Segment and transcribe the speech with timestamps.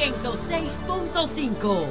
[0.00, 1.86] 106.5.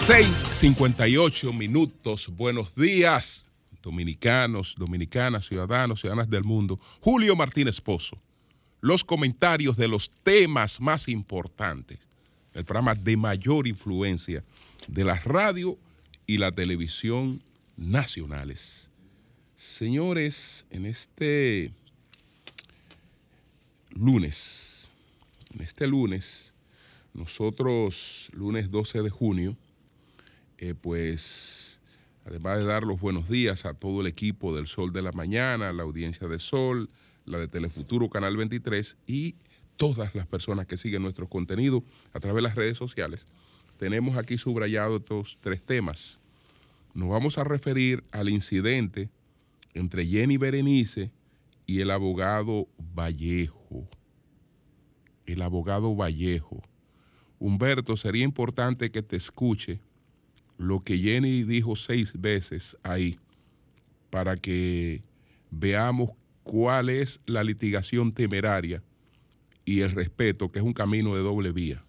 [0.00, 2.28] 6:58 minutos.
[2.36, 3.48] Buenos días,
[3.80, 6.80] dominicanos, dominicanas, ciudadanos, ciudadanas del mundo.
[7.00, 8.20] Julio Martínez Pozo.
[8.80, 12.00] Los comentarios de los temas más importantes.
[12.52, 14.42] El programa de mayor influencia
[14.88, 15.78] de la radio
[16.26, 17.40] y la televisión
[17.76, 18.90] nacionales.
[19.54, 21.70] Señores, en este
[23.90, 24.79] lunes,
[25.58, 26.54] este lunes,
[27.12, 29.56] nosotros, lunes 12 de junio,
[30.58, 31.80] eh, pues
[32.24, 35.72] además de dar los buenos días a todo el equipo del Sol de la Mañana,
[35.72, 36.88] la audiencia de Sol,
[37.24, 39.34] la de Telefuturo Canal 23 y
[39.76, 41.82] todas las personas que siguen nuestro contenido
[42.12, 43.26] a través de las redes sociales,
[43.78, 46.18] tenemos aquí subrayados estos tres temas.
[46.92, 49.08] Nos vamos a referir al incidente
[49.72, 51.10] entre Jenny Berenice
[51.66, 53.59] y el abogado Vallejo.
[55.32, 56.62] El abogado Vallejo.
[57.38, 59.80] Humberto, sería importante que te escuche
[60.58, 63.18] lo que Jenny dijo seis veces ahí
[64.10, 65.02] para que
[65.50, 66.10] veamos
[66.42, 68.82] cuál es la litigación temeraria
[69.64, 71.82] y el respeto, que es un camino de doble vía.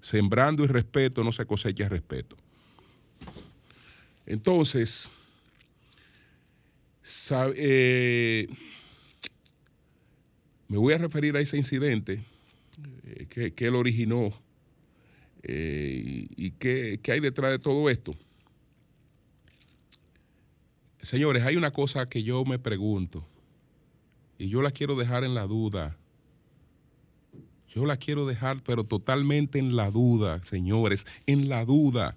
[0.00, 2.36] Sembrando y respeto no se cosecha respeto.
[4.24, 5.10] Entonces,
[7.54, 8.48] eh,
[10.68, 12.24] me voy a referir a ese incidente
[13.04, 14.32] eh, que, él originó
[15.42, 18.14] eh, y, qué, qué hay detrás de todo esto.
[21.02, 23.24] Señores, hay una cosa que yo me pregunto
[24.38, 25.96] y yo la quiero dejar en la duda.
[27.68, 32.16] Yo la quiero dejar, pero totalmente en la duda, señores, en la duda.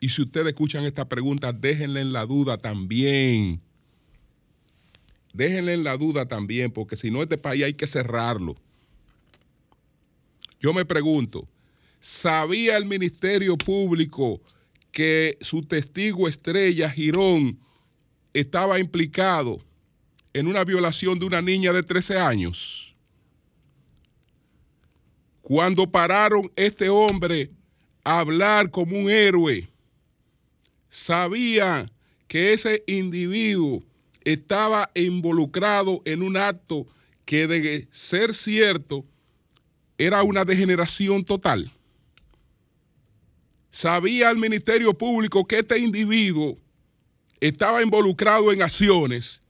[0.00, 3.60] Y si ustedes escuchan esta pregunta, déjenla en la duda también.
[5.32, 8.54] Déjenla en la duda también, porque si no, este país hay que cerrarlo.
[10.60, 11.48] Yo me pregunto,
[12.00, 14.40] ¿sabía el Ministerio Público
[14.92, 17.58] que su testigo estrella, Girón,
[18.34, 19.58] estaba implicado
[20.34, 22.94] en una violación de una niña de 13 años.
[25.40, 27.50] Cuando pararon este hombre
[28.04, 29.68] a hablar como un héroe,
[30.88, 31.90] sabía
[32.28, 33.82] que ese individuo
[34.24, 36.86] estaba involucrado en un acto
[37.24, 39.04] que de ser cierto
[39.98, 41.70] era una degeneración total.
[43.70, 46.58] Sabía el Ministerio Público que este individuo
[47.40, 49.40] estaba involucrado en acciones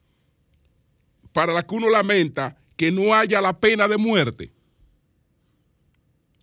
[1.32, 4.52] para las que uno lamenta que no haya la pena de muerte.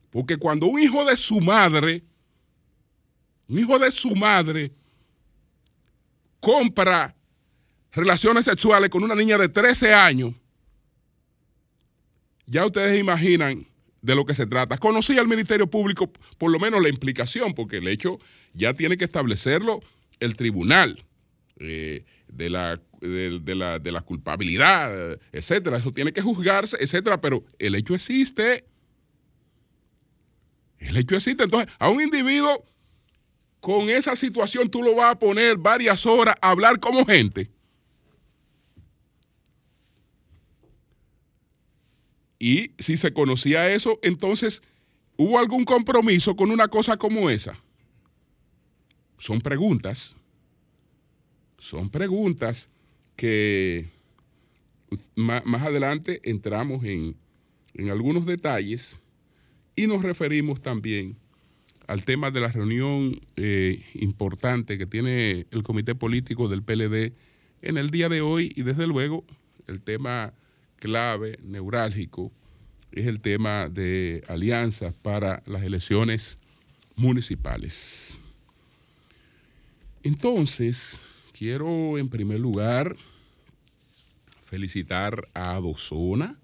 [0.09, 2.03] Porque cuando un hijo de su madre,
[3.47, 4.71] un hijo de su madre,
[6.39, 7.15] compra
[7.91, 10.33] relaciones sexuales con una niña de 13 años,
[12.45, 13.67] ya ustedes imaginan
[14.01, 14.77] de lo que se trata.
[14.77, 18.19] Conocí al Ministerio Público por lo menos la implicación, porque el hecho
[18.53, 19.81] ya tiene que establecerlo
[20.19, 21.03] el tribunal.
[21.59, 25.77] Eh, de, la, de, la, de la culpabilidad, etcétera.
[25.77, 28.65] Eso tiene que juzgarse, etcétera, pero el hecho existe.
[30.77, 31.43] El hecho existe.
[31.43, 32.65] Entonces, a un individuo
[33.59, 37.49] con esa situación tú lo vas a poner varias horas a hablar como gente.
[42.39, 44.63] Y si se conocía eso, entonces,
[45.17, 47.61] ¿hubo algún compromiso con una cosa como esa?
[49.17, 50.15] Son preguntas
[51.59, 52.69] son preguntas
[53.15, 53.89] que
[55.15, 57.15] más, adelante entramos en,
[57.91, 58.99] algunos detalles
[59.75, 61.15] y nos referimos también
[61.87, 67.13] al tema de la reunión eh, importante que tiene el comité político del PLD
[67.61, 69.23] en el día de hoy y desde luego
[69.67, 70.33] el tema
[70.79, 72.31] clave, neurálgico,
[72.91, 76.37] es el tema de alianzas para las elecciones
[76.95, 78.19] municipales.
[80.03, 80.99] Entonces,
[81.33, 82.95] quiero en primer lugar
[84.41, 86.37] felicitar a Adozona,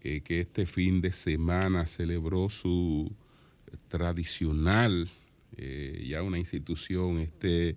[0.00, 3.12] eh, que este fin de semana celebró su
[3.88, 5.08] tradicional,
[5.56, 7.76] eh, ya una institución, este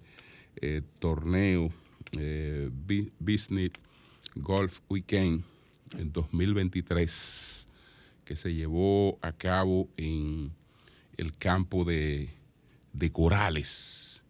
[0.61, 1.71] eh, torneo
[3.19, 3.71] Business
[4.41, 5.43] Golf Weekend
[5.97, 7.67] en 2023,
[8.25, 10.51] que se llevó a cabo en
[11.17, 12.29] el campo de,
[12.93, 14.23] de Corales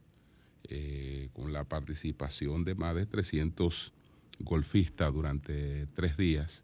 [0.69, 3.93] eh, con la participación de más de 300
[4.39, 6.63] golfistas durante tres días.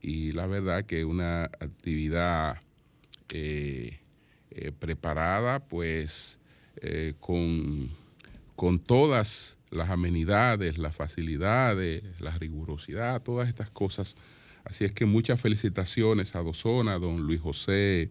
[0.00, 2.60] Y la verdad que una actividad
[3.32, 4.00] eh,
[4.50, 6.38] eh, preparada, pues
[7.18, 7.90] con,
[8.54, 14.16] con todas las amenidades, las facilidades, la rigurosidad, todas estas cosas.
[14.64, 18.10] Así es que muchas felicitaciones a Dozona, don Luis José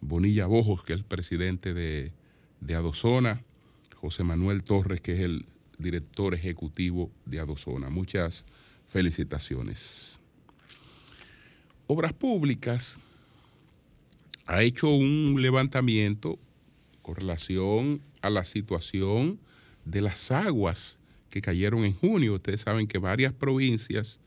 [0.00, 2.12] Bonilla Bojos, que es el presidente de,
[2.60, 3.42] de Adozona,
[3.94, 5.46] José Manuel Torres, que es el
[5.78, 7.90] director ejecutivo de Adozona.
[7.90, 8.44] Muchas
[8.86, 10.18] felicitaciones.
[11.86, 12.98] Obras Públicas
[14.46, 16.38] ha hecho un levantamiento
[17.02, 19.38] con relación a la situación
[19.86, 20.98] de las aguas
[21.30, 22.34] que cayeron en junio.
[22.34, 24.20] Ustedes saben que varias provincias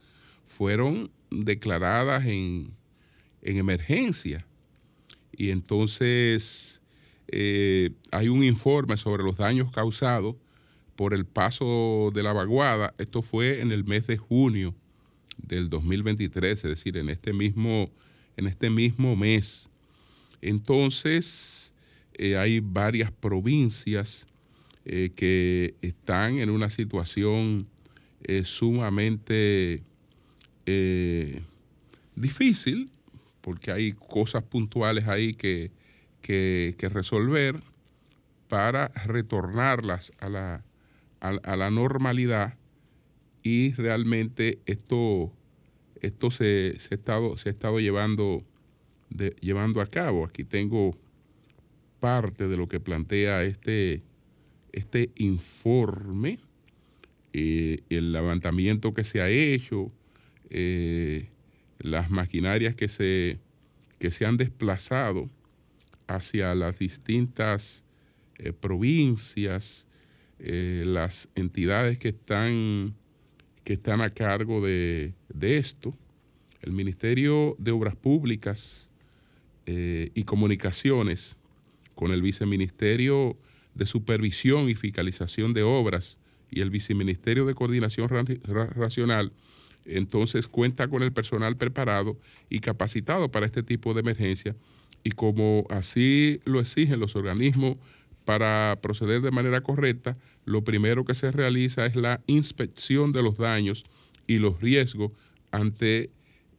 [0.48, 2.74] fueron declaradas en,
[3.42, 4.44] emergencia.
[5.32, 6.80] Y entonces
[7.28, 10.36] eh, hay un informe sobre los daños causados
[10.96, 12.94] por el paso de la vaguada.
[12.98, 14.74] Esto fue en el mes de junio
[15.38, 17.90] del 2023, es decir, en este mismo,
[18.36, 19.70] en este mismo mes.
[20.42, 21.72] Entonces,
[22.14, 24.26] eh, hay varias provincias
[24.84, 27.66] eh, que están en una situación
[28.24, 29.82] eh, sumamente
[32.14, 32.92] difícil,
[33.40, 35.72] porque hay cosas puntuales ahí que,
[36.22, 37.60] que, resolver
[38.48, 40.64] para retornarlas a la,
[41.20, 42.54] a, la normalidad
[43.42, 45.32] y realmente esto,
[46.00, 48.44] esto se, se, ha estado, se ha estado llevando,
[49.40, 50.26] llevando a cabo.
[50.26, 50.96] Aquí tengo
[52.00, 54.02] parte de lo que plantea este,
[54.72, 56.38] este informe,
[57.32, 59.90] eh, el levantamiento que se ha hecho,
[60.50, 61.28] eh,
[61.78, 63.38] las maquinarias que se,
[63.98, 65.28] que se han desplazado
[66.06, 67.84] hacia las distintas
[68.38, 69.86] eh, provincias,
[70.42, 72.94] las entidades que están,
[73.62, 75.94] que están a cargo de, de esto.
[76.62, 78.88] El Ministerio de Obras Públicas
[79.66, 81.36] y Comunicaciones,
[81.94, 83.36] con el Viceministerio
[83.80, 86.18] de Supervisión y Fiscalización de Obras
[86.50, 88.10] y el Viceministerio de Coordinación
[88.76, 89.32] Racional,
[89.86, 92.18] entonces cuenta con el personal preparado
[92.50, 94.54] y capacitado para este tipo de emergencia
[95.02, 97.78] y como así lo exigen los organismos
[98.26, 103.38] para proceder de manera correcta, lo primero que se realiza es la inspección de los
[103.38, 103.84] daños
[104.26, 105.12] y los riesgos
[105.52, 106.10] ante,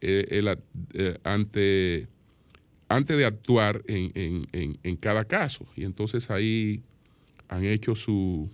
[0.02, 0.58] eh, el,
[0.96, 2.08] eh, ante
[2.92, 5.66] antes de actuar en, cada caso.
[5.76, 6.84] Y entonces ahí
[7.52, 8.50] han hecho su,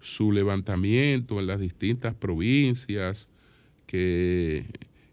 [0.00, 3.28] su levantamiento en las distintas provincias,
[3.84, 4.64] que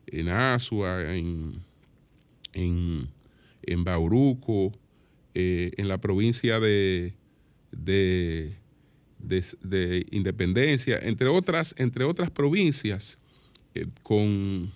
[0.06, 1.60] en Asua, en,
[2.54, 4.72] en, Bauruco,
[5.34, 7.16] eh, en la provincia de,
[7.72, 8.56] de,
[10.12, 13.18] Independencia, entre otras, entre otras provincias,
[13.74, 14.72] eh, con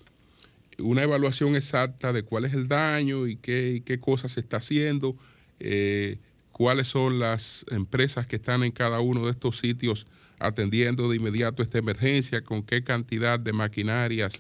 [0.80, 5.16] una evaluación exacta de cuál es el daño y qué, qué cosas se está haciendo,
[5.60, 6.18] eh,
[6.54, 10.08] cuáles son las empresas que están en cada uno de estos sitios
[10.40, 14.34] atendiendo de inmediato esta emergencia, con qué cantidad de maquinarias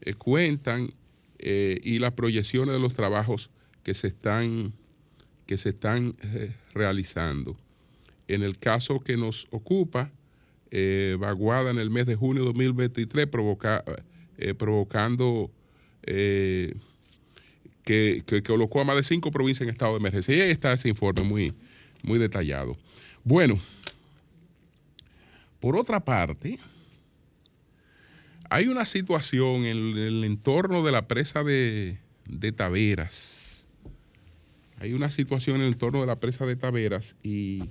[0.00, 0.90] eh, cuentan
[1.38, 3.50] eh, y las proyecciones de los trabajos
[3.82, 4.72] que se están,
[5.46, 6.16] que se están
[6.74, 7.56] realizando.
[8.26, 10.10] En el caso que nos ocupa,
[11.18, 13.84] Vaguada en el mes de junio de 2023 provoca,
[14.56, 15.50] provocando
[17.90, 20.36] que, colocó a más de cinco provincias en estado de emergencia.
[20.36, 21.54] Y ahí está ese informe muy,
[22.02, 22.76] muy detallado.
[23.24, 23.58] Bueno,
[25.58, 26.58] por otra parte,
[28.48, 31.98] hay una situación en el entorno de la presa de,
[32.28, 33.66] de Taveras.
[34.78, 37.70] Hay una situación en el entorno de la presa de Taveras y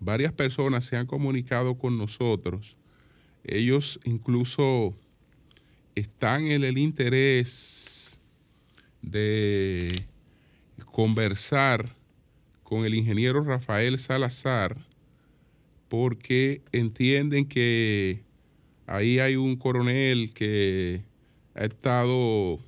[0.00, 2.76] varias personas se han comunicado con nosotros.
[3.44, 4.94] Ellos incluso
[5.94, 7.97] están en el interés
[9.02, 9.88] de
[10.90, 11.94] conversar
[12.62, 14.76] con el ingeniero Rafael Salazar
[15.88, 18.20] porque entienden que
[18.86, 21.02] ahí hay un coronel que
[21.54, 22.58] ha estado,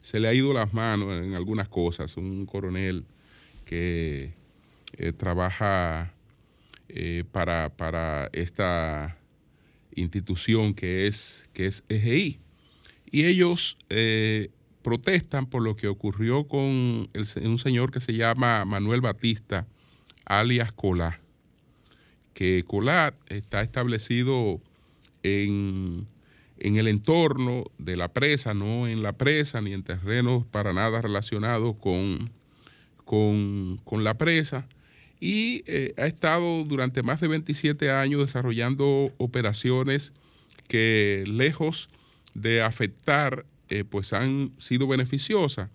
[0.00, 3.04] se le ha ido las manos en algunas cosas, un coronel
[3.64, 4.32] que
[4.96, 6.14] eh, trabaja
[6.88, 9.18] eh, para, para, esta
[9.94, 12.38] institución que es, que es EGI
[13.10, 14.50] y ellos eh,
[14.88, 19.66] protestan por lo que ocurrió con un señor que se llama Manuel Batista,
[20.24, 21.20] alias Colá,
[22.32, 24.62] que Colá está establecido
[25.22, 26.06] en,
[26.56, 31.76] el entorno de la presa, no en la presa ni en terrenos para nada relacionados
[31.76, 32.30] con,
[33.04, 34.66] con, la presa,
[35.20, 40.14] y eh, ha estado durante más de 27 años desarrollando operaciones
[40.66, 41.90] que lejos
[42.32, 45.70] de afectar, eh, pues han sido beneficiosas.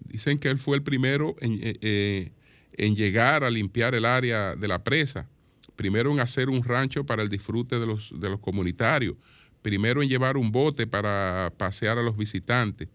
[0.00, 2.32] Dicen que él fue el primero en, eh, eh,
[2.74, 5.28] en, llegar a limpiar el área de la presa
[5.78, 9.14] primero en hacer un rancho para el disfrute de los, de los comunitarios,
[9.62, 12.88] primero en llevar un bote para pasear a los visitantes.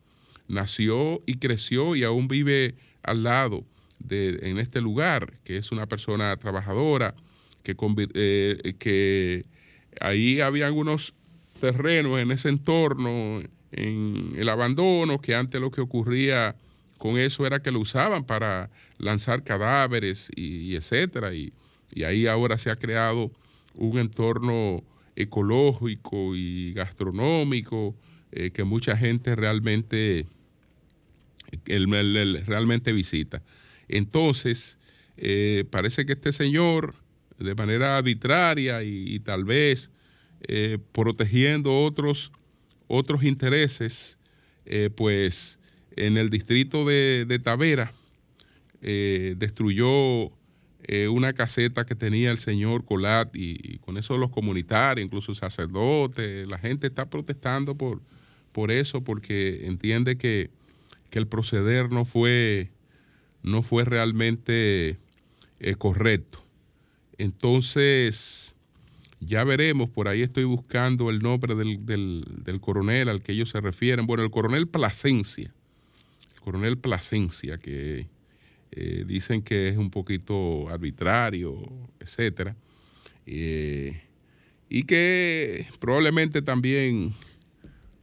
[0.50, 3.64] Nació y creció y aún vive al lado
[4.00, 7.16] de, en este lugar, que es una persona trabajadora,
[7.64, 7.78] que,
[8.78, 9.46] que
[10.02, 11.14] ahí había algunos
[11.62, 13.42] terrenos en ese entorno,
[13.74, 16.56] en el abandono, que antes lo que ocurría
[16.98, 21.34] con eso era que lo usaban para lanzar cadáveres y, etcétera.
[21.34, 21.54] Y,
[22.06, 23.32] ahí ahora se ha creado
[23.76, 24.84] un entorno
[25.16, 27.96] ecológico y gastronómico
[28.32, 30.26] eh, que mucha gente realmente,
[31.66, 33.44] realmente visita.
[33.88, 34.78] Entonces,
[35.18, 36.96] eh, parece que este señor,
[37.38, 39.92] de manera arbitraria y, tal vez
[40.48, 42.32] eh, protegiendo otros,
[42.98, 44.18] otros intereses,
[44.66, 45.60] eh, pues
[45.96, 47.94] en el distrito de, Tavera
[48.82, 50.32] destruyó
[51.10, 56.58] una caseta que tenía el señor Colat y, con eso los comunitarios, incluso sacerdotes, la
[56.58, 58.02] gente está protestando por,
[58.52, 60.50] por eso porque entiende que,
[61.10, 62.72] que el proceder no fue
[63.44, 64.98] no fue realmente
[65.60, 66.44] eh, correcto.
[67.18, 68.56] Entonces,
[69.26, 74.06] ya veremos, por ahí estoy buscando el nombre del, coronel al que ellos se refieren.
[74.06, 75.54] Bueno, el coronel Plasencia,
[76.36, 78.08] el coronel Plasencia, que
[78.72, 81.56] eh, dicen que es un poquito arbitrario,
[82.00, 82.56] etcétera,
[83.26, 84.02] eh,
[84.70, 87.14] y que probablemente también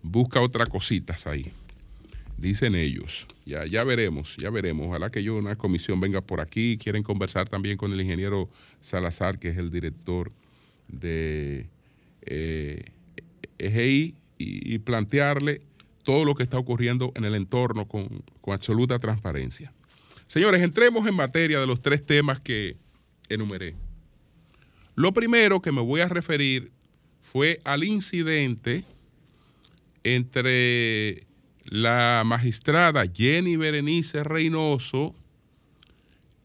[0.03, 1.53] busca otras cositas ahí
[2.41, 3.27] dicen ellos.
[3.45, 4.89] Ya, ya veremos, ya veremos.
[4.89, 6.79] Ojalá que yo una comisión venga por aquí.
[6.79, 8.49] Quieren conversar también con el ingeniero
[8.81, 10.33] Salazar, que es el director
[10.93, 11.69] de
[12.23, 12.85] eh,
[14.39, 15.61] y, plantearle
[16.03, 19.73] todo lo que está ocurriendo en el entorno con, con absoluta transparencia.
[20.27, 22.77] Señores, entremos en materia de los tres temas que
[23.29, 23.75] enumeré.
[24.95, 26.71] Lo primero que me voy a referir
[27.21, 28.85] fue al incidente
[30.05, 31.27] entre
[31.65, 35.15] la magistrada Jenny Berenice Reynoso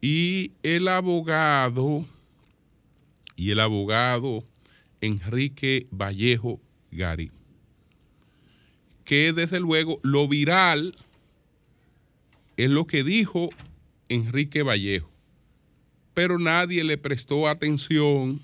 [0.01, 2.05] y el abogado
[3.35, 4.43] y el abogado
[5.01, 6.59] Enrique Vallejo
[6.91, 7.31] Gari.
[9.03, 10.95] Que desde luego lo viral
[12.57, 13.49] es lo que dijo
[14.09, 15.09] Enrique Vallejo,
[16.13, 18.41] pero nadie le prestó atención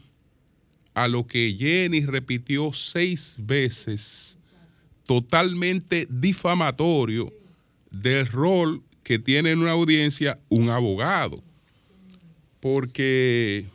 [0.93, 4.37] a lo que Jenny repitió seis veces
[5.05, 7.33] totalmente difamatorio
[7.89, 11.41] del rol que tiene en una audiencia un abogado.
[12.59, 13.65] Porque,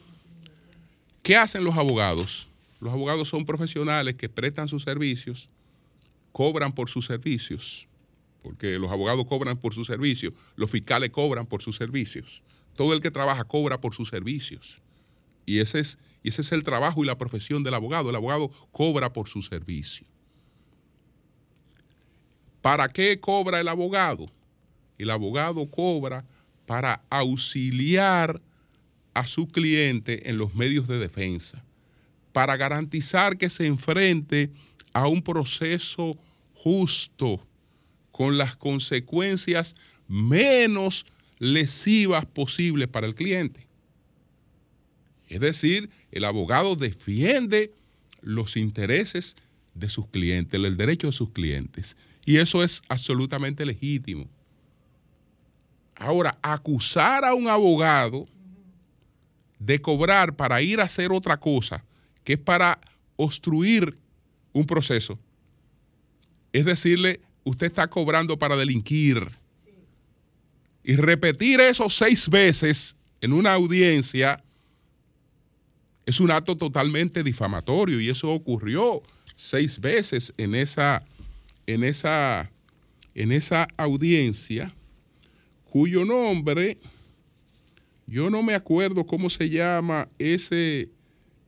[1.27, 2.47] ¿qué hacen los abogados?
[2.79, 5.49] Los abogados son profesionales que prestan sus servicios,
[6.31, 7.89] cobran por sus servicios,
[8.45, 12.45] porque los abogados cobran por sus servicios, los fiscales cobran por sus servicios,
[12.77, 14.81] todo el que trabaja cobra por sus servicios.
[15.47, 18.11] Y ese es, ese es el trabajo y la profesión del abogado.
[18.11, 20.07] El abogado cobra por su servicio.
[22.63, 24.31] ¿Para qué cobra el abogado?
[24.97, 26.25] El abogado cobra
[26.67, 28.41] para auxiliar
[29.17, 31.65] a su cliente en los medios de defensa,
[32.33, 34.51] para garantizar que se enfrente
[34.93, 36.19] a un proceso
[36.53, 37.41] justo
[38.13, 39.75] con las consecuencias
[40.07, 41.07] menos
[41.39, 43.67] lesivas posibles para el cliente.
[45.29, 47.73] Es decir, el abogado defiende
[48.21, 49.37] los intereses
[49.75, 51.97] de sus clientes, el derecho de sus clientes.
[52.27, 54.29] Y eso es absolutamente legítimo.
[55.95, 58.29] Ahora, acusar a un abogado
[59.59, 61.85] de cobrar para ir a hacer otra cosa,
[62.25, 62.79] que es para
[63.17, 63.97] obstruir
[64.53, 65.19] un proceso,
[66.53, 69.29] es decirle, usted está cobrando para delinquir.
[70.83, 74.43] Y repetir eso seis veces en una audiencia
[76.07, 79.03] es un acto totalmente difamatorio y eso ocurrió
[79.35, 81.05] seis veces en esa
[81.67, 82.51] en esa,
[83.15, 84.75] en esa audiencia,
[85.71, 86.79] cuyo nombre,
[88.07, 90.89] yo no me acuerdo cómo se llama ese,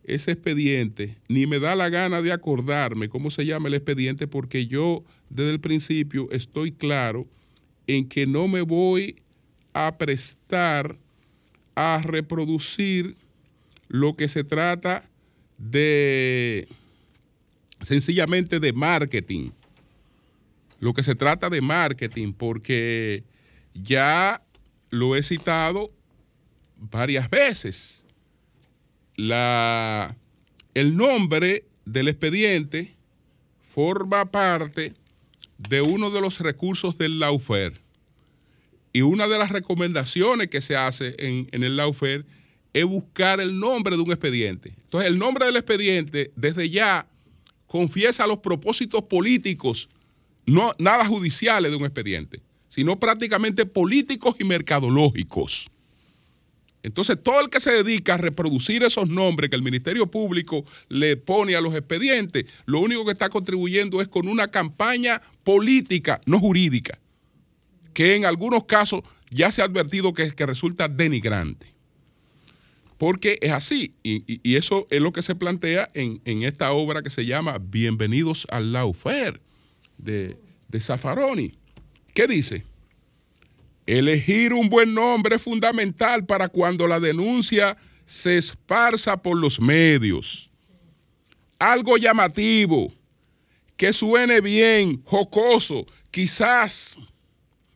[0.04, 4.66] ese expediente, ni me da la gana de acordarme cómo se llama el expediente, porque
[4.66, 7.26] yo desde el principio estoy claro
[7.86, 9.16] en que no me voy
[9.72, 10.96] a prestar
[11.74, 13.16] a reproducir
[13.86, 15.08] lo que se trata
[15.58, 16.68] de
[17.82, 19.50] sencillamente de marketing.
[20.80, 23.24] Lo que se trata de marketing, porque
[23.74, 24.42] ya
[24.90, 25.92] lo he citado
[26.78, 28.04] varias veces.
[29.16, 30.16] La,
[30.74, 32.94] el nombre del expediente
[33.60, 34.92] forma parte
[35.58, 37.80] de uno de los recursos del Laufer.
[38.92, 42.24] Y una de las recomendaciones que se hace en, en el Laufer
[42.72, 44.74] es buscar el nombre de un expediente.
[44.82, 47.08] Entonces, el nombre del expediente, desde ya,
[47.66, 49.88] confiesa los propósitos políticos,
[50.46, 55.70] no nada judiciales de un expediente, sino prácticamente políticos y mercadológicos.
[56.82, 61.16] Entonces, todo el que se dedica a reproducir esos nombres que el Ministerio Público le
[61.16, 66.38] pone a los expedientes, lo único que está contribuyendo es con una campaña política, no
[66.38, 66.98] jurídica,
[67.92, 71.66] que en algunos casos ya se ha advertido que, resulta denigrante.
[72.96, 77.26] Porque es así, y, eso es lo que se plantea en, esta obra que se
[77.26, 79.40] llama Bienvenidos al Laufer
[79.98, 80.36] de,
[80.68, 81.52] de.
[82.14, 82.64] ¿Qué dice?
[83.88, 90.50] Elegir un buen nombre es fundamental para cuando la denuncia se esparza por los medios.
[91.58, 92.92] Algo llamativo,
[93.78, 96.98] que suene bien, jocoso, quizás,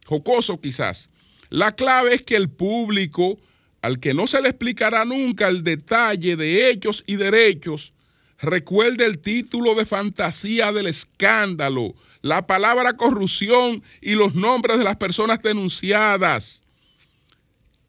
[0.04, 1.09] jocoso quizás.
[1.49, 3.40] La clave es que el público,
[3.81, 7.95] al que no se le explicará nunca el detalle de hechos y derechos,
[8.43, 14.97] recuerde el título de fantasía del escándalo, la palabra corrupción y los nombres de las
[14.97, 16.63] personas denunciadas.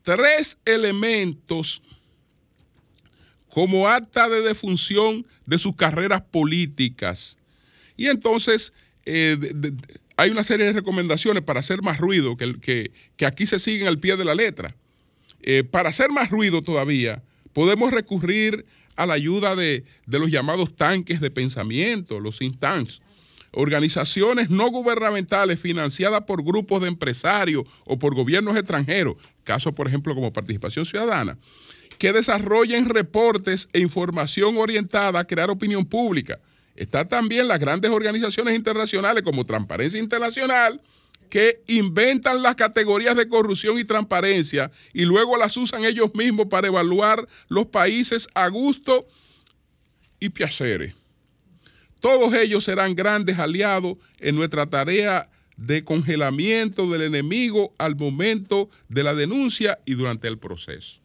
[0.04, 1.82] Tres elementos
[3.50, 7.38] como acta de defunción de sus carreras políticas.
[7.98, 8.74] Y entonces
[9.06, 9.38] eh,
[10.18, 14.00] hay una serie de recomendaciones para hacer más ruido, que, que, aquí se siguen al
[14.00, 14.76] pie de la letra.
[15.42, 17.22] Eh, para hacer más ruido todavía,
[17.54, 23.02] podemos recurrir a la ayuda de, los llamados tanques de pensamiento, los think tanks,
[23.52, 30.16] organizaciones no gubernamentales financiadas por grupos de empresarios o por gobiernos extranjeros, casos por ejemplo
[30.16, 31.38] como Participación Ciudadana,
[31.98, 36.40] que desarrollen reportes e información orientada a crear opinión pública.
[36.76, 40.82] Está también las grandes organizaciones internacionales como Transparencia Internacional,
[41.34, 46.68] que inventan las categorías de corrupción y transparencia y luego las usan ellos mismos para
[46.68, 49.08] evaluar los países a gusto
[50.20, 50.94] y piacere.
[52.00, 59.02] Todos ellos serán grandes aliados en nuestra tarea de congelamiento del enemigo al momento de
[59.02, 61.02] la denuncia y durante el proceso.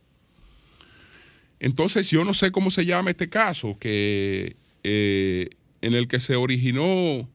[1.59, 5.49] Entonces yo no sé cómo se llama este caso que, eh,
[5.81, 7.27] en el que se originó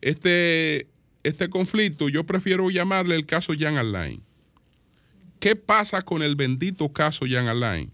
[0.00, 0.88] este
[1.28, 4.22] este conflicto, yo prefiero llamarle el caso Jan Alain.
[5.40, 7.90] ¿Qué pasa con el bendito caso Jan Alain?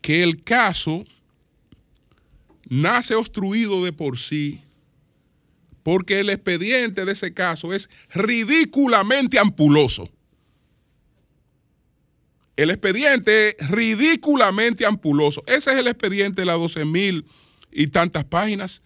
[0.00, 1.04] Que el caso
[2.68, 4.62] nace obstruido de por sí
[5.82, 10.08] porque el expediente de ese caso es ridículamente ampuloso.
[12.56, 15.42] El expediente es ridículamente ampuloso.
[15.46, 17.24] Ese es el expediente de las 12 mil
[17.72, 18.82] y tantas páginas.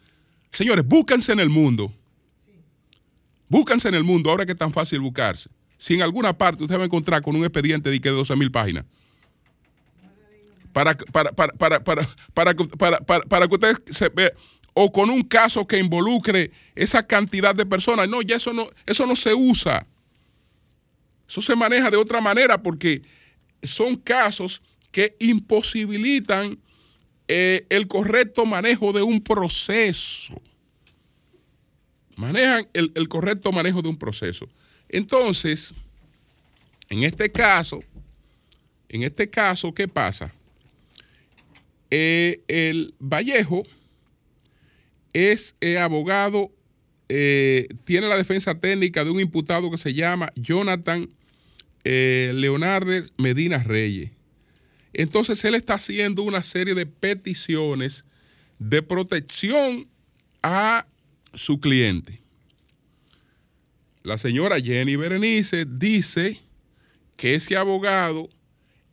[0.50, 1.92] Señores, búsquense en el mundo
[3.48, 5.48] Búsquense en el mundo, ahora que es tan fácil buscarse.
[5.78, 8.50] Si en alguna parte usted va a encontrar con un expediente de, que 12 mil
[8.50, 8.84] páginas.
[10.72, 14.32] Para, para, para, para, que usted se vea,
[14.74, 18.08] o con un caso que involucre esa cantidad de personas.
[18.08, 19.86] No, ya eso no, eso no se usa.
[21.28, 23.02] Eso se maneja de otra manera porque
[23.62, 26.58] son casos que imposibilitan
[27.28, 30.34] eh, el correcto manejo de un proceso
[32.16, 34.48] manejan el, correcto manejo de un proceso.
[34.88, 35.74] Entonces,
[36.88, 37.82] en este caso,
[38.88, 40.34] en este caso, ¿qué pasa?
[41.90, 43.64] Eh, el Vallejo
[45.12, 46.50] es eh, abogado,
[47.08, 51.08] eh, tiene la defensa técnica de un imputado que se llama Jonathan
[51.84, 54.10] Leonardo Medina Reyes.
[54.92, 58.04] Entonces él está haciendo una serie de peticiones
[58.58, 59.86] de protección
[60.42, 60.86] a
[61.36, 62.20] su cliente.
[64.02, 66.40] La señora Jenny Berenice dice
[67.16, 68.28] que ese abogado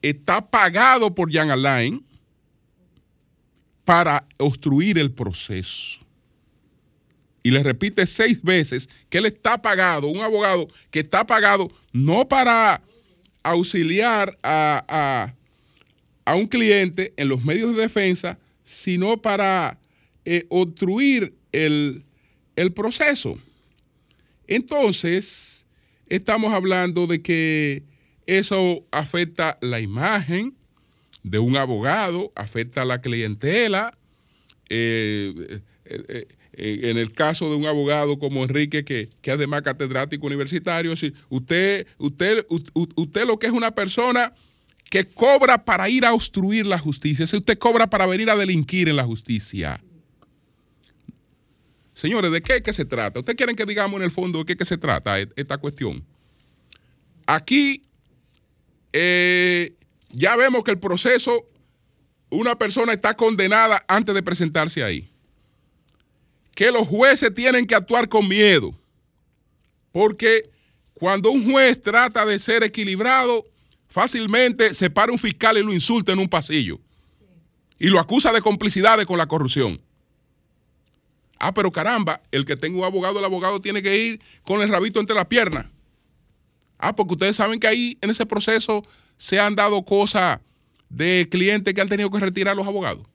[0.01, 2.05] está pagado por Jan Alain
[3.85, 5.99] para obstruir el proceso.
[7.41, 12.27] Y le repite seis veces que él está pagado, un abogado que está pagado no
[12.27, 12.81] para
[13.43, 15.33] auxiliar a,
[16.25, 19.77] un cliente en los medios de defensa, sino para
[20.23, 22.03] eh, obstruir el,
[22.55, 23.37] el proceso.
[24.47, 25.65] Entonces,
[26.07, 27.83] estamos hablando de que
[28.25, 30.55] eso afecta la imagen
[31.23, 33.97] de un abogado, afecta la clientela.
[34.69, 40.27] Eh, eh, eh, en el caso de un abogado como Enrique, que, que además catedrático
[40.27, 44.33] universitario, si usted, usted, usted lo que es una persona
[44.89, 48.89] que cobra para ir a obstruir la justicia, si usted cobra para venir a delinquir
[48.89, 49.81] en la justicia.
[51.93, 53.19] Señores, ¿de qué, que se trata?
[53.19, 56.03] ¿Ustedes quieren que digamos en el fondo de qué que se trata esta cuestión?
[57.25, 57.83] Aquí,
[58.91, 59.75] eh,
[60.09, 61.47] ya vemos que el proceso,
[62.29, 65.09] una persona está condenada antes de presentarse ahí.
[66.55, 68.73] Que los jueces tienen que actuar con miedo.
[69.91, 70.49] Porque
[70.95, 73.45] cuando un juez trata de ser equilibrado,
[73.87, 76.79] fácilmente se para un fiscal y lo insulta en un pasillo.
[77.77, 79.79] Y lo acusa de complicidades con la corrupción.
[81.45, 84.69] Ah, pero caramba, el que tenga un abogado, el abogado tiene que ir con el
[84.69, 85.65] rabito entre las piernas.
[86.77, 88.81] Ah, porque ustedes saben que ahí en ese proceso
[89.17, 90.39] se han dado cosas
[90.87, 93.05] de clientes que han tenido que retirar los abogados.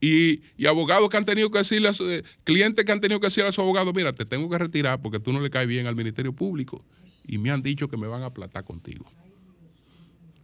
[0.00, 3.50] Y, abogados que han tenido que decirle a eh, clientes que han tenido que decirle
[3.50, 5.94] a su abogado, mira, te tengo que retirar porque tú no le caes bien al
[5.94, 6.82] Ministerio Público
[7.26, 9.04] y me han dicho que me van a aplatar contigo.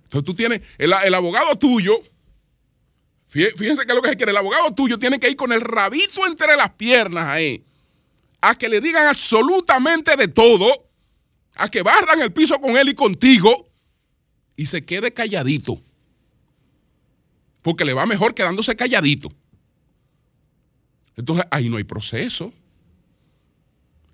[0.04, 1.98] Entonces tú tienes, el, abogado tuyo,
[3.28, 5.60] fíjense que es lo que se quiere, el abogado tuyo tiene que ir con el
[5.60, 7.62] rabito entre las piernas ahí,
[8.40, 10.66] a que le digan absolutamente de todo,
[11.54, 13.68] a que barran el piso con él y contigo
[14.56, 15.80] y se quede calladito.
[17.62, 19.30] Porque le va mejor quedándose calladito.
[21.16, 22.52] Entonces ahí no hay proceso.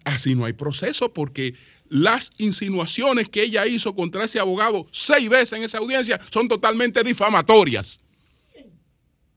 [0.05, 1.55] Así no hay proceso porque
[1.89, 7.03] las insinuaciones que ella hizo contra ese abogado seis veces en esa audiencia son totalmente
[7.05, 8.01] difamatorias.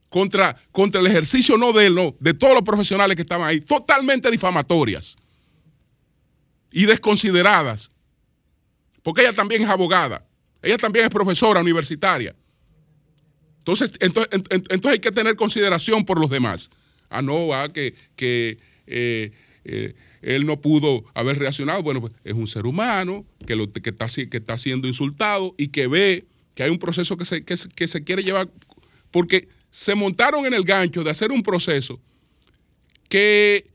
[0.08, 3.60] Contra, contra el ejercicio no de él, no, de todos los profesionales que estaban ahí,
[3.60, 5.16] totalmente difamatorias
[6.72, 7.90] y desconsideradas.
[9.02, 10.26] Porque ella también es abogada,
[10.62, 12.34] ella también es profesora universitaria.
[13.58, 16.70] Entonces, entonces, entonces hay que tener consideración por los demás.
[17.10, 19.32] Ah, no, ah, que, que eh,
[19.64, 21.82] eh, él no pudo haber reaccionado.
[21.82, 25.68] Bueno, pues es un ser humano que, lo, que, está, que está siendo insultado y
[25.68, 27.56] que ve que hay un proceso que se, que,
[27.88, 28.50] se quiere llevar,
[29.10, 32.00] porque se montaron en el gancho de hacer un proceso
[33.08, 33.66] que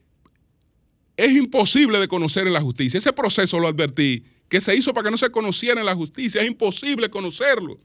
[1.17, 2.97] es imposible de conocer en la justicia.
[2.97, 6.41] Ese proceso lo advertí, que se hizo para que no se conociera en la justicia,
[6.41, 7.79] es imposible conocerlo.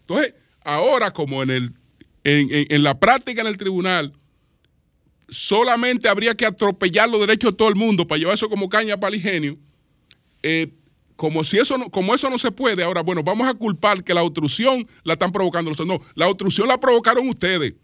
[0.00, 1.72] Entonces, ahora como en, el,
[2.24, 4.12] en la práctica en el tribunal,
[5.28, 8.98] solamente habría que atropellar los derechos de todo el mundo para llevar eso como caña
[8.98, 9.58] para el ingenio.
[10.42, 10.70] Eh,
[11.16, 14.14] como, si eso no, como eso no se puede, ahora, bueno, vamos a culpar que
[14.14, 15.70] la obstrucción la están provocando.
[15.84, 17.74] No, la obstrucción la provocaron ustedes.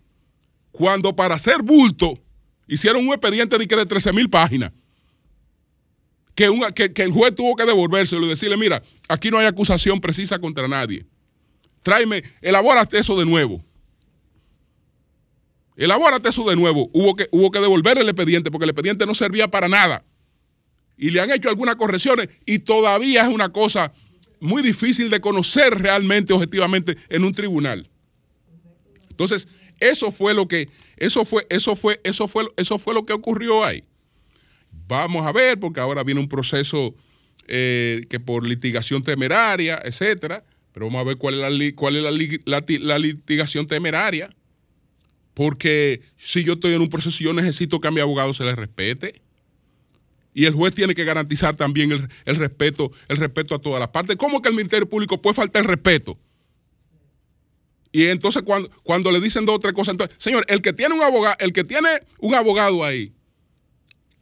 [0.73, 2.19] Cuando para hacer bulto
[2.67, 4.73] hicieron un expediente de, de 13 mil páginas.
[6.35, 10.39] Que, que, el juez tuvo que devolvérselo y decirle, mira, aquí no hay acusación precisa
[10.39, 11.05] contra nadie.
[11.83, 13.63] Tráeme, elabórate eso de nuevo.
[15.77, 16.89] Elabórate eso de nuevo.
[16.93, 20.05] Hubo que, hubo que devolver el expediente porque el expediente no servía para nada.
[21.01, 23.91] Y le han hecho algunas correcciones y todavía es una cosa
[24.39, 27.89] muy difícil de conocer realmente, objetivamente, en un tribunal.
[29.09, 33.15] Entonces, eso fue lo que, eso fue, eso fue, eso fue, eso fue lo que
[33.15, 33.83] ocurrió ahí.
[34.87, 36.95] Vamos a ver, porque ahora viene un proceso
[37.49, 40.45] eh, que por litigación temeraria, etcétera.
[40.73, 44.29] Pero vamos a ver cuál es la, cuál es la litigación temeraria.
[45.33, 48.55] Porque si yo estoy en un proceso yo necesito que a mi abogado se le
[48.55, 49.23] respete.
[50.41, 54.17] Y el juez tiene que garantizar también el, respeto, el respeto a todas las partes.
[54.17, 56.19] ¿Cómo que el Ministerio Público puede faltar el respeto?
[57.93, 61.03] Y entonces cuando, le dicen dos o tres cosas, entonces, señor, el que tiene un
[61.03, 63.13] abogado, el que tiene un abogado ahí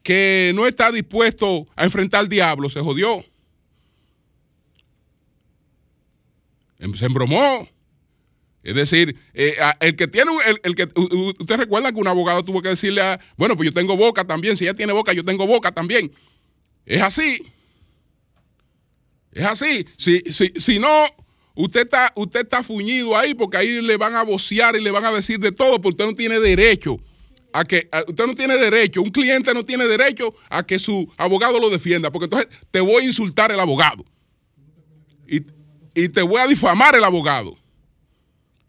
[0.03, 3.25] que no está dispuesto a enfrentar al diablo, se jodió.
[6.97, 7.69] Se embromó.
[8.63, 10.89] Es decir, eh, el que tiene, el, que,
[11.39, 14.57] usted recuerda que un abogado tuvo que decirle a, bueno, pues yo tengo boca también,
[14.57, 16.13] si ella tiene boca, yo tengo boca también.
[16.85, 17.43] Es así.
[19.33, 19.87] Es así.
[19.97, 21.07] Si, si, si no,
[21.55, 25.05] usted está, usted está fuñido ahí porque ahí le van a vocear y le van
[25.05, 26.99] a decir de todo, porque usted no tiene derecho
[27.53, 31.59] a que, usted no tiene derecho, un cliente no tiene derecho a que su abogado
[31.61, 34.05] lo defienda, porque entonces te voy a insultar el abogado.
[35.27, 35.43] Y,
[35.95, 37.57] y te voy a difamar el abogado.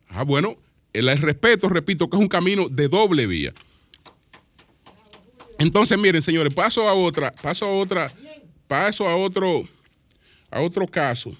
[0.09, 0.57] Ah, bueno,
[0.91, 3.53] el respeto, repito, que es un camino de doble vía.
[5.59, 8.11] Entonces, miren, señores, paso a otra, paso a otra,
[8.67, 9.67] paso a otro,
[10.49, 11.35] a otro caso.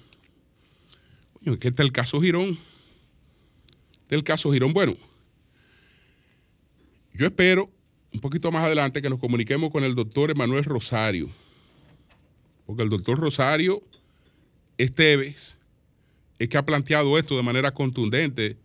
[1.32, 2.58] Coño, ¿qué está el caso Girón?
[4.08, 4.72] Del caso Girón.
[4.72, 4.94] Bueno,
[7.12, 7.68] yo espero
[8.12, 11.28] un poquito más adelante que nos comuniquemos con el doctor Emanuel Rosario,
[12.66, 13.82] porque el doctor Rosario
[14.78, 15.56] Esteves
[16.40, 18.56] es que ha planteado esto de manera contundente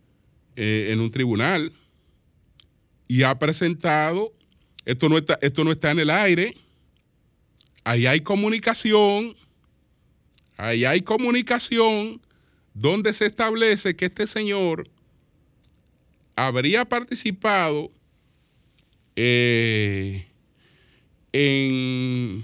[0.56, 1.70] eh, en un tribunal
[3.06, 4.32] y ha presentado,
[4.86, 6.56] esto no, está, esto no está en el aire,
[7.84, 9.36] ahí hay comunicación,
[10.56, 12.18] ahí hay comunicación
[12.72, 14.88] donde se establece que este señor
[16.34, 17.92] habría participado
[19.16, 20.26] eh,
[21.30, 22.42] en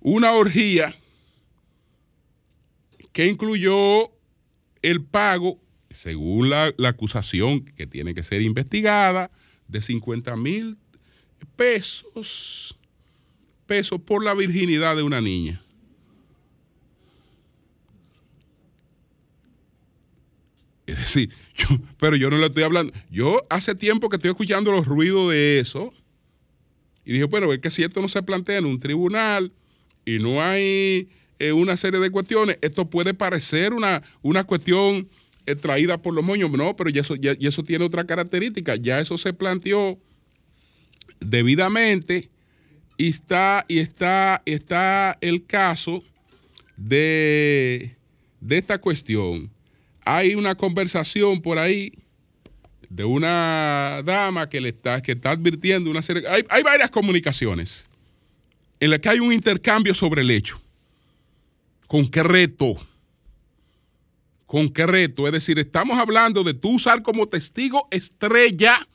[0.00, 0.94] una orgía
[3.14, 4.19] que incluyó
[4.82, 9.30] el pago, según la, acusación que tiene que ser investigada,
[9.68, 10.78] de 50 mil
[11.56, 12.78] pesos,
[13.66, 15.62] pesos por la virginidad de una niña.
[20.86, 21.30] Es decir,
[21.98, 22.92] pero yo no le estoy hablando.
[23.10, 25.92] Yo hace tiempo que estoy escuchando los ruidos de eso.
[27.04, 29.52] Y dije, bueno, es que si esto no se plantea en un tribunal
[30.04, 31.08] y no hay
[31.40, 35.08] eh, una serie de cuestiones, esto puede parecer una, una cuestión
[35.46, 36.50] eh, traída por los moños.
[36.52, 38.76] No, pero ya eso, ya, eso tiene otra característica.
[38.76, 39.98] Ya eso se planteó
[41.18, 42.30] debidamente
[42.96, 46.04] y está, y está, está el caso
[46.76, 47.96] de,
[48.40, 49.50] de esta cuestión
[50.04, 51.92] hay una conversación por ahí
[52.88, 56.26] de una dama que le está, que está advirtiendo una serie.
[56.28, 57.84] Hay, hay varias comunicaciones
[58.80, 60.60] en las que hay un intercambio sobre el hecho.
[61.90, 62.76] ¿Con qué reto?
[64.46, 65.26] ¿Con qué reto?
[65.26, 68.86] Es decir, estamos hablando de tú usar como testigo estrella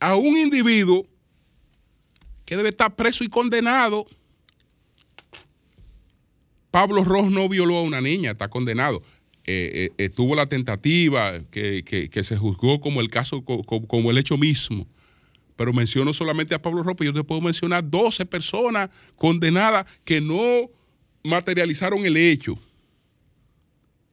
[0.00, 1.06] a un individuo
[2.46, 4.06] que debe estar preso y condenado.
[6.70, 9.02] Pablo Ross no violó a una niña, está condenado.
[9.44, 14.86] Eh, eh, estuvo la tentativa que, se juzgó como el caso, como, el hecho mismo.
[15.54, 20.70] Pero menciono solamente a Pablo Ropa, yo te puedo mencionar 12 personas condenadas que no
[21.22, 22.58] materializaron el hecho.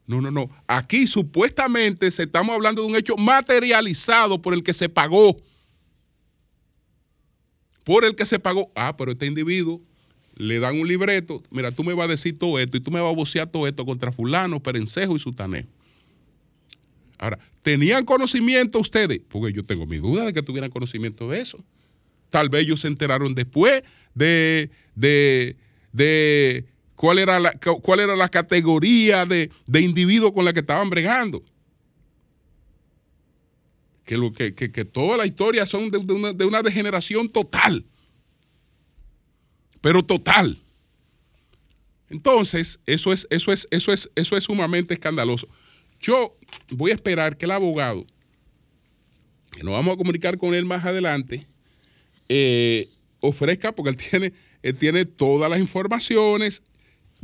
[0.07, 0.49] No, no, no.
[0.67, 5.41] Aquí supuestamente se estamos hablando de un hecho materializado por el que se pagó.
[7.83, 8.71] Por el que se pagó.
[8.75, 9.81] Ah, pero este individuo
[10.35, 12.99] le dan un libreto, mira, tú me vas a decir todo esto y tú me
[12.99, 15.65] vas a vocear todo esto contra fulano, perencejo y sutaneo.
[17.17, 19.21] Ahora, ¿tenían conocimiento ustedes?
[19.29, 21.57] Porque yo tengo mi duda de que tuvieran conocimiento de eso.
[22.29, 25.55] Tal vez ellos se enteraron después de, de,
[26.95, 31.43] cuál, era la, cuál era la categoría de, de individuo con la que estaban bregando.
[34.03, 37.83] Que, lo, que, que, toda la historia son de, una, de una degeneración total
[39.85, 40.59] pero total.
[42.09, 45.47] Entonces, eso es, eso es, eso es, eso es sumamente escandaloso.
[45.99, 46.35] Yo
[46.71, 48.03] voy a esperar que el abogado,
[49.51, 51.45] que nos vamos a comunicar con él más adelante,
[52.27, 56.63] eh, ofrezca, porque él tiene, él tiene todas las informaciones.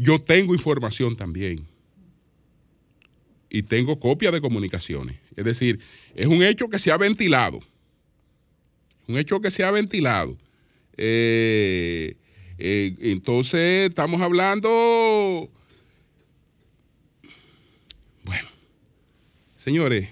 [0.01, 1.67] Yo tengo información también.
[3.51, 5.17] Y tengo copia de comunicaciones.
[5.35, 5.79] Es decir,
[6.15, 7.61] es un hecho que se ha ventilado.
[9.07, 10.35] Un hecho que se ha ventilado.
[10.97, 12.15] Eh,
[12.57, 15.51] eh, entonces, estamos hablando,
[18.23, 18.49] bueno,
[19.55, 20.09] señores,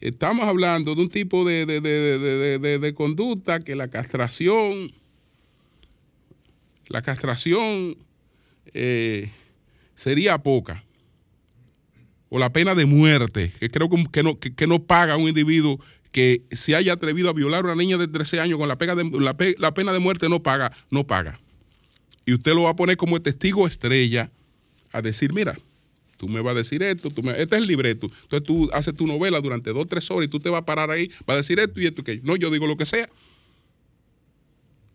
[0.00, 4.92] estamos hablando de un tipo de, conducta que la castración,
[6.88, 7.96] la castración
[8.74, 9.30] eh,
[9.94, 10.84] sería poca.
[12.28, 15.78] O la pena de muerte, que creo que, no, que, no paga un individuo
[16.12, 18.94] que se haya atrevido a violar a una niña de 13 años con la, pena
[18.94, 19.04] de,
[19.58, 21.38] la, pena de muerte no paga, no paga.
[22.24, 24.30] Y usted lo va a poner como testigo estrella
[24.92, 25.58] a decir, mira,
[26.16, 28.06] tú me vas a decir esto, tú me, este es el libreto.
[28.22, 30.90] Entonces tú haces tu novela durante dos, tres horas y tú te vas a parar
[30.90, 32.22] ahí, vas a decir esto y esto y aquello.
[32.24, 33.08] No, yo digo lo que sea.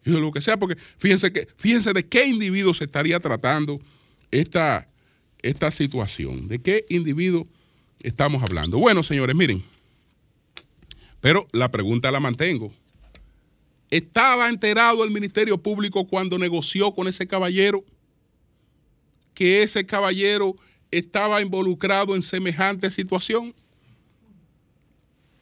[0.07, 3.81] Digo lo que sea, porque fíjense, que, fíjense de qué individuo se estaría tratando
[4.31, 4.87] esta,
[5.41, 6.47] esta situación.
[6.47, 7.45] ¿De qué individuo
[8.01, 8.77] estamos hablando?
[8.77, 9.61] Bueno, señores, miren.
[11.19, 12.71] Pero la pregunta la mantengo.
[13.89, 17.83] ¿Estaba enterado el Ministerio Público cuando negoció con ese caballero
[19.33, 20.55] que ese caballero
[20.89, 23.53] estaba involucrado en semejante situación?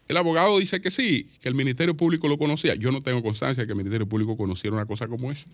[0.08, 2.76] El abogado dice que sí, que el Ministerio Público lo conocía.
[2.76, 5.48] Yo no tengo constancia de que el Ministerio Público conociera una cosa como esa.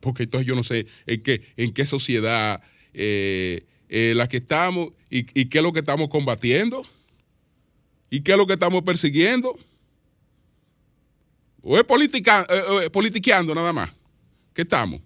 [0.00, 2.62] Porque entonces yo no sé en qué, en qué sociedad
[2.94, 6.82] eh, eh, la que estamos y, qué es lo que estamos combatiendo.
[8.08, 9.58] ¿Y qué es lo que estamos persiguiendo?
[11.62, 12.46] ¿O es politica,
[12.82, 13.90] eh, politiqueando nada más?
[14.54, 15.00] ¿Qué estamos?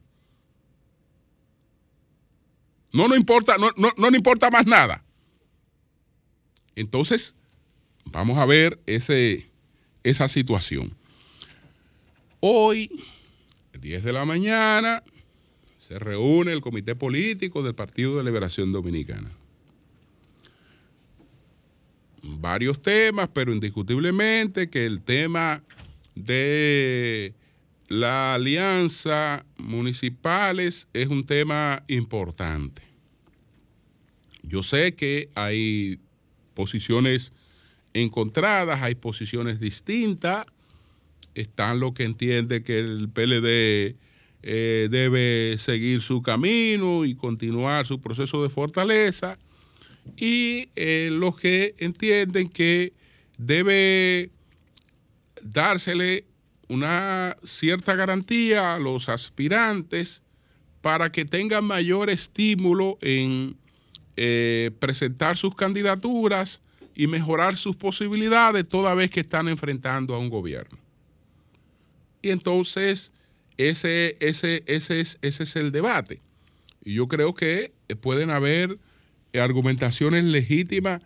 [2.92, 5.04] No importa, no, no, no nos importa más nada.
[6.74, 7.34] Entonces,
[8.10, 9.46] vamos a ver ese,
[10.02, 10.94] esa situación.
[12.40, 12.90] Hoy,
[13.80, 15.02] 10 de la mañana,
[15.78, 19.30] se reúne el comité político del Partido de Liberación Dominicana
[22.22, 25.62] varios temas, pero indiscutiblemente que el tema
[26.14, 27.34] de
[27.88, 32.82] la alianza municipales es un tema importante.
[34.42, 36.00] Yo sé que hay
[36.54, 37.32] posiciones
[38.02, 40.46] encontradas, hay posiciones distintas.
[41.34, 43.96] Están los que entienden que el PLD
[44.42, 49.38] eh, debe seguir su camino y continuar su proceso de fortaleza
[50.16, 52.92] y eh, los que entienden que
[53.36, 54.30] debe
[55.42, 56.24] dársele
[56.68, 60.22] una cierta garantía a los aspirantes
[60.80, 63.56] para que tengan mayor estímulo en
[64.16, 66.60] eh, presentar sus candidaturas
[66.98, 70.76] y mejorar sus posibilidades toda vez que están enfrentando a un gobierno.
[72.20, 73.12] Y entonces
[73.56, 76.20] ese, ese, ese, es, ese es el debate.
[76.84, 78.80] Y yo creo que pueden haber
[79.32, 81.00] argumentaciones legítimas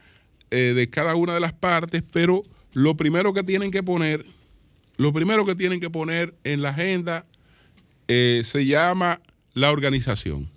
[0.51, 4.25] eh, de cada una de las partes, pero lo primero que tienen que poner,
[4.97, 7.27] lo primero que tienen que poner en la agenda
[8.09, 9.21] eh, se llama
[9.53, 10.49] la organización.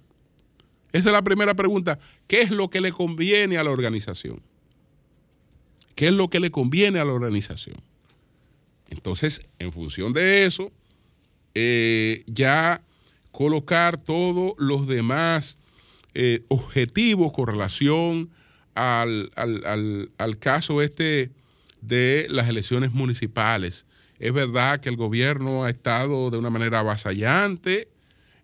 [0.93, 1.99] Esa es la primera pregunta.
[2.25, 4.41] ¿Qué es lo que le conviene a la organización?
[5.95, 7.77] ¿Qué es lo que le conviene a la organización?
[8.89, 10.71] Entonces, en función de eso,
[11.53, 12.81] eh, ya
[13.31, 15.57] colocar todos los demás
[16.13, 18.29] eh, objetivos con relación
[18.75, 19.31] al,
[20.39, 21.31] caso este
[21.81, 23.85] de las elecciones municipales.
[24.19, 27.87] Es verdad que el gobierno ha estado de una manera avasallante,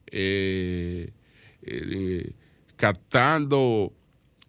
[0.07, 1.11] eh,
[2.77, 3.93] captando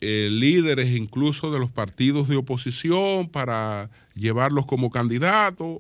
[0.03, 5.79] líderes incluso de los partidos de oposición para llevarlos como candidatos,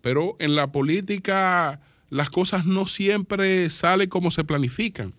[0.00, 5.14] pero en la política las cosas no siempre salen como se planifican.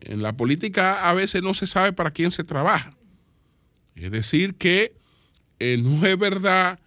[0.00, 2.96] En la política a veces no se sabe para quién se trabaja.
[3.96, 4.94] Es decir, que
[5.58, 6.78] eh, no es verdad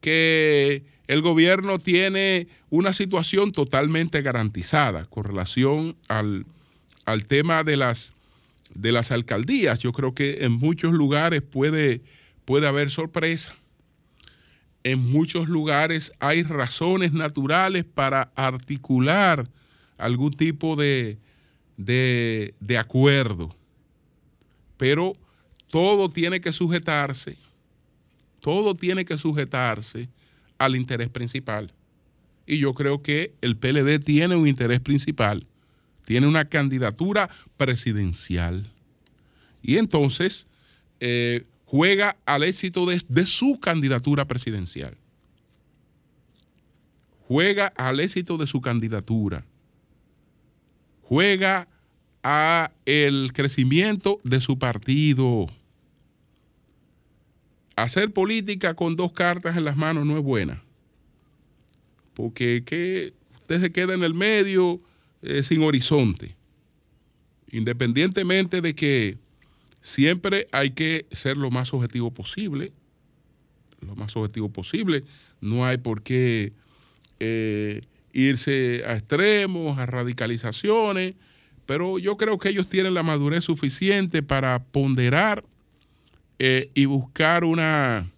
[0.00, 6.46] que el gobierno tiene una situación totalmente garantizada con relación al,
[7.04, 8.14] al tema de las,
[8.74, 9.78] de las alcaldías.
[9.78, 12.02] Yo creo que en muchos lugares puede,
[12.44, 13.54] puede haber sorpresa
[14.84, 19.48] en muchos lugares hay razones naturales para articular
[19.98, 21.18] algún tipo de,
[21.76, 23.54] de, acuerdo,
[24.76, 25.12] pero
[25.70, 27.36] todo tiene que sujetarse,
[28.40, 30.08] todo tiene que sujetarse
[30.58, 31.72] al interés principal.
[32.46, 35.46] Y yo creo que el PLD tiene un interés principal,
[36.10, 38.68] tiene una candidatura presidencial.
[39.62, 40.48] Y entonces,
[40.98, 44.96] eh, juega al éxito de, su candidatura presidencial.
[47.28, 49.46] Juega al éxito de su candidatura.
[51.02, 51.68] Juega
[52.24, 55.46] a el crecimiento de su partido.
[57.76, 60.60] Hacer política con dos cartas en las manos no es buena.
[62.14, 64.80] Porque que usted se queda en el medio
[65.42, 66.36] sin horizonte.
[67.50, 69.18] Independientemente de que
[69.82, 72.72] Siempre hay que ser lo más objetivo posible,
[73.80, 75.04] lo más objetivo posible.
[75.40, 76.52] No hay por qué
[77.18, 77.80] eh,
[78.12, 81.14] irse a extremos, a radicalizaciones,
[81.64, 85.44] pero yo creo que ellos tienen la madurez suficiente para ponderar
[86.38, 88.10] eh, y buscar una,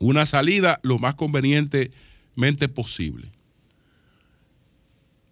[0.00, 3.28] una salida lo más convenientemente posible.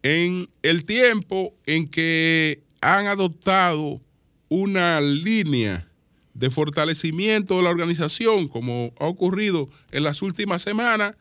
[0.02, 4.00] En el tiempo en que han adoptado
[4.48, 5.88] una línea
[6.34, 11.14] de fortalecimiento de la organización, como ha ocurrido en las últimas semanas,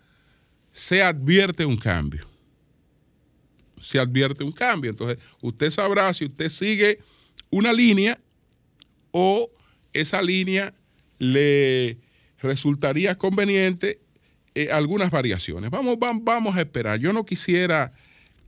[0.74, 2.28] se advierte un cambio.
[3.80, 4.92] Se advierte un cambio.
[4.92, 7.00] Entonces, usted sabrá si usted sigue
[7.50, 8.20] una línea
[9.12, 9.50] o
[9.94, 10.74] esa línea
[11.20, 11.98] le
[12.42, 14.00] resultaría conveniente
[14.56, 15.70] eh, algunas variaciones.
[15.70, 17.00] Vamos, vamos, vamos a esperar.
[17.00, 17.92] Yo no quisiera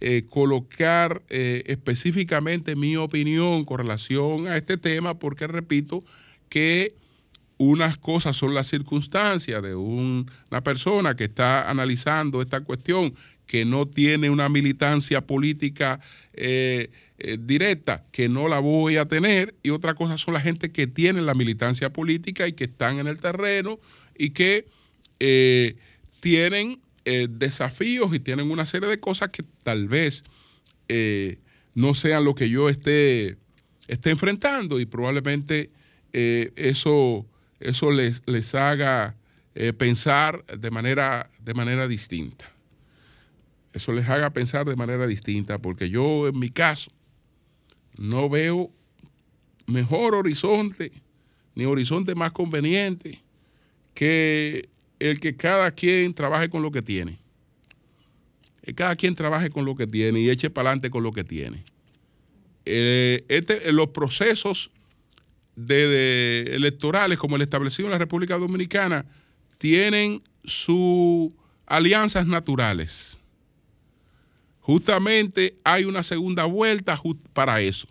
[0.06, 6.04] eh, colocar eh, específicamente mi opinión con relación a este tema, porque repito
[6.50, 6.94] que
[7.58, 13.14] unas cosas son las circunstancias de una persona que está analizando esta cuestión,
[13.48, 16.02] que no tiene una militancia política
[16.34, 16.90] eh,
[17.40, 21.22] directa, que no la voy a tener, y otra cosa son la gente que tiene
[21.22, 23.80] la militancia política y que están en el terreno
[24.18, 24.68] y que
[26.20, 30.24] tienen eh, desafíos y tienen una serie de cosas que tal vez
[30.88, 31.40] eh,
[31.76, 33.38] no sean lo que yo esté,
[33.88, 35.70] esté enfrentando y probablemente
[36.14, 37.26] eh, eso,
[37.60, 39.16] eso les, les haga
[39.78, 42.52] pensar de manera, de manera distinta.
[43.72, 46.92] Eso les haga pensar de manera distinta, porque yo en mi caso
[47.98, 48.72] no veo
[49.68, 50.92] mejor horizonte,
[51.54, 53.22] ni horizonte más conveniente
[53.94, 54.70] que
[55.00, 57.20] el que cada quien trabaje con lo que tiene.
[58.76, 61.64] Cada quien trabaje con lo que tiene y eche para adelante con lo que tiene.
[62.66, 64.72] Eh, este, los procesos
[65.56, 69.06] electorales como el establecido en la República Dominicana
[69.58, 71.32] tienen sus
[71.66, 73.18] alianzas naturales.
[74.62, 77.00] Justamente hay una segunda vuelta
[77.34, 77.88] para eso.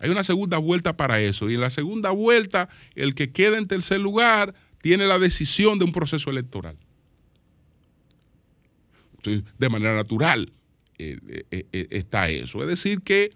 [0.00, 1.48] Hay una segunda vuelta para eso.
[1.48, 4.52] Y en la segunda vuelta, el que queda en tercer lugar
[4.82, 6.76] tiene la decisión de un proceso electoral.
[9.24, 10.52] de manera natural
[10.98, 11.16] eh,
[11.50, 12.60] eh, eh, está eso.
[12.62, 13.30] Es decir, que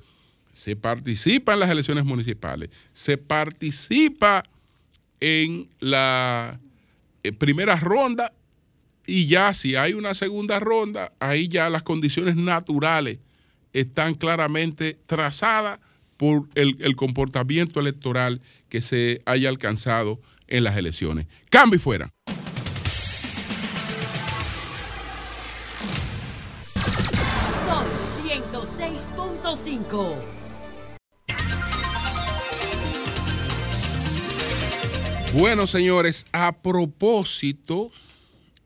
[0.52, 4.44] se participa en las elecciones municipales, se participa
[5.20, 6.60] en la
[7.38, 8.32] primera ronda
[9.06, 13.18] y ya si hay una segunda ronda, ahí ya las condiciones naturales
[13.72, 15.80] están claramente trazadas
[16.16, 21.26] por el, comportamiento electoral que se haya alcanzado en las elecciones.
[21.50, 22.12] Cambio y fuera.
[27.66, 27.86] Son
[28.24, 30.14] 106.5.
[35.34, 37.90] Bueno, señores, a propósito,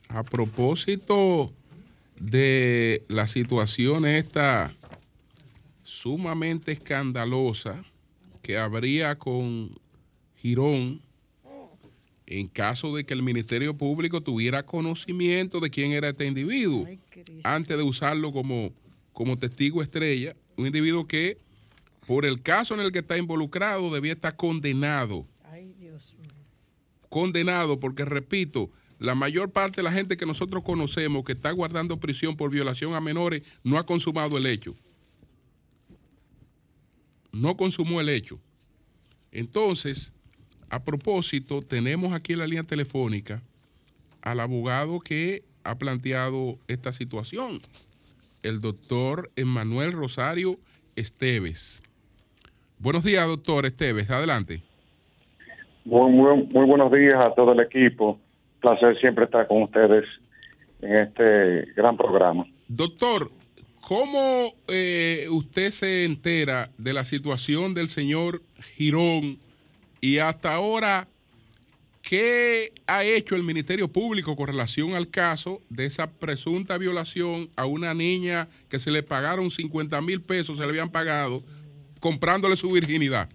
[0.09, 1.53] a propósito
[2.21, 4.73] de la situación esta
[5.83, 7.83] sumamente escandalosa
[8.43, 9.77] que habría con
[10.37, 11.03] Girón
[12.31, 16.87] en caso de que el Ministerio Público tuviera conocimiento de quién era este individuo
[17.43, 18.73] antes de usarlo como,
[19.13, 21.37] como testigo estrella, un individuo que
[22.07, 25.27] por el caso en el que está involucrado debía estar condenado.
[27.09, 31.99] Condenado porque, repito, la mayor parte de la gente que nosotros conocemos que está guardando
[31.99, 34.75] prisión por violación a menores no ha consumado el hecho
[37.33, 38.39] no consumó el hecho.
[39.33, 40.13] Entonces,
[40.71, 43.43] a propósito, tenemos aquí en la línea telefónica
[44.23, 47.61] al abogado que ha planteado esta situación,
[48.43, 50.59] el doctor Emanuel Rosario
[50.97, 51.83] Esteves.
[52.79, 54.63] Buenos días, doctor Esteves, adelante.
[55.85, 58.19] Muy, muy, muy buenos días a todo el equipo.
[58.61, 60.05] Placer siempre estar con ustedes
[60.81, 62.47] en este gran programa.
[62.69, 63.31] Doctor,
[63.91, 68.41] ¿Cómo eh, usted se entera de la situación del señor
[68.77, 69.39] Girón
[70.01, 71.07] y hasta ahora
[72.03, 77.67] qué ha hecho el Ministerio Público con relación al caso de esa presunta violación a
[77.67, 81.43] una niña que se le pagaron 50 mil pesos, se le habían pagado,
[82.01, 83.29] comprándole su virginidad?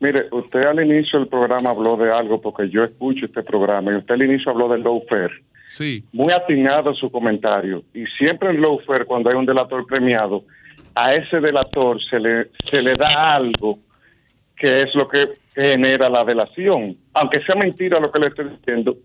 [0.00, 3.96] Mire, usted al inicio del programa habló de algo porque yo escucho este programa y
[3.96, 5.32] usted al inicio habló del lawfare.
[5.68, 6.04] Sí.
[6.12, 7.82] Muy atinado su comentario.
[7.94, 10.44] Y siempre en lawfare, cuando hay un delator premiado,
[10.94, 13.78] a ese delator se le, se le da algo
[14.56, 16.98] que es lo que genera la delación.
[17.12, 18.96] Aunque sea mentira lo que le estoy diciendo.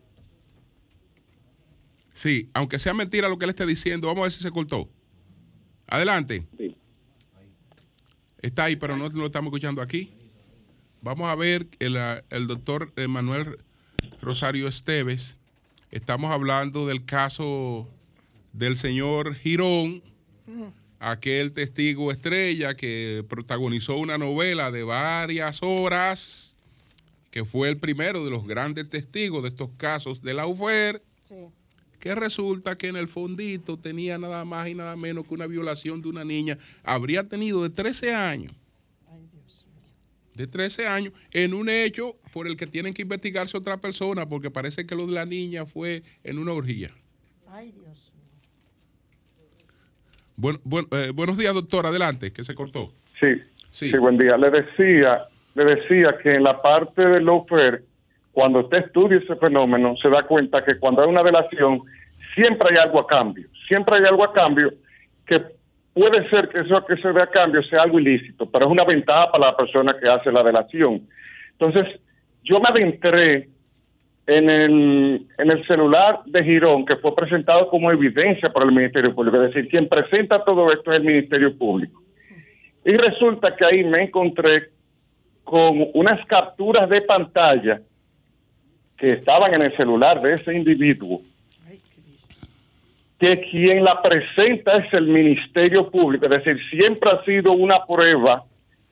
[2.14, 4.90] Sí, aunque sea mentira lo que le esté diciendo, vamos a ver si se cortó.
[5.88, 6.46] Adelante.
[6.58, 6.76] Sí.
[8.42, 10.12] Está ahí, pero no lo estamos escuchando aquí.
[11.02, 11.98] Vamos a ver el,
[12.30, 13.58] el doctor Manuel
[14.22, 15.40] Rosario Esteves
[15.92, 17.88] Estamos hablando del caso
[18.54, 20.04] del señor Girón,
[21.00, 26.56] aquel testigo estrella que protagonizó una novela de varias horas,
[27.32, 31.02] que fue el primero de los grandes testigos de estos casos de la UFER,
[32.00, 36.02] que resulta que en el fondito tenía nada más y nada menos que una violación
[36.02, 38.54] de una niña, habría tenido de 13 años.
[40.36, 44.50] De 13 años en un hecho por el que tienen que investigarse otra persona porque
[44.50, 46.90] parece que lo de la niña fue en una orgía.
[47.48, 47.99] Ay, Dios
[50.40, 51.86] Bueno, eh, buenos días, doctor.
[51.86, 52.94] Adelante, que se cortó.
[53.20, 54.38] Sí, sí, buen día.
[54.38, 57.84] Le decía, le decía que en la parte del lofer,
[58.32, 61.82] cuando usted estudia ese fenómeno, se da cuenta que cuando hay una delación,
[62.36, 63.50] siempre hay algo a cambio.
[63.68, 64.74] Siempre hay algo a cambio
[65.26, 65.44] que
[65.94, 68.86] puede ser que eso que se vea a cambio sea algo ilícito, pero es una
[68.86, 71.06] ventaja para la persona que hace la delación.
[71.52, 72.00] Entonces,
[72.46, 73.50] yo me adentré
[74.30, 79.16] en el, en el celular de Girón, que fue presentado como evidencia por el Ministerio
[79.16, 82.04] Público, es decir, quien presenta todo esto es el Ministerio Público.
[82.86, 84.70] Y resulta que ahí me encontré
[85.44, 87.82] con unas capturas de pantalla
[88.98, 91.22] que estaban en el celular de ese individuo
[93.20, 98.46] que quien la presenta es el Ministerio Público, es decir, siempre ha sido una prueba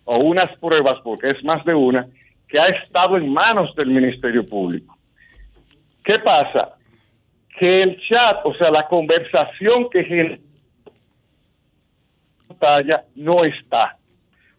[0.03, 2.07] o unas pruebas, porque es más de una,
[2.49, 4.96] que ha estado en manos del Ministerio Público.
[6.07, 6.77] ¿Qué pasa?
[7.59, 10.37] Que el chat, o sea, la conversación que genera
[12.47, 13.97] pantalla no está.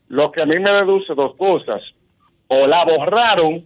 [0.09, 1.80] Lo que a mí me deduce dos cosas.
[2.49, 3.64] O la borraron,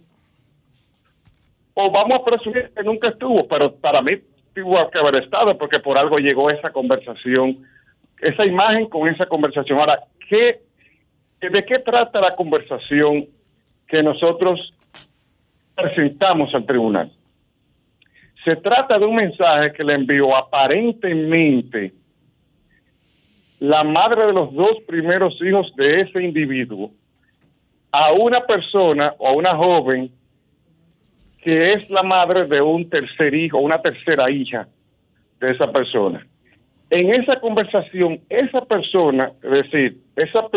[1.73, 4.13] o vamos a presumir que nunca estuvo, pero para mí
[4.55, 7.67] tuvo que haber estado porque por algo llegó esa conversación,
[8.21, 9.77] esa imagen con esa conversación.
[9.77, 10.61] Ahora, ¿qué,
[11.41, 13.27] ¿de qué trata la conversación
[13.89, 14.73] que nosotros
[15.75, 17.11] presentamos al tribunal?
[18.43, 21.93] Se trata de un mensaje que le envió aparentemente
[23.59, 26.91] la madre de los dos primeros hijos de ese individuo
[27.91, 30.11] a una persona o a una joven
[31.43, 34.67] que es la madre de un tercer hijo, una tercera hija
[35.39, 36.25] de esa persona.
[36.89, 40.47] En esa conversación, esa persona, es decir, esa,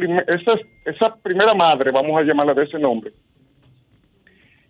[0.85, 3.13] esa, primera madre, vamos a llamarla de ese nombre,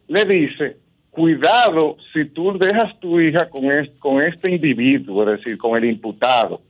[0.08, 0.76] le dice,
[1.16, 6.60] cuidado si tú dejas tu hija con, este individuo, es decir, con el imputado.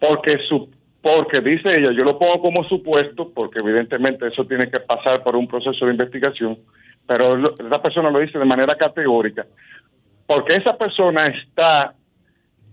[0.00, 5.36] Porque dice ella, yo lo pongo como supuesto, porque evidentemente eso tiene que pasar por
[5.36, 6.58] un proceso de investigación,
[7.06, 9.46] pero esa persona lo dice de manera categórica,
[10.26, 11.94] porque esa persona está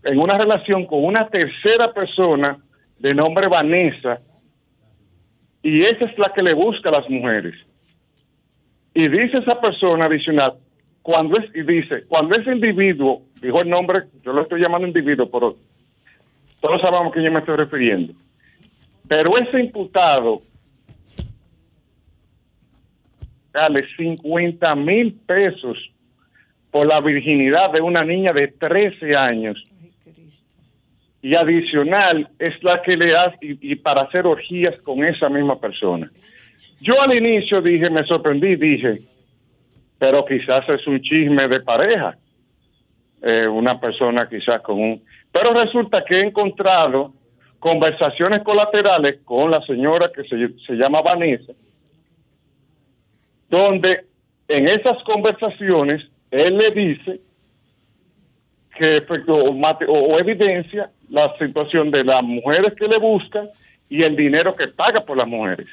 [0.04, 2.58] en una relación con una tercera persona
[2.98, 4.20] de nombre Vanessa,
[5.62, 7.56] y esa es la que le busca a las mujeres.
[8.96, 10.54] Y dice esa persona adicional,
[11.04, 15.30] cuando es, y dice, cuando ese individuo, dijo el nombre, yo lo estoy llamando individuo,
[15.30, 15.56] pero
[16.62, 18.14] todos sabemos a quién yo me estoy refiriendo.
[19.08, 20.42] Pero ese imputado
[23.52, 25.78] dale 50 mil pesos
[26.72, 29.64] por la virginidad de una niña de 13 años.
[31.22, 36.12] Y adicional es la que le hace y, para hacer orgías con esa misma persona.
[36.82, 39.02] Yo al inicio dije, me sorprendí, dije,
[39.98, 42.18] pero quizás es un chisme de pareja.
[43.22, 45.04] Eh, una persona quizás con un...
[45.32, 47.14] Pero resulta que he encontrado
[47.60, 51.54] conversaciones colaterales con la señora que se, se llama Vanessa,
[53.50, 54.06] donde
[54.48, 57.22] en esas conversaciones él le dice
[58.78, 63.50] que o, evidencia la situación de las mujeres que le buscan
[63.90, 65.68] y el dinero que paga por las mujeres.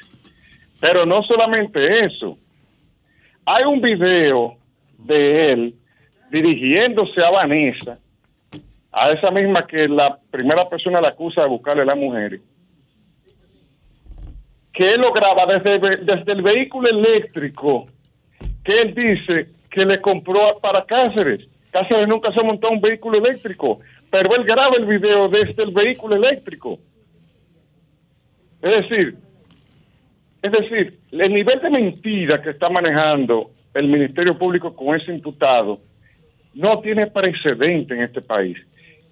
[0.83, 2.37] Pero no solamente eso.
[3.45, 4.57] Hay un video
[4.97, 5.75] de él
[6.29, 7.97] dirigiéndose a Vanessa,
[8.91, 12.41] a esa misma que la primera persona la acusa de buscarle a las mujeres,
[14.73, 17.87] que él lo graba desde, desde el vehículo eléctrico
[18.65, 21.47] que él dice que le compró para Cáceres.
[21.71, 23.79] Cáceres nunca se montó un vehículo eléctrico,
[24.11, 26.77] pero él graba el video desde el vehículo eléctrico.
[28.61, 29.23] Es decir,
[30.43, 35.79] es decir, el nivel de mentira que está manejando el Ministerio Público con ese imputado
[36.53, 38.57] no tiene precedente en este país.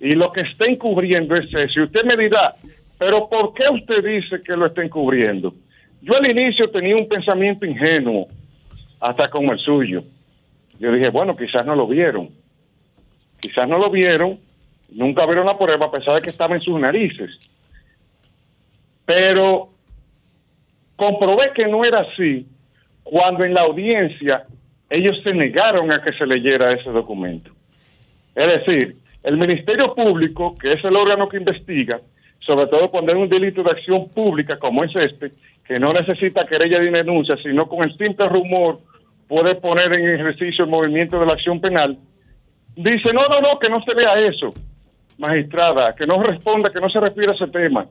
[0.02, 1.80] Y lo que está encubriendo es eso.
[1.80, 2.56] Y usted me dirá,
[3.00, 5.54] pero ¿por qué usted dice que lo está encubriendo?
[6.02, 8.28] Yo al inicio tenía un pensamiento ingenuo,
[9.00, 10.04] hasta como el suyo.
[10.80, 12.30] Yo dije, bueno, quizás no lo vieron.
[13.40, 14.38] Quizás no lo vieron,
[14.90, 17.32] nunca vieron la prueba a pesar de que estaba en sus narices.
[19.06, 19.72] Pero
[21.02, 22.46] comprobé que no era así
[23.02, 24.44] cuando en la audiencia
[24.88, 27.50] ellos se negaron a que se leyera ese documento.
[28.36, 32.00] Es decir, el Ministerio Público, que es el órgano que investiga,
[32.40, 35.32] sobre todo cuando hay un delito de acción pública como es este,
[35.66, 38.80] que no necesita querella de denuncia, sino con el simple rumor
[39.28, 41.98] puede poner en ejercicio el movimiento de la acción penal,
[42.76, 44.54] dice, no, no, no, que no se vea eso,
[45.18, 47.88] magistrada, que no responda, que no se refiere a ese tema.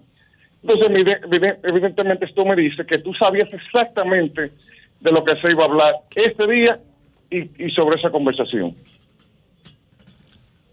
[0.63, 1.19] Entonces,
[1.63, 4.53] evidentemente esto me dice que tú sabías exactamente
[5.01, 6.81] de lo que se iba a hablar este día
[7.31, 8.77] y, sobre esa conversación.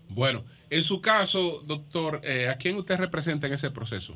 [0.10, 4.16] Bueno, en su caso, doctor, eh, ¿a quién usted representa en ese proceso?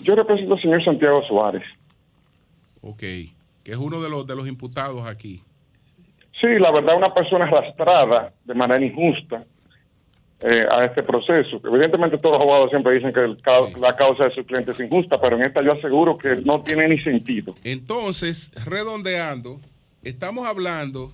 [0.00, 1.62] Yo represento al señor Santiago Suárez.
[2.80, 3.32] Ok, que
[3.64, 5.42] es uno de los, de los imputados aquí.
[6.40, 9.44] Sí, la verdad, una persona arrastrada de manera injusta
[10.42, 11.60] eh, a este proceso.
[11.64, 13.36] Evidentemente todos los abogados siempre dicen que
[13.80, 16.88] la causa de su cliente es injusta, pero en esta yo aseguro que no tiene
[16.88, 17.54] ni sentido.
[17.64, 19.60] Entonces, redondeando,
[20.02, 21.12] estamos hablando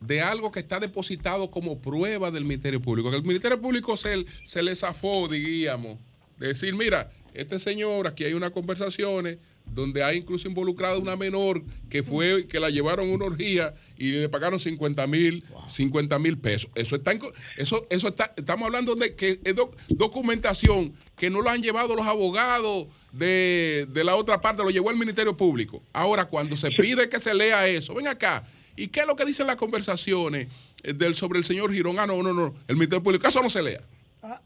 [0.00, 3.10] de algo que está depositado como prueba del Ministerio Público.
[3.10, 5.96] Que el Ministerio Público se, se le zafó, diríamos,
[6.38, 11.62] de decir, mira, este señor, aquí hay unas conversaciones donde hay incluso involucrada una menor
[11.90, 16.38] que fue, que la llevaron a una orgía y le pagaron 50 mil, 50 mil
[16.38, 16.70] pesos.
[16.74, 17.12] Eso está,
[17.56, 19.54] eso, eso está, estamos hablando de que es
[19.88, 24.90] documentación que no lo han llevado los abogados de, de, la otra parte, lo llevó
[24.90, 25.82] el Ministerio Público.
[25.92, 29.24] Ahora, cuando se pide que se lea eso, ven acá, ¿y qué es lo que
[29.24, 30.48] dicen las conversaciones
[30.82, 31.98] eh, del, sobre el señor Girón?
[31.98, 33.80] Ah, no, no, no, el Ministerio Público, eso no se lea.
[34.22, 34.40] Ah.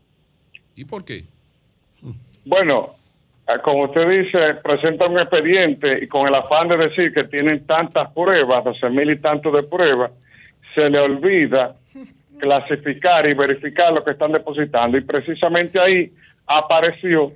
[0.74, 1.26] ¿Y por qué?
[2.44, 2.94] Bueno,
[3.50, 7.66] Ah, como usted dice, presenta un expediente y con el afán de decir que tienen
[7.66, 10.12] tantas pruebas, 12 mil y tantos de pruebas,
[10.74, 11.74] se le olvida
[12.38, 14.96] clasificar y verificar lo que están depositando.
[14.96, 16.12] Y precisamente ahí
[16.46, 17.32] apareció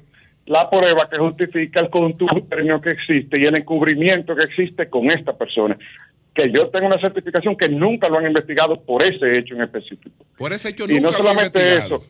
[0.46, 5.32] la prueba que justifica el contubernio que existe y el encubrimiento que existe con esta
[5.32, 5.76] persona.
[6.32, 10.24] Que yo tengo una certificación que nunca lo han investigado por ese hecho en específico.
[10.36, 12.04] Por ese hecho y nunca no solamente eso,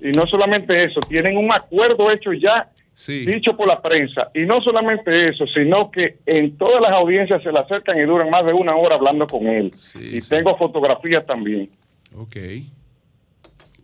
[0.00, 2.70] y no solamente eso, tienen un acuerdo hecho ya
[3.06, 4.30] dicho por la prensa.
[4.34, 8.30] Y no solamente eso, sino que en todas las audiencias se le acercan y duran
[8.30, 9.72] más de una hora hablando con él.
[9.94, 11.70] y tengo fotografías también.
[12.16, 12.36] Ok.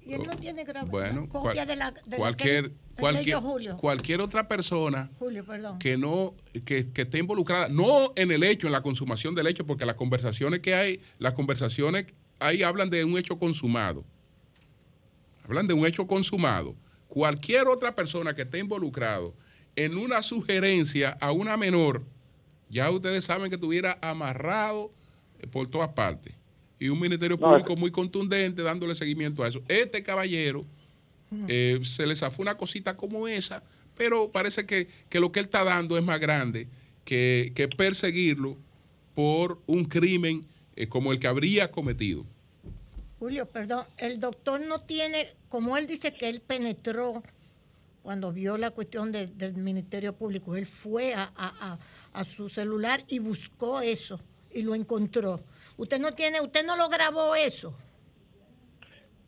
[0.04, 3.38] Y él no tiene bueno, copia de la, cualquier, cualquier,
[3.78, 5.10] cualquier otra persona
[5.78, 6.34] que no
[6.64, 9.94] que, que, esté involucrada, no en el hecho, en la consumación del hecho, porque las
[9.94, 12.06] conversaciones que hay, las conversaciones
[12.40, 14.04] ahí hablan de un hecho consumado.
[15.45, 16.74] Hablan de un hecho consumado.
[17.09, 19.34] Cualquier otra persona que esté involucrado
[19.76, 22.03] en una sugerencia a una menor,
[22.68, 24.93] ya ustedes saben que estuviera amarrado
[25.51, 26.34] por todas partes
[26.82, 29.62] y un Ministerio Público muy contundente dándole seguimiento a eso.
[29.68, 30.66] Este caballero
[31.47, 33.62] eh, se le zafó una cosita como esa,
[33.97, 36.66] pero parece que, lo que él está dando es más grande
[37.05, 38.57] que, perseguirlo
[39.14, 42.26] por un crimen eh, como el que habría cometido.
[43.23, 47.23] Julio, perdón, el doctor no tiene, como él dice que él penetró
[48.03, 54.18] cuando vio la cuestión del Ministerio Público, él fue a su celular y buscó eso
[54.53, 55.39] y lo encontró.
[55.77, 57.73] Usted no tiene, usted no lo grabó eso.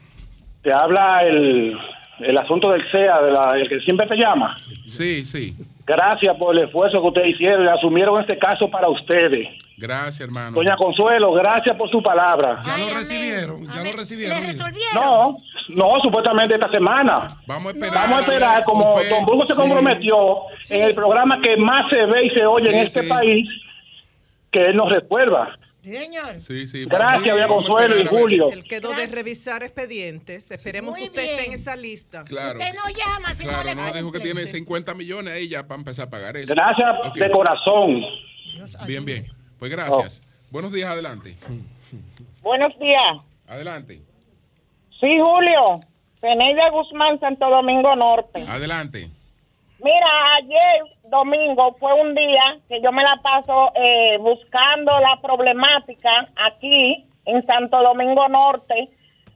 [0.61, 1.77] Te habla el,
[2.19, 4.57] el asunto del CEA, de la, el que siempre te llama.
[4.85, 5.55] Sí, sí.
[5.85, 9.47] Gracias por el esfuerzo que ustedes hicieron y asumieron este caso para ustedes.
[9.78, 10.55] Gracias, hermano.
[10.55, 12.59] Doña Consuelo, gracias por su palabra.
[12.63, 14.43] Ya lo recibieron, ya lo recibieron.
[14.95, 15.38] No,
[15.69, 17.28] no, supuestamente esta semana.
[17.45, 17.93] Vamos a esperar.
[17.93, 20.17] Vamos a esperar, como Don Brujo se comprometió
[20.69, 23.47] en el programa que más se ve y se oye en este país,
[24.51, 25.55] que él nos recuerda.
[25.84, 26.41] Señor.
[26.41, 26.86] Sí, sí.
[26.86, 28.51] Gracias, Doña Consuelo y Julio.
[28.51, 30.49] Él quedó de revisar expedientes.
[30.49, 32.23] Esperemos que usted esté en esa lista.
[32.23, 32.57] Claro.
[32.57, 35.67] Usted no llama si claro, no le no, dijo que tiene 50 millones ahí ya
[35.67, 36.51] para empezar a pagar eso.
[36.51, 38.01] Gracias de corazón.
[38.86, 39.36] Bien, bien.
[39.60, 40.22] Pues gracias.
[40.51, 41.36] Buenos días, adelante.
[42.41, 43.18] Buenos días.
[43.47, 44.01] Adelante.
[44.99, 45.80] Sí, Julio.
[46.22, 48.43] Peneida Guzmán, Santo Domingo Norte.
[48.47, 49.10] Adelante.
[49.80, 56.30] Mira, ayer domingo fue un día que yo me la paso eh, buscando la problemática
[56.36, 58.89] aquí en Santo Domingo Norte.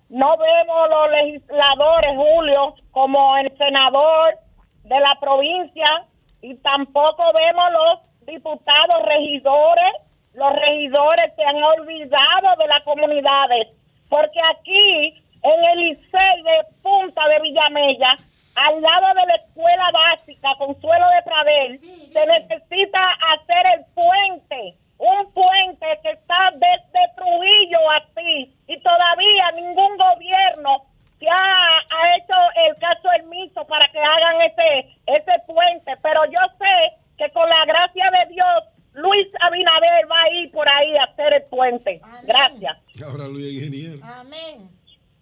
[0.09, 4.35] No vemos los legisladores, Julio, como el senador
[4.83, 6.05] de la provincia
[6.41, 9.93] y tampoco vemos los diputados regidores.
[10.33, 13.67] Los regidores se han olvidado de las comunidades,
[14.09, 18.17] porque aquí en el liceo de Punta de Villamella
[18.55, 22.99] al lado de la escuela básica Consuelo de Pradel, se necesita
[23.33, 30.83] hacer el puente, un puente que está desde Trujillo así, y todavía ningún gobierno
[31.19, 36.97] se ha, hecho el caso miso para que hagan ese, ese puente, pero yo sé
[37.17, 38.63] que con la gracia de Dios,
[38.93, 42.01] Luis Abinader va a ir por ahí a hacer el puente.
[42.23, 42.77] Gracias.
[43.05, 43.99] Ahora Luis Ingeniero.
[44.03, 44.69] Amén.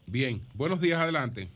[0.07, 1.49] Bien, buenos días, adelante.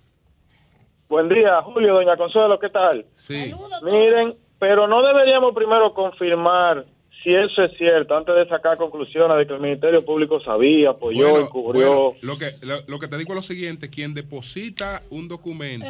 [1.09, 3.05] Buen día, Julio, doña Consuelo, ¿qué tal?
[3.15, 3.53] Sí.
[3.83, 6.85] Miren, pero no deberíamos primero confirmar
[7.23, 11.41] si eso es cierto, antes de sacar conclusiones de que el Ministerio Público sabía, apoyó
[11.41, 12.13] y cubrió.
[12.21, 12.51] lo, que,
[12.87, 15.87] lo, que te digo es lo siguiente, quien deposita un documento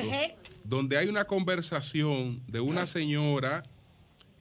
[0.63, 3.63] donde hay una conversación de una señora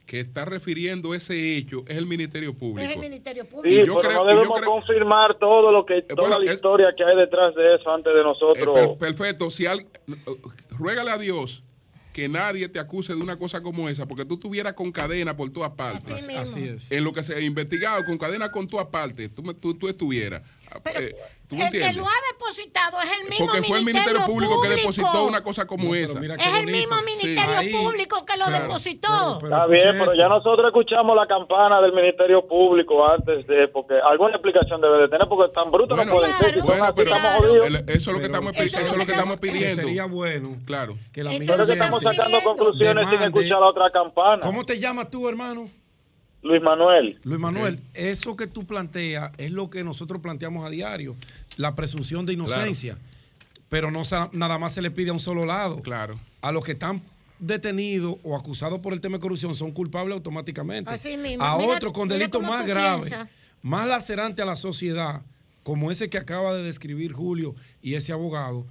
[0.05, 2.87] que está refiriendo ese hecho es el Ministerio Público.
[2.89, 3.85] Es el Ministerio Sí, Público.
[3.85, 6.45] yo pero creo- no y yo debemos creo- confirmar todo lo que, toda bueno, la
[6.51, 8.75] es- historia que hay detrás de eso antes de Eh, nosotros.
[8.77, 9.87] per- perfecto, si al,
[10.71, 11.63] ruégale a Dios
[12.11, 15.49] que nadie te acuse de una cosa como esa, porque tú estuvieras con cadena por
[15.51, 16.05] todas partes.
[16.11, 16.41] Así mismo.
[16.41, 16.91] Así es.
[16.91, 19.87] En lo que se ha investigado, con cadena con todas partes, tú, me- tú, tú
[19.87, 20.43] estuvieras.
[20.83, 21.15] Pero Eh,
[21.47, 21.95] ¿Tú el que entiendes?
[21.97, 25.67] lo ha depositado es el mismo Porque fue el Ministerio Público, que depositó una cosa
[25.67, 26.35] como No, pero esa.
[26.35, 28.63] Es el mismo Ministerio Ahí- Público que lo claro.
[28.63, 29.37] depositó.
[29.41, 33.95] Pero- Está bien, pero ya nosotros escuchamos la campana del Ministerio Público antes de, porque
[34.09, 36.53] alguna explicación debe de tener, porque tan bruto Bueno, no pueden ser.
[36.53, 37.65] Si son bueno, pero estamos jodidos.
[37.67, 39.47] el- eso es lo que Pero- estamos, Eso eso es es lo que estamos Que
[39.47, 39.83] pidiendo.
[39.83, 40.97] Sería bueno Claro.
[41.11, 44.41] que la Eso es Pero que estamos sacando conclusiones sin escuchar la otra campana.
[44.41, 45.67] ¿Cómo te llamas tú, hermano?
[46.43, 47.19] Luis Manuel.
[47.23, 51.15] Luis Manuel, eso que tú planteas es lo que nosotros planteamos a diario,
[51.57, 52.97] la presunción de inocencia.
[53.69, 54.01] Pero no
[54.33, 55.81] nada más se le pide a un solo lado.
[55.81, 56.19] Claro.
[56.41, 57.01] A los que están
[57.39, 60.91] detenidos o acusados por el tema de corrupción son culpables automáticamente.
[60.91, 61.43] Así mismo.
[61.43, 63.29] A Mira- otros con delitos más graves, piensas.
[63.61, 65.21] más lacerantes a la sociedad,
[65.63, 68.65] como ese que acaba de describir Julio y ese abogado,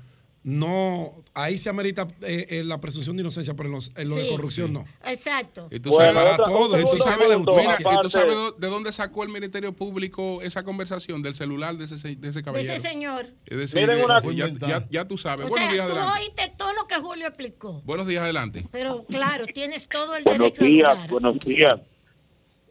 [0.45, 4.17] no, ahí se amerita eh, eh, la presunción de inocencia, pero en, los- en lo
[4.17, 4.29] de Sí.
[4.31, 4.85] corrupción no.
[5.07, 5.69] Exacto.
[5.71, 8.67] Y tú Bueno, sabes, para todos, y tú sabes de ¿y tú aparte- sabes de
[8.67, 12.45] dónde sacó el Ministerio Público esa conversación del celular de ese, se- de ese De
[12.45, 12.75] caballero?
[12.75, 13.27] ese señor.
[13.47, 15.47] Es decir, Miren eh, una- ya, ya- ya tú sabes.
[15.47, 16.21] O Buenos sea, días, tú adelante.
[16.21, 17.81] oíste todo lo que Julio explicó.
[17.85, 18.67] Buenos días, adelante.
[18.73, 21.11] Pero claro, tienes todo el Buenos derecho a días, dudar.
[21.11, 21.81] buenos días.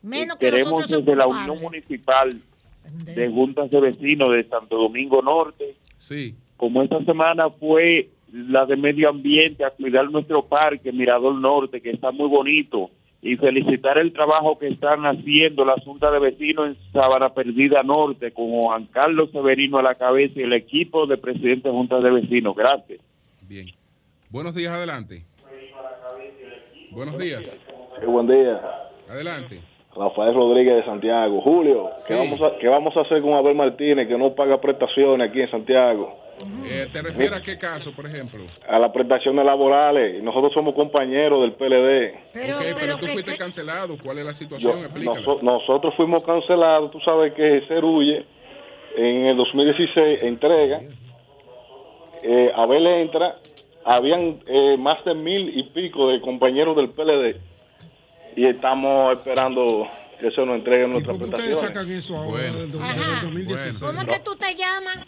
[0.02, 1.28] Menos que Queremos desde la.
[1.28, 2.42] Unión Municipal
[3.06, 6.36] de Juntas de Vecinos de Santo Domingo Norte, Sí.
[6.62, 11.90] Como esta semana fue la de medio ambiente, a cuidar nuestro parque Mirador Norte, que
[11.90, 16.78] está muy bonito, y felicitar el trabajo que están haciendo la Junta de Vecinos en
[16.94, 21.68] Sabana Perdida Norte, con Juan Carlos Severino a la cabeza y el equipo de presidente
[21.68, 22.56] de Juntas de Vecinos.
[22.56, 23.00] Gracias.
[23.50, 23.66] Bien.
[24.30, 25.26] Buenos días, adelante.
[26.92, 27.42] Buenos días.
[28.06, 28.62] buen día.
[29.10, 29.62] Adelante.
[29.96, 31.42] Rafael Rodríguez de Santiago.
[31.42, 32.20] Julio, ¿qué, Sí.
[32.20, 35.50] vamos a, ¿qué vamos a hacer con Abel Martínez que no paga prestaciones aquí en
[35.50, 36.22] Santiago?
[36.66, 38.44] Eh, ¿Te refieres a qué caso, por ejemplo?
[38.68, 40.22] A las prestaciones laborales.
[40.24, 42.20] Nosotros somos compañeros del PLD.
[42.34, 43.98] Pero, pero pero tú fuiste que- cancelado.
[44.04, 44.90] ¿Cuál es la situación?
[44.96, 46.92] Yo- nosotros fuimos cancelados.
[46.92, 48.26] Tú sabes que Cerulle
[48.98, 50.82] en el 2016 entrega.
[52.24, 53.38] Eh, Abel entra.
[53.84, 57.40] Habían eh, más de mil y pico de compañeros del PLD.
[58.36, 59.88] Y estamos esperando
[60.20, 61.76] que eso nos entregue ¿Y nuestras por qué ustedes prestaciones.
[61.76, 62.58] sacan eso ahora Bueno.
[62.60, 62.94] del, do- Ajá.
[62.94, 63.82] del 2016?
[63.82, 65.00] ¿Cómo es que tú te llamas?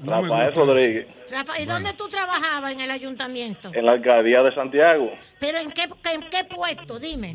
[0.00, 3.70] No Rafael Rodríguez, Rafa, ¿y dónde tú trabajabas en el ayuntamiento?
[3.74, 5.10] en la alcaldía de Santiago.
[5.40, 6.98] ¿Pero en qué, en qué puesto?
[6.98, 7.34] Dime.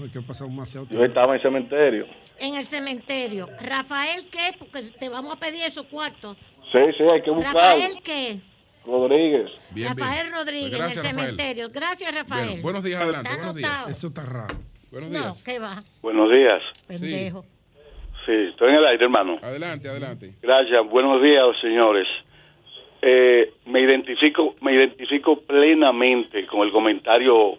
[0.90, 2.08] Yo estaba en cementerio.
[2.40, 3.48] En el cementerio.
[3.62, 4.56] ¿Rafael qué?
[4.58, 6.38] Porque te vamos a pedir esos cuartos.
[6.72, 7.60] Sí, sí, hay que buscarlo.
[7.60, 8.40] ¿Rafael qué?
[8.86, 9.50] Rodríguez.
[9.72, 10.34] Bien, Rafael bien.
[10.34, 11.30] Rodríguez Pues gracias, en el Rafael.
[11.36, 11.70] cementerio.
[11.70, 12.48] Gracias, Rafael.
[12.48, 13.30] Bueno, buenos días, adelante.
[13.36, 13.88] Buenos días.
[13.90, 14.56] Eso está raro.
[14.92, 15.44] Buenos No, días.
[15.44, 15.84] ¿qué va?
[16.02, 16.62] Buenos días.
[16.88, 17.46] Pendejo.
[18.26, 19.38] Sí, estoy en el aire, hermano.
[19.42, 20.34] Adelante, adelante.
[20.42, 20.80] Gracias.
[20.90, 22.08] Buenos días, señores.
[23.06, 27.58] Eh, me identifico, me identifico plenamente con el comentario,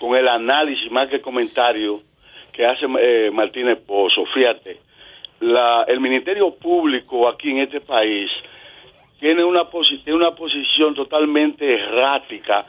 [0.00, 2.00] con el análisis más que el comentario
[2.52, 4.24] que hace eh, Martínez Pozo.
[4.32, 4.78] Fíjate,
[5.40, 8.30] la, el Ministerio Público aquí en este país
[9.20, 12.64] tiene una, posi- tiene una posición totalmente errática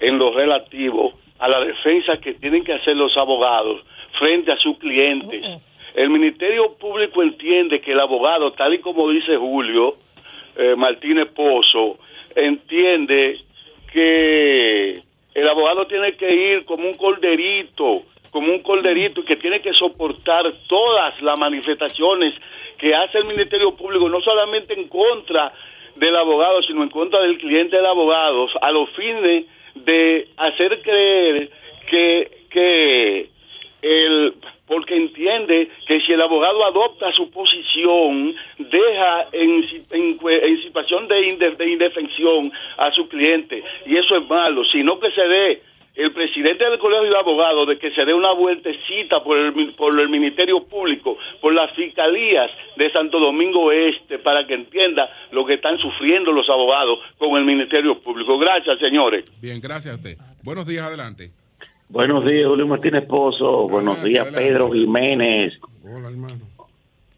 [0.00, 3.80] en lo relativo a la defensa que tienen que hacer los abogados
[4.18, 5.46] frente a sus clientes.
[5.94, 9.96] El Ministerio Público entiende que el abogado, tal y como dice Julio
[10.56, 11.98] eh, Martínez Pozo,
[12.34, 13.40] entiende
[13.92, 15.02] que
[15.34, 20.52] el abogado tiene que ir como un corderito, como un corderito que tiene que soportar
[20.68, 22.34] todas las manifestaciones
[22.78, 25.52] que hace el Ministerio Público, no solamente en contra
[25.96, 29.44] del abogado, sino en contra del cliente del abogado, a los fines
[29.74, 31.50] de hacer creer
[31.88, 33.30] que, que
[33.82, 34.34] el
[34.70, 41.56] porque entiende que si el abogado adopta su posición, deja en, en, en situación de,
[41.58, 43.64] de indefensión a su cliente.
[43.84, 45.62] Y eso es malo, sino que se dé
[45.96, 50.00] el presidente del Colegio de Abogados de que se dé una vueltecita por el, por
[50.00, 55.54] el Ministerio Público, por las fiscalías de Santo Domingo Este, para que entienda lo que
[55.54, 58.38] están sufriendo los abogados con el Ministerio Público.
[58.38, 59.24] Gracias, señores.
[59.42, 60.16] Bien, gracias a usted.
[60.44, 61.39] Buenos días, adelante.
[61.90, 63.68] Buenos días, Julio Martínez Pozo.
[63.68, 64.28] Buenos Adelante, días.
[64.28, 65.58] Pedro Jiménez.
[65.84, 66.34] Hola, hermano.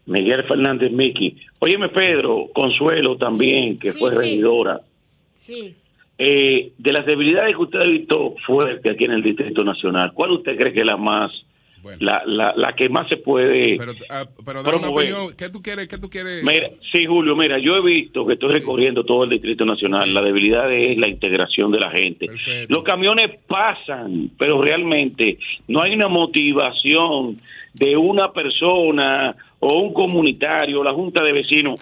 [0.05, 1.37] Miguel Fernández Miki.
[1.59, 4.17] Óyeme, Pedro, Consuelo también, que Sí, fue sí.
[4.17, 4.81] regidora.
[5.35, 5.75] Sí.
[6.17, 10.31] Eh, de las debilidades que usted ha visto fuerte aquí en el Distrito Nacional, ¿cuál
[10.31, 11.31] usted cree que es la más
[11.99, 13.93] la, la, la, que más se puede pero,
[14.45, 15.87] pero una opinión, ¿qué tú quieres?
[15.87, 16.43] ¿Qué tú quieres?
[16.43, 20.21] Mira, sí, Julio, mira, yo he visto que estoy recorriendo todo el Distrito Nacional, la
[20.21, 22.27] debilidad es la integración de la gente.
[22.27, 22.73] Perfecto.
[22.73, 27.39] Los camiones pasan, pero realmente no hay una motivación
[27.73, 31.79] de una persona o un comunitario, la junta de vecinos,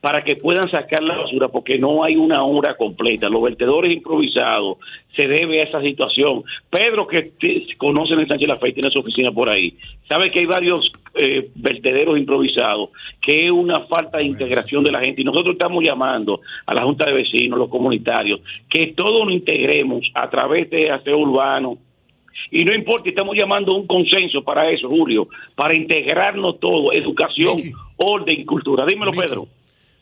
[0.00, 3.28] para que puedan sacar la basura, porque no hay una hora completa.
[3.28, 4.78] Los vertedores improvisados
[5.16, 6.44] se debe a esa situación.
[6.70, 7.32] Pedro, que
[7.76, 9.74] conoce el Sánchez La Fe, tiene su oficina por ahí,
[10.08, 12.90] sabe que hay varios eh, vertederos improvisados,
[13.20, 15.22] que es una falta de integración de la gente.
[15.22, 18.40] Y nosotros estamos llamando a la Junta de Vecinos, los comunitarios,
[18.70, 21.78] que todos nos integremos a través de aseo urbano,
[22.50, 27.58] y no importa, estamos llamando a un consenso para eso, Julio, para integrarnos todo, educación,
[27.96, 28.86] orden, cultura.
[28.86, 29.48] Dímelo, Pedro.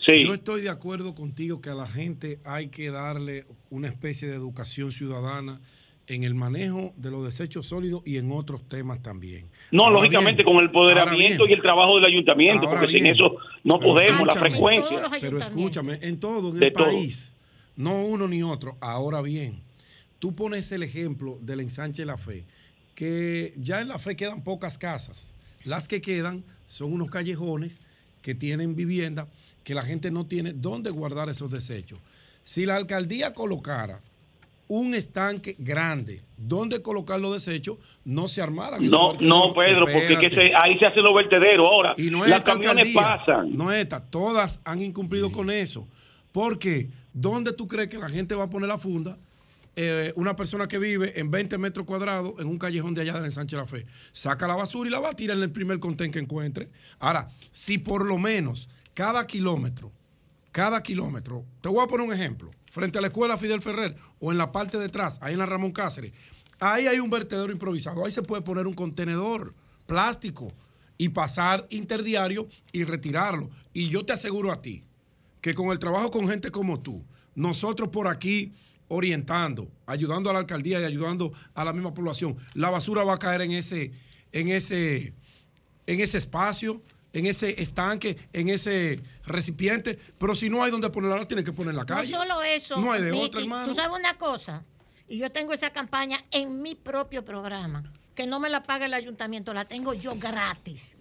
[0.06, 4.36] Yo estoy de acuerdo contigo que a la gente hay que darle una especie de
[4.36, 5.60] educación ciudadana
[6.06, 9.46] en el manejo de los desechos sólidos y en otros temas también.
[9.72, 14.26] No, lógicamente con el poderamiento y el trabajo del ayuntamiento, porque sin eso no podemos,
[14.26, 15.10] la frecuencia.
[15.20, 17.36] Pero escúchame, en todo en el país,
[17.74, 18.76] no uno ni otro.
[18.80, 19.60] Ahora bien,
[20.20, 22.44] tú pones el ejemplo del ensanche La Fe,
[22.94, 25.34] que ya en La Fe quedan pocas casas.
[25.64, 27.80] Las que quedan son unos callejones
[28.26, 29.28] que tienen vivienda
[29.62, 32.00] que la gente no tiene dónde guardar esos desechos.
[32.42, 34.00] Si la alcaldía colocara
[34.66, 38.84] un estanque grande donde colocar los desechos, no se armaran.
[38.88, 41.94] No, no, Pedro, porque ahí se hacen los vertederos ahora.
[41.96, 43.56] Y no las camiones pasan.
[43.56, 45.86] No esta, todas han incumplido con eso.
[46.32, 49.16] Porque, ¿dónde tú crees que la gente va a poner la funda?
[49.78, 53.20] Eh, una persona que vive en 20 metros cuadrados en un callejón de allá de
[53.20, 53.84] la Sánchez La Fe.
[54.10, 56.70] Saca la basura y la va a tirar en el primer contén que encuentre.
[56.98, 59.92] Ahora, si por lo menos cada kilómetro,
[60.50, 64.32] cada kilómetro, te voy a poner un ejemplo, frente a la escuela Fidel Ferrer o
[64.32, 66.12] en la parte de atrás, ahí en la Ramón Cáceres,
[66.58, 69.52] ahí hay un vertedero improvisado, ahí se puede poner un contenedor
[69.84, 70.50] plástico
[70.96, 73.50] y pasar interdiario y retirarlo.
[73.74, 74.84] Y yo te aseguro a ti
[75.42, 77.04] que con el trabajo con gente como tú,
[77.34, 78.54] nosotros por aquí
[78.88, 83.18] orientando, ayudando a la alcaldía y ayudando a la misma población, la basura va a
[83.18, 83.92] caer en ese,
[84.32, 85.14] en ese,
[85.86, 86.82] en ese espacio
[87.16, 91.70] en ese estanque, en ese recipiente, pero si no hay donde ponerla, tienen que poner
[91.70, 92.12] en la calle.
[92.12, 92.78] No solo eso.
[92.78, 93.68] No hay de otra, hermano.
[93.68, 94.64] Tú sabes una cosa,
[95.08, 98.92] y yo tengo esa campaña en mi propio programa, que no me la paga el
[98.92, 100.96] ayuntamiento, la tengo yo gratis.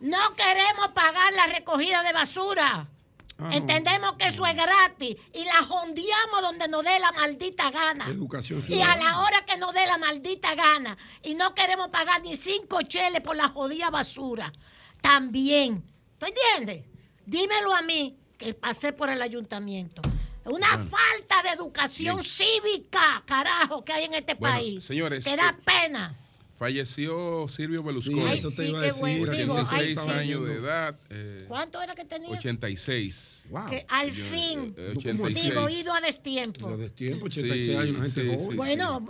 [0.00, 2.88] No queremos pagar la recogida de basura.
[3.38, 8.06] Ah, Entendemos que eso es gratis y la jondeamos donde nos dé la maldita gana.
[8.08, 10.96] Educación y a la hora que nos dé la maldita gana.
[11.22, 14.52] Y no queremos pagar ni cinco cheles por la jodida basura
[15.02, 15.84] también.
[16.18, 16.84] ¿Tú entiendes?
[17.26, 20.00] Dímelo a mí, que pasé por el ayuntamiento.
[20.44, 24.84] Una falta de educación cívica, carajo, que hay en este país.
[24.84, 25.24] Señores.
[25.24, 26.14] Que da eh, pena.
[26.56, 28.30] Falleció Silvio Berlusconi.
[28.30, 29.02] Sí, eso te iba a decir.
[29.02, 30.98] 86 años de edad.
[31.10, 32.30] Eh, ¿Cuánto era que tenía?
[32.30, 33.44] 86.
[33.50, 33.66] Wow.
[33.66, 35.44] Que al fin, eh, 86.
[35.44, 36.68] digo, ido a destiempo.
[36.68, 38.56] A destiempo, 86 sí, años, gente sí, joven.
[38.56, 39.06] bueno,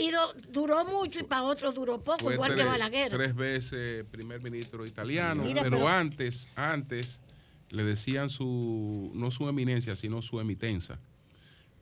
[0.00, 3.10] ido, duró mucho y para otros duró poco, Fue igual tres, que Balaguer.
[3.10, 7.20] Tres veces primer ministro italiano, Mira, pero, pero antes, antes
[7.68, 10.98] le decían su, no su eminencia, sino su emitenza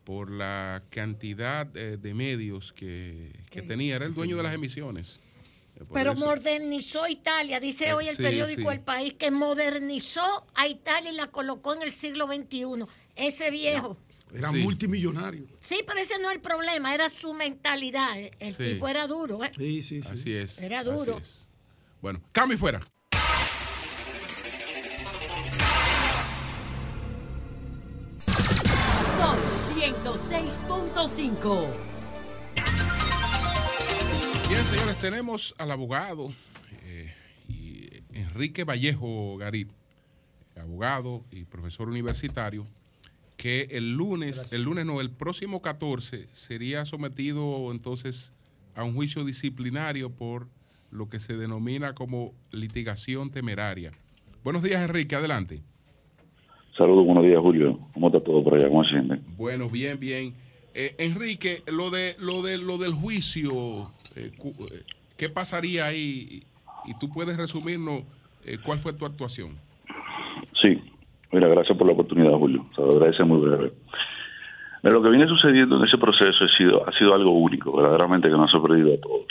[0.05, 3.97] por la cantidad de, de medios que, que tenía.
[3.97, 5.19] Era el dueño de las emisiones.
[5.77, 6.25] Eh, Pero eso.
[6.25, 8.77] modernizó Italia, dice hoy el sí, periódico sí.
[8.77, 12.85] El País, que modernizó a Italia y la colocó en el siglo XXI.
[13.17, 13.97] Ese viejo.
[14.31, 14.59] No, era sí.
[14.59, 15.47] multimillonario.
[15.61, 18.17] Sí, pero ese no es el problema, era su mentalidad.
[18.39, 19.43] El tipo era duro.
[19.45, 19.51] ¿eh?
[19.57, 20.09] Sí, sí, sí.
[20.13, 20.59] Así es.
[20.61, 21.19] Era duro.
[21.19, 21.49] Es.
[22.03, 22.81] Bueno, cambio y fuera.
[29.19, 31.67] Son 106.5.
[34.49, 36.33] Bien, señores, tenemos al abogado
[36.85, 37.13] eh,
[37.49, 39.73] y Enrique Vallejo Garib,
[40.57, 42.69] abogado y profesor universitario,
[43.37, 44.53] que el lunes, Gracias.
[44.53, 48.33] el lunes no, el próximo 14 sería sometido entonces
[48.77, 50.49] a un juicio disciplinario por
[50.93, 53.91] lo que se denomina como litigación temeraria.
[54.45, 55.65] Buenos días, Enrique, adelante.
[56.77, 57.79] Saludos, buenos días, Julio.
[57.93, 58.69] ¿Cómo está todo por allá?
[58.69, 59.01] ¿Cómo se?
[59.37, 60.35] Bueno, bien, bien.
[60.75, 64.33] Eh, Enrique, lo de lo de lo del juicio, eh,
[65.17, 66.43] ¿qué pasaría ahí?
[66.85, 68.03] Y tú puedes resumirnos
[68.45, 69.57] eh, cuál fue tu actuación.
[70.61, 70.83] Sí,
[71.31, 72.67] mira, gracias por la oportunidad, Julio.
[72.75, 73.73] Se lo agradece muy breve.
[74.83, 78.29] Pero lo que viene sucediendo en ese proceso ha sido, ha sido algo único, verdaderamente
[78.29, 79.27] que nos ha sorprendido a todos.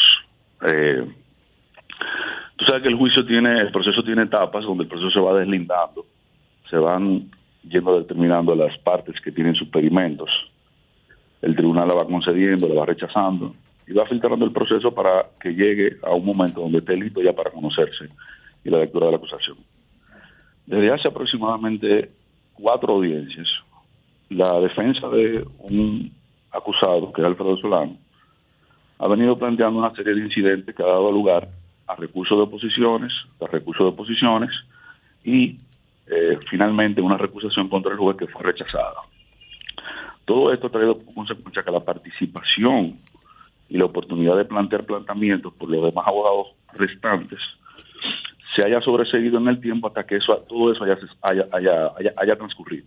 [0.66, 1.06] Eh,
[2.56, 5.38] tú sabes que el juicio tiene, el proceso tiene etapas donde el proceso se va
[5.38, 6.06] deslindando,
[6.74, 7.30] se van
[7.70, 10.30] yendo determinando las partes que tienen sus pedimentos
[11.44, 13.54] el tribunal la va concediendo, la va rechazando,
[13.86, 17.34] y va filtrando el proceso para que llegue a un momento donde esté listo ya
[17.34, 18.06] para conocerse
[18.64, 19.58] y la lectura de la acusación.
[20.66, 22.10] Desde hace aproximadamente
[22.54, 23.48] cuatro audiencias,
[24.30, 26.14] la defensa de un
[26.50, 27.98] acusado, que es Alfredo Solano,
[29.00, 31.50] ha venido planteando una serie de incidentes que ha dado lugar
[31.88, 33.12] a recursos de oposiciones,
[33.42, 34.52] a recursos de oposiciones
[35.26, 35.58] y
[36.08, 38.96] eh, finalmente una recusación contra el juez que fue rechazada.
[40.26, 42.98] Todo esto ha traído como consecuencia que la participación
[43.70, 47.40] y la oportunidad de plantear planteamientos por los demás abogados restantes
[48.56, 52.86] se haya sobreseguido en el tiempo hasta que eso, todo eso haya, haya, transcurrido.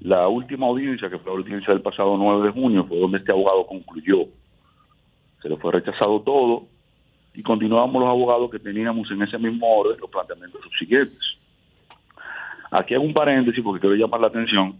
[0.00, 3.32] La última audiencia, que fue la audiencia del pasado 9 de junio, fue donde este
[3.32, 4.26] abogado concluyó.
[5.40, 6.66] Se le fue rechazado todo
[7.34, 11.18] y continuamos los abogados que teníamos en ese mismo orden los planteamientos subsiguientes.
[12.74, 14.74] Aquí hago un paréntesis porque quiero llamar la atención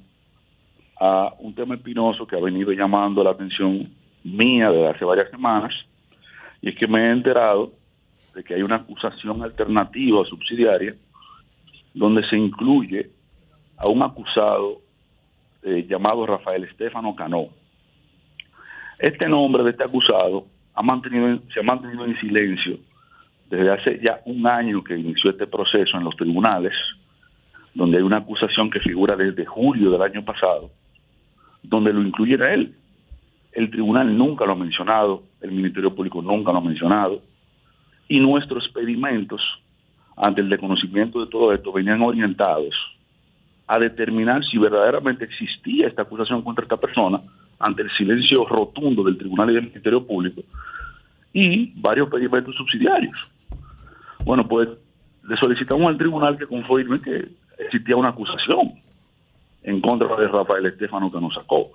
[0.99, 3.87] a un tema espinoso que ha venido llamando la atención
[4.25, 5.75] mía desde hace varias semanas,
[6.63, 7.71] y es que me he enterado
[8.35, 10.95] de que hay una acusación alternativa subsidiaria
[11.93, 13.11] donde se incluye
[13.77, 14.81] a un acusado
[15.63, 17.49] eh, llamado Rafael Estefano Cano.
[18.99, 22.79] Este nombre de este acusado ha mantenido, se ha mantenido en silencio
[23.51, 26.73] desde hace ya un año que inició este proceso en los tribunales,
[27.75, 30.71] donde hay una acusación que figura desde julio del año pasado,
[31.63, 32.75] donde lo incluyen a él.
[33.53, 37.23] El tribunal nunca lo ha mencionado, el Ministerio Público nunca lo ha mencionado,
[38.09, 39.41] y nuestros pedimentos
[40.17, 42.75] ante el desconocimiento de todo esto venían orientados
[43.67, 47.21] a determinar si verdaderamente existía esta acusación contra esta persona
[47.59, 50.43] ante el silencio rotundo del Tribunal y del Ministerio Público
[51.33, 53.31] y varios pedimentos subsidiarios.
[54.25, 54.69] Bueno, pues
[55.27, 57.29] le solicitamos al tribunal que confirme que
[57.65, 58.73] existía una acusación
[59.63, 61.71] en contra de Rafael Estefano que nos sacó.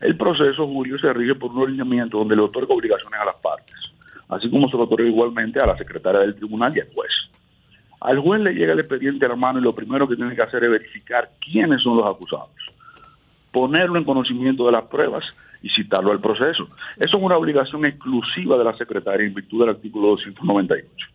[0.00, 3.74] El proceso, Julio, se rige por un ordenamiento donde le otorga obligaciones a las partes,
[4.28, 7.12] así como se lo otorga igualmente a la secretaria del tribunal y al juez.
[8.00, 10.42] Al juez le llega el expediente a la mano y lo primero que tiene que
[10.42, 12.50] hacer es verificar quiénes son los acusados,
[13.50, 15.24] ponerlo en conocimiento de las pruebas
[15.62, 16.68] y citarlo al proceso.
[16.96, 21.06] Eso es una obligación exclusiva de la secretaria en virtud del artículo 298,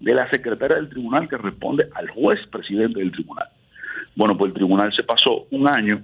[0.00, 3.48] de la secretaria del tribunal que responde al juez presidente del tribunal.
[4.14, 6.02] Bueno, pues el tribunal se pasó un año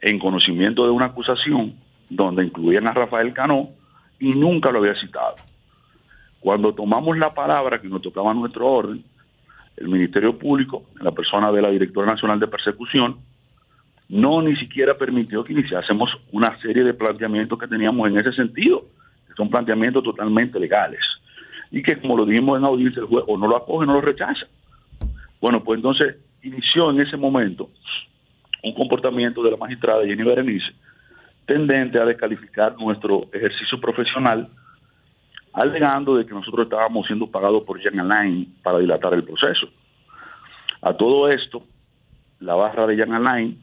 [0.00, 1.74] en conocimiento de una acusación
[2.08, 3.70] donde incluían a Rafael Cano
[4.18, 5.36] y nunca lo había citado.
[6.40, 9.04] Cuando tomamos la palabra que nos tocaba nuestro orden,
[9.76, 13.18] el Ministerio Público, en la persona de la Directora Nacional de Persecución,
[14.08, 18.84] no ni siquiera permitió que iniciásemos una serie de planteamientos que teníamos en ese sentido,
[19.28, 21.00] que son planteamientos totalmente legales,
[21.70, 23.94] y que como lo dijimos en audiencia, el juez o no lo acoge o no
[23.94, 24.46] lo rechaza.
[25.40, 27.70] Bueno, pues entonces inició en ese momento
[28.62, 30.72] un comportamiento de la magistrada Jenny Berenice
[31.46, 34.48] tendente a descalificar nuestro ejercicio profesional,
[35.52, 39.68] alegando de que nosotros estábamos siendo pagados por Jan Alain para dilatar el proceso.
[40.82, 41.64] A todo esto,
[42.38, 43.60] la barra de Jan Alain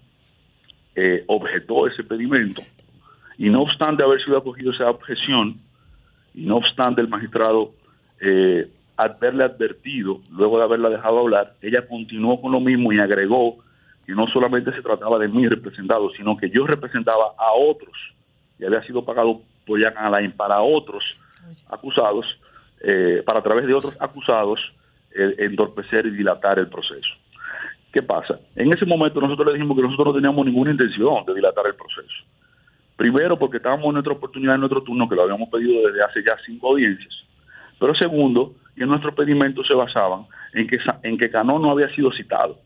[0.95, 2.62] eh, objetó ese pedimento
[3.38, 5.60] y no obstante haber sido acogido esa objeción,
[6.34, 7.72] y no obstante el magistrado
[8.22, 13.57] eh, haberle advertido, luego de haberla dejado hablar, ella continuó con lo mismo y agregó
[14.05, 17.95] que no solamente se trataba de mí representado, sino que yo representaba a otros
[18.59, 21.03] y había sido pagado por Jan Alain para otros
[21.70, 22.26] acusados,
[22.82, 24.59] eh, para a través de otros acusados,
[25.13, 27.09] entorpecer y dilatar el proceso.
[27.91, 28.39] ¿Qué pasa?
[28.55, 31.74] En ese momento nosotros le dijimos que nosotros no teníamos ninguna intención de dilatar el
[31.74, 32.24] proceso.
[32.95, 36.24] Primero porque estábamos en nuestra oportunidad, en nuestro turno, que lo habíamos pedido desde hace
[36.24, 37.13] ya cinco audiencias.
[37.80, 42.11] Pero segundo, que nuestros pedimentos se basaban en que, en que Cano no había sido
[42.11, 42.59] citado.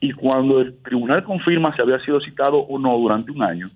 [0.00, 3.68] Y cuando el tribunal confirma si había sido citado o no durante un año,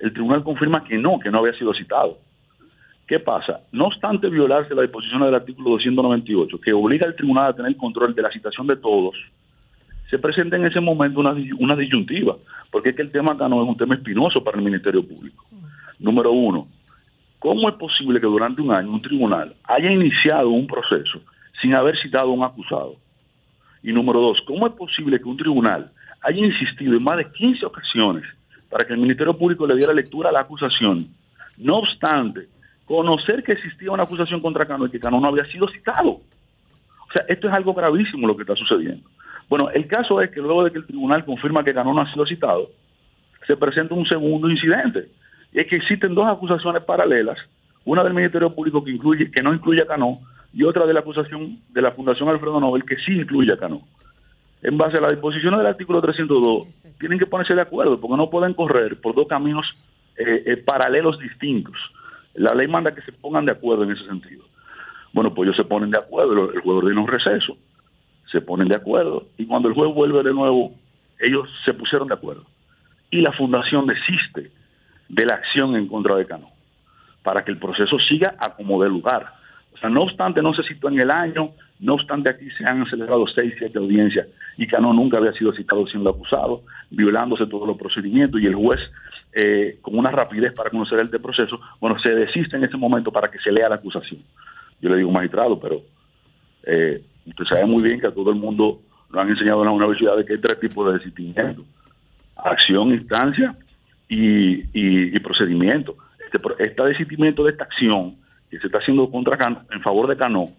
[0.00, 2.18] el tribunal confirma que no, que no había sido citado.
[3.06, 3.60] ¿Qué pasa?
[3.72, 8.14] No obstante violarse la disposición del artículo 298, que obliga al tribunal a tener control
[8.14, 9.16] de la citación de todos,
[10.10, 12.36] se presenta en ese momento una, una disyuntiva,
[12.70, 15.44] porque es que el tema no es un tema espinoso para el Ministerio Público.
[15.98, 16.68] Número uno,
[17.38, 21.20] ¿cómo es posible que durante un año un tribunal haya iniciado un proceso
[21.60, 22.96] sin haber citado a un acusado?
[23.82, 27.66] Y número dos, ¿cómo es posible que un tribunal haya insistido en más de 15
[27.66, 28.24] ocasiones
[28.68, 31.08] para que el Ministerio Público le diera lectura a la acusación?
[31.56, 32.48] No obstante,
[32.84, 36.08] conocer que existía una acusación contra Cano y que Cano no había sido citado.
[36.10, 39.08] O sea, esto es algo gravísimo lo que está sucediendo.
[39.48, 42.12] Bueno, el caso es que luego de que el tribunal confirma que Cano no ha
[42.12, 42.70] sido citado,
[43.46, 45.08] se presenta un segundo incidente.
[45.52, 47.38] Es que existen dos acusaciones paralelas,
[47.84, 50.20] una del Ministerio Público que incluye, que no incluye a Cano,
[50.52, 53.82] y otra de la acusación de la Fundación Alfredo Nobel que sí incluye a Cano.
[54.62, 56.68] En base a las disposiciones del artículo 302,
[56.98, 59.66] tienen que ponerse de acuerdo, porque no pueden correr por dos caminos
[60.16, 61.76] eh, eh, paralelos distintos.
[62.34, 64.44] La ley manda que se pongan de acuerdo en ese sentido.
[65.12, 67.56] Bueno, pues ellos se ponen de acuerdo, el juez ordena un receso,
[68.30, 70.74] se ponen de acuerdo y cuando el juez vuelve de nuevo,
[71.18, 72.44] ellos se pusieron de acuerdo.
[73.10, 74.50] Y la fundación desiste
[75.08, 76.50] de la acción en contra de Cano
[77.22, 79.34] para que el proceso siga a como de lugar.
[79.74, 81.50] O sea, no obstante, no se citó en el año,
[81.80, 85.86] no obstante, aquí se han celebrado seis, siete audiencias y Cano nunca había sido citado
[85.86, 88.80] siendo acusado, violándose todos los procedimientos y el juez,
[89.32, 93.30] eh, con una rapidez para conocer el proceso, bueno, se desiste en ese momento para
[93.30, 94.22] que se lea la acusación.
[94.80, 95.82] Yo le digo magistrado, pero
[96.64, 98.80] eh, usted sabe muy bien que a todo el mundo
[99.10, 101.62] lo han enseñado en la universidad de que hay tres tipos de desistimiento.
[102.36, 103.54] Acción, instancia
[104.08, 105.96] y, procedimiento.
[106.24, 108.16] Este, este desistimiento de esta acción
[108.50, 110.50] que se está haciendo contra Cano, en favor de Cano,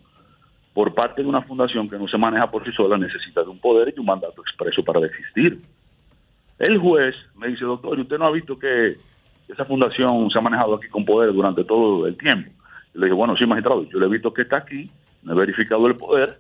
[0.73, 3.59] por parte de una fundación que no se maneja por sí sola, necesita de un
[3.59, 5.59] poder y un mandato expreso para desistir.
[6.59, 8.95] El juez me dice, doctor, ¿y usted no ha visto que
[9.47, 12.51] esa fundación se ha manejado aquí con poder durante todo el tiempo?
[12.93, 14.89] le dije, bueno, sí, magistrado, yo le he visto que está aquí,
[15.23, 16.37] me he verificado el poder,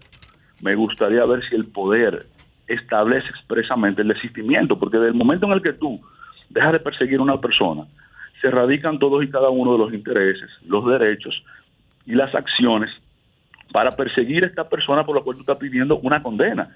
[0.61, 2.25] me gustaría ver si el poder
[2.67, 6.01] establece expresamente el desistimiento, porque desde el momento en el que tú
[6.49, 7.85] dejas de perseguir a una persona,
[8.41, 11.43] se radican todos y cada uno de los intereses, los derechos
[12.05, 12.89] y las acciones
[13.71, 16.75] para perseguir a esta persona por la cual tú estás pidiendo una condena.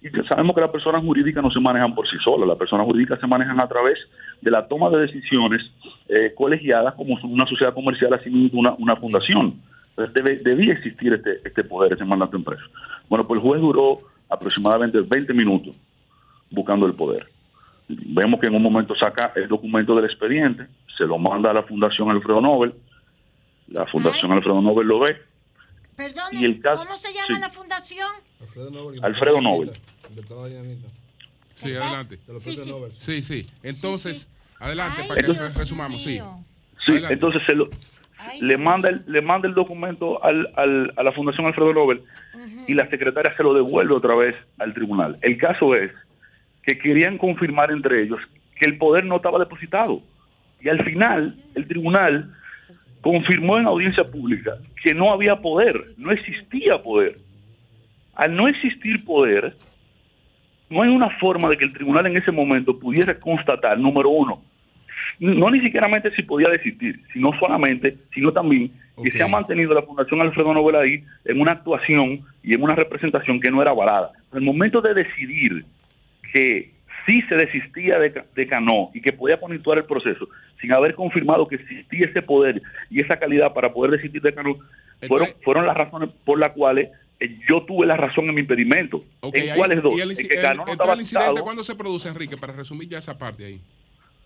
[0.00, 3.18] Y sabemos que las personas jurídicas no se manejan por sí solas, las personas jurídicas
[3.18, 3.98] se manejan a través
[4.40, 5.62] de la toma de decisiones
[6.08, 9.60] eh, colegiadas como una sociedad comercial, así una, una fundación.
[9.96, 12.62] Entonces debía existir este, este poder, este mandato impreso.
[13.08, 15.74] Bueno, pues el juez duró aproximadamente 20 minutos
[16.50, 17.26] buscando el poder.
[17.88, 20.66] Vemos que en un momento saca el documento del expediente,
[20.96, 22.74] se lo manda a la Fundación Alfredo Nobel,
[23.68, 25.16] la Fundación Alfredo Nobel lo ve.
[25.96, 26.24] Perdón,
[26.76, 28.08] ¿cómo se llama la fundación?
[28.40, 29.00] Alfredo Nobel.
[29.02, 29.70] Alfredo Nobel.
[31.56, 32.18] Sí, adelante.
[32.92, 33.46] Sí, sí.
[33.62, 34.30] Entonces,
[34.60, 36.02] adelante para que resumamos.
[36.02, 36.20] Sí.
[36.86, 37.68] Sí, entonces se lo,
[38.40, 42.02] le manda el, le manda el documento al, al, a la Fundación Alfredo Nobel
[42.66, 45.18] y la secretaria se lo devuelve otra vez al tribunal.
[45.22, 45.90] El caso es
[46.68, 48.20] que querían confirmar entre ellos
[48.54, 50.02] que el poder no estaba depositado.
[50.60, 52.30] Y al final, el tribunal
[53.00, 57.16] confirmó en audiencia pública que no había poder, no existía poder.
[58.14, 59.54] Al no existir poder,
[60.68, 64.42] no hay una forma de que el tribunal en ese momento pudiera constatar, número uno,
[65.18, 68.70] no ni siquiera si podía desistir, sino solamente, sino también
[69.02, 72.74] que se ha mantenido la Fundación Alfredo Nobel ahí en una actuación y en una
[72.74, 74.10] representación que no era avalada.
[74.32, 75.64] En el momento de decidir
[76.32, 76.72] que
[77.06, 80.28] sí se desistía de, de Cano y que podía conituar el proceso
[80.60, 82.60] sin haber confirmado que existía ese poder
[82.90, 84.56] y esa calidad para poder desistir de Cano,
[85.06, 89.04] fueron, fueron las razones por las cuales eh, yo tuve la razón en mi impedimento.
[89.22, 89.98] ¿En cuáles dos?
[90.00, 92.36] el, incidente cuándo se produce, Enrique?
[92.36, 93.60] Para resumir ya esa parte ahí.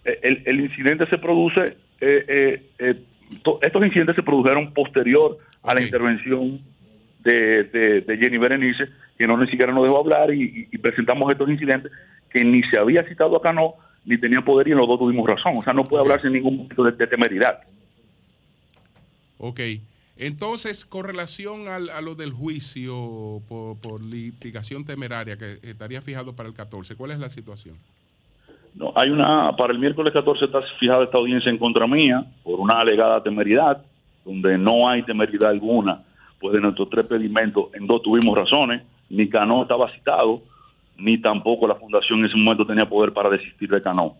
[0.05, 2.63] Eh, el, incidente se produce, eh,
[3.63, 6.61] estos incidentes se produjeron posterior a la intervención
[7.23, 11.93] de, de, Jenny Berenice, que no ni siquiera nos dejó hablar y, presentamos estos incidentes
[12.31, 15.29] que ni se había citado acá no, ni tenía poder y en los dos tuvimos
[15.29, 15.55] razón.
[15.57, 17.61] O sea, no puede hablarse en ningún momento de, de temeridad.
[19.39, 19.61] Ok.
[20.17, 26.49] Entonces, con relación al, a lo del juicio por, litigación temeraria que estaría fijado para
[26.49, 27.77] el 14, ¿cuál es la situación?
[28.75, 32.61] No, hay una, para el miércoles 14 está fijada esta audiencia en contra mía por
[32.61, 33.83] una alegada temeridad,
[34.25, 36.03] donde no hay temeridad alguna,
[36.43, 40.43] pues de nuestros tres pedimentos, en dos tuvimos razones, ni Cano estaba citado,
[40.99, 44.15] ni tampoco la fundación en ese momento tenía poder para desistir de Cano.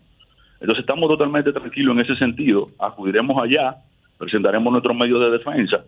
[0.61, 3.75] Entonces estamos totalmente tranquilos en ese sentido, acudiremos allá,
[4.17, 5.83] presentaremos nuestros medios de defensa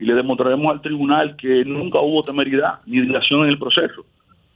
[0.00, 4.04] y le demostraremos al tribunal que nunca hubo temeridad ni dilación en el proceso.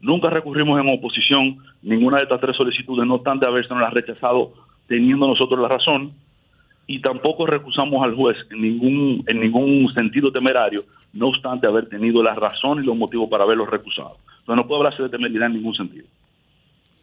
[0.00, 4.52] Nunca recurrimos en oposición ninguna de estas tres solicitudes, no obstante haberse rechazado
[4.88, 6.12] teniendo nosotros la razón,
[6.90, 12.20] y tampoco recusamos al juez en ningún, en ningún sentido temerario, no obstante haber tenido
[12.20, 14.18] la razón y los motivos para haberlo recusado.
[14.40, 16.08] Entonces no puede hablarse de temeridad en ningún sentido.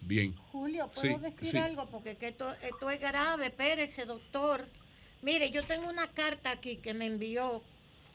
[0.02, 0.36] Bien.
[0.52, 1.86] Julio, ¿puedo decir algo?
[1.86, 4.68] Porque esto, esto es grave, Pérez, doctor.
[5.22, 7.62] Mire, yo tengo una carta aquí que me envió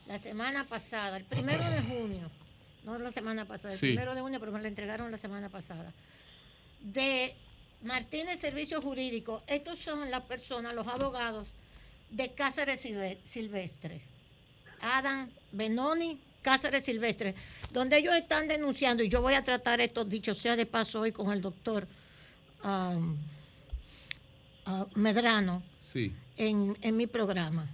[0.06, 2.30] la semana pasada, el primero de junio,
[2.84, 5.94] no la semana pasada, el primero de junio, pero me la entregaron la semana pasada,
[6.82, 7.34] de
[7.82, 9.42] Martínez Servicio Jurídico.
[9.46, 11.48] Estos son las personas, los abogados
[12.12, 12.86] de Cáceres
[13.24, 14.00] Silvestre.
[14.80, 17.34] Adam Benoni, Cáceres Silvestre,
[17.72, 21.12] donde ellos están denunciando, y yo voy a tratar esto, dicho sea de paso hoy,
[21.12, 21.86] con el doctor
[22.64, 23.16] um,
[24.66, 25.62] uh, Medrano,
[26.36, 27.68] en, mi programa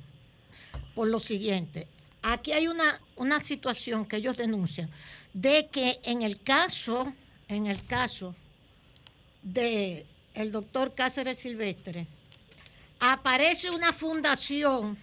[0.95, 1.87] por lo siguiente.
[2.23, 4.91] Aquí hay una, una situación que ellos denuncian
[5.33, 7.13] de que en el caso,
[7.47, 8.35] en el caso
[9.43, 10.05] de
[10.35, 12.07] el doctor Cáceres Silvestre,
[13.01, 14.99] aparece una fundación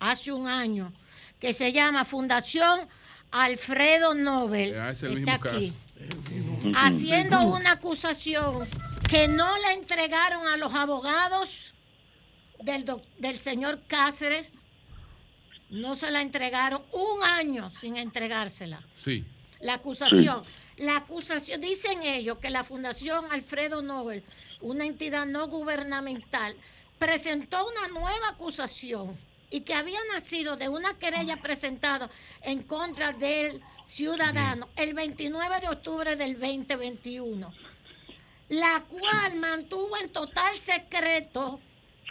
[0.00, 0.92] hace un año,
[1.40, 2.88] que se llama Fundación
[3.30, 4.74] Alfredo Nobel.
[4.74, 5.74] está aquí.
[6.76, 8.68] Haciendo una acusación
[9.08, 11.74] que no le entregaron a los abogados
[12.62, 12.84] del,
[13.18, 14.60] del señor Cáceres.
[15.70, 18.82] No se la entregaron un año sin entregársela.
[19.02, 19.24] Sí.
[19.60, 20.42] La acusación.
[20.76, 24.24] La acusación, dicen ellos que la Fundación Alfredo Nobel,
[24.60, 26.56] una entidad no gubernamental,
[26.98, 29.18] presentó una nueva acusación
[29.50, 32.10] y que había nacido de una querella presentada
[32.42, 37.52] en contra del ciudadano el 29 de octubre del 2021,
[38.48, 41.60] la cual mantuvo en total secreto,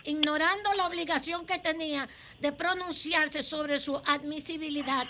[0.05, 2.07] ignorando la obligación que tenía
[2.39, 5.07] de pronunciarse sobre su admisibilidad.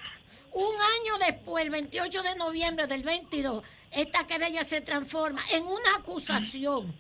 [0.52, 5.96] Un año después, el 28 de noviembre del 22, esta querella se transforma en una
[5.98, 6.96] acusación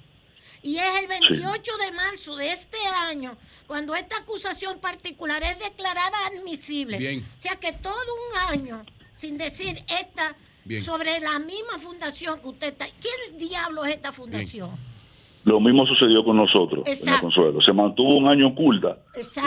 [0.63, 2.77] y es el 28 de marzo de este
[3.09, 3.35] año
[3.67, 7.21] cuando esta acusación particular es declarada admisible.
[7.37, 10.35] O sea que todo un año sin decir esta
[10.83, 12.85] sobre la misma fundación que usted está.
[12.85, 14.69] ¿Quién diablo es esta fundación?
[15.43, 17.61] Lo mismo sucedió con nosotros en la Consuelo.
[17.61, 18.97] Se mantuvo un año oculta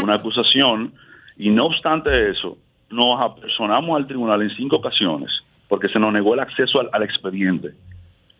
[0.02, 0.92] una acusación
[1.38, 2.58] y no obstante eso,
[2.90, 5.30] nos apersonamos al tribunal en cinco ocasiones
[5.68, 7.74] porque se nos negó el acceso al expediente.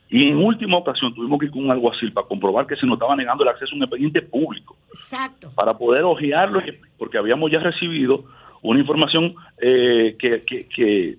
[0.09, 2.95] Y en última ocasión tuvimos que ir con un alguacil para comprobar que se nos
[2.95, 4.77] estaba negando el acceso a un expediente público.
[4.89, 5.51] Exacto.
[5.55, 6.63] Para poder ojearlo,
[6.97, 8.25] porque habíamos ya recibido
[8.63, 11.19] una información eh, que, que,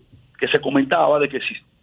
[0.52, 1.40] se comentaba de que,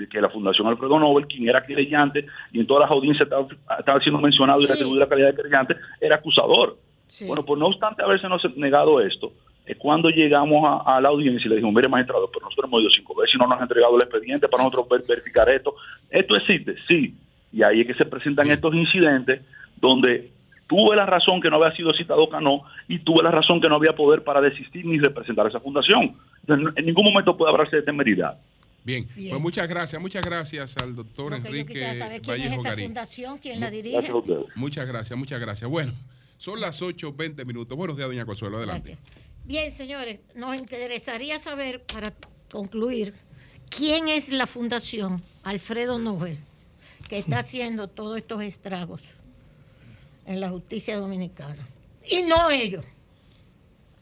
[0.08, 4.20] que la Fundación Alfredo Nobel, quien era querellante, y en todas las audiencias estaba, siendo
[4.20, 6.78] mencionado y la la calidad de querellante, era acusador.
[7.26, 8.26] Bueno, pues no obstante haberse
[8.56, 9.32] negado esto,
[9.66, 12.90] es cuando llegamos a, la audiencia y le dijimos, mire magistrado, pero nosotros hemos ido
[12.90, 15.74] cinco veces y no nos han entregado el expediente para nosotros verificar esto.
[16.10, 17.14] Esto existe, sí.
[17.52, 19.40] Y ahí es que se presentan estos incidentes
[19.76, 20.30] donde
[20.66, 23.76] tuve la razón que no había sido citado Cano y tuve la razón que no
[23.76, 26.16] había poder para desistir ni representar esa fundación.
[26.46, 28.38] en ningún momento puede hablarse de temeridad.
[28.84, 29.06] Bien.
[29.06, 34.12] pues muchas gracias, muchas gracias al doctor Enrique Vallejo fundación, quién la dirige.
[34.54, 35.70] Muchas gracias, muchas gracias.
[35.70, 35.92] Bueno,
[36.36, 37.78] son las 8.20 minutos.
[37.78, 38.98] Buenos días, doña Consuelo, adelante.
[39.46, 42.14] Bien, señores, nos interesaría saber, para
[42.50, 43.14] concluir,
[43.68, 46.38] quién es la Fundación Alfredo Nobel
[47.10, 49.02] que está haciendo todos estos estragos
[50.24, 51.62] en la justicia dominicana.
[52.08, 52.86] Y no ellos,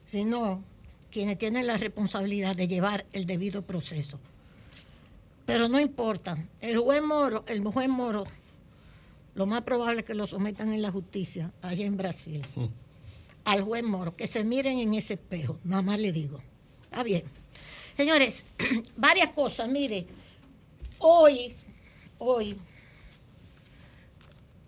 [0.07, 0.63] sino
[1.11, 4.21] quienes tienen la responsabilidad de llevar el debido proceso.
[5.45, 8.25] Pero no importa, el juez Moro, el juez Moro,
[9.35, 12.47] lo más probable es que lo sometan en la justicia allá en Brasil.
[12.55, 12.82] Mm
[13.45, 16.41] al juez Moro, que se miren en ese espejo, nada más le digo.
[16.85, 17.25] Está bien.
[17.97, 18.47] Señores,
[18.97, 20.07] varias cosas, mire,
[20.99, 21.55] hoy,
[22.19, 22.57] hoy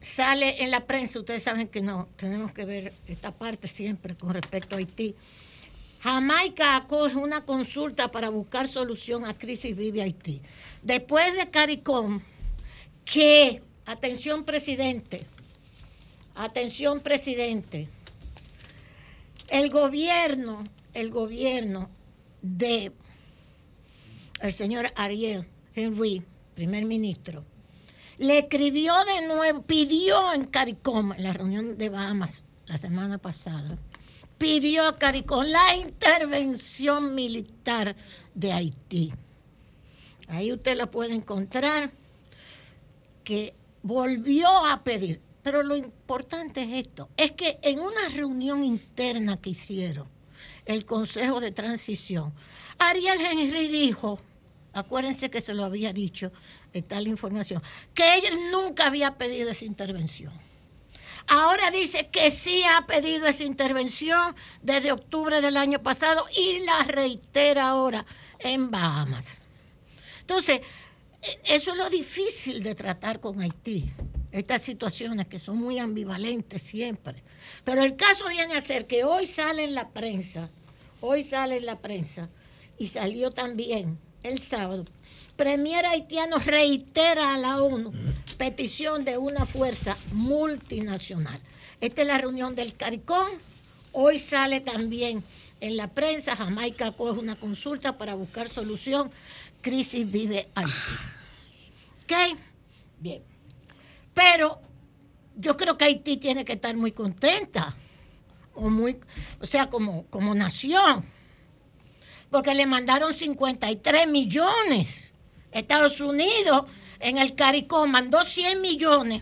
[0.01, 4.35] sale en la prensa, ustedes saben que no, tenemos que ver esta parte siempre con
[4.35, 5.15] respecto a Haití.
[6.01, 10.43] Jamaica acoge una consulta para buscar solución a crisis vive Haití.
[10.83, 12.21] Después de CARICOM,
[13.07, 15.27] que, atención presidente,
[16.35, 17.89] atención presidente,
[19.49, 21.91] el gobierno, el gobierno
[22.43, 22.93] de
[24.41, 26.23] el señor Ariel Henry,
[26.55, 27.45] primer ministro,
[28.19, 33.79] le escribió de nuevo, pidió en CARICOM, en la reunión de Bahamas la semana pasada,
[34.39, 37.97] pidió a CARICOM la intervención militar
[38.35, 39.13] de Haití.
[40.29, 41.93] Ahí usted la puede encontrar,
[43.25, 49.37] que volvió a pedir, pero lo importante es esto, es que en una reunión interna
[49.37, 50.09] que hicieron
[50.65, 52.33] el Consejo de Transición,
[52.79, 54.19] Ariel Henry dijo,
[54.73, 56.33] acuérdense que se lo había dicho,
[56.73, 57.63] la información,
[57.93, 60.33] que él nunca había pedido esa intervención.
[61.29, 66.85] Ahora dice que sí ha pedido esa intervención desde octubre del año pasado y la
[66.85, 68.07] reitera ahora
[68.39, 69.47] en Bahamas.
[70.21, 70.63] Entonces,
[71.21, 73.93] e, eso es lo difícil de tratar con Haití
[74.35, 77.23] estas situaciones que son muy ambivalentes siempre.
[77.63, 80.51] Pero el caso viene a ser que hoy sale en la prensa,
[81.01, 82.29] hoy sale en la prensa,
[82.77, 84.87] y salió también el sábado.
[85.37, 87.93] Premier haitiano reitera a la ONU
[88.37, 91.41] petición de una fuerza multinacional.
[91.81, 93.29] Esta es la reunión del CARICOM.
[93.93, 95.23] Hoy sale también
[95.61, 96.35] en la prensa.
[96.35, 99.13] Jamaica coge una consulta para buscar solución.
[99.61, 100.73] Crisis vive Haití.
[102.03, 102.39] ¿Ok?
[102.99, 103.34] Bien.
[104.15, 104.61] Pero
[105.37, 107.77] yo creo que Haití tiene que estar muy contenta,
[108.55, 108.99] o, muy,
[109.41, 111.05] o sea, como, como nación,
[112.31, 115.13] porque le mandaron 53 millones.
[115.51, 116.67] Estados Unidos
[117.01, 119.21] en el CARICOM mandó 100 millones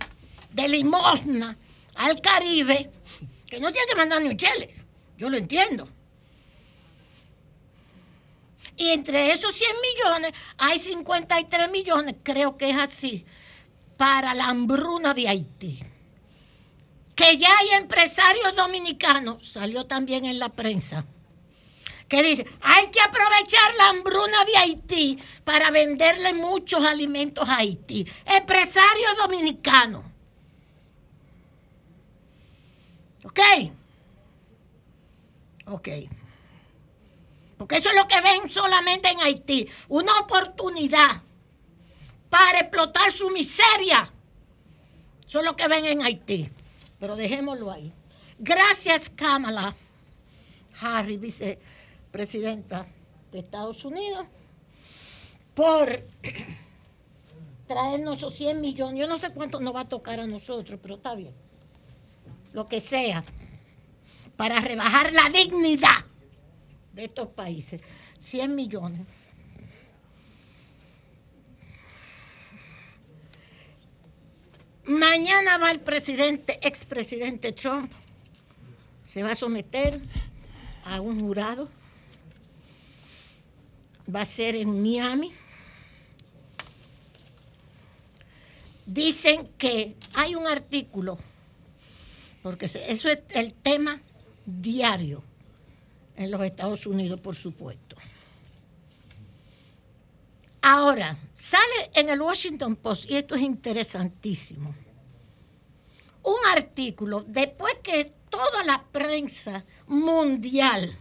[0.51, 1.57] de limosna
[1.95, 2.91] al Caribe,
[3.47, 4.85] que no tiene que mandar ni cheles,
[5.17, 5.89] yo lo entiendo.
[8.77, 13.27] Y entre esos 100 millones hay 53 millones, creo que es así,
[14.03, 15.81] para la hambruna de Haití.
[17.15, 21.07] Que ya hay empresarios dominicanos, salió también en la prensa,
[22.09, 28.05] que dice, hay que aprovechar la hambruna de Haití para venderle muchos alimentos a Haití.
[28.25, 30.05] Empresarios dominicanos.
[33.23, 33.41] ¿Ok?
[35.67, 35.89] Ok.
[37.57, 39.69] Porque eso es lo que ven solamente en Haití.
[39.87, 41.23] Una oportunidad
[42.33, 44.11] para explotar su miseria.
[45.27, 46.49] Eso es lo que ven en Haití.
[46.99, 47.93] Pero dejémoslo ahí.
[48.39, 49.77] Gracias, Kamala
[50.81, 51.59] Harris, dice
[52.11, 52.87] presidenta
[53.31, 54.27] de Estados Unidos,
[55.53, 56.07] por
[57.67, 58.99] traernos esos 100 millones.
[58.99, 61.35] Yo no sé cuánto nos va a tocar a nosotros, pero está bien.
[62.55, 63.25] Lo que sea,
[64.39, 66.07] para rebajar la dignidad
[66.95, 67.83] de estos países.
[68.21, 69.07] 100 millones.
[74.85, 77.93] Mañana va el presidente, expresidente Trump,
[79.05, 80.01] se va a someter
[80.85, 81.69] a un jurado
[84.15, 85.33] va a ser en Miami.
[88.87, 91.19] Dicen que hay un artículo,
[92.43, 94.01] porque eso es el tema
[94.45, 95.23] diario
[96.17, 97.97] en los Estados Unidos, por supuesto.
[100.63, 104.75] Ahora, sale en el Washington Post, y esto es interesantísimo,
[106.23, 110.97] un artículo después que toda la prensa mundial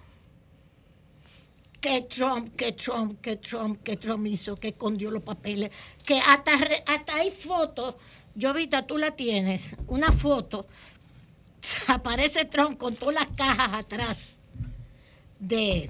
[1.80, 5.72] que Trump, que Trump, que Trump, que Trump hizo, que escondió los papeles,
[6.06, 6.54] que hasta,
[6.88, 7.96] hasta hay fotos,
[8.44, 10.68] ahorita tú la tienes, una foto,
[11.88, 14.32] aparece Trump con todas las cajas atrás
[15.40, 15.90] de,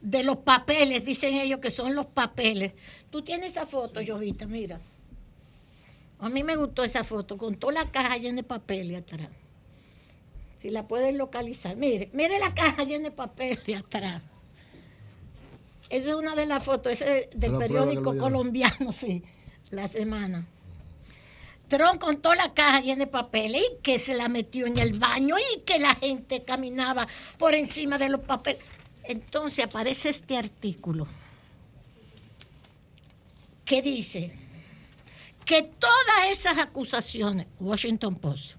[0.00, 2.72] de los papeles, dicen ellos que son los papeles.
[3.10, 4.80] Tú tienes esa foto, Jovita, mira.
[6.20, 9.28] A mí me gustó esa foto, con toda la caja llena de papeles atrás.
[10.60, 11.76] Si la pueden localizar.
[11.76, 14.22] Mire, mire la caja llena de papel de atrás.
[15.88, 19.22] Esa es una de las fotos, ese del periódico colombiano, sí,
[19.70, 20.46] la semana.
[21.68, 24.98] Trump con toda la caja llena de papel y que se la metió en el
[24.98, 27.06] baño y que la gente caminaba
[27.38, 28.62] por encima de los papeles.
[29.08, 31.08] Entonces aparece este artículo
[33.64, 34.38] que dice
[35.46, 38.56] que todas esas acusaciones, Washington Post,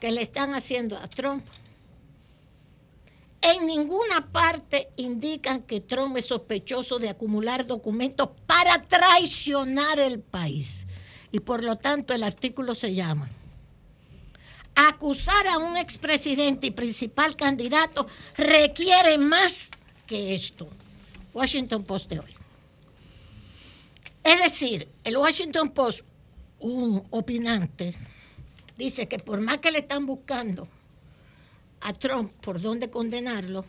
[0.00, 1.44] que le están haciendo a Trump,
[3.42, 10.86] en ninguna parte indican que Trump es sospechoso de acumular documentos para traicionar el país.
[11.30, 13.28] Y por lo tanto el artículo se llama
[14.74, 19.70] Acusar a un expresidente y principal candidato requiere más
[20.06, 20.68] que esto.
[21.32, 22.34] Washington Post de hoy.
[24.24, 26.00] Es decir, el Washington Post,
[26.58, 27.94] un opinante,
[28.76, 30.66] dice que por más que le están buscando
[31.82, 33.64] a Trump por dónde condenarlo,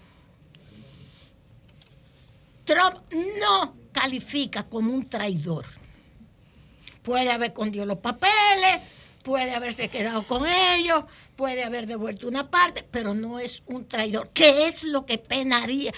[2.64, 2.98] Trump
[3.40, 5.66] no califica como un traidor.
[7.04, 8.82] Puede haber escondido los papeles,
[9.26, 11.04] puede haberse quedado con ellos,
[11.36, 14.30] puede haber devuelto una parte, pero no es un traidor.
[14.36, 15.92] ¿Qué es lo que penaría,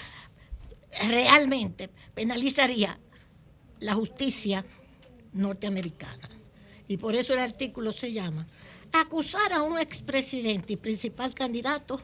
[1.08, 2.98] realmente penalizaría
[3.80, 4.64] la justicia
[5.34, 6.30] norteamericana?
[6.88, 8.48] Y por eso el artículo se llama
[8.92, 12.00] acusar a un expresidente y principal candidato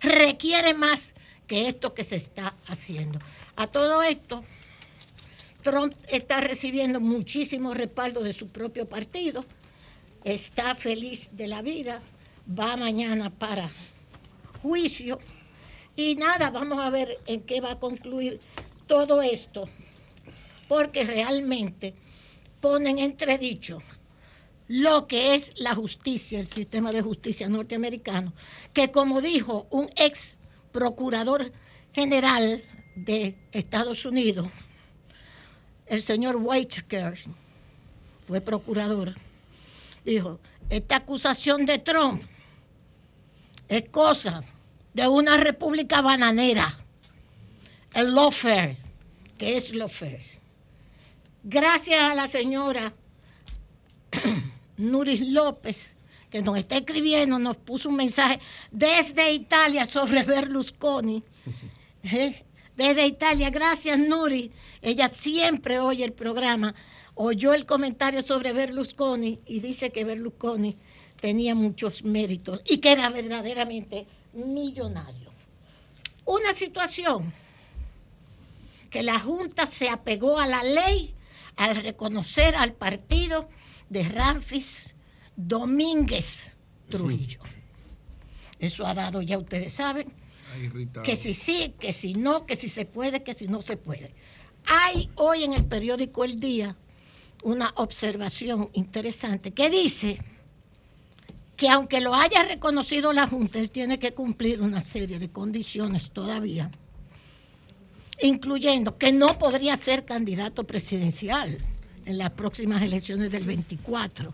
[0.00, 1.14] requiere más
[1.46, 3.20] que esto que se está haciendo.
[3.54, 4.44] A todo esto,
[5.62, 9.44] Trump está recibiendo muchísimo respaldo de su propio partido,
[10.24, 12.02] está feliz de la vida,
[12.48, 13.70] va mañana para
[14.62, 15.20] juicio
[15.96, 18.40] y nada, vamos a ver en qué va a concluir
[18.86, 19.68] todo esto,
[20.68, 21.94] porque realmente
[22.60, 23.82] ponen entredicho
[24.66, 28.32] lo que es la justicia, el sistema de justicia norteamericano,
[28.72, 30.38] que como dijo un ex
[30.72, 31.52] procurador
[31.92, 32.64] general
[32.96, 34.48] de Estados Unidos,
[35.86, 37.18] el señor Whitaker,
[38.22, 39.14] fue procurador,
[40.04, 42.22] dijo, esta acusación de Trump
[43.68, 44.44] es cosa
[44.92, 46.78] de una república bananera,
[47.94, 48.78] el lawfare,
[49.38, 50.24] que es lawfare.
[51.42, 52.92] Gracias a la señora
[54.76, 55.96] Nuris López,
[56.30, 58.40] que nos está escribiendo, nos puso un mensaje
[58.70, 61.22] desde Italia sobre Berlusconi.
[62.02, 62.44] ¿Eh?
[62.76, 64.50] Desde Italia, gracias Nuri.
[64.82, 66.74] Ella siempre oye el programa,
[67.14, 70.76] oyó el comentario sobre Berlusconi y dice que Berlusconi
[71.20, 75.32] tenía muchos méritos y que era verdaderamente millonario.
[76.24, 77.32] Una situación
[78.90, 81.14] que la Junta se apegó a la ley
[81.56, 83.48] al reconocer al partido
[83.88, 84.94] de Ramfis
[85.36, 86.56] Domínguez
[86.88, 87.40] Trujillo.
[88.58, 90.12] Eso ha dado, ya ustedes saben,
[91.04, 94.14] que si sí, que si no, que si se puede, que si no se puede.
[94.66, 96.76] Hay hoy en el periódico El Día
[97.44, 100.18] una observación interesante que dice
[101.56, 106.10] que aunque lo haya reconocido la Junta, él tiene que cumplir una serie de condiciones
[106.10, 106.70] todavía,
[108.20, 111.58] incluyendo que no podría ser candidato presidencial
[112.06, 114.32] en las próximas elecciones del 24.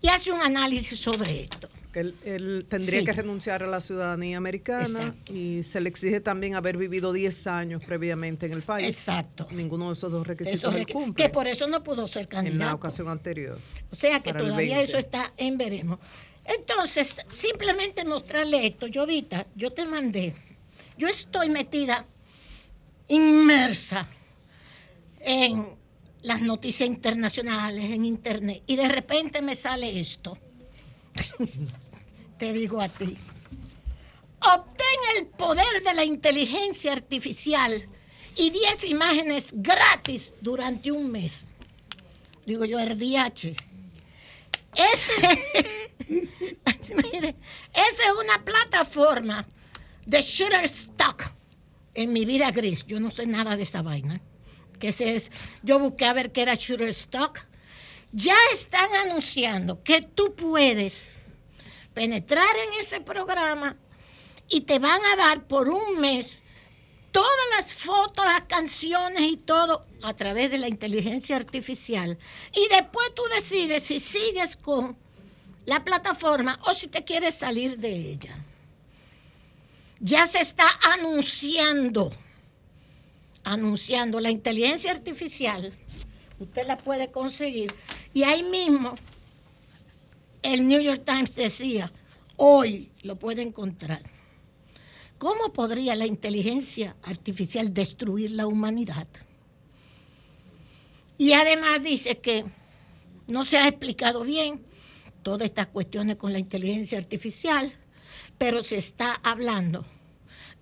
[0.00, 1.68] Y hace un análisis sobre esto
[2.00, 7.12] él, tendría que renunciar a la ciudadanía americana y se le exige también haber vivido
[7.12, 8.88] 10 años previamente en el país.
[8.88, 9.46] Exacto.
[9.50, 11.24] Ninguno de esos dos requisitos cumple.
[11.24, 12.62] Que por eso no pudo ser candidato.
[12.62, 13.58] En la ocasión anterior.
[13.90, 15.98] O sea que todavía eso está en veremos.
[16.44, 18.86] Entonces, simplemente mostrarle esto.
[18.86, 20.34] Yo ahorita, yo te mandé,
[20.96, 22.06] yo estoy metida,
[23.08, 24.08] inmersa
[25.20, 25.66] en
[26.22, 30.38] las noticias internacionales, en internet, y de repente me sale esto.
[32.38, 33.16] te digo a ti.
[34.40, 37.88] Obtén el poder de la inteligencia artificial
[38.36, 41.52] y 10 imágenes gratis durante un mes.
[42.44, 43.56] Digo yo, RDH.
[44.74, 45.42] Ese,
[46.96, 47.34] mire,
[47.72, 49.48] esa es una plataforma
[50.04, 51.32] de Shutterstock
[51.94, 52.84] en mi vida gris.
[52.86, 54.20] Yo no sé nada de esa vaina.
[54.78, 55.30] Que es,
[55.62, 57.40] yo busqué a ver qué era Shutterstock.
[58.12, 61.15] Ya están anunciando que tú puedes
[61.96, 63.74] penetrar en ese programa
[64.50, 66.42] y te van a dar por un mes
[67.10, 72.18] todas las fotos, las canciones y todo a través de la inteligencia artificial.
[72.52, 74.94] Y después tú decides si sigues con
[75.64, 78.44] la plataforma o si te quieres salir de ella.
[79.98, 82.12] Ya se está anunciando,
[83.42, 85.72] anunciando la inteligencia artificial.
[86.38, 87.74] Usted la puede conseguir.
[88.12, 88.96] Y ahí mismo
[90.52, 91.92] el New York Times decía,
[92.36, 94.02] hoy lo puede encontrar.
[95.18, 99.08] ¿Cómo podría la inteligencia artificial destruir la humanidad?
[101.18, 102.44] Y además dice que
[103.26, 104.62] no se ha explicado bien
[105.22, 107.72] todas estas cuestiones con la inteligencia artificial,
[108.38, 109.84] pero se está hablando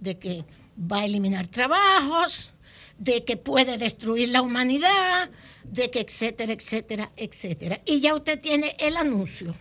[0.01, 0.45] de que
[0.81, 2.53] va a eliminar trabajos,
[2.99, 5.31] de que puede destruir la humanidad,
[5.65, 7.81] de que etcétera, etcétera, etcétera.
[7.85, 9.55] Y ya usted tiene el anuncio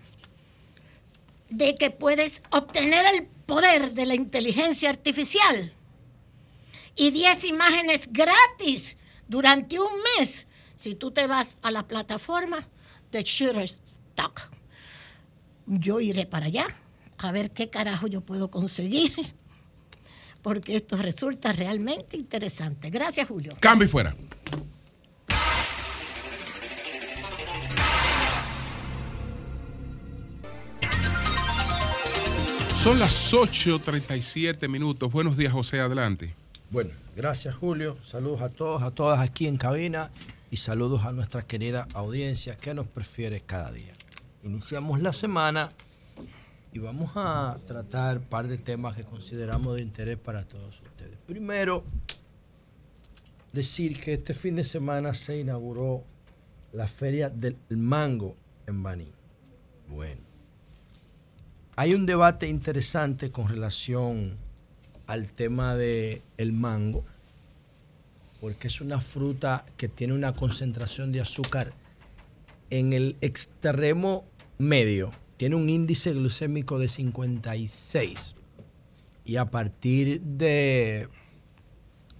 [1.58, 5.74] de que puedes obtener el poder de la inteligencia artificial
[6.96, 8.98] y 10 imágenes gratis
[9.28, 12.68] durante un mes si tú te vas a la plataforma
[13.12, 14.50] de Shutterstock.
[15.68, 16.76] Yo iré para allá
[17.20, 19.14] a ver qué carajo yo puedo conseguir,
[20.42, 22.90] porque esto resulta realmente interesante.
[22.90, 23.56] Gracias, Julio.
[23.60, 24.16] Cambio fuera.
[32.84, 35.10] Son las 8.37 minutos.
[35.10, 35.80] Buenos días, José.
[35.80, 36.36] Adelante.
[36.70, 37.98] Bueno, gracias, Julio.
[38.04, 40.12] Saludos a todos, a todas aquí en cabina
[40.52, 43.94] y saludos a nuestra querida audiencia que nos prefiere cada día.
[44.44, 45.72] Iniciamos la semana
[46.74, 51.18] y vamos a tratar un par de temas que consideramos de interés para todos ustedes.
[51.26, 51.86] Primero,
[53.54, 56.04] decir que este fin de semana se inauguró
[56.74, 58.36] la Feria del Mango
[58.68, 59.08] en Baní.
[59.88, 60.33] Bueno
[61.76, 64.38] hay un debate interesante con relación
[65.08, 67.04] al tema del el mango,
[68.40, 71.74] porque es una fruta que tiene una concentración de azúcar
[72.70, 74.26] en el extremo
[74.58, 75.12] medio.
[75.38, 78.36] Tiene un índice glucémico de 56
[79.26, 81.10] y a partir de,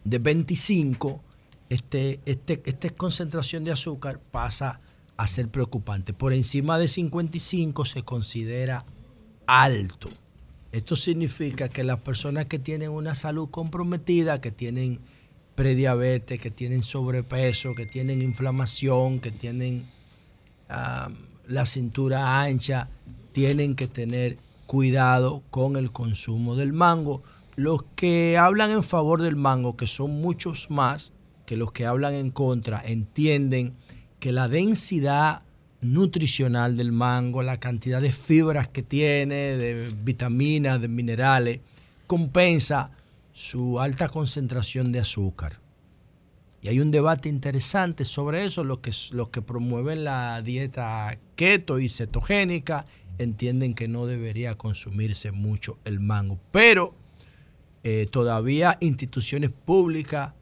[0.04, 1.24] de 25
[1.70, 4.80] este, este, esta concentración de azúcar pasa
[5.16, 6.14] a ser preocupante.
[6.14, 8.86] Por encima de 55 se considera
[9.46, 10.10] alto.
[10.72, 15.00] Esto significa que las personas que tienen una salud comprometida, que tienen
[15.56, 19.86] prediabetes, que tienen sobrepeso, que tienen inflamación, que tienen
[20.70, 21.10] ah,
[21.48, 22.90] la cintura ancha,
[23.34, 27.22] tienen que tener cuidado con el consumo del mango.
[27.56, 31.14] Los que hablan en favor del mango, que son muchos más
[31.46, 33.76] que los que hablan en contra, entienden
[34.20, 35.44] que la densidad
[35.84, 41.60] nutricional del mango, la cantidad de fibras que tiene, de vitaminas, de minerales,
[42.08, 42.92] compensa
[43.34, 45.60] su alta concentración de azúcar.
[46.62, 48.64] Y hay un debate interesante sobre eso.
[48.64, 52.86] Los que, los que promueven la dieta keto y cetogénica
[53.18, 56.40] entienden que no debería consumirse mucho el mango.
[56.52, 56.96] Pero
[57.84, 60.34] eh, todavía instituciones públicas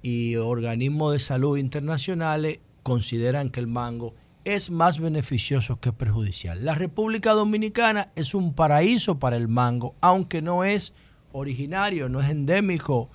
[0.00, 4.14] y organismos de salud internacionales consideran que el mango
[4.46, 6.64] es más beneficioso que perjudicial.
[6.64, 10.94] La República Dominicana es un paraíso para el mango, aunque no es
[11.32, 13.10] originario, no es endémico.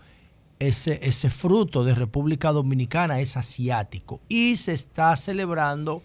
[0.60, 6.04] Ese, ese fruto de República Dominicana es asiático y se está celebrando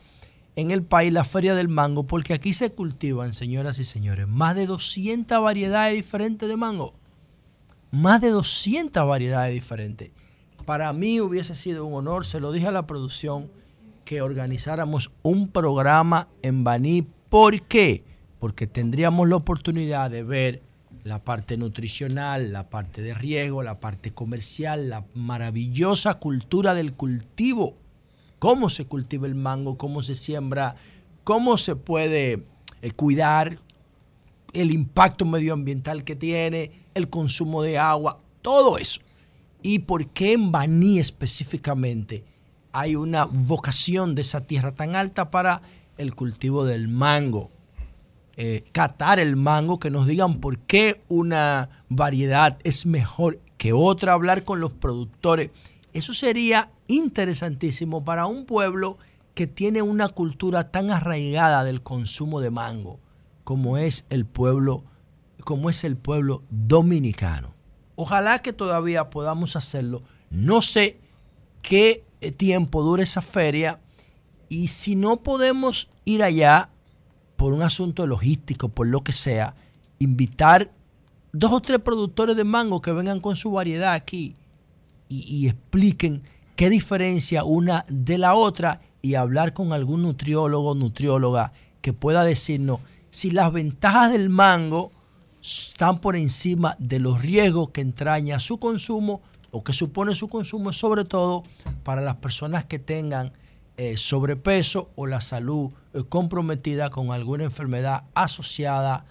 [0.54, 4.54] en el país la Feria del Mango porque aquí se cultivan, señoras y señores, más
[4.54, 6.94] de 200 variedades diferentes de mango.
[7.90, 10.12] Más de 200 variedades diferentes.
[10.64, 13.50] Para mí hubiese sido un honor, se lo dije a la producción,
[14.06, 17.06] que organizáramos un programa en Baní.
[17.28, 18.02] ¿Por qué?
[18.38, 20.62] Porque tendríamos la oportunidad de ver
[21.04, 27.76] la parte nutricional, la parte de riego, la parte comercial, la maravillosa cultura del cultivo
[28.38, 30.76] cómo se cultiva el mango, cómo se siembra,
[31.24, 32.44] cómo se puede
[32.82, 33.58] eh, cuidar,
[34.52, 39.00] el impacto medioambiental que tiene, el consumo de agua, todo eso.
[39.62, 42.24] Y por qué en Baní específicamente
[42.78, 45.62] hay una vocación de esa tierra tan alta para
[45.96, 47.50] el cultivo del mango.
[48.36, 54.12] Eh, catar el mango, que nos digan por qué una variedad es mejor que otra,
[54.12, 55.50] hablar con los productores.
[55.94, 58.98] Eso sería interesantísimo para un pueblo
[59.32, 63.00] que tiene una cultura tan arraigada del consumo de mango
[63.44, 64.84] como es el pueblo
[65.44, 67.54] como es el pueblo dominicano.
[67.94, 70.02] Ojalá que todavía podamos hacerlo.
[70.28, 70.98] No sé
[71.62, 72.05] qué
[72.36, 73.80] tiempo dura esa feria.
[74.48, 76.70] Y si no podemos ir allá
[77.36, 79.54] por un asunto logístico, por lo que sea,
[79.98, 80.70] invitar
[81.32, 84.34] dos o tres productores de mango que vengan con su variedad aquí
[85.08, 86.22] y, y expliquen
[86.54, 92.24] qué diferencia una de la otra y hablar con algún nutriólogo o nutrióloga que pueda
[92.24, 92.80] decirnos
[93.10, 94.92] si las ventajas del mango
[95.42, 99.22] están por encima de los riesgos que entraña su consumo
[99.56, 101.42] o que supone su consumo, sobre todo
[101.82, 103.32] para las personas que tengan
[103.78, 109.06] eh, sobrepeso o la salud eh, comprometida con alguna enfermedad asociada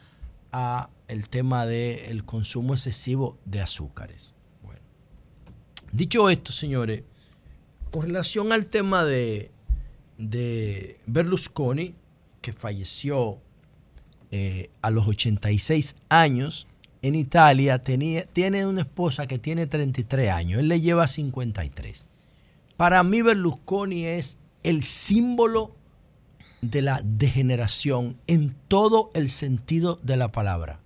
[0.51, 4.35] a el tema del consumo excesivo de azúcares.
[4.61, 4.81] Bueno.
[5.91, 7.03] Dicho esto, señores,
[7.89, 9.49] con relación al tema de,
[10.19, 11.95] de Berlusconi,
[12.41, 13.39] que falleció
[14.29, 16.67] eh, a los 86 años
[17.07, 22.05] en Italia, tenía, tiene una esposa que tiene 33 años, él le lleva 53.
[22.77, 25.75] Para mí Berlusconi es el símbolo
[26.61, 30.79] de la degeneración en todo el sentido de la palabra.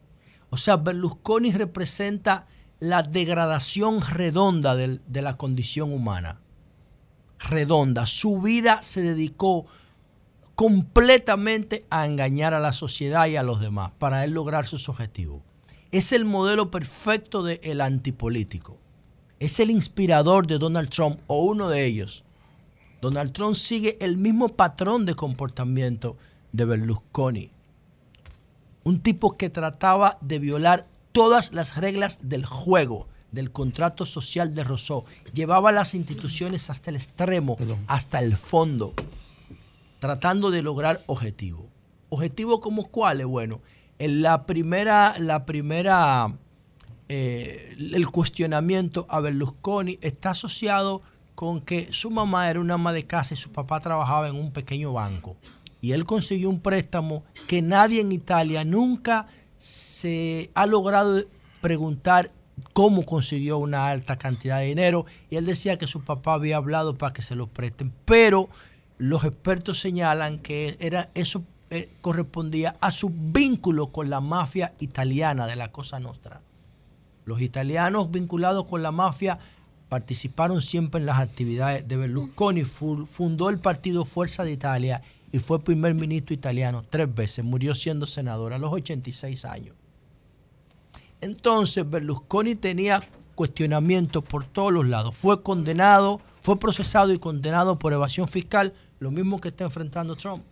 [0.49, 2.47] O sea, Berlusconi representa
[2.79, 6.39] la degradación redonda de la condición humana
[7.39, 8.05] redonda.
[8.05, 9.65] Su vida se dedicó
[10.55, 15.41] completamente a engañar a la sociedad y a los demás para él lograr sus objetivos.
[15.91, 18.77] Es el modelo perfecto del antipolítico.
[19.39, 22.23] Es el inspirador de Donald Trump o uno de ellos.
[23.01, 26.15] Donald Trump sigue el mismo patrón de comportamiento
[26.51, 27.51] de Berlusconi.
[28.83, 34.63] Un tipo que trataba de violar todas las reglas del juego del contrato social de
[34.63, 37.57] Rousseau llevaba las instituciones hasta el extremo,
[37.87, 38.93] hasta el fondo,
[39.99, 41.65] tratando de lograr objetivos.
[42.09, 43.27] ¿Objetivos como cuáles?
[43.27, 46.33] Bueno, en la primera, la primera,
[47.09, 51.01] eh, el cuestionamiento a Berlusconi está asociado
[51.35, 54.51] con que su mamá era una ama de casa y su papá trabajaba en un
[54.51, 55.35] pequeño banco.
[55.81, 59.27] Y él consiguió un préstamo que nadie en Italia nunca
[59.57, 61.21] se ha logrado
[61.61, 62.31] preguntar
[62.73, 66.97] cómo consiguió una alta cantidad de dinero y él decía que su papá había hablado
[66.97, 68.49] para que se lo presten, pero
[68.97, 75.45] los expertos señalan que era eso eh, correspondía a su vínculo con la mafia italiana
[75.45, 76.41] de la Cosa Nostra.
[77.25, 79.37] Los italianos vinculados con la mafia
[79.87, 85.01] participaron siempre en las actividades de Berlusconi, fundó el partido Fuerza de Italia
[85.31, 89.75] y fue primer ministro italiano tres veces, murió siendo senador a los 86 años.
[91.21, 93.01] Entonces Berlusconi tenía
[93.35, 95.15] cuestionamientos por todos los lados.
[95.15, 100.43] Fue condenado, fue procesado y condenado por evasión fiscal, lo mismo que está enfrentando Trump,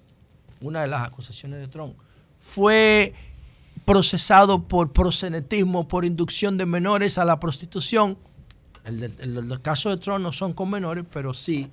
[0.61, 1.95] una de las acusaciones de Trump.
[2.39, 3.13] Fue
[3.85, 8.17] procesado por prosenetismo, por inducción de menores a la prostitución.
[8.83, 11.69] El, los casos de Trump no son con menores, pero sí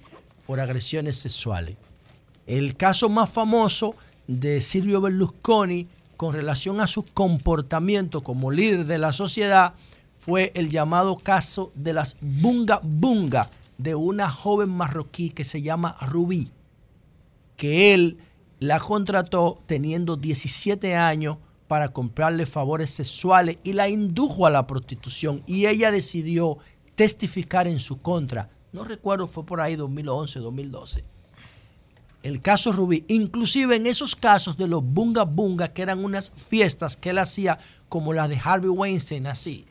[0.46, 1.76] por agresiones sexuales.
[2.46, 3.94] El caso más famoso
[4.26, 9.74] de Silvio Berlusconi con relación a su comportamiento como líder de la sociedad
[10.18, 15.96] fue el llamado caso de las bunga bunga de una joven marroquí que se llama
[16.00, 16.50] Rubí,
[17.56, 18.18] que él
[18.64, 21.36] la contrató teniendo 17 años
[21.68, 26.58] para comprarle favores sexuales y la indujo a la prostitución y ella decidió
[26.94, 28.48] testificar en su contra.
[28.72, 31.04] No recuerdo, fue por ahí 2011, 2012.
[32.22, 36.96] El caso Rubí, inclusive en esos casos de los bunga bunga, que eran unas fiestas
[36.96, 37.58] que él hacía
[37.90, 39.66] como la de Harvey Weinstein, así.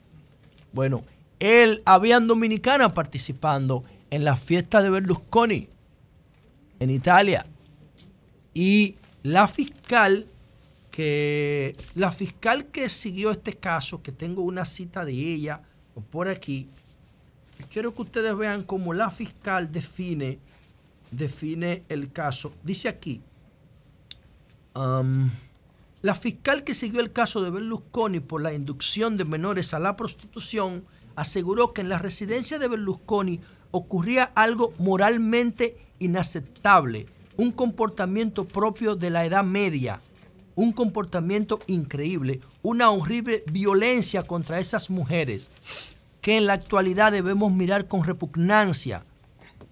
[0.72, 1.03] Bueno,
[1.40, 5.68] él había dominicana participando en la fiesta de Berlusconi
[6.80, 7.48] en Italia.
[8.54, 10.28] Y la fiscal
[10.92, 15.62] que la fiscal que siguió este caso, que tengo una cita de ella
[16.12, 16.70] por aquí,
[17.72, 20.38] quiero que ustedes vean cómo la fiscal define,
[21.10, 22.54] define el caso.
[22.64, 23.22] Dice aquí,
[24.76, 25.32] um,
[26.04, 29.96] la fiscal que siguió el caso de Berlusconi por la inducción de menores a la
[29.96, 30.84] prostitución
[31.16, 33.40] aseguró que en la residencia de Berlusconi
[33.72, 40.01] ocurría algo moralmente inaceptable, un comportamiento propio de la Edad Media
[40.55, 45.49] un comportamiento increíble, una horrible violencia contra esas mujeres
[46.22, 49.03] que en la actualidad debemos mirar con repugnancia.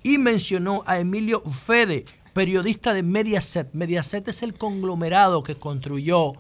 [0.03, 3.69] Y mencionó a Emilio Fede, periodista de Mediaset.
[3.73, 6.33] Mediaset es el conglomerado que construyó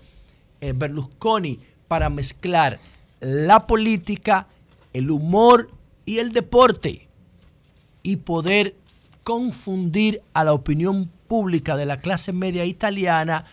[0.59, 2.79] eh, Berlusconi para mezclar
[3.19, 4.47] la política,
[4.93, 5.69] el humor
[6.05, 7.07] y el deporte
[8.03, 8.75] y poder
[9.23, 13.45] confundir a la opinión pública de la clase media italiana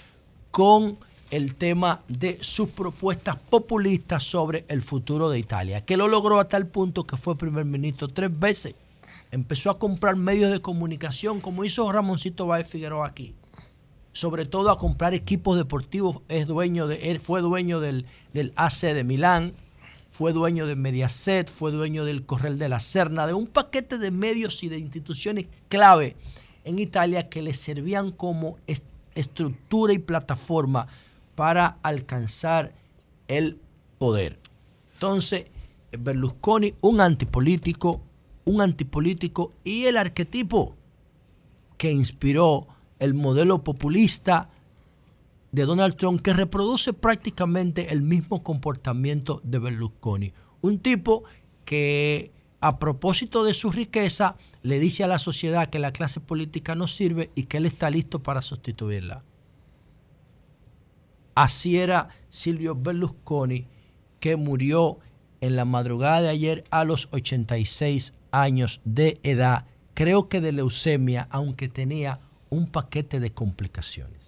[0.51, 0.99] con
[1.31, 6.49] el tema de sus propuestas populistas sobre el futuro de Italia, que lo logró a
[6.49, 8.75] tal punto que fue primer ministro tres veces.
[9.31, 13.35] Empezó a comprar medios de comunicación, como hizo Ramoncito Báez Figueroa aquí.
[14.13, 16.23] Sobre todo a comprar equipos deportivos.
[16.29, 19.53] Es dueño de, él fue dueño del, del AC de Milán,
[20.19, 24.11] fue dueño de Mediaset, fue dueño del Correl de la Serna, de un paquete de
[24.11, 26.17] medios y de instituciones clave
[26.65, 28.57] en Italia que le servían como
[29.15, 30.89] estructura y plataforma
[31.37, 32.75] para alcanzar
[33.29, 33.61] el
[33.99, 34.41] poder.
[34.95, 35.45] Entonces,
[35.97, 38.01] Berlusconi, un antipolítico,
[38.45, 40.75] un antipolítico y el arquetipo
[41.77, 42.67] que inspiró
[42.99, 44.51] el modelo populista
[45.53, 50.33] de Donald Trump, que reproduce prácticamente el mismo comportamiento de Berlusconi.
[50.61, 51.25] Un tipo
[51.65, 56.75] que a propósito de su riqueza, le dice a la sociedad que la clase política
[56.75, 59.23] no sirve y que él está listo para sustituirla.
[61.35, 63.67] Así era Silvio Berlusconi,
[64.19, 64.99] que murió
[65.41, 71.29] en la madrugada de ayer a los 86 años de edad, creo que de leucemia,
[71.31, 72.19] aunque tenía
[72.51, 74.28] un paquete de complicaciones.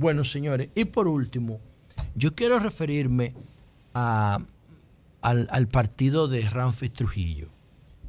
[0.00, 1.60] Bueno, señores, y por último,
[2.14, 3.34] yo quiero referirme
[3.92, 7.48] al, partido de Ramfis Trujillo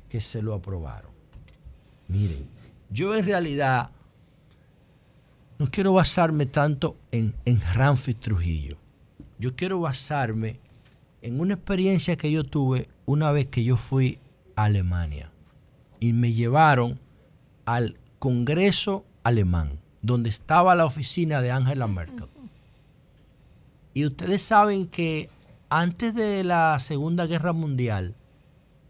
[0.08, 1.12] que se lo aprobaron.
[2.08, 2.48] Miren,
[2.90, 3.92] yo en realidad
[5.60, 8.78] no quiero basarme tanto en, en Ramfi Trujillo.
[9.38, 10.62] Yo quiero basarme
[11.22, 14.18] en una experiencia que yo tuve una vez que yo fui
[14.56, 15.30] a Alemania
[16.00, 17.02] y me llevaron
[17.66, 22.28] al Congreso alemán, donde estaba la oficina de Angela Merkel.
[23.94, 25.28] Y ustedes saben que
[25.70, 28.16] antes de la Segunda Guerra Mundial,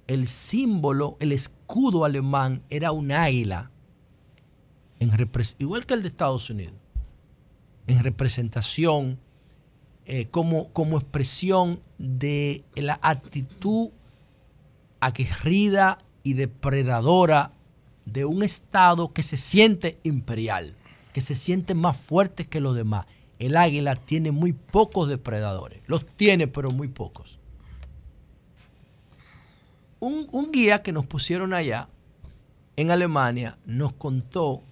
[0.07, 3.71] el símbolo, el escudo alemán era un águila,
[4.99, 5.11] en
[5.57, 6.75] igual que el de Estados Unidos,
[7.87, 9.19] en representación,
[10.05, 13.89] eh, como, como expresión de la actitud
[14.99, 17.53] aguerrida y depredadora
[18.05, 20.75] de un Estado que se siente imperial,
[21.13, 23.05] que se siente más fuerte que los demás.
[23.39, 27.41] El águila tiene muy pocos depredadores, los tiene pero muy pocos
[30.01, 31.87] un, guía que nos pusieron allá
[32.75, 34.63] en Alemania nos contó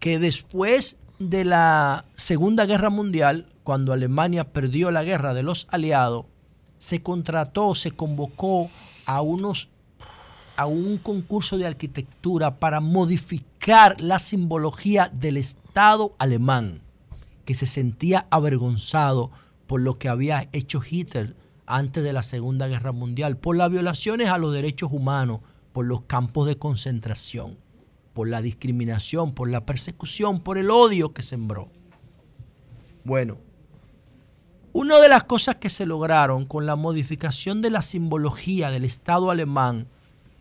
[0.00, 6.24] que después de la Segunda Guerra Mundial, cuando Alemania perdió la guerra de los aliados,
[6.78, 8.70] se contrató, se convocó
[9.04, 9.68] a unos
[10.56, 16.82] a un concurso de arquitectura para modificar la simbología del Estado alemán,
[17.44, 19.32] que se sentía avergonzado
[19.66, 21.34] por lo que había hecho Hitler
[21.66, 25.40] antes de la Segunda Guerra Mundial, por las violaciones a los derechos humanos,
[25.72, 27.58] por los campos de concentración,
[28.14, 31.68] por la discriminación, por la persecución, por el odio que sembró.
[33.02, 33.38] Bueno,
[34.72, 39.32] una de las cosas que se lograron con la modificación de la simbología del Estado
[39.32, 39.88] alemán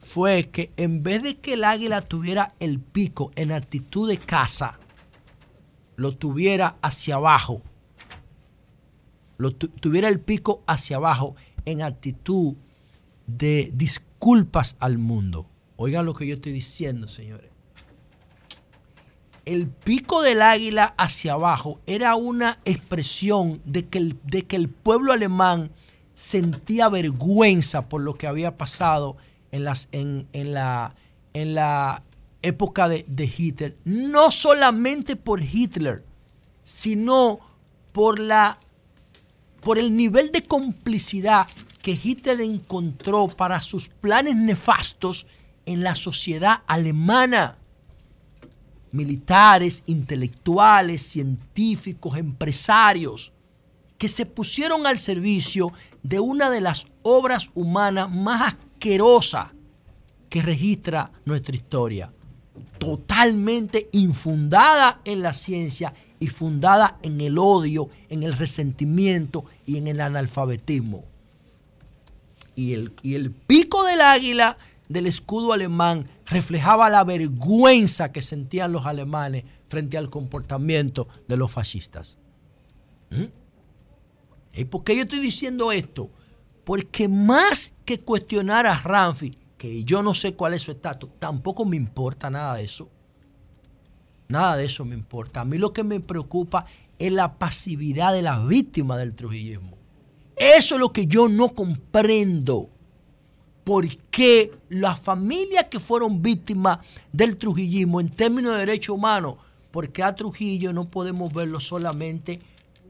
[0.06, 4.80] fue que en vez de que el águila tuviera el pico en actitud de caza,
[5.95, 7.61] lo tuviera hacia abajo
[9.82, 12.56] tuviera el pico hacia abajo en actitud
[13.27, 15.48] de disculpas al mundo.
[15.76, 17.52] Oigan lo que yo estoy diciendo, señores.
[19.45, 24.69] El pico del águila hacia abajo era una expresión de que el, de que el
[24.69, 25.72] pueblo alemán
[26.14, 29.18] sentía vergüenza por lo que había pasado
[29.56, 30.95] en, en, la,
[31.34, 32.03] en la
[32.41, 36.03] época de, de Hitler, no solamente por Hitler,
[36.64, 37.40] sino
[37.91, 38.60] por, la,
[39.61, 41.48] por el nivel de complicidad
[41.82, 45.27] que Hitler encontró para sus planes nefastos
[45.65, 47.57] en la sociedad alemana.
[48.91, 53.32] Militares, intelectuales, científicos, empresarios,
[53.98, 55.72] que se pusieron al servicio
[56.02, 58.56] de una de las obras humanas más
[60.30, 62.12] que registra nuestra historia.
[62.78, 69.88] Totalmente infundada en la ciencia y fundada en el odio, en el resentimiento y en
[69.88, 71.04] el analfabetismo.
[72.56, 74.58] Y el, y el pico del águila
[74.88, 81.52] del escudo alemán reflejaba la vergüenza que sentían los alemanes frente al comportamiento de los
[81.52, 82.18] fascistas.
[83.10, 83.26] ¿Mm?
[84.54, 86.10] ¿Y por qué yo estoy diciendo esto?
[86.66, 91.64] Porque más que cuestionar a Ramfi, que yo no sé cuál es su estatus, tampoco
[91.64, 92.90] me importa nada de eso.
[94.28, 95.42] Nada de eso me importa.
[95.42, 96.66] A mí lo que me preocupa
[96.98, 99.78] es la pasividad de las víctimas del trujillismo.
[100.36, 102.70] Eso es lo que yo no comprendo.
[103.64, 106.80] ¿Por qué las familias que fueron víctimas
[107.12, 109.36] del trujillismo en términos de derechos humanos,
[109.72, 112.40] porque a Trujillo no podemos verlo solamente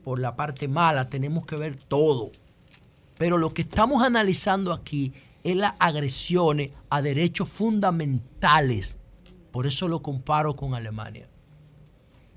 [0.03, 2.31] por la parte mala, tenemos que ver todo.
[3.17, 5.13] Pero lo que estamos analizando aquí
[5.43, 8.97] es las agresiones a derechos fundamentales.
[9.51, 11.29] Por eso lo comparo con Alemania.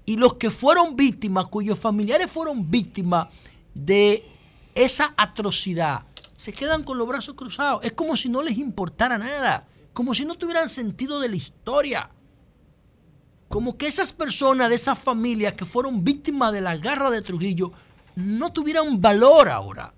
[0.05, 3.28] Y los que fueron víctimas, cuyos familiares fueron víctimas
[3.74, 4.24] de
[4.74, 6.05] esa atrocidad,
[6.36, 7.84] se quedan con los brazos cruzados.
[7.84, 12.10] Es como si no les importara nada, como si no tuvieran sentido de la historia
[13.48, 17.72] como que esas personas de esas familias que fueron víctimas de la garra de Trujillo
[18.14, 19.94] no tuvieran valor ahora.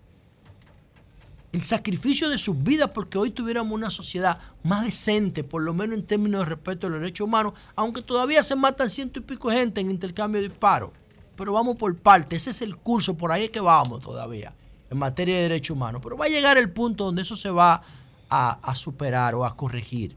[1.53, 5.99] El sacrificio de sus vidas porque hoy tuviéramos una sociedad más decente, por lo menos
[5.99, 9.51] en términos de respeto a los derechos humanos, aunque todavía se matan ciento y pico
[9.51, 10.91] gente en intercambio de disparos.
[11.37, 14.55] Pero vamos por parte, ese es el curso, por ahí es que vamos todavía
[14.91, 16.01] en materia de derechos humanos.
[16.05, 17.83] Pero va a llegar el punto donde eso se va
[18.29, 20.17] a, a superar o a corregir.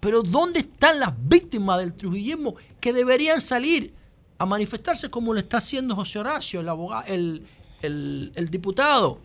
[0.00, 3.94] Pero ¿dónde están las víctimas del trujillismo que deberían salir
[4.38, 9.20] a manifestarse como lo está haciendo José Horacio, el, abogado, el, diputado?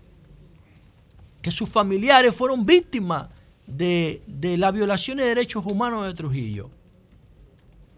[1.43, 3.27] Que sus familiares fueron víctimas
[3.67, 6.71] de, de las violaciones de derechos humanos de Trujillo.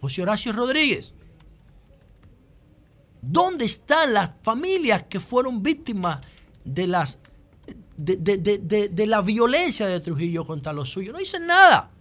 [0.02, 1.16] José Horacio Rodríguez.
[3.22, 6.20] ¿Dónde están las familias que fueron víctimas
[6.66, 7.20] de las
[7.96, 11.14] de, de, la violencia de Trujillo contra los suyos?
[11.14, 11.92] No dicen nada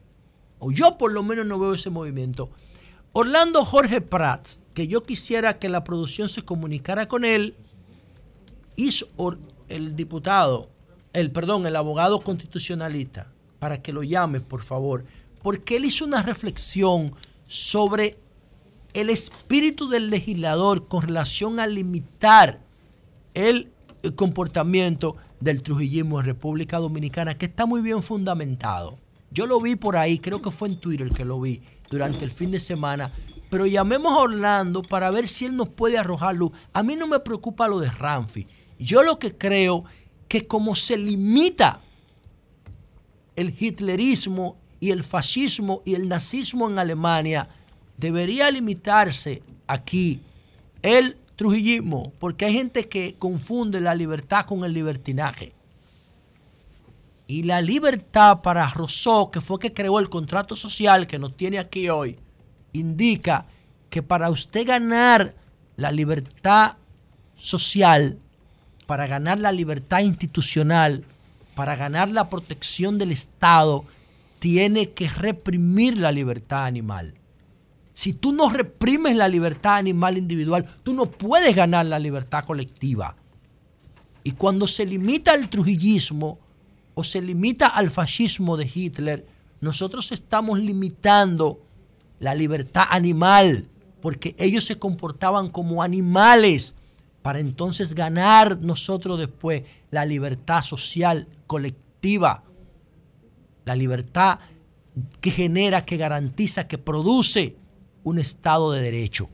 [0.58, 2.48] o yo por lo menos no veo ese movimiento.
[3.12, 7.54] Orlando Jorge Prats, que yo quisiera que la producción se comunicara con él,
[8.76, 9.06] hizo
[9.68, 10.70] el diputado,
[11.14, 13.28] el perdón, el abogado constitucionalista,
[13.58, 15.04] para que lo llame, por favor,
[15.42, 17.14] porque él hizo una reflexión
[17.46, 18.18] sobre
[18.92, 22.60] el espíritu del legislador con relación a limitar
[23.32, 23.70] el
[24.16, 28.98] comportamiento del trujillismo en República Dominicana, que está muy bien fundamentado.
[29.30, 31.60] Yo lo vi por ahí, creo que fue en Twitter que lo vi
[31.90, 33.12] durante el fin de semana.
[33.50, 36.52] Pero llamemos a Orlando para ver si él nos puede arrojar luz.
[36.72, 38.46] A mí no me preocupa lo de Ramfi.
[38.78, 39.84] Yo lo que creo
[40.34, 41.80] que como se limita
[43.36, 47.48] el hitlerismo y el fascismo y el nazismo en Alemania,
[47.96, 50.18] debería limitarse aquí
[50.82, 55.52] el trujillismo, porque hay gente que confunde la libertad con el libertinaje.
[57.28, 61.60] Y la libertad para Rousseau, que fue que creó el contrato social que nos tiene
[61.60, 62.18] aquí hoy,
[62.72, 63.46] indica
[63.88, 65.32] que para usted ganar
[65.76, 66.72] la libertad
[67.36, 68.18] social,
[68.86, 71.04] para ganar la libertad institucional,
[71.54, 73.84] para ganar la protección del Estado,
[74.38, 77.14] tiene que reprimir la libertad animal.
[77.94, 83.16] Si tú no reprimes la libertad animal individual, tú no puedes ganar la libertad colectiva.
[84.24, 86.38] Y cuando se limita el trujillismo,
[86.94, 89.26] o se limita al fascismo de Hitler,
[89.60, 91.60] nosotros estamos limitando
[92.20, 93.68] la libertad animal,
[94.00, 96.74] porque ellos se comportaban como animales
[97.24, 102.44] para entonces ganar nosotros después la libertad social colectiva,
[103.64, 104.40] la libertad
[105.22, 107.56] que genera, que garantiza, que produce
[108.02, 109.30] un Estado de Derecho.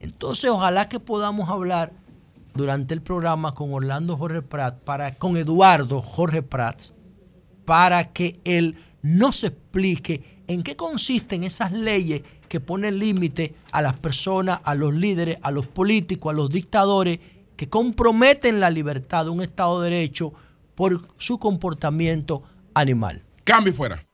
[0.00, 1.92] Entonces, ojalá que podamos hablar
[2.54, 6.92] durante el programa con Orlando Jorge Prat, para, con Eduardo Jorge Prats,
[7.64, 12.22] para que él nos explique en qué consisten esas leyes
[12.52, 17.18] que ponen límite a las personas, a los líderes, a los políticos, a los dictadores,
[17.56, 20.34] que comprometen la libertad de un Estado de Derecho
[20.74, 22.42] por su comportamiento
[22.74, 23.24] animal.
[23.42, 24.06] Cambio fuera.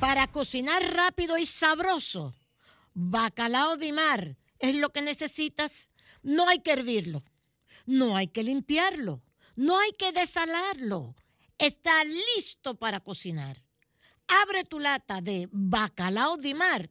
[0.00, 2.34] Para cocinar rápido y sabroso,
[2.92, 5.88] bacalao de mar es lo que necesitas.
[6.22, 7.22] No hay que hervirlo,
[7.86, 9.22] no hay que limpiarlo,
[9.54, 11.14] no hay que desalarlo.
[11.56, 13.65] Está listo para cocinar.
[14.28, 16.90] Abre tu lata de bacalao de mar,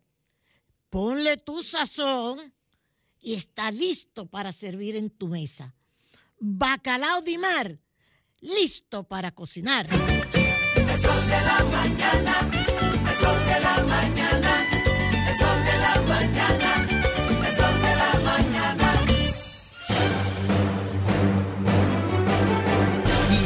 [0.89, 2.53] ponle tu sazón
[3.19, 5.75] y está listo para servir en tu mesa.
[6.39, 7.79] Bacalao de mar,
[8.39, 9.87] listo para cocinar.
[9.87, 14.24] El de la mañana, el de la mañana,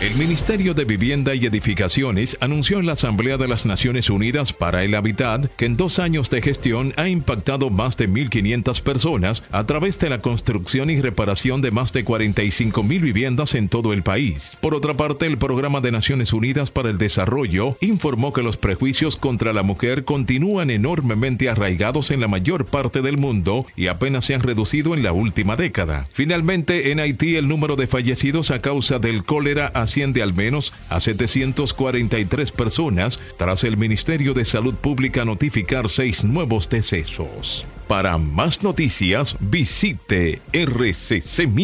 [0.00, 4.82] El Ministerio de Vivienda y Edificaciones anunció en la Asamblea de las Naciones Unidas para
[4.82, 9.66] el Hábitat que en dos años de gestión ha impactado más de 1.500 personas a
[9.66, 14.56] través de la construcción y reparación de más de 45.000 viviendas en todo el país.
[14.62, 19.18] Por otra parte, el Programa de Naciones Unidas para el Desarrollo informó que los prejuicios
[19.18, 24.34] contra la mujer continúan enormemente arraigados en la mayor parte del mundo y apenas se
[24.34, 26.06] han reducido en la última década.
[26.10, 31.00] Finalmente, en Haití el número de fallecidos a causa del cólera asciende al menos a
[31.00, 37.66] 743 personas tras el Ministerio de Salud Pública notificar seis nuevos decesos.
[37.88, 41.60] Para más noticias, visite rccmedia.com.do.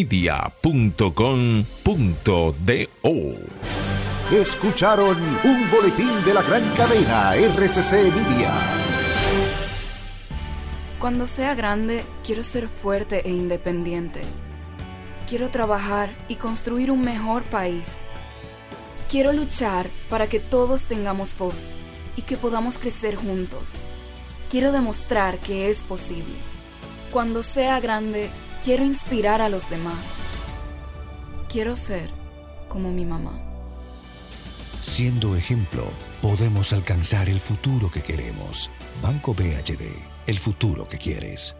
[4.33, 8.51] Escucharon un boletín de la gran cadena RCC Media.
[10.99, 14.19] Cuando sea grande, quiero ser fuerte e independiente.
[15.29, 17.87] Quiero trabajar y construir un mejor país.
[19.09, 21.75] Quiero luchar para que todos tengamos voz
[22.17, 23.85] y que podamos crecer juntos.
[24.51, 26.35] Quiero demostrar que es posible.
[27.13, 28.29] Cuando sea grande,
[28.65, 30.05] quiero inspirar a los demás.
[31.47, 32.09] Quiero ser
[32.67, 33.41] como mi mamá.
[34.81, 35.85] Siendo ejemplo,
[36.21, 38.69] podemos alcanzar el futuro que queremos.
[39.01, 39.85] Banco BHD,
[40.27, 41.55] el futuro que quieres.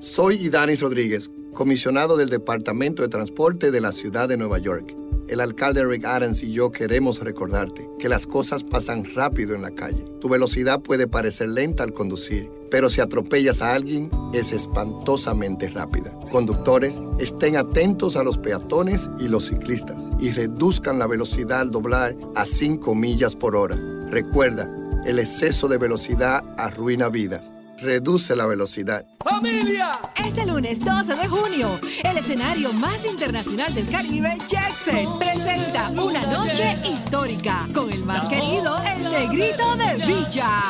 [0.00, 4.96] Soy Idanis Rodríguez, comisionado del Departamento de Transporte de la Ciudad de Nueva York.
[5.30, 9.70] El alcalde Rick Adams y yo queremos recordarte que las cosas pasan rápido en la
[9.70, 10.04] calle.
[10.20, 16.18] Tu velocidad puede parecer lenta al conducir, pero si atropellas a alguien es espantosamente rápida.
[16.32, 22.16] Conductores, estén atentos a los peatones y los ciclistas y reduzcan la velocidad al doblar
[22.34, 23.76] a 5 millas por hora.
[24.10, 24.68] Recuerda,
[25.06, 27.52] el exceso de velocidad arruina vidas.
[27.82, 29.06] Reduce la velocidad.
[29.24, 29.98] ¡Familia!
[30.22, 36.76] Este lunes 12 de junio, el escenario más internacional del Caribe, Jackson, presenta una noche
[36.84, 40.62] histórica con el más querido, el negrito de Villa.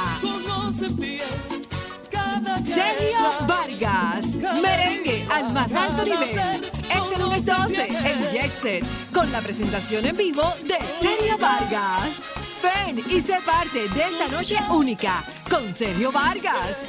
[2.64, 4.26] Sergio Vargas,
[4.62, 6.28] merengue al más alto nivel.
[6.28, 12.49] Este lunes 12 en Jackson, con la presentación en vivo de Sergio Vargas.
[12.62, 16.82] Ven y sé parte de esta noche única con Sergio Vargas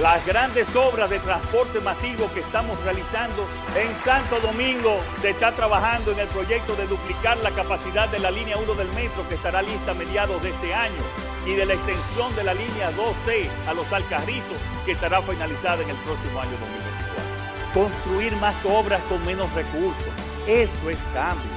[0.02, 3.46] Las grandes obras de transporte masivo que estamos realizando
[3.76, 8.32] en Santo Domingo se está trabajando en el proyecto de duplicar la capacidad de la
[8.32, 11.74] línea 1 del metro que estará lista a mediados de este año y de la
[11.74, 16.52] extensión de la línea 2C a los Alcarrizos que estará finalizada en el próximo año
[16.52, 17.74] 2024.
[17.74, 20.14] Construir más obras con menos recursos.
[20.48, 21.52] Eso es cambio.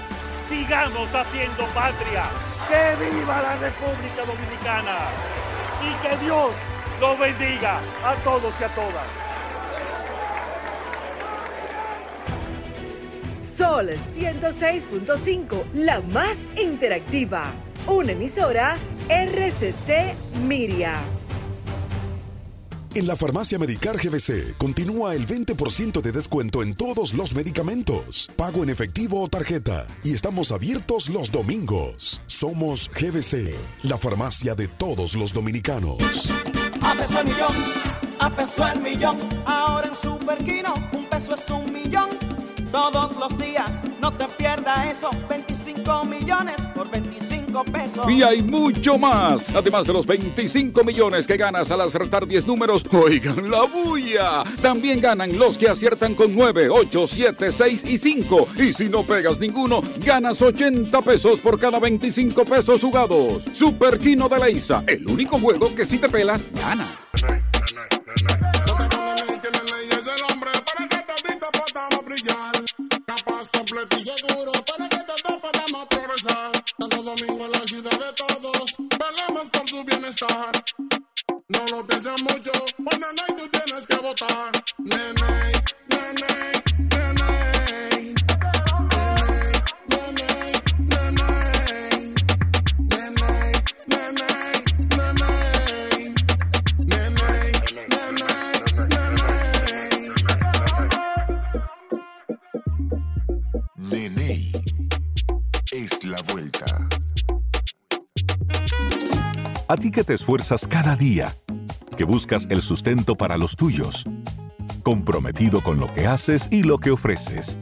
[0.49, 2.25] Sigamos haciendo patria.
[2.69, 5.11] ¡Que viva la República Dominicana!
[5.83, 6.51] Y que Dios
[7.01, 9.07] los bendiga a todos y a todas.
[13.39, 17.53] Sol 106.5, la más interactiva.
[17.87, 21.01] Una emisora RCC Miria.
[22.97, 28.65] En la farmacia Medicar GBC continúa el 20% de descuento en todos los medicamentos, pago
[28.65, 32.21] en efectivo o tarjeta, y estamos abiertos los domingos.
[32.27, 33.55] Somos GBC,
[33.85, 35.99] la farmacia de todos los dominicanos.
[36.83, 37.55] A peso el millón,
[38.19, 39.19] a peso el millón.
[39.45, 42.09] Ahora en Superquino, un peso es un millón.
[42.73, 45.11] Todos los días, no te pierdas eso.
[45.29, 48.11] 25 millones por 25 pesos.
[48.11, 49.45] Y hay mucho más.
[49.55, 54.43] Además de los 25 millones que ganas al acertar 10 números, oigan la bulla.
[54.61, 58.47] También ganan los que aciertan con 9, 8, 7, 6 y 5.
[58.57, 63.45] Y si no pegas ninguno, ganas 80 pesos por cada 25 pesos jugados.
[63.53, 67.11] Super Kino de la Isa, el único juego que si te pelas, ganas.
[72.07, 72.53] brillar.
[73.97, 74.66] y seguro
[76.89, 80.53] Santo Domingo la ciudad de todos, velemos por su bienestar.
[81.49, 84.53] No lo pienses mucho, cuando no tú tienes que votar.
[84.79, 85.53] Nene,
[85.89, 86.63] nene,
[86.97, 87.26] nene.
[105.77, 106.65] Es la vuelta.
[109.69, 111.35] A ti que te esfuerzas cada día,
[111.99, 114.05] que buscas el sustento para los tuyos,
[114.83, 117.59] comprometido con lo que haces y lo que ofreces.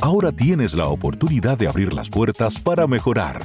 [0.00, 3.44] Ahora tienes la oportunidad de abrir las puertas para mejorar,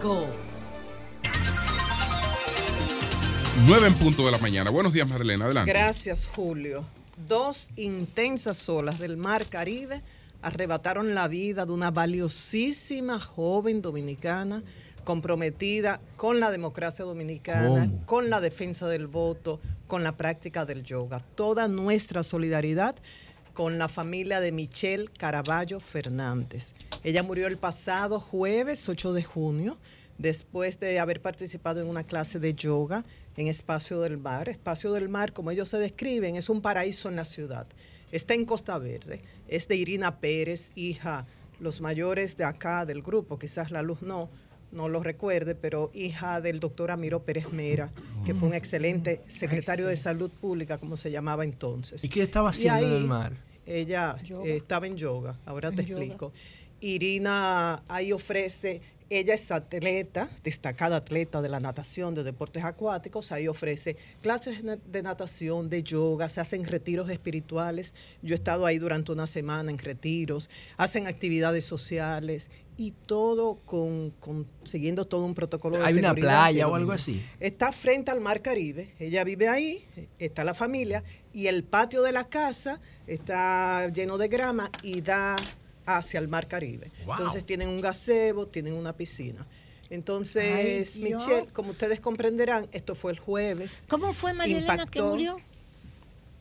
[0.00, 0.26] 5.
[3.66, 4.70] 9 en punto de la mañana.
[4.70, 5.44] Buenos días, Marlena.
[5.44, 5.70] Adelante.
[5.70, 6.86] Gracias, Julio.
[7.28, 10.00] Dos intensas olas del mar Caribe
[10.40, 14.62] arrebataron la vida de una valiosísima joven dominicana
[15.04, 21.20] comprometida con la democracia dominicana, con la defensa del voto, con la práctica del yoga.
[21.34, 22.96] Toda nuestra solidaridad
[23.52, 26.72] con la familia de Michelle Caraballo Fernández.
[27.02, 29.78] Ella murió el pasado jueves 8 de junio
[30.18, 33.04] después de haber participado en una clase de yoga
[33.36, 34.48] en Espacio del Mar.
[34.48, 37.66] Espacio del Mar, como ellos se describen, es un paraíso en la ciudad.
[38.12, 39.22] Está en Costa Verde.
[39.48, 41.26] Es de Irina Pérez, hija,
[41.58, 44.30] los mayores de acá del grupo, quizás la luz no,
[44.72, 47.90] no lo recuerde, pero hija del doctor Amiro Pérez Mera,
[48.24, 52.04] que fue un excelente secretario de Salud Pública, como se llamaba entonces.
[52.04, 53.32] ¿Y qué estaba haciendo en el mar?
[53.66, 56.00] Ella eh, estaba en yoga, ahora te yoga.
[56.00, 56.32] explico.
[56.80, 58.80] Irina ahí ofrece,
[59.10, 65.02] ella es atleta, destacada atleta de la natación, de deportes acuáticos, ahí ofrece clases de
[65.02, 67.92] natación, de yoga, se hacen retiros espirituales.
[68.22, 74.10] Yo he estado ahí durante una semana en retiros, hacen actividades sociales y todo con,
[74.20, 77.20] con- siguiendo todo un protocolo de ¿Hay una playa o algo así?
[77.40, 79.84] Está frente al Mar Caribe, ella vive ahí,
[80.18, 81.02] está la familia,
[81.34, 85.36] y el patio de la casa está lleno de grama y da
[85.86, 86.90] hacia el Mar Caribe.
[87.04, 87.14] Wow.
[87.16, 89.46] Entonces tienen un gazebo, tienen una piscina.
[89.90, 91.02] Entonces, Ay.
[91.02, 93.86] Michelle, como ustedes comprenderán, esto fue el jueves.
[93.88, 95.36] ¿Cómo fue María Elena que murió?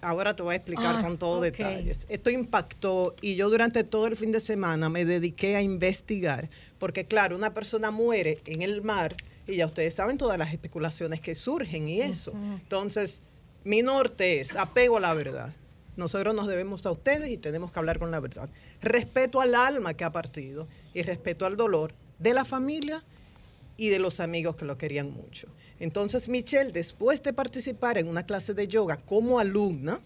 [0.01, 1.43] Ahora te voy a explicar Ah, con todos ok.
[1.57, 1.99] detalles.
[2.07, 7.05] Esto impactó y yo durante todo el fin de semana me dediqué a investigar, porque
[7.05, 11.35] claro, una persona muere en el mar y ya ustedes saben todas las especulaciones que
[11.35, 12.31] surgen y eso.
[12.33, 13.19] Entonces,
[13.65, 15.53] mi norte es apego a la verdad.
[15.99, 18.49] Nosotros nos debemos a ustedes y tenemos que hablar con la verdad.
[18.81, 23.03] Respeto al alma que ha partido y respeto al dolor de la familia
[23.77, 25.47] y de los amigos que lo querían mucho.
[25.79, 30.01] Entonces Michelle, después de participar en una clase de yoga como alumna,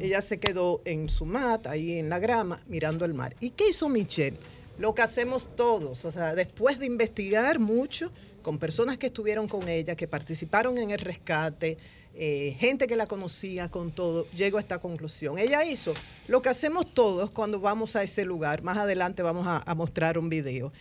[0.00, 3.34] ella se quedó en su mat, ahí en la grama, mirando el mar.
[3.40, 4.38] ¿Y qué hizo Michelle?
[4.78, 8.10] Lo que hacemos todos, o sea, después de investigar mucho
[8.42, 11.76] con personas que estuvieron con ella, que participaron en el rescate,
[12.14, 15.38] eh, gente que la conocía con todo, llegó a esta conclusión.
[15.38, 15.94] Ella hizo
[16.28, 18.62] lo que hacemos todos cuando vamos a ese lugar.
[18.62, 20.72] Más adelante vamos a, a mostrar un video.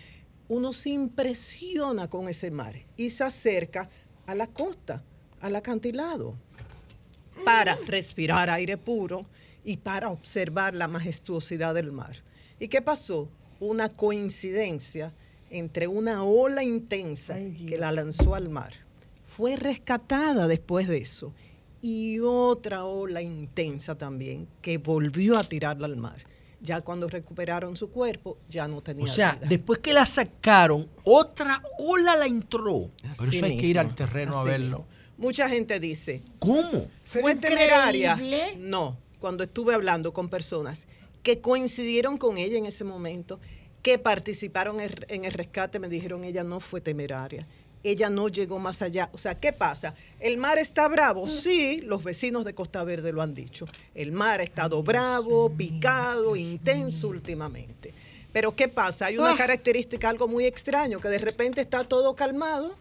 [0.47, 3.89] Uno se impresiona con ese mar y se acerca
[4.25, 5.03] a la costa,
[5.39, 6.35] al acantilado,
[7.45, 9.25] para respirar aire puro
[9.63, 12.17] y para observar la majestuosidad del mar.
[12.59, 13.29] ¿Y qué pasó?
[13.59, 15.13] Una coincidencia
[15.49, 18.73] entre una ola intensa que la lanzó al mar.
[19.35, 21.33] Fue rescatada después de eso.
[21.81, 26.17] Y otra ola intensa también que volvió a tirarla al mar.
[26.59, 29.47] Ya cuando recuperaron su cuerpo, ya no tenía O sea, vida.
[29.47, 32.91] después que la sacaron, otra ola la entró.
[33.17, 34.79] Por Así eso hay que ir al terreno a verlo.
[34.79, 34.85] mismo.
[35.17, 36.87] Mucha gente dice, ¿Cómo?
[37.03, 38.13] ¿Fue temeraria?
[38.13, 38.55] increíble.
[38.57, 40.85] No, cuando estuve hablando con personas
[41.23, 43.39] que coincidieron con ella en ese momento,
[43.81, 47.47] que participaron en el rescate, me dijeron ella no fue temeraria.
[47.83, 49.09] Ella no llegó más allá.
[49.13, 49.93] O sea, ¿qué pasa?
[50.19, 51.27] ¿El mar está bravo?
[51.27, 53.65] Sí, los vecinos de Costa Verde lo han dicho.
[53.95, 57.93] El mar ha estado bravo, picado, intenso últimamente.
[58.33, 59.07] Pero ¿qué pasa?
[59.07, 59.37] Hay una Ah.
[59.37, 62.75] característica, algo muy extraño, que de repente está todo calmado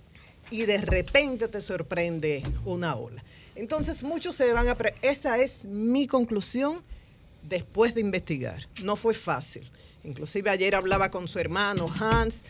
[0.50, 3.24] y de repente te sorprende una ola.
[3.56, 4.76] Entonces muchos se van a...
[5.02, 6.82] Esa es mi conclusión
[7.48, 8.68] después de investigar.
[8.84, 9.68] No fue fácil.
[10.04, 12.44] Inclusive ayer hablaba con su hermano Hans,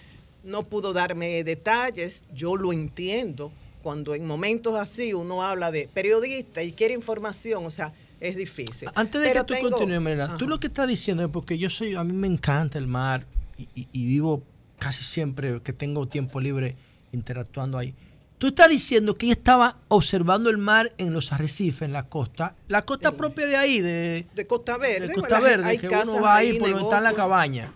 [0.45, 3.53] no pudo darme detalles, yo lo entiendo.
[3.83, 8.89] Cuando en momentos así uno habla de periodista y quiere información, o sea, es difícil.
[8.95, 10.37] Antes de Pero que tú tengo- continúes, Ajá.
[10.37, 13.25] tú lo que estás diciendo es porque yo soy, a mí me encanta el mar
[13.57, 14.43] y, y- y vivo
[14.79, 16.77] casi siempre que tengo tiempo libre
[17.13, 17.95] interactuando ahí.
[18.37, 22.55] Tú estás diciendo que ella estaba observando el mar en los arrecifes, en la costa,
[22.69, 25.09] la costa propia de ahí, de, de Costa Verde.
[25.09, 27.71] de Costa Verde, que uno va ahí por donde está la cabaña.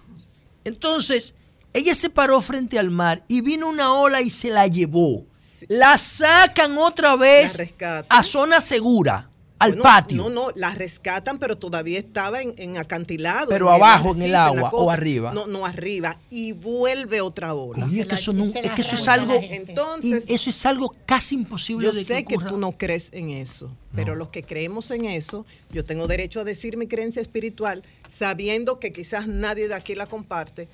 [0.65, 1.35] Entonces,
[1.75, 5.27] ella se paró frente al mar y vino una ola y se la llevó.
[5.69, 7.61] La sacan otra vez
[8.09, 10.17] a zona segura, al Bueno, patio.
[10.17, 13.49] No, no, la rescatan, pero todavía estaba en, en acantilado.
[13.49, 15.33] Pero en el abajo, en el agua, o arriba.
[15.33, 16.19] No, no, arriba.
[16.31, 17.85] Y vuelve otra ola.
[17.87, 21.35] Coño, es que eso, no- es que eso es algo, Entonces, eso es algo casi
[21.37, 25.07] imposible yo de sé que tú no crees en eso, pero los que creemos en
[25.07, 29.95] eso, yo tengo derecho a decir mi creencia espiritual, sabiendo que quizás nadie de aquí
[29.95, 30.69] la comparte.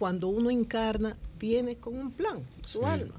[0.00, 3.16] Cuando uno encarna, viene con un plan, su alma.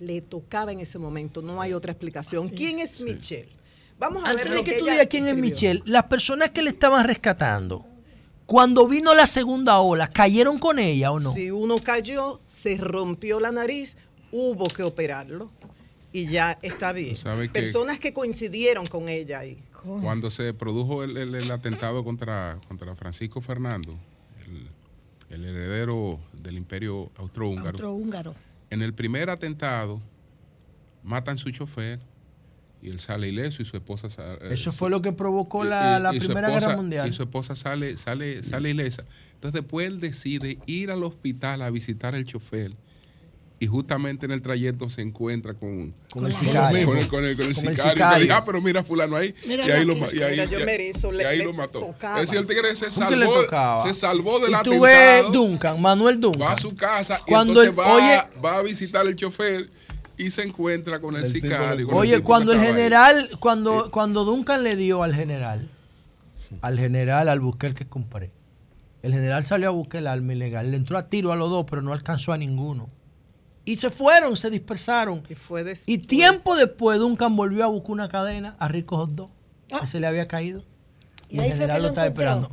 [0.00, 2.48] Le tocaba en ese momento, no hay otra explicación.
[2.48, 3.50] ¿Quién es Michelle?
[3.98, 5.36] Vamos a Antes ver de que que tú digas quién es.
[5.36, 7.84] Michelle, las personas que le estaban rescatando,
[8.46, 11.34] cuando vino la segunda ola, ¿cayeron con ella o no?
[11.34, 13.98] Si uno cayó, se rompió la nariz,
[14.32, 15.50] hubo que operarlo
[16.14, 17.14] y ya está bien.
[17.52, 19.58] Personas que coincidieron con ella ahí.
[19.82, 23.94] Cuando se produjo el, el- el atentado contra, contra Francisco Fernando,
[24.46, 24.66] el,
[25.30, 28.34] el heredero del imperio austrohúngaro, Austrohúngaro.
[28.70, 30.00] en el primer atentado
[31.02, 32.00] matan su chofer
[32.82, 34.52] y él sale ileso y su esposa sale.
[34.52, 37.08] Eso fue lo que provocó la, la Primera Guerra Mundial.
[37.08, 39.04] Y su esposa sale, sale, sale ilesa.
[39.34, 42.72] Entonces después él decide ir al hospital a visitar al chofer.
[43.58, 46.86] Y justamente en el trayecto se encuentra con, Con el sicario.
[46.86, 47.74] Con el, con el Con el sicario.
[47.92, 48.18] sicario.
[48.18, 49.34] Y dice, ah, pero mira fulano ahí.
[49.46, 51.44] Mira y ahí lo y ahí, mira, yo y- me erizo, y le- ahí le
[51.44, 51.80] lo mató.
[51.80, 52.20] tocaba.
[52.20, 54.82] Es decir, el tigre se ¿Por qué le salvó, se salvó del y tú atentado.
[54.82, 56.42] ves Duncan, Manuel Duncan.
[56.42, 59.70] va a su casa Cuando y el- entonces va, oye- va a visitar al chofer
[60.18, 61.86] y se encuentra con el sicario.
[61.86, 62.66] con el Oye, cuando el ahí.
[62.66, 65.70] general, cuando, cuando Duncan le dio al general,
[66.60, 68.32] al general, al buscar que compré,
[69.02, 71.64] el general salió a buscar el arma ilegal, le entró a tiro a los dos,
[71.70, 72.90] pero no alcanzó a ninguno.
[73.66, 75.22] Y se fueron, se dispersaron.
[75.28, 79.30] Y fue Y tiempo después Duncan volvió a buscar una cadena a Rico Hot Dog,
[79.80, 80.62] que se le había caído.
[81.28, 81.46] Y, Ah.
[81.46, 82.48] El general lo lo estaba esperando.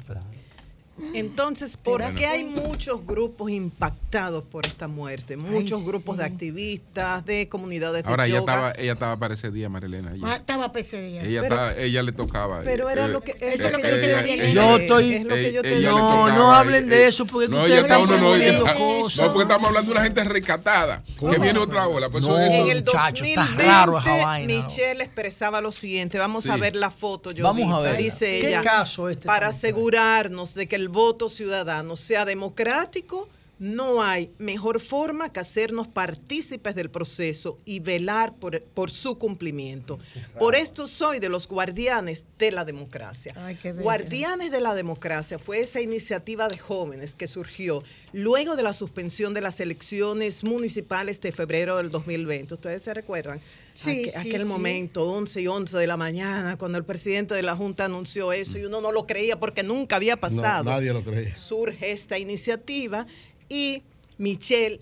[1.13, 2.17] Entonces, ¿por Bueno.
[2.17, 5.35] qué hay muchos grupos impactados por esta muerte?
[5.37, 8.53] Muchos grupos de activistas, de comunidades de Ahora ella yoga.
[8.53, 10.13] estaba, ella estaba para ese día, Marilena.
[10.13, 11.21] Ella, Ah, Estaba para ese día.
[11.23, 12.61] ella, Pero- estaba- ella le tocaba.
[12.63, 14.43] pero era lo que- eso es lo que yo te ella- digo.
[14.43, 15.81] ella- Yo estoy- Es lo que yo te digo.
[15.81, 19.41] le No, tocaba, no hablen de eso, porque no, ustedes están uno, no, no, porque
[19.41, 22.09] estamos hablando de una gente rescatada, que viene otra ola.
[22.09, 24.63] Pues eso No, es- En el muchacho, está 2020, raro esa vaina.
[24.63, 26.17] Michelle expresaba lo siguiente.
[26.19, 27.97] Vamos a ver la foto, yo Vamos a verla.
[27.97, 34.03] Dice ¿Qué ella, caso este para asegurarnos de que el voto ciudadano sea democrático, no
[34.03, 39.97] hay mejor forma que hacernos partícipes del proceso y velar por, por su cumplimiento.
[40.37, 43.33] Por esto soy de los guardianes de la democracia.
[43.37, 43.83] Ay, qué bello.
[43.83, 47.81] Guardianes de la Democracia fue esa iniciativa de jóvenes que surgió
[48.11, 52.55] luego de la suspensión de las elecciones municipales de febrero del 2020.
[52.55, 53.39] ¿Ustedes se recuerdan?
[53.73, 54.47] Sí, Aqu- sí, aquel sí.
[54.47, 58.57] momento, 11 y 11 de la mañana, cuando el presidente de la Junta anunció eso
[58.59, 60.63] y uno no lo creía porque nunca había pasado.
[60.65, 61.35] nadie lo creía.
[61.37, 63.07] Surge esta iniciativa
[63.49, 63.81] y
[64.19, 64.79] Michelle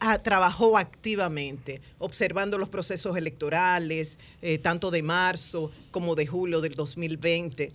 [0.00, 6.74] ah, trabajó activamente, observando los procesos electorales, eh, tanto de marzo como de julio del
[6.74, 7.72] 2020.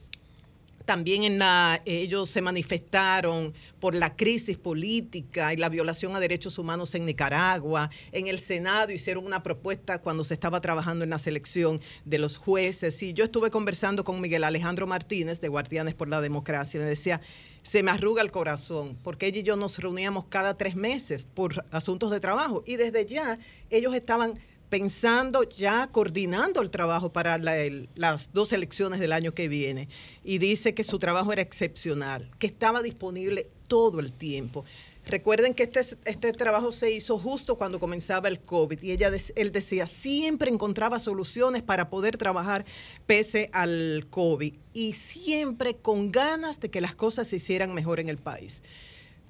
[0.85, 6.57] También en la, ellos se manifestaron por la crisis política y la violación a derechos
[6.57, 7.89] humanos en Nicaragua.
[8.11, 12.37] En el Senado hicieron una propuesta cuando se estaba trabajando en la selección de los
[12.37, 13.01] jueces.
[13.01, 16.79] Y yo estuve conversando con Miguel Alejandro Martínez de Guardianes por la Democracia.
[16.79, 17.21] y Me decía,
[17.63, 21.65] se me arruga el corazón, porque ella y yo nos reuníamos cada tres meses por
[21.71, 22.63] asuntos de trabajo.
[22.67, 23.39] Y desde ya
[23.71, 24.35] ellos estaban
[24.75, 29.87] pensando ya coordinando el trabajo para las dos elecciones del año que viene.
[30.21, 34.65] Y dice que su trabajo era excepcional, que estaba disponible todo el tiempo.
[35.05, 39.53] Recuerden que este, este trabajo se hizo justo cuando comenzaba el COVID y ella, él
[39.53, 42.65] decía, siempre encontraba soluciones para poder trabajar
[43.05, 48.09] pese al COVID y siempre con ganas de que las cosas se hicieran mejor en
[48.09, 48.61] el país.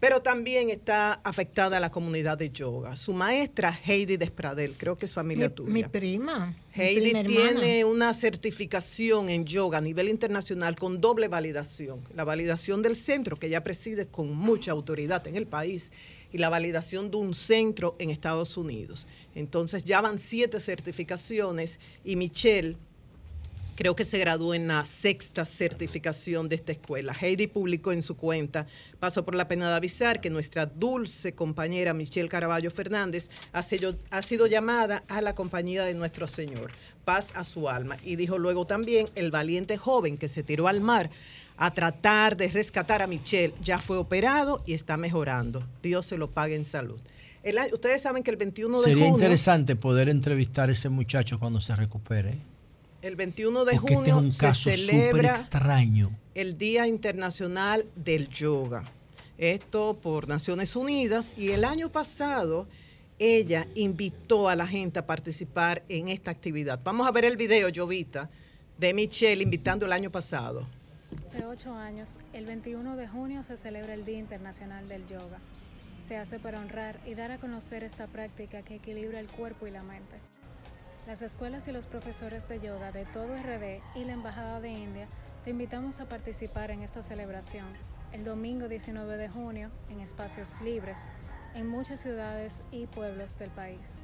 [0.06, 2.96] Pero también está afectada la comunidad de yoga.
[2.96, 5.74] Su maestra, Heidi Despradel, creo que es familia tuya.
[5.74, 6.56] Mi prima.
[6.74, 7.86] Heidi tiene hermana.
[7.88, 12.02] una certificación en yoga a nivel internacional con doble validación.
[12.14, 15.92] La validación del centro, que ella preside con mucha autoridad en el país,
[16.32, 19.08] y la validación de un centro en Estados Unidos.
[19.34, 22.78] Entonces ya van siete certificaciones y Michelle
[23.76, 27.16] creo que se graduó en la sexta certificación de esta escuela.
[27.20, 28.66] Heidi publicó en su cuenta,
[29.00, 33.96] paso por la pena de avisar que nuestra dulce compañera Michelle Caraballo Fernández ha sido,
[34.10, 36.72] ha sido llamada a la compañía de nuestro Señor.
[37.04, 37.98] Paz a su alma.
[38.04, 41.12] Y dijo luego también, el valiente joven que se tiró al mar
[41.58, 45.64] a tratar de rescatar a Michelle ya fue operado y está mejorando.
[45.84, 47.00] Dios se lo pague en salud.
[47.44, 49.18] El ustedes saben que el 21 de Sería junio...
[49.18, 52.40] interesante poder entrevistar a ese muchacho cuando se recupere.
[53.06, 56.10] El 21 de Porque este es junio un se caso celebra extraño.
[56.34, 58.84] el Día Internacional del Yoga.
[59.38, 62.66] Esto por Naciones Unidas y el año pasado
[63.20, 66.80] ella invitó a la gente a participar en esta actividad.
[66.84, 68.28] Vamos a ver el video, Jovita,
[68.80, 70.68] de Michelle invitando el año pasado.
[71.28, 75.38] Hace ocho años, el 21 de junio se celebra el Día Internacional del Yoga.
[76.04, 79.72] Se hace para honrar y dar a conocer esta práctica que equilibra el cuerpo y
[79.72, 80.16] la mente.
[81.08, 85.08] Las escuelas y los profesores de yoga de todo RD y la Embajada de India
[85.44, 87.68] te invitamos a participar en esta celebración
[88.12, 90.98] el domingo 19 de junio en espacios libres
[91.54, 94.00] en muchas ciudades y pueblos del país.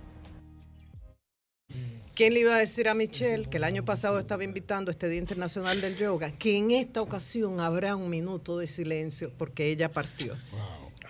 [2.14, 5.10] ¿Quién le iba a decir a Michelle que el año pasado estaba invitando a este
[5.10, 9.90] Día Internacional del Yoga, que en esta ocasión habrá un minuto de silencio porque ella
[9.90, 10.36] partió?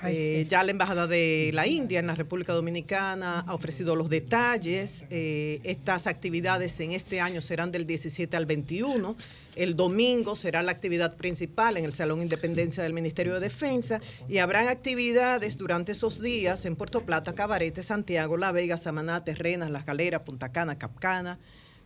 [0.01, 0.49] Ay, Eh, sí.
[0.49, 5.05] Ya la Embajada de la India en la República Dominicana ha ofrecido los detalles.
[5.09, 9.15] Eh, estas actividades en este año serán del 17 al 21.
[9.55, 13.99] El domingo será la actividad principal en el Salón Independencia del Ministerio de Defensa
[14.29, 19.69] y habrán actividades durante esos días en Puerto Plata, Cabarete, Santiago, La Vega, Samaná, Terrenas,
[19.69, 21.37] Las Galeras, Punta Cana, Capcana.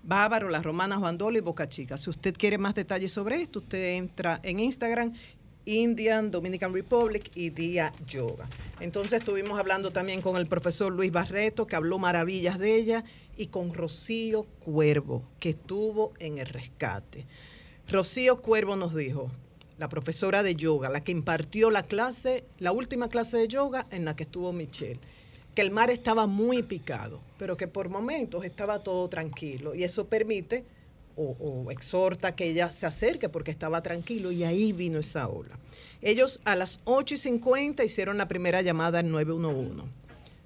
[0.07, 1.97] Bávaro, Las Romanas, Bandolo y Boca Chica.
[1.97, 5.13] Si usted quiere más detalles sobre esto, usted entra en Instagram
[5.65, 8.47] Indian Dominican Republic y Día Yoga.
[8.79, 13.03] Entonces estuvimos hablando también con el profesor Luis Barreto, que habló maravillas de ella,
[13.37, 17.25] y con Rocío Cuervo, que estuvo en el rescate.
[17.87, 19.29] Rocío Cuervo nos dijo,
[19.77, 24.05] la profesora de yoga, la que impartió la clase, la última clase de yoga en
[24.05, 24.99] la que estuvo Michelle,
[25.53, 30.07] que el mar estaba muy picado, pero que por momentos estaba todo tranquilo y eso
[30.07, 30.65] permite
[31.15, 35.57] o, o exhorta que ella se acerque porque estaba tranquilo y ahí vino esa ola.
[36.01, 39.83] Ellos a las 8 y 50 hicieron la primera llamada al 911.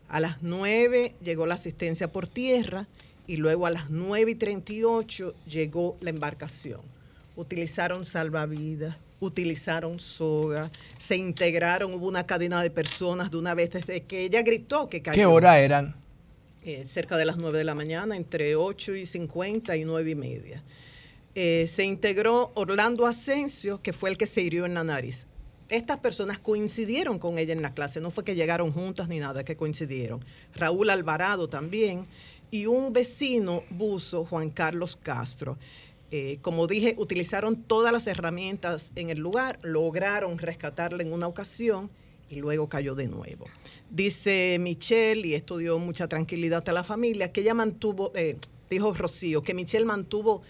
[0.08, 2.88] A las 9 llegó la asistencia por tierra
[3.28, 6.82] y luego a las 9 y 38 llegó la embarcación.
[7.36, 14.02] Utilizaron salvavidas, utilizaron soga, se integraron, hubo una cadena de personas de una vez desde
[14.02, 15.16] que ella gritó que cayó.
[15.16, 15.96] ¿Qué hora eran?
[16.70, 20.14] Eh, cerca de las 9 de la mañana, entre 8 y 50 y 9 y
[20.14, 20.64] media.
[21.34, 25.26] Eh, se integró Orlando Asensio, que fue el que se hirió en la nariz.
[25.70, 29.44] Estas personas coincidieron con ella en la clase, no fue que llegaron juntas ni nada,
[29.44, 30.24] que coincidieron.
[30.54, 32.06] Raúl Alvarado también
[32.52, 35.58] y un vecino buzo, Juan Carlos Castro.
[36.12, 41.90] Eh, como dije, utilizaron todas las herramientas en el lugar, lograron rescatarla en una ocasión
[42.30, 43.48] y luego cayó de nuevo.
[43.90, 48.38] Dice Michelle, y esto dio mucha tranquilidad a la familia, que ella mantuvo, eh,
[48.70, 50.44] dijo Rocío, que Michelle mantuvo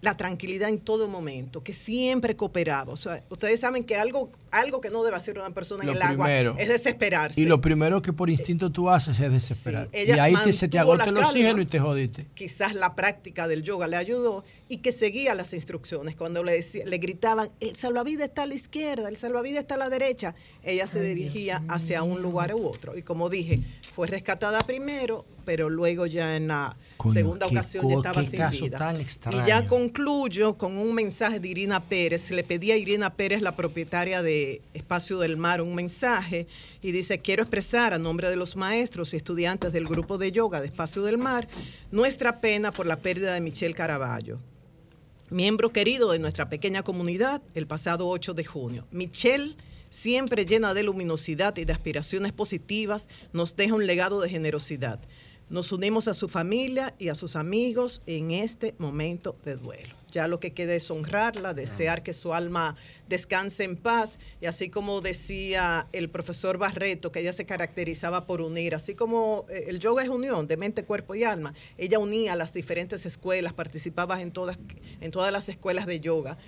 [0.00, 2.92] la tranquilidad en todo momento, que siempre cooperaba.
[2.92, 5.92] O sea, ustedes saben que algo, algo que no debe hacer una persona en Lo
[5.94, 7.40] el agua es desesperarse.
[7.40, 9.88] Y lo primero que por instinto tú haces es desesperar.
[9.92, 12.26] Sí, y ahí te- se te agota el oxígeno y te jodiste.
[12.34, 16.16] quizás la práctica del yoga le ayudó y que seguía las instrucciones.
[16.16, 19.78] Cuando le, decía- le gritaban, el salvavidas está a la izquierda, el salvavidas está a
[19.78, 22.96] la derecha, ella se dirigía hacia un lugar u otro.
[22.96, 23.60] Y como dije,
[23.94, 28.30] fue rescatada primero, pero luego ya en la Coño, segunda qué ocasión ya estaba sin
[28.62, 28.78] vida.
[29.44, 32.30] y ya concluyo con un mensaje de Irina Pérez.
[32.30, 36.46] Le pedí a Irina Pérez, la propietaria de Espacio del Mar, un mensaje
[36.80, 40.60] y dice, quiero expresar a nombre de los maestros y estudiantes del grupo de yoga
[40.62, 41.48] de Espacio del Mar
[41.92, 44.38] nuestra pena por la pérdida de Michelle Caraballo
[45.30, 48.86] miembro querido de nuestra pequeña comunidad el pasado 8 de junio.
[48.90, 49.56] Michelle,
[49.90, 55.00] siempre llena de luminosidad y de aspiraciones positivas, nos deja un legado de generosidad.
[55.48, 60.03] Nos unimos a su familia y a sus amigos en este momento de duelo.
[60.14, 62.76] Ya lo que queda es honrarla, desear que su alma
[63.08, 68.40] descanse en paz y así como decía el profesor Barreto, que ella se caracterizaba por
[68.40, 72.36] unir, así como eh, el yoga es unión de mente, cuerpo y alma, ella unía
[72.36, 74.56] las diferentes escuelas, participaba en todas,
[75.00, 76.38] en todas las escuelas de yoga.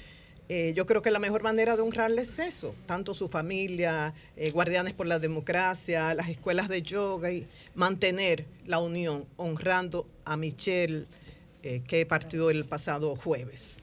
[0.48, 4.52] eh, yo creo que la mejor manera de honrarles es eso, tanto su familia, eh,
[4.52, 11.06] Guardianes por la Democracia, las escuelas de yoga y mantener la unión, honrando a Michelle
[11.66, 13.82] eh, que partió el pasado jueves.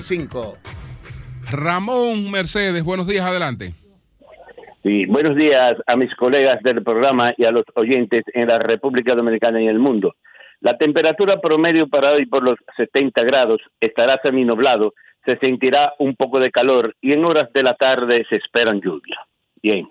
[0.00, 0.56] 732-745-7575.
[1.50, 3.74] Ramón Mercedes, buenos días, adelante.
[4.82, 9.14] Sí, buenos días a mis colegas del programa y a los oyentes en la República
[9.14, 10.14] Dominicana y en el mundo.
[10.60, 14.94] La temperatura promedio para hoy por los 70 grados estará seminublado,
[15.24, 19.20] se sentirá un poco de calor y en horas de la tarde se esperan lluvia.
[19.62, 19.88] Bien,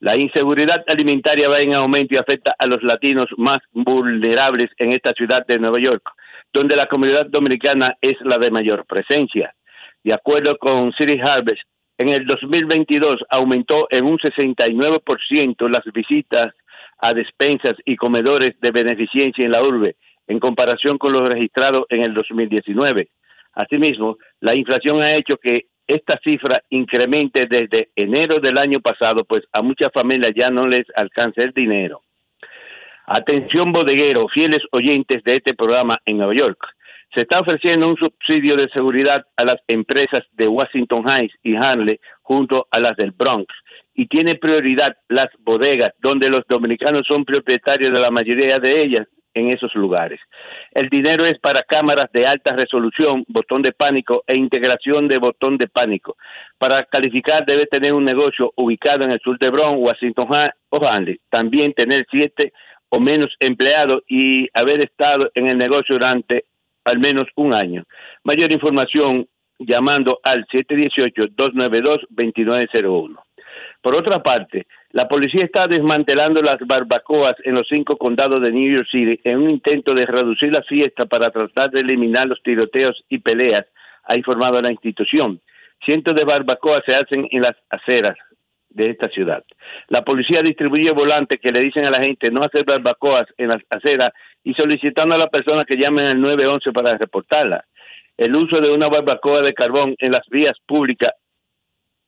[0.00, 5.12] la inseguridad alimentaria va en aumento y afecta a los latinos más vulnerables en esta
[5.12, 6.08] ciudad de Nueva York,
[6.52, 9.54] donde la comunidad dominicana es la de mayor presencia.
[10.02, 11.62] De acuerdo con City Harvest,
[11.98, 16.54] en el 2022 aumentó en un 69% las visitas
[16.98, 19.96] a despensas y comedores de beneficencia en la urbe,
[20.26, 23.08] en comparación con los registrados en el 2019.
[23.54, 29.44] Asimismo, la inflación ha hecho que esta cifra incremente desde enero del año pasado, pues
[29.52, 32.02] a muchas familias ya no les alcanza el dinero.
[33.10, 36.58] Atención bodeguero, fieles oyentes de este programa en Nueva York.
[37.14, 41.98] Se está ofreciendo un subsidio de seguridad a las empresas de Washington Heights y Hanley
[42.20, 43.46] junto a las del Bronx
[43.94, 49.06] y tiene prioridad las bodegas donde los dominicanos son propietarios de la mayoría de ellas
[49.32, 50.20] en esos lugares.
[50.72, 55.56] El dinero es para cámaras de alta resolución, botón de pánico e integración de botón
[55.56, 56.16] de pánico.
[56.58, 60.28] Para calificar debe tener un negocio ubicado en el sur de Bronx, Washington
[60.68, 61.18] o Hanley.
[61.30, 62.52] También tener siete
[62.90, 66.44] o menos empleados y haber estado en el negocio durante
[66.84, 67.84] al menos un año.
[68.24, 69.28] Mayor información
[69.58, 73.18] llamando al 718-292-2901.
[73.82, 78.72] Por otra parte, la policía está desmantelando las barbacoas en los cinco condados de New
[78.72, 83.04] York City en un intento de reducir la fiesta para tratar de eliminar los tiroteos
[83.08, 83.66] y peleas,
[84.04, 85.40] ha informado la institución.
[85.84, 88.16] Cientos de barbacoas se hacen en las aceras
[88.70, 89.44] de esta ciudad.
[89.88, 93.62] La policía distribuye volantes que le dicen a la gente no hacer barbacoas en las
[93.70, 94.12] aceras
[94.44, 97.64] y solicitando a las personas que llamen al 911 para reportarla.
[98.16, 101.12] El uso de una barbacoa de carbón en las vías públicas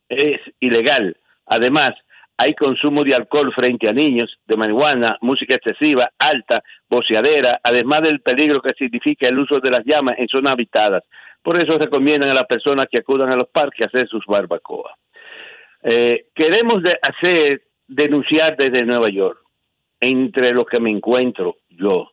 [0.09, 1.17] es ilegal.
[1.47, 1.95] Además,
[2.37, 8.21] hay consumo de alcohol frente a niños, de marihuana, música excesiva, alta, boceadera, además del
[8.21, 11.05] peligro que significa el uso de las llamas en zonas habitadas.
[11.43, 14.95] Por eso recomiendan a las personas que acudan a los parques hacer sus barbacoas.
[15.83, 19.39] Eh, queremos de hacer, denunciar desde Nueva York,
[20.01, 22.11] entre lo que me encuentro yo,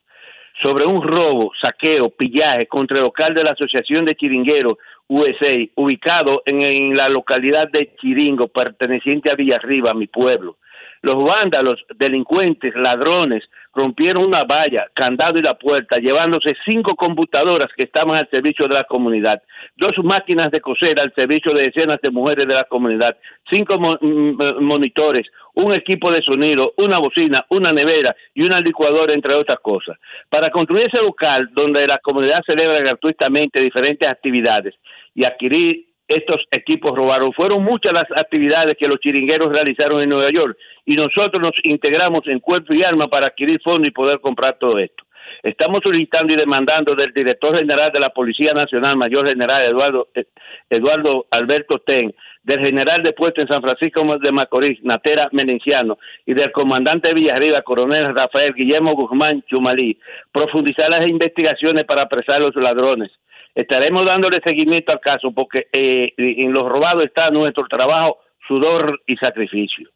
[0.62, 4.78] sobre un robo, saqueo, pillaje contra el local de la Asociación de Chiringueros
[5.08, 10.58] USA, ubicado en, la localidad de Chiringo, perteneciente a Villarriba, mi pueblo.
[11.02, 13.44] Los vándalos, delincuentes, ladrones,
[13.78, 18.74] rompieron una valla, candado y la puerta, llevándose cinco computadoras que estaban al servicio de
[18.74, 19.42] la comunidad,
[19.76, 23.16] dos máquinas de coser al servicio de decenas de mujeres de la comunidad,
[23.48, 29.36] cinco mm, monitores, un equipo de sonido, una bocina, una nevera y una licuadora, entre
[29.36, 29.98] otras cosas.
[30.30, 34.74] Para construir ese local donde la comunidad celebra gratuitamente diferentes actividades
[35.14, 37.34] y adquirir estos equipos robaron.
[37.34, 42.22] Fueron muchas las actividades que los chiringueros realizaron en Nueva York y nosotros nos integramos
[42.28, 45.04] en cuerpo y alma para adquirir fondos y poder comprar todo esto.
[45.44, 50.26] Estamos solicitando y demandando del director general de la Policía Nacional, Mayor General Eduardo, eh,
[50.70, 56.34] Eduardo Alberto Ten, del general de puesto en San Francisco de Macorís, Natera Menenciano, y
[56.34, 60.00] del comandante de Villarriba, coronel Rafael Guillermo Guzmán Chumalí,
[60.32, 63.12] profundizar las investigaciones para apresar a los ladrones
[63.56, 69.16] Estaremos dándole seguimiento al caso porque eh, en los robados está nuestro trabajo, sudor y
[69.18, 69.90] sacrificio.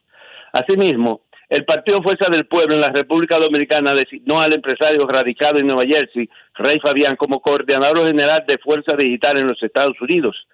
[0.54, 1.22] Asimismo,
[1.52, 5.86] el Partido Fuerza del Pueblo en la República Dominicana designó al empresario radicado en Nueva
[5.86, 10.48] Jersey, Rey Fabián, como coordinador general de Fuerza Digital en los Estados Unidos.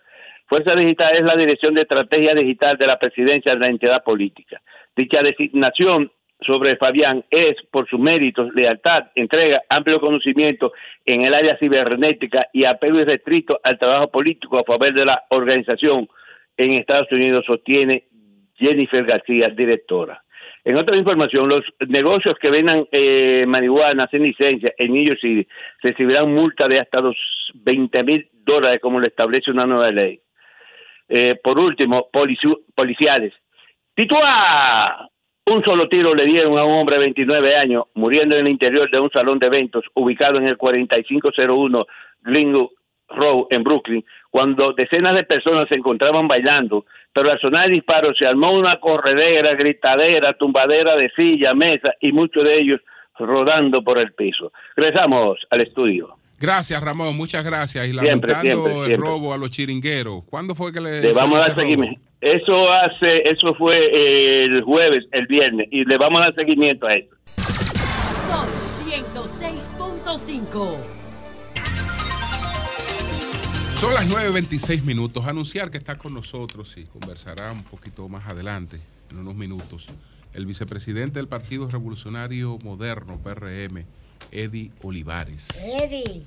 [0.47, 4.61] Fuerza Digital es la dirección de estrategia digital de la presidencia de la entidad política.
[4.95, 6.11] Dicha designación
[6.45, 10.72] sobre Fabián es por sus méritos, lealtad, entrega, amplio conocimiento
[11.05, 16.07] en el área cibernética y apego irrestricto al trabajo político a favor de la organización
[16.57, 18.05] en Estados Unidos, sostiene
[18.55, 20.23] Jennifer García, directora.
[20.64, 25.47] En otra información, los negocios que vendan eh, marihuana sin licencia en New York City
[25.81, 27.15] recibirán multa de hasta los
[27.55, 30.19] 20 mil dólares, como lo establece una nueva ley.
[31.07, 33.34] Eh, por último, polici- policiales.
[33.95, 35.07] Titúa
[35.47, 38.89] un solo tiro le dieron a un hombre de 29 años muriendo en el interior
[38.91, 41.85] de un salón de eventos ubicado en el 4501
[42.23, 42.69] Greenwood
[43.09, 48.13] Road en Brooklyn, cuando decenas de personas se encontraban bailando, pero al sonar el disparo
[48.13, 52.81] se armó una corredera, gritadera, tumbadera de silla, mesa y muchos de ellos
[53.17, 54.51] rodando por el piso.
[54.75, 56.17] Regresamos al estudio.
[56.39, 57.87] Gracias, Ramón, muchas gracias.
[57.87, 59.09] Y Siempre, lamentando siempre, el siempre.
[59.09, 60.23] robo a los chiringueros.
[60.29, 62.01] ¿Cuándo fue que le, Le vamos a dar seguimiento.
[62.19, 66.88] Eso hace, eso fue eh, el jueves, el viernes, y le vamos a dar seguimiento
[66.88, 67.15] a eso.
[68.27, 68.48] Sol
[68.89, 70.77] 106.5.
[73.80, 75.27] Son las 9.26 minutos.
[75.27, 78.81] Anunciar que está con nosotros y conversará un poquito más adelante,
[79.11, 79.89] en unos minutos,
[80.34, 83.85] el vicepresidente del Partido Revolucionario Moderno, PRM,
[84.31, 85.49] Eddie Olivares.
[85.84, 86.23] Eddie.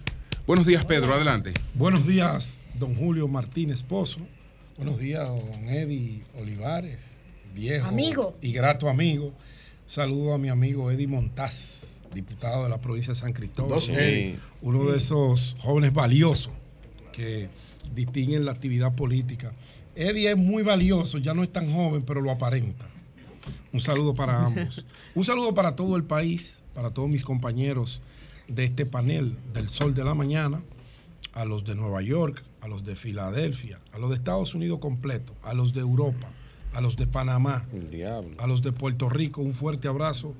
[0.46, 1.14] Buenos días, Pedro.
[1.14, 1.52] Adelante.
[1.74, 4.20] Buenos días, don Julio Martínez Pozo.
[4.80, 7.02] Buenos días, don Eddie Olivares,
[7.54, 8.38] viejo Amigo.
[8.40, 9.34] y grato amigo.
[9.84, 13.72] Saludo a mi amigo Eddie Montaz, diputado de la provincia de San Cristóbal.
[13.72, 14.38] Dos Eddie.
[14.62, 16.54] Uno de esos jóvenes valiosos
[17.12, 17.50] que
[17.94, 19.52] distinguen la actividad política.
[19.94, 22.86] Eddie es muy valioso, ya no es tan joven, pero lo aparenta.
[23.74, 24.86] Un saludo para ambos.
[25.14, 28.00] Un saludo para todo el país, para todos mis compañeros
[28.48, 30.62] de este panel del Sol de la Mañana,
[31.34, 35.34] a los de Nueva York, a los de Filadelfia, a los de Estados Unidos completo,
[35.42, 36.28] a los de Europa,
[36.72, 37.66] a los de Panamá,
[38.38, 39.40] a los de Puerto Rico.
[39.42, 40.34] Un fuerte abrazo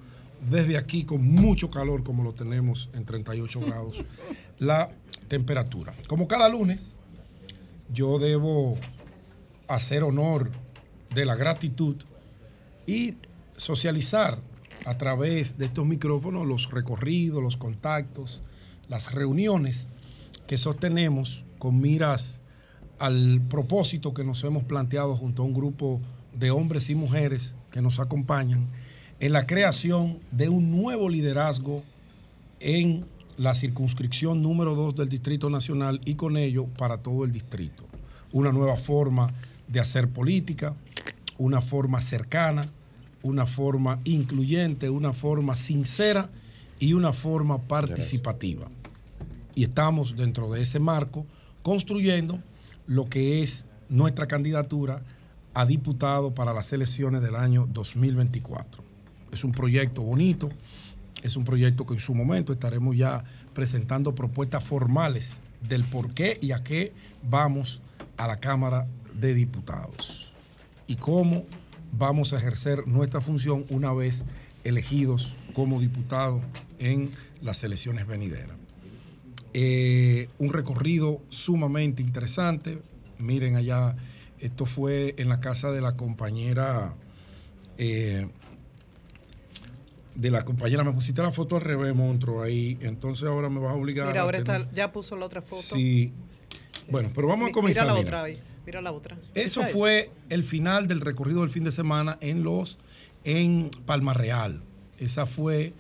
[0.48, 4.04] desde aquí con mucho calor como lo tenemos en 38 grados
[4.58, 4.90] la
[5.28, 5.92] temperatura.
[6.06, 6.96] Como cada lunes,
[7.92, 8.78] yo debo
[9.68, 10.50] hacer honor
[11.14, 11.96] de la gratitud
[12.86, 13.14] y
[13.56, 14.38] socializar
[14.84, 18.42] a través de estos micrófonos los recorridos, los contactos,
[18.88, 19.88] las reuniones
[20.46, 22.40] que sostenemos con miras
[22.98, 26.00] al propósito que nos hemos planteado junto a un grupo
[26.34, 28.66] de hombres y mujeres que nos acompañan
[29.20, 31.84] en la creación de un nuevo liderazgo
[32.58, 33.04] en
[33.36, 37.84] la circunscripción número 2 del Distrito Nacional y con ello para todo el distrito.
[38.32, 39.32] Una nueva forma
[39.68, 40.74] de hacer política,
[41.38, 42.70] una forma cercana,
[43.22, 46.30] una forma incluyente, una forma sincera
[46.78, 48.68] y una forma participativa.
[49.54, 51.26] Y estamos dentro de ese marco
[51.62, 52.40] construyendo
[52.86, 55.02] lo que es nuestra candidatura
[55.54, 58.82] a diputado para las elecciones del año 2024.
[59.32, 60.48] Es un proyecto bonito,
[61.22, 63.24] es un proyecto que en su momento estaremos ya
[63.54, 66.92] presentando propuestas formales del por qué y a qué
[67.22, 67.80] vamos
[68.16, 70.32] a la Cámara de Diputados
[70.86, 71.44] y cómo
[71.92, 74.24] vamos a ejercer nuestra función una vez
[74.64, 76.42] elegidos como diputados
[76.78, 77.10] en
[77.42, 78.59] las elecciones venideras.
[79.52, 82.78] Eh, un recorrido sumamente interesante.
[83.18, 83.96] Miren allá,
[84.38, 86.94] esto fue en la casa de la compañera,
[87.78, 88.28] eh,
[90.14, 93.72] de la compañera, me pusiste la foto al revés, monstruo, ahí, entonces ahora me vas
[93.72, 95.62] a obligar Mira, a ahora tener- está, ya puso la otra foto.
[95.62, 96.12] Sí.
[96.90, 97.84] Bueno, pero vamos a comenzar.
[97.84, 98.08] Mira la mira.
[98.08, 98.40] otra ahí.
[98.66, 99.16] Mira la otra.
[99.34, 99.72] Eso es.
[99.72, 102.78] fue el final del recorrido del fin de semana en los
[103.24, 104.62] en Palma Real.
[104.98, 105.72] Esa fue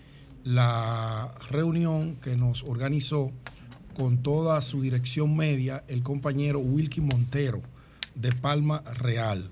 [0.44, 3.32] la reunión que nos organizó
[4.00, 7.60] con toda su dirección media el compañero Wilkie Montero
[8.14, 9.50] de Palma Real.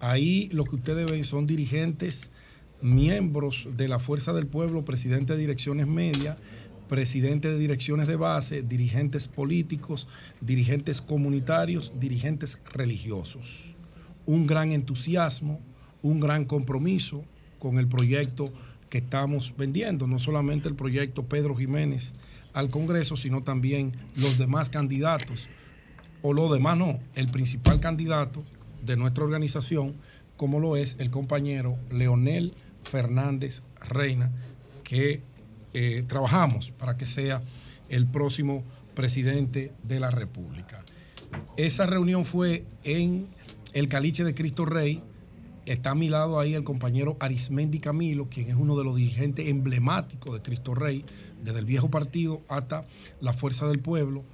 [0.00, 2.28] Ahí lo que ustedes ven son dirigentes,
[2.82, 6.38] miembros de la Fuerza del Pueblo, presidente de direcciones medias,
[6.88, 10.08] presidente de direcciones de base, dirigentes políticos,
[10.40, 13.76] dirigentes comunitarios, dirigentes religiosos.
[14.26, 15.60] Un gran entusiasmo,
[16.02, 17.24] un gran compromiso
[17.60, 18.52] con el proyecto
[18.90, 22.16] que estamos vendiendo, no solamente el proyecto Pedro Jiménez
[22.54, 25.48] al Congreso, sino también los demás candidatos,
[26.22, 28.42] o los demás no, el principal candidato
[28.82, 29.94] de nuestra organización,
[30.36, 34.30] como lo es el compañero Leonel Fernández Reina,
[34.82, 35.20] que
[35.74, 37.42] eh, trabajamos para que sea
[37.88, 38.62] el próximo
[38.94, 40.82] presidente de la República.
[41.56, 43.26] Esa reunión fue en
[43.72, 45.02] el Caliche de Cristo Rey.
[45.66, 49.48] Está a mi lado ahí el compañero Arismendi Camilo, quien es uno de los dirigentes
[49.48, 51.06] emblemáticos de Cristo Rey,
[51.42, 52.84] desde el viejo partido hasta
[53.20, 54.24] la Fuerza del Pueblo.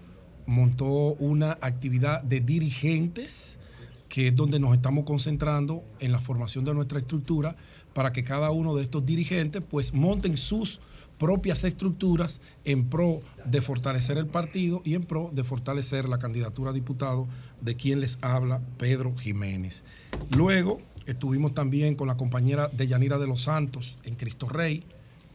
[0.46, 3.60] Montó una actividad de dirigentes
[4.08, 7.54] que es donde nos estamos concentrando en la formación de nuestra estructura
[7.94, 10.80] para que cada uno de estos dirigentes pues monten sus
[11.16, 16.70] propias estructuras en pro de fortalecer el partido y en pro de fortalecer la candidatura
[16.70, 17.28] a diputado
[17.60, 19.84] de quien les habla Pedro Jiménez.
[20.30, 24.84] Luego estuvimos también con la compañera de Yanira de los Santos en Cristo Rey,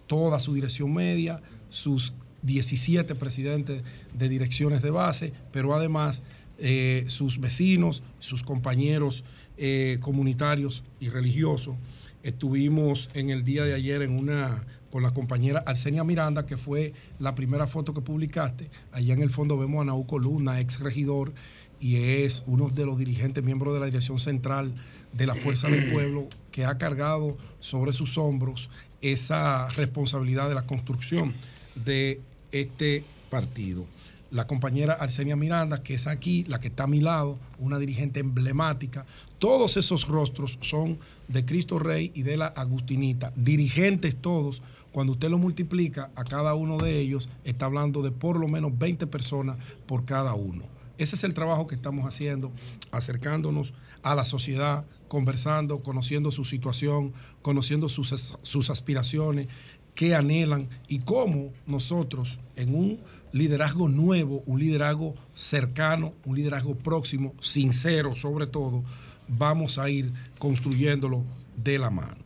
[0.07, 3.83] toda su dirección media, sus 17 presidentes
[4.13, 6.23] de direcciones de base, pero además
[6.59, 9.23] eh, sus vecinos, sus compañeros
[9.57, 11.75] eh, comunitarios y religiosos.
[12.23, 14.63] Estuvimos en el día de ayer en una
[14.95, 18.69] con la compañera Arsenia Miranda, que fue la primera foto que publicaste.
[18.93, 21.33] Allá en el fondo vemos a Nauco Luna, ex regidor,
[21.79, 24.73] y es uno de los dirigentes, miembros de la dirección central
[25.13, 28.69] de la Fuerza del Pueblo, que ha cargado sobre sus hombros
[29.01, 31.33] esa responsabilidad de la construcción
[31.75, 32.19] de
[32.51, 33.85] este partido.
[34.31, 38.19] La compañera Arsenia Miranda, que es aquí, la que está a mi lado, una dirigente
[38.19, 39.05] emblemática.
[39.37, 40.97] Todos esos rostros son
[41.27, 44.61] de Cristo Rey y de la Agustinita, dirigentes todos.
[44.91, 48.77] Cuando usted lo multiplica a cada uno de ellos, está hablando de por lo menos
[48.77, 50.74] 20 personas por cada uno.
[50.97, 52.51] Ese es el trabajo que estamos haciendo,
[52.91, 59.47] acercándonos a la sociedad, conversando, conociendo su situación, conociendo sus, sus aspiraciones,
[59.95, 62.99] qué anhelan y cómo nosotros en un
[63.31, 68.83] liderazgo nuevo, un liderazgo cercano, un liderazgo próximo, sincero sobre todo,
[69.27, 71.23] vamos a ir construyéndolo
[71.55, 72.23] de la mano.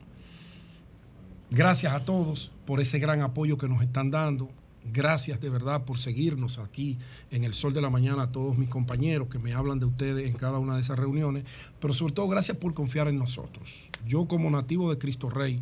[1.51, 4.49] Gracias a todos por ese gran apoyo que nos están dando.
[4.85, 6.97] Gracias de verdad por seguirnos aquí
[7.31, 10.27] en el Sol de la Mañana a todos mis compañeros que me hablan de ustedes
[10.27, 11.43] en cada una de esas reuniones,
[11.79, 13.89] pero sobre todo gracias por confiar en nosotros.
[14.07, 15.61] Yo como nativo de Cristo Rey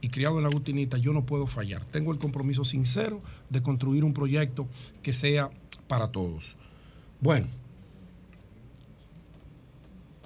[0.00, 1.84] y criado en la Agustinita, yo no puedo fallar.
[1.86, 3.20] Tengo el compromiso sincero
[3.50, 4.66] de construir un proyecto
[5.02, 5.50] que sea
[5.86, 6.56] para todos.
[7.20, 7.46] Bueno,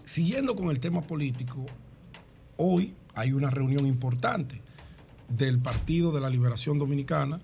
[0.04, 1.66] siguiendo con el tema político,
[2.56, 4.60] hoy hay una reunión importante
[5.28, 7.40] del Partido de la Liberación Dominicana,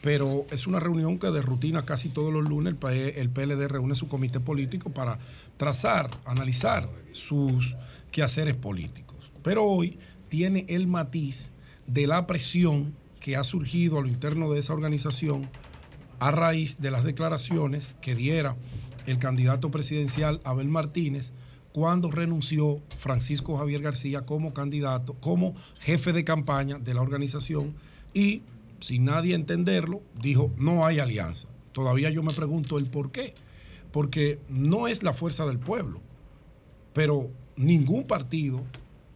[0.00, 4.08] pero es una reunión que de rutina casi todos los lunes el, PLD reúne su
[4.08, 5.18] comité político para
[5.56, 7.76] trazar, analizar sus
[8.10, 9.30] quehaceres políticos.
[9.42, 9.98] Pero hoy
[10.28, 11.50] tiene el matiz
[11.86, 15.48] de la presión que ha surgido a lo interno de esa organización
[16.20, 18.56] a raíz de las declaraciones que diera
[19.06, 21.32] el candidato presidencial Abel Martínez
[21.72, 27.74] cuando renunció Francisco Javier García como candidato, como jefe de campaña de la organización
[28.14, 28.42] y
[28.80, 31.48] sin nadie entenderlo dijo no hay alianza.
[31.72, 33.34] Todavía yo me pregunto el por qué.
[33.92, 36.00] Porque no es la fuerza del pueblo,
[36.92, 38.62] pero ningún partido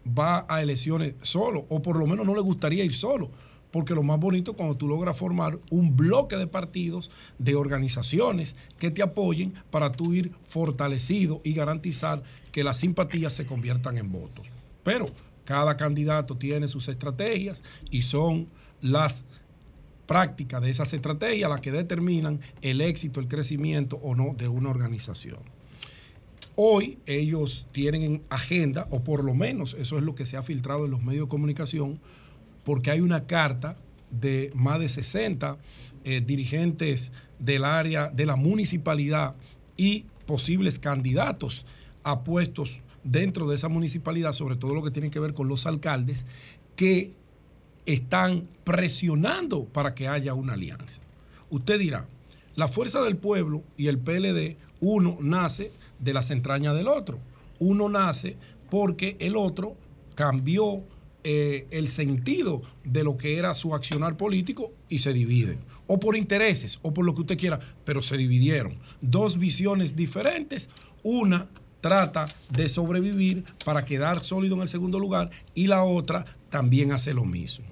[0.06, 3.30] va a elecciones solo, o por lo menos no le gustaría ir solo,
[3.70, 8.56] porque lo más bonito es cuando tú logras formar un bloque de partidos, de organizaciones
[8.78, 14.12] que te apoyen para tú ir fortalecido y garantizar que las simpatías se conviertan en
[14.12, 14.46] votos.
[14.82, 15.06] Pero
[15.44, 18.48] cada candidato tiene sus estrategias y son
[18.80, 19.24] las
[20.06, 24.70] prácticas de esas estrategias las que determinan el éxito, el crecimiento o no de una
[24.70, 25.40] organización.
[26.54, 30.42] Hoy ellos tienen en agenda, o por lo menos eso es lo que se ha
[30.42, 31.98] filtrado en los medios de comunicación,
[32.64, 33.76] porque hay una carta
[34.10, 35.56] de más de 60
[36.04, 39.34] eh, dirigentes del área de la municipalidad
[39.76, 41.64] y posibles candidatos
[42.04, 45.66] a puestos dentro de esa municipalidad, sobre todo lo que tiene que ver con los
[45.66, 46.26] alcaldes,
[46.76, 47.12] que
[47.86, 51.02] están presionando para que haya una alianza.
[51.50, 52.06] Usted dirá,
[52.54, 57.18] la fuerza del pueblo y el PLD, uno nace de las entrañas del otro.
[57.58, 58.36] Uno nace
[58.70, 59.76] porque el otro
[60.14, 60.82] cambió
[61.24, 65.60] eh, el sentido de lo que era su accionar político y se dividen.
[65.86, 68.76] O por intereses, o por lo que usted quiera, pero se dividieron.
[69.00, 70.68] Dos visiones diferentes.
[71.02, 71.48] Una
[71.80, 77.14] trata de sobrevivir para quedar sólido en el segundo lugar y la otra también hace
[77.14, 77.71] lo mismo.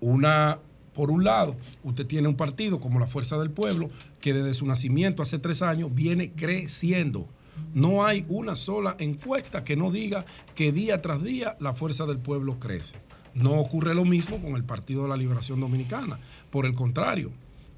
[0.00, 0.58] Una,
[0.94, 4.66] por un lado, usted tiene un partido como la Fuerza del Pueblo que desde su
[4.66, 7.28] nacimiento hace tres años viene creciendo.
[7.74, 12.18] No hay una sola encuesta que no diga que día tras día la Fuerza del
[12.18, 12.96] Pueblo crece.
[13.34, 16.18] No ocurre lo mismo con el Partido de la Liberación Dominicana.
[16.50, 17.30] Por el contrario,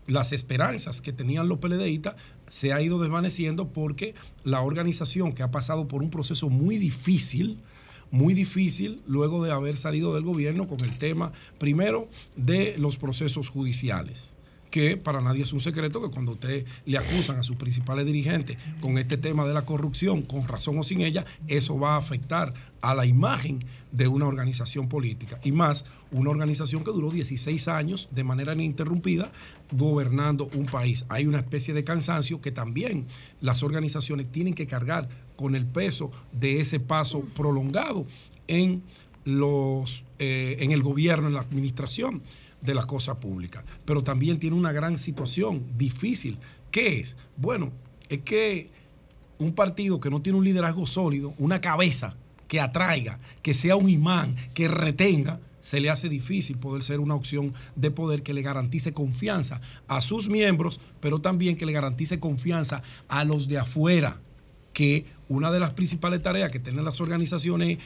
[0.06, 2.16] las esperanzas que tenían los PLDistas
[2.46, 4.14] se ha ido desvaneciendo porque
[4.44, 7.58] la organización que ha pasado por un proceso muy difícil,
[8.10, 13.48] muy difícil luego de haber salido del gobierno con el tema, primero, de los procesos
[13.48, 14.36] judiciales
[14.70, 18.56] que para nadie es un secreto que cuando usted le acusan a sus principales dirigentes
[18.80, 22.54] con este tema de la corrupción, con razón o sin ella, eso va a afectar
[22.80, 25.38] a la imagen de una organización política.
[25.44, 29.30] Y más, una organización que duró 16 años de manera ininterrumpida
[29.72, 31.04] gobernando un país.
[31.08, 33.06] Hay una especie de cansancio que también
[33.40, 38.06] las organizaciones tienen que cargar con el peso de ese paso prolongado
[38.46, 38.82] en,
[39.24, 42.22] los, eh, en el gobierno, en la administración
[42.60, 43.64] de la cosa pública.
[43.84, 46.38] Pero también tiene una gran situación difícil.
[46.70, 47.16] ¿Qué es?
[47.36, 47.72] Bueno,
[48.08, 48.70] es que
[49.38, 52.14] un partido que no tiene un liderazgo sólido, una cabeza
[52.46, 57.14] que atraiga, que sea un imán, que retenga, se le hace difícil poder ser una
[57.14, 62.18] opción de poder que le garantice confianza a sus miembros, pero también que le garantice
[62.18, 64.18] confianza a los de afuera,
[64.72, 67.84] que una de las principales tareas que tienen las organizaciones es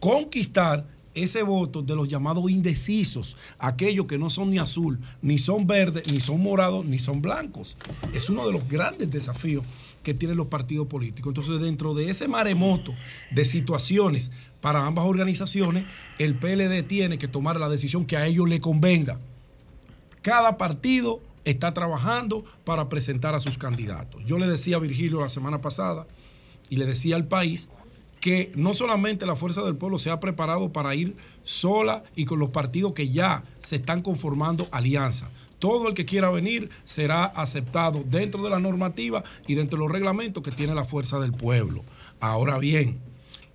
[0.00, 5.66] conquistar ese voto de los llamados indecisos, aquellos que no son ni azul, ni son
[5.66, 7.76] verdes, ni son morados, ni son blancos.
[8.12, 9.64] Es uno de los grandes desafíos
[10.02, 11.30] que tienen los partidos políticos.
[11.30, 12.94] Entonces, dentro de ese maremoto
[13.32, 14.30] de situaciones
[14.60, 15.84] para ambas organizaciones,
[16.18, 19.18] el PLD tiene que tomar la decisión que a ellos le convenga.
[20.22, 24.22] Cada partido está trabajando para presentar a sus candidatos.
[24.26, 26.06] Yo le decía a Virgilio la semana pasada
[26.68, 27.68] y le decía al país
[28.26, 32.40] que no solamente la Fuerza del Pueblo se ha preparado para ir sola y con
[32.40, 35.30] los partidos que ya se están conformando alianza.
[35.60, 39.92] Todo el que quiera venir será aceptado dentro de la normativa y dentro de los
[39.92, 41.84] reglamentos que tiene la Fuerza del Pueblo.
[42.18, 42.98] Ahora bien,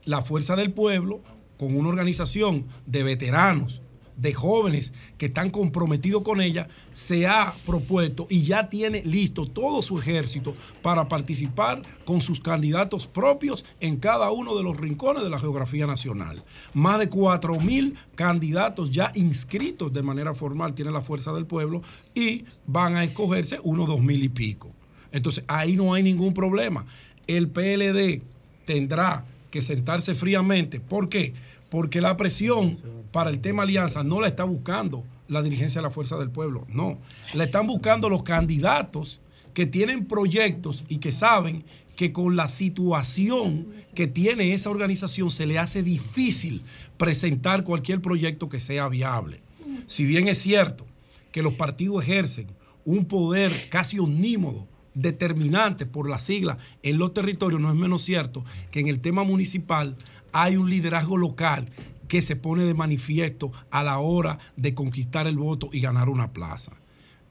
[0.06, 1.19] la Fuerza del Pueblo,
[1.60, 3.81] con una organización de veteranos,
[4.22, 9.81] de jóvenes que están comprometidos con ella, se ha propuesto y ya tiene listo todo
[9.81, 15.30] su ejército para participar con sus candidatos propios en cada uno de los rincones de
[15.30, 16.43] la geografía nacional.
[16.73, 21.81] Más de 4 mil candidatos ya inscritos de manera formal tiene la Fuerza del Pueblo
[22.14, 24.69] y van a escogerse unos dos mil y pico.
[25.11, 26.85] Entonces ahí no hay ningún problema.
[27.26, 28.22] El PLD
[28.65, 30.80] tendrá que sentarse fríamente.
[30.80, 31.34] ¿Por qué?
[31.69, 32.77] Porque la presión
[33.11, 36.65] para el tema alianza no la está buscando la dirigencia de la Fuerza del Pueblo,
[36.69, 36.99] no.
[37.33, 39.21] La están buscando los candidatos
[39.53, 41.63] que tienen proyectos y que saben
[41.95, 46.63] que con la situación que tiene esa organización se le hace difícil
[46.97, 49.41] presentar cualquier proyecto que sea viable.
[49.88, 50.85] Si bien es cierto
[51.31, 52.47] que los partidos ejercen
[52.85, 58.43] un poder casi omnímodo, determinante por la sigla en los territorios, no es menos cierto
[58.71, 59.95] que en el tema municipal
[60.33, 61.69] hay un liderazgo local
[62.11, 66.33] que se pone de manifiesto a la hora de conquistar el voto y ganar una
[66.33, 66.73] plaza.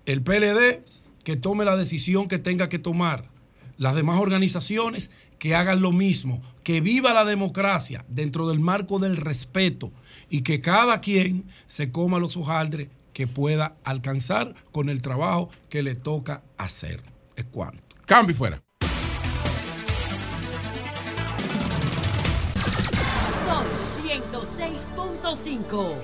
[0.06, 0.82] El PLD
[1.22, 3.28] que tome la decisión que tenga que tomar.
[3.76, 9.18] Las demás organizaciones que hagan lo mismo, que viva la democracia dentro del marco del
[9.18, 9.92] respeto
[10.30, 15.82] y que cada quien se coma los hojaldres que pueda alcanzar con el trabajo que
[15.82, 17.02] le toca hacer.
[17.36, 17.82] Es cuanto.
[18.06, 18.62] Cambio fuera.
[25.30, 25.94] 106.5.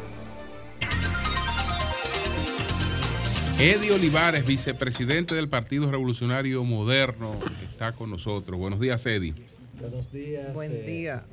[3.59, 8.57] Eddie Olivares, vicepresidente del Partido Revolucionario Moderno, está con nosotros.
[8.57, 9.35] Buenos días, Eddie.
[9.81, 10.55] Buenos días.
[10.55, 11.25] Buen eh, día.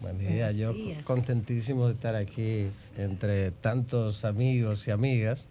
[0.00, 0.52] Buen día.
[0.52, 1.02] Buenos Yo días.
[1.02, 5.48] contentísimo de estar aquí entre tantos amigos y amigas.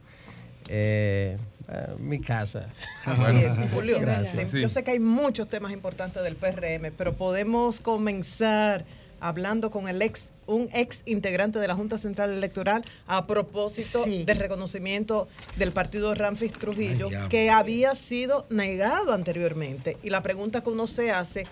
[0.69, 1.37] Eh,
[1.67, 2.69] eh, mi casa.
[3.03, 3.99] Así es, Julio.
[3.99, 4.53] Gracias.
[4.53, 8.85] Yo sé que hay muchos temas importantes del PRM, pero podemos comenzar
[9.19, 14.23] hablando con el ex, un ex integrante de la Junta Central Electoral a propósito Sí.
[14.23, 19.97] del reconocimiento del partido Ramfis Trujillo, Ay, que había sido negado anteriormente.
[20.03, 21.45] Y la pregunta que uno se hace,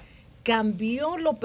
[0.43, 1.37] ¿cambió lo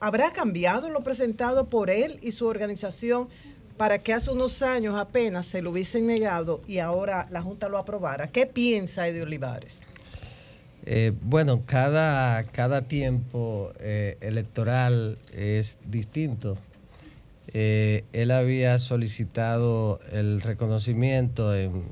[0.00, 3.28] ¿habrá cambiado lo presentado por él y su organización
[3.76, 7.78] para que hace unos años apenas se lo hubiesen negado y ahora la Junta lo
[7.78, 8.28] aprobara?
[8.28, 9.80] ¿Qué piensa Eddie Olivares?
[10.90, 16.56] Eh, bueno, cada, cada tiempo eh, electoral es distinto.
[17.48, 21.84] Eh, él había solicitado el reconocimiento en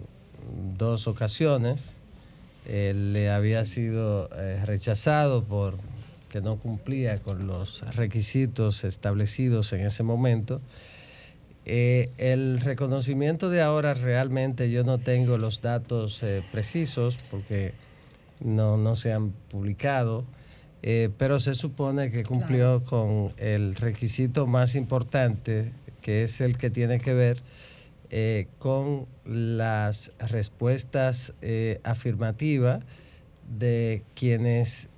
[0.79, 1.97] dos ocasiones.
[2.65, 4.31] Le había sido
[4.65, 5.77] rechazado por
[6.31, 10.63] que no cumplía con los requisitos establecidos en ese momento.
[11.69, 17.73] Eh, el reconocimiento de ahora realmente yo no tengo los datos eh, precisos porque
[18.41, 20.25] no, no se han publicado,
[20.83, 26.71] eh, pero se supone que cumplió con el requisito más importante, que es el que
[26.71, 27.43] tiene que ver
[28.11, 32.85] eh, con las respuestas eh, afirmativas
[33.59, 34.89] de quienes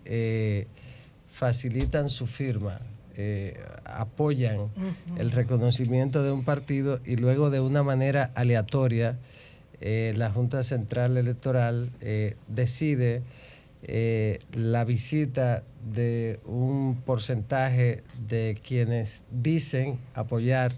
[1.30, 2.80] facilitan su firma,
[3.84, 4.70] apoyan
[5.18, 9.18] el reconocimiento de un partido y luego de una manera aleatoria
[9.80, 13.22] eh, la Junta Central Electoral eh, decide
[13.82, 20.74] eh, la visita de un porcentaje de quienes dicen apoyar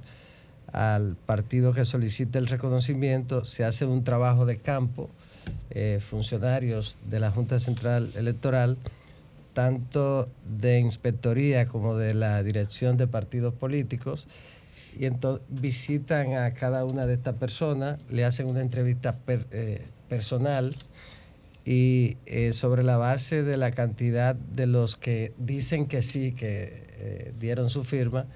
[0.73, 5.11] al partido que solicita el reconocimiento, se hace un trabajo de campo,
[5.99, 8.77] funcionarios de la Junta Central Electoral,
[9.53, 10.29] tanto
[10.61, 14.29] de inspectoría como de la dirección de partidos políticos,
[14.99, 20.75] y entonces visitan a cada una de estas personas, le hacen una entrevista eh, personal
[21.65, 26.85] y eh, sobre la base de la cantidad de los que dicen que sí, que
[26.99, 28.27] eh, dieron su firma,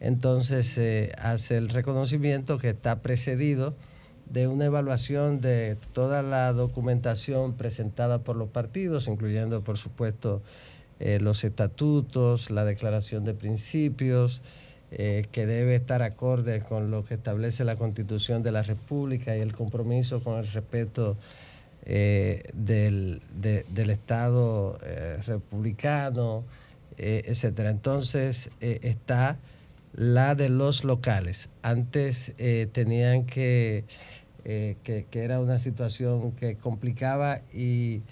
[0.00, 3.74] entonces se hace el reconocimiento que está precedido
[4.28, 10.42] de una evaluación de toda la documentación presentada por los partidos, incluyendo, por supuesto,
[11.20, 14.40] los estatutos, la declaración de principios,
[14.96, 19.40] eh, que debe estar acorde con lo que establece la Constitución de la República y
[19.40, 21.16] el compromiso con el respeto
[21.84, 26.44] eh, del, de- del Estado eh, republicano,
[26.96, 27.70] etcétera.
[27.70, 29.36] Entonces está
[29.94, 31.48] la de los locales.
[31.62, 32.32] Antes
[32.70, 33.84] tenían que,
[34.44, 38.02] que, era una situación que complicaba y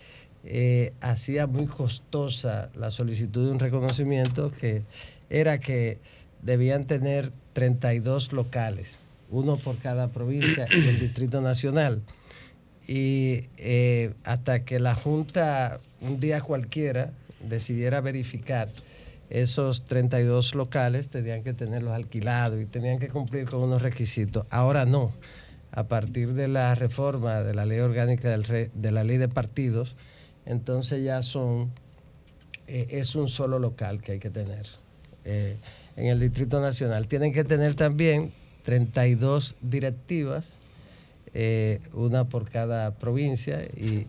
[1.00, 4.82] hacía muy costosa la solicitud de un reconocimiento que
[5.30, 6.00] era que
[6.42, 8.98] debían tener 32 locales,
[9.30, 12.02] uno por cada provincia y el Distrito Nacional.
[12.86, 17.10] Y eh, hasta que la Junta, un día cualquiera,
[17.48, 18.68] decidiera verificar
[19.30, 24.46] esos 32 locales, tenían que tenerlos alquilados y tenían que cumplir con unos requisitos.
[24.50, 25.12] Ahora no.
[25.74, 29.28] A partir de la reforma de la ley orgánica del re- de la ley de
[29.28, 29.96] partidos,
[30.44, 31.70] entonces ya son,
[32.66, 34.66] eh, es un solo local que hay que tener
[35.24, 35.56] eh,
[35.96, 37.08] en el Distrito Nacional.
[37.08, 38.32] Tienen que tener también
[38.64, 40.56] 32 directivas,
[41.34, 44.06] eh, una por cada provincia, y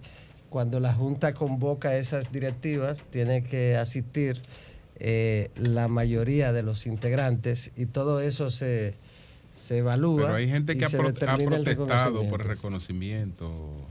[0.50, 4.42] cuando la Junta convoca esas directivas, tiene que asistir
[5.00, 8.94] eh, la mayoría de los integrantes y todo eso se,
[9.56, 10.22] se evalúa.
[10.24, 13.46] Pero hay gente que ha, se pro- ha determina el protestado por reconocimiento.
[13.46, 13.88] el reconocimiento.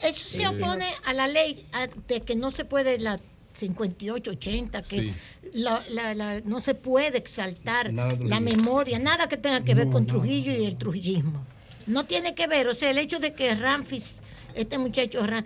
[0.00, 0.46] Eso se Sí.
[0.46, 3.18] opone a la ley a- de que no se puede la
[3.58, 5.14] 58, 80, que Sí.
[5.54, 9.92] la- la- la- no se puede exaltar la memoria, nada que tenga que ver No,
[9.94, 10.18] con nada.
[10.18, 11.44] Trujillo y el trujillismo.
[11.86, 14.16] No tiene que ver, o sea, el hecho de que Ramfis,
[14.54, 15.44] este muchacho Ram-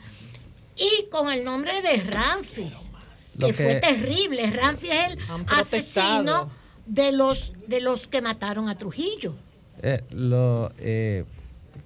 [0.77, 2.91] y con el nombre de Ramfis,
[3.39, 5.19] que, fue terrible, Ramfis es el
[5.49, 6.51] asesino
[6.87, 9.35] de los, de los que mataron a Trujillo.
[9.83, 11.25] Eh, lo, eh,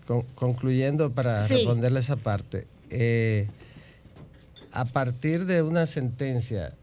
[0.06, 1.55] con- concluyendo para Sí.
[1.55, 3.48] responderle esa parte, eh,
[4.76, 6.74] a partir de una sentencia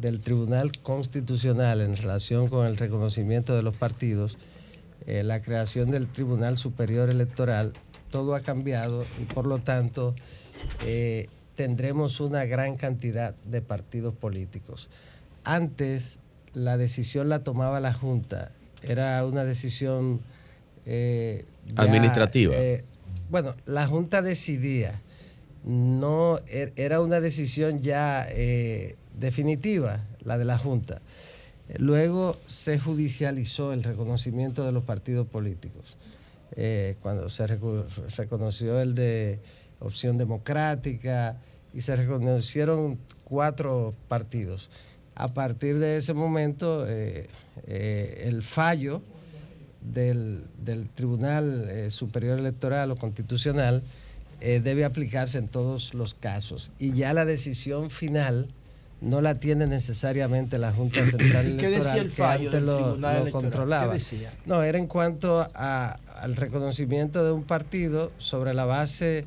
[0.00, 4.36] del Tribunal Constitucional en relación con el reconocimiento de los partidos,
[5.06, 7.72] eh, la creación del Tribunal Superior Electoral,
[8.10, 10.16] todo ha cambiado y por lo tanto
[10.84, 14.90] eh, tendremos una gran cantidad de partidos políticos.
[15.44, 16.18] Antes
[16.52, 18.50] la decisión la tomaba la Junta,
[18.82, 20.20] era una decisión
[20.84, 21.44] eh,
[21.76, 22.56] ya, Administrativa.
[23.30, 25.00] bueno, la Junta decidía,
[25.66, 31.00] no er- era una decisión ya eh, definitiva, la de la Junta.
[31.78, 35.96] Luego se judicializó el reconocimiento de los partidos políticos.
[36.54, 39.40] Eh, cuando se reconoció el de
[39.80, 41.36] opción democrática
[41.74, 44.70] y se reconocieron cuatro partidos.
[45.16, 47.26] A partir de ese momento, eh,
[47.66, 49.02] el fallo
[49.80, 53.82] del, del Tribunal Superior Electoral o Constitucional
[54.40, 56.70] eh, debe aplicarse en todos los casos.
[56.78, 58.48] Y ya la decisión final
[59.00, 63.88] no la tiene necesariamente la Junta Central ¿Qué Electoral, decía el que antes lo, controlaba.
[63.92, 64.32] ¿Qué decía?
[64.46, 69.26] No, era en cuanto a- al reconocimiento de un partido sobre la base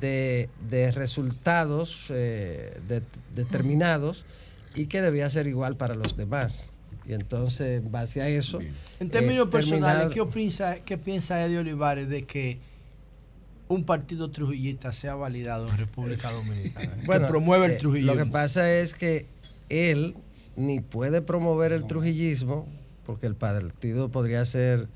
[0.00, 3.02] de, de resultados eh, de-
[3.34, 4.24] determinados
[4.74, 6.72] y que debía ser igual para los demás.
[7.08, 8.58] Y entonces, en base a eso...
[8.98, 12.58] En términos eh, personales, terminar- ¿qué ¿qué piensa Eddie Olivares de que
[13.68, 16.96] un partido trujillista sea validado en República Dominicana?
[17.04, 18.14] Bueno, que promueve eh, el trujillismo.
[18.14, 19.26] Lo que pasa es que
[19.68, 20.14] él
[20.56, 22.66] ni puede promover el trujillismo,
[23.04, 24.88] porque el partido podría ser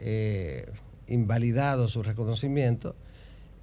[0.00, 0.70] eh,
[1.08, 2.94] invalidado su reconocimiento,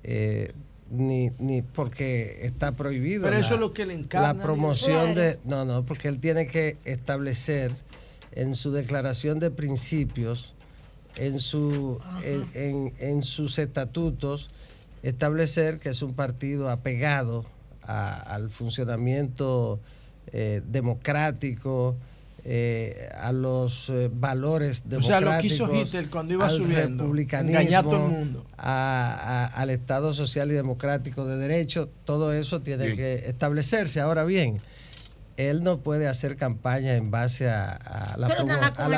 [0.03, 0.53] eh,
[0.89, 3.23] ni, ni porque está prohibido.
[3.23, 5.39] Pero la- eso es lo que le encarna, La promoción de.
[5.45, 7.71] No, no, porque él tiene que establecer
[8.31, 10.55] en su declaración de principios,
[11.19, 14.49] en, su, en, en- en sus estatutos,
[15.03, 17.45] establecer que es un partido apegado
[17.83, 19.79] a- al funcionamiento
[20.33, 21.95] eh, democrático,
[22.43, 25.59] eh, a los eh, valores O sea, democráticos.
[25.59, 28.45] lo que hizo Hitler cuando iba al subiendo, republicanismo, engañar a todo el mundo.
[28.57, 34.01] a- a- al Estado social y democrático de derecho, todo eso tiene que establecerse.
[34.01, 34.59] Ahora bien,
[35.37, 38.97] él no puede hacer campaña en base a, a la, promo- a la-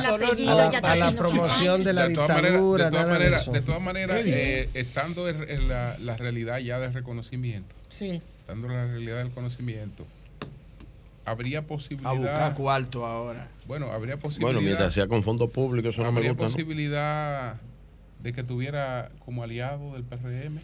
[0.92, 4.32] a la- promoción de la De dictadura, de todas nada de todas maneras, Sí.
[4.34, 8.22] eh, estando en, la, la realidad ya del reconocimiento, Sí.
[8.40, 10.08] estando en la realidad del conocimiento,
[11.26, 12.12] habría posibilidad.
[12.12, 13.50] A buscar cuarto ahora.
[13.68, 14.48] Bueno, habría posibilidad.
[14.48, 16.46] Bueno, mientras sea con fondos públicos, eso no me habría gusta.
[16.46, 16.52] ¿no?
[16.54, 17.58] posibilidad
[18.24, 20.60] de que tuviera como aliado del PRM.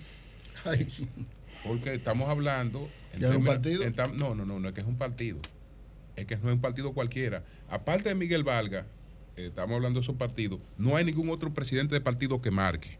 [1.68, 2.88] Porque estamos hablando.
[3.20, 3.84] ¿Ya es un partido?
[3.84, 5.38] en no, no, no, no es que es un partido.
[6.16, 7.44] Es que no es un partido cualquiera.
[7.70, 8.86] Aparte de Miguel Valga,
[9.36, 12.98] eh, estamos hablando de esos partidos, no hay ningún otro presidente de partido que marque.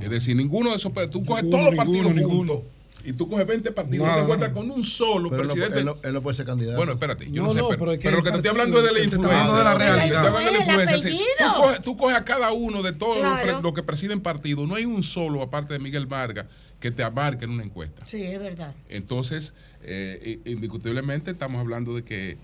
[0.00, 2.72] Es decir, ninguno de esos partidos, tú coges Ninguno, todos los partidos ninguno, juntos
[3.04, 5.78] y tú coges 20 partidos y te encuentras con un solo Pero no- presidente.
[5.80, 6.76] él no- él no puede ser candidato.
[6.78, 8.36] Bueno, espérate, yo no, No, sé, no, pero, pero es que pero el que te
[8.38, 8.88] estoy partido- hablando de la
[9.28, 10.26] hablando de la Te estoy realidad.
[10.26, 11.10] hablando de la influencia.
[11.38, 13.42] Tú, coges, tú coges a cada uno de todos los Claro.
[13.42, 16.46] pre- los que presiden partidos, no hay un solo, aparte de Miguel Vargas,
[16.80, 18.02] que te abarque en una encuesta.
[18.06, 18.74] Sí, es verdad.
[18.88, 19.52] Entonces,
[19.86, 22.36] eh, indiscutiblemente estamos hablando de que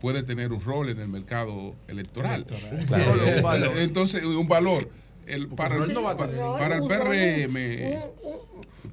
[0.00, 2.44] puede tener un rol en el mercado electoral.
[2.72, 3.72] Un Claro, rol, un valor.
[3.78, 4.88] Entonces, un valor.
[5.26, 6.46] El, para, el, rol no va a para- tener.
[6.46, 7.56] para el PRM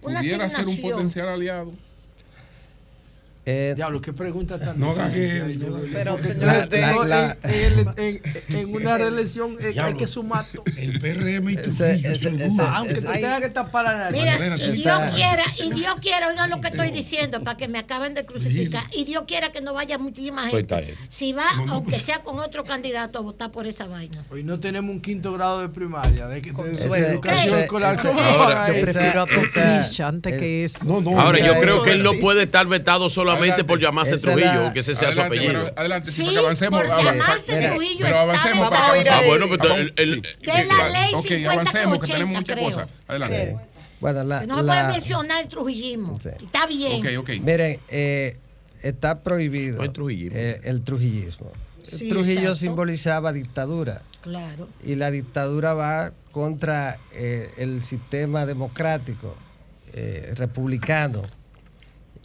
[0.02, 1.72] pudiera ser un potencial aliado.
[3.48, 5.60] Eh, Diablo, qué pregunta tan No difícil.
[5.60, 5.90] gagué.
[5.94, 8.22] Pero, en- en- la- en- en-
[8.56, 10.64] en una reelección eh, hay que sumar todo.
[10.76, 12.66] El PRM y Ese- Trujillo, ese- duro.
[12.66, 14.20] Aunque te tenga que tapar la nariz.
[14.20, 17.78] Mira, y Dios quiera, y Dios quiera, oigan lo que estoy diciendo, para que me
[17.78, 18.84] acaben de crucificar.
[18.92, 20.96] Y Dios quiera que no vaya muchísima Pues gente.
[21.08, 24.24] Si va, No, no, aunque pues- sea con otro candidato, a votar por esa vaina.
[24.32, 26.28] Hoy no tenemos un quinto grado de primaria.
[26.28, 27.94] De que de educación escolar.
[27.94, 29.24] ese- ¿Cómo Ahora, va a Yo prefiero a
[30.08, 31.04] antes es- que eso.
[31.20, 33.64] Ahora, yo creo que él no puede estar vetado solamente Adelante.
[33.66, 35.64] por llamarse Esa Trujillo, la- que ese sea su Adelante, apellido.
[35.66, 36.82] pero adelante, sí, Sí, para que avancemos.
[36.84, 41.14] por llamarse Trujillo pero avancemos para que Ah, bueno, pues el, el- De la ley
[41.14, 42.66] Ok, 50 avancemos, que 80, tenemos muchas creo.
[42.66, 42.90] cosas.
[43.08, 43.58] Adelante.
[44.00, 46.20] Bueno, la, no la- puede mencionar el trujillismo.
[46.22, 46.30] Sí.
[46.44, 47.02] Está bien.
[47.02, 47.30] Ok, ok.
[47.42, 48.38] Miren, eh,
[48.84, 50.38] está prohibido hay trujillismo.
[50.38, 51.52] eh, el trujillismo.
[51.92, 52.56] El Sí, Trujillo exacto.
[52.56, 54.68] simbolizaba dictadura Claro.
[54.84, 59.36] y la dictadura va contra eh, el sistema democrático,
[59.94, 61.22] eh, republicano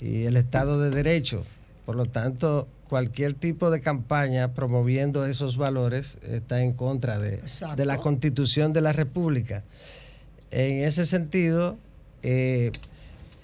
[0.01, 1.45] y el Estado de Derecho.
[1.87, 7.41] Por lo tanto, cualquier tipo de campaña promoviendo esos valores está en contra de,
[7.77, 9.63] de la constitución de la República.
[10.51, 11.77] En ese sentido,
[12.23, 12.71] eh,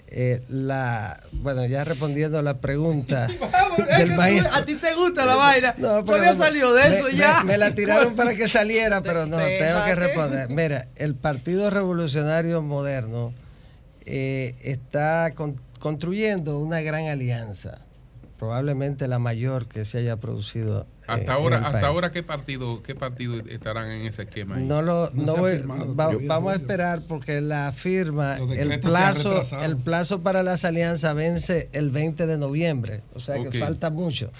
[0.09, 3.27] eh, la bueno, ya respondiendo a la pregunta
[3.97, 4.55] del maestro.
[4.55, 5.75] A ti te gusta la vaina.
[5.77, 7.43] No, no, salido de eso me- ya.
[7.43, 10.49] Me, la tiraron para que saliera, pero no, tengo que responder.
[10.49, 13.33] Mira, el Partido Revolucionario Moderno
[14.05, 17.79] eh, está con- construyendo una gran alianza,
[18.37, 20.81] probablemente la mayor que se haya producido.
[20.81, 21.85] eh, Hasta en ahora, el hasta país.
[21.85, 24.57] ahora ¿qué partido, qué partido estarán en ese esquema?
[24.57, 24.63] ahí?
[24.63, 29.41] No lo, No voy- firmado va- todavía, vamos a esperar porque la firma, el plazo,
[29.61, 34.31] el plazo para las alianzas vence el 20 de noviembre, o sea que falta mucho.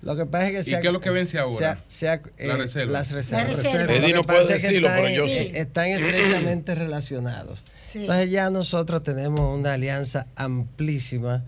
[0.00, 1.78] Lo que pasa es que ¿Y se ha- qué es lo que vence ahora?
[1.86, 2.92] se ha- se ha, La eh, reserva.
[2.92, 3.46] Las reservas.
[3.48, 3.84] La reserva.
[3.84, 5.50] Lo Eddie que no pasa puede es que decirlo, están, pero yo sí.
[5.54, 7.62] están estrechamente relacionados.
[7.92, 8.00] Sí.
[8.00, 11.44] Entonces ya nosotros tenemos una alianza amplísima.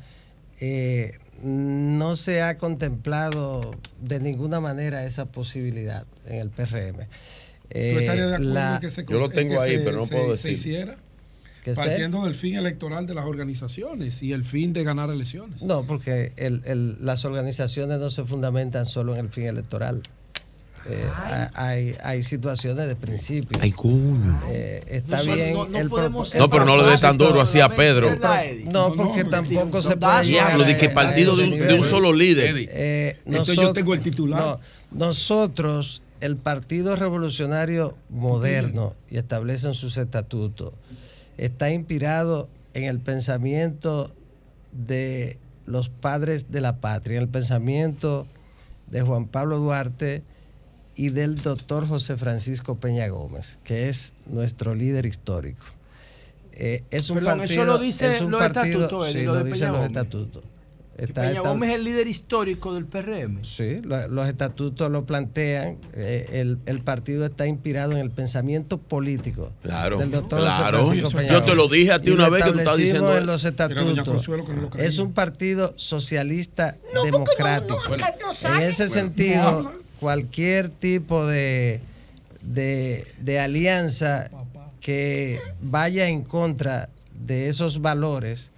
[0.60, 6.97] eh, no se ha contemplado de ninguna manera esa posibilidad en el PRM.
[6.97, 7.06] ¿Tú
[7.70, 10.06] Eh, de acuerdo la- que se Yo lo en tengo que ahí, se- pero no
[10.06, 10.52] se- puedo se decir.
[10.70, 10.97] hiciera?
[11.74, 15.62] Partiendo del fin electoral de las organizaciones y el fin de ganar elecciones.
[15.62, 20.02] No, porque el- el- las organizaciones no se fundamentan solo en el fin electoral.
[20.86, 23.58] Eh, ha- hay, hay situaciones de principio.
[23.62, 24.38] Ay, cuño.
[24.50, 25.54] Eh, está No bien.
[25.54, 28.10] no- no el podemos No, pero no le des tan duro así a Pedro.
[28.70, 31.80] No, porque no, tampoco se puede Diablo, que a partido de un, de nivel.
[31.80, 32.54] un solo líder.
[32.70, 34.40] Eh, Entonces yo tengo el titular.
[34.40, 34.60] no,
[34.92, 40.74] nosotros, el Partido Revolucionario Moderno, y establecen sus estatutos,
[41.38, 44.12] está inspirado en el pensamiento
[44.72, 48.26] de los padres de la patria, en el pensamiento
[48.90, 50.22] de Juan Pablo Duarte
[50.97, 55.66] y del doctor José Francisco Peña Gómez, que es nuestro líder histórico.
[56.52, 59.34] Eh, es un Perdón, partido, eso lo dice es un los partido- estatutos, sí, lo
[59.34, 60.44] lo dicen los estatutos.
[60.97, 63.44] Está Peña Gómez es el líder histórico del PRM.
[63.44, 65.78] Sí, lo- los estatutos lo plantean.
[65.94, 70.86] eh, el, el partido está inspirado en el pensamiento político Claro, del doctor José claro.
[70.86, 73.26] Francisco Yo te lo dije a ti Y una vez que tú estabas diciendo en
[73.26, 74.05] los estatutos.
[74.08, 74.86] Consuelo que no lo creía.
[74.86, 77.81] Es un partido socialista No, porque no, democrático.
[77.89, 78.14] no, acá
[78.44, 79.83] no en ese sentido, no.
[80.05, 81.81] Cualquier tipo de,
[82.42, 84.28] de, de alianza
[84.83, 86.91] que vaya en contra
[87.26, 88.50] de esos valores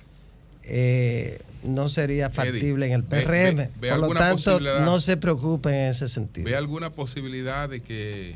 [0.65, 3.57] eh, no sería factible en el PRM.
[3.57, 6.47] ve- ve Por lo tanto, no se preocupen en ese sentido.
[6.49, 8.35] ¿Ve alguna posibilidad de que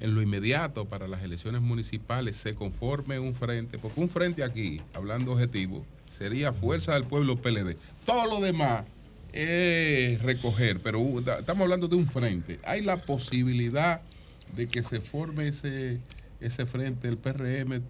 [0.00, 3.78] en lo inmediato para las elecciones municipales se conforme un frente?
[3.78, 5.82] Porque un frente aquí, hablando objetivo,
[6.18, 7.78] sería Fuerza del Pueblo PLD.
[8.04, 8.84] Todo lo demás
[9.34, 11.00] es recoger, pero
[11.38, 12.60] estamos hablando de un frente.
[12.64, 14.00] ¿Hay la posibilidad
[14.54, 15.98] de que se forme ese,
[16.40, 17.80] ese frente, el PRM?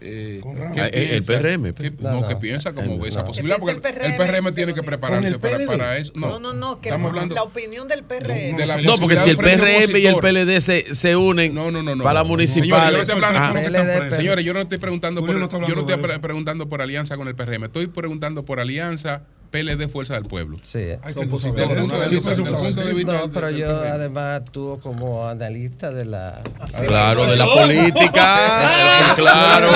[0.00, 0.78] Eh, Con ¿qué Ramos.
[0.80, 1.24] Ah, eh, el?
[1.24, 1.74] PRM.
[1.74, 3.26] ¿Qué- No, no, que piensa como ve esa no.
[3.26, 4.54] posibilidad, ¿Qué porque el el PRM, PRM?
[4.54, 6.12] tiene que ¿Con prepararse el para, eso.
[6.16, 8.56] No, no, no, que estamos hablando la opinión del PRM.
[8.56, 10.16] de la No, porque si el PRM y el.
[10.16, 12.02] PLD se, se unen No, no, no, no.
[12.02, 13.06] para municipales.
[13.06, 16.20] Señores, yo no estoy hablando Ah, por- Señores, yo no estoy preguntando por, yo no
[16.22, 19.24] preguntando por alianza con el PRM, estoy preguntando por alianza
[19.54, 20.58] PLD Fuerza del Pueblo.
[20.62, 20.84] Sí.
[21.14, 26.42] Son opositores, de vista No, pero yo además actúo como analista de la...
[26.86, 28.72] Claro, de la política.
[29.14, 29.68] claro.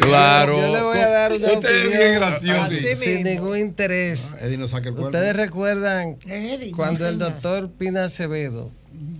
[0.00, 0.58] Claro.
[0.58, 2.94] Yo le voy a dar una Usted es opinión bien gracioso.
[2.98, 4.28] sin- ningún interés.
[4.40, 5.08] Eddie no saca el cuerpo.
[5.16, 6.16] Ustedes recuerdan
[6.74, 8.70] cuando el doctor Pina Acevedo,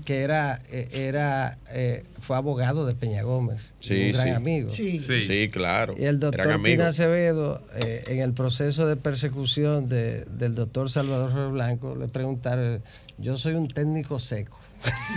[0.05, 4.31] que era, eh, era eh, fue abogado de Peña Gómez, Sí, un gran sí.
[4.31, 4.71] amigo.
[4.71, 5.01] Sí.
[5.01, 5.95] Sí, claro.
[5.99, 6.89] Y el doctor Pina.
[6.89, 12.83] Acevedo, eh, en el proceso de persecución de- del doctor Salvador Río Blanco, le preguntaron,
[13.19, 14.59] yo soy un técnico seco.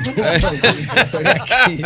[0.05, 1.81] Estoy aquí.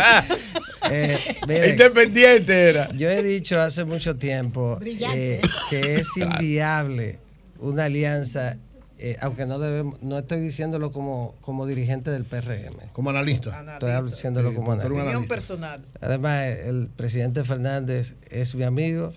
[0.90, 2.90] Eh, miren, Independiente era.
[2.92, 7.18] yo he dicho hace mucho tiempo eh, que es inviable
[7.58, 8.56] una alianza,
[8.98, 12.74] eh, aunque no debemos, no estoy diciéndolo como, como dirigente del PRM.
[12.92, 13.62] Como analista.
[13.74, 14.92] Estoy diciéndolo Sí, como analista.
[14.94, 15.34] Opinión analista.
[15.34, 15.84] personal.
[16.00, 19.08] Además, el presidente Fernández es mi amigo.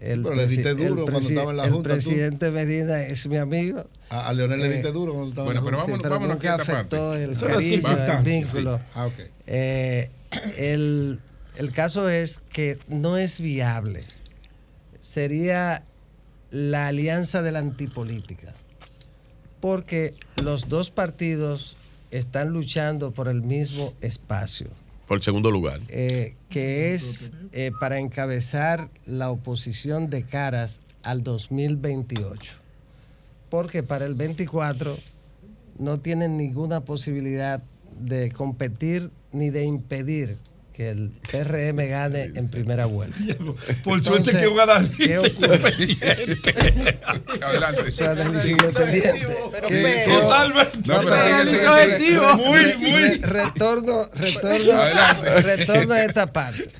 [0.00, 1.94] El, Pero le diste duro el cuando estaba en la el Junta, tú.
[1.94, 3.84] presidente Medina es mi amigo.
[4.10, 5.96] A, a Leonel le Eh, diste duro cuando estaba Bueno, en la pero Junta.
[5.98, 7.24] Sí, vámonos, pero vámonos aquí a esta afectó parte.
[7.24, 8.80] el Eso cariño, el vínculo.
[8.94, 9.12] Ah, ok.
[9.48, 10.10] Eh,
[10.56, 11.18] el,
[11.56, 14.04] el caso es que no es viable.
[15.00, 15.82] Sería
[16.52, 18.54] la alianza de la antipolítica.
[19.60, 21.76] Porque los dos partidos
[22.10, 24.68] están luchando por el mismo espacio,
[25.06, 25.80] Por el segundo lugar.
[25.88, 32.54] eh, que es eh, para encabezar la oposición de caras al 2028.
[33.50, 34.98] Porque para el 24
[35.78, 37.62] no tienen ninguna posibilidad
[38.00, 40.36] de competir ni de impedir
[40.78, 43.18] que el PRM gane en primera vuelta.
[43.82, 45.72] Por suerte que un analista ¿qué ocurre?
[47.42, 47.90] Adelante.
[47.90, 49.26] Su análisis independiente.
[49.50, 50.78] Pero ¿Qué- pero- qué- Totalmente.
[50.84, 52.34] No, pero objetivo.
[52.36, 52.92] Muy, muy.
[52.92, 54.82] re- Retorno, retorno,
[55.42, 56.70] retorno a esta parte.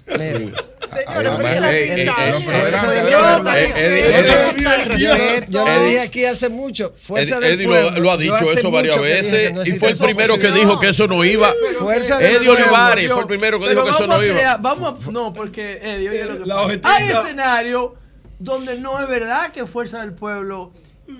[5.48, 8.00] Yo, le dije aquí hace mucho, Fuerza Eddie, del Eddie lo, Pueblo.
[8.00, 11.24] lo ha dicho eso varias veces y fue el primero que dijo que eso no
[11.24, 11.52] iba.
[11.78, 12.48] Fuerza del Eddie.
[12.48, 14.56] Olivares fue el primero que dijo que eso no iba.
[14.58, 16.66] Vamos a, no, porque Eddie, oye lo que La pasa.
[16.66, 17.90] objetividad- Hay escenarios
[18.38, 20.72] donde no es verdad que Fuerza del Pueblo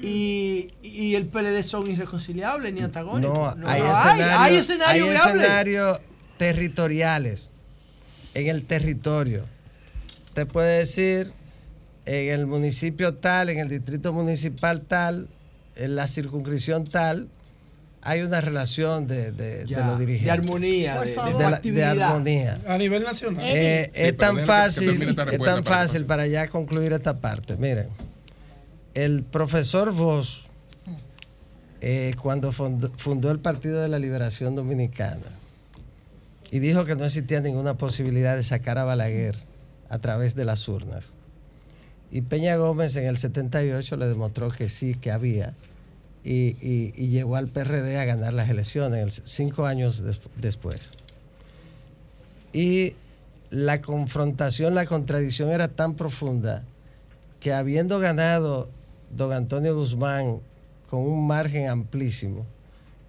[0.03, 3.57] y, y el PLD son irreconciliables ni antagónicos.
[3.57, 6.01] No, hay hay, escenarios, hay hay escenarios
[6.37, 7.51] territoriales
[8.35, 9.45] en el territorio.
[10.27, 11.33] Usted puede decir
[12.07, 15.29] en el municipio tal, en el distrito municipal tal,
[15.77, 17.29] en la circunscripción tal,
[18.09, 20.25] hay una relación de, de, de Ya, los dirigentes.
[20.27, 22.59] de armonía, de, de de, la- de armonía.
[22.67, 23.45] A nivel nacional.
[23.47, 27.57] Eh, Sí, es tan fácil, es tan fácil para ya concluir esta parte.
[27.57, 27.89] Miren,
[28.95, 30.47] el profesor Vos,
[31.81, 35.27] eh, cuando fundó, fundó el Partido de la Liberación Dominicana
[36.51, 39.37] y dijo que no existía ninguna posibilidad de sacar a Balaguer
[39.89, 41.13] a través de las urnas.
[42.11, 45.53] Y Peña Gómez en el 78 le demostró que sí, que había,
[46.25, 50.91] y, y- y llegó al PRD a ganar las elecciones el- cinco años des- después.
[52.53, 52.95] Y
[53.51, 56.65] la confrontación, la contradicción era tan profunda
[57.41, 58.69] que habiendo ganado
[59.17, 60.41] don Antonio Guzmán
[60.91, 62.47] con un margen amplísimo,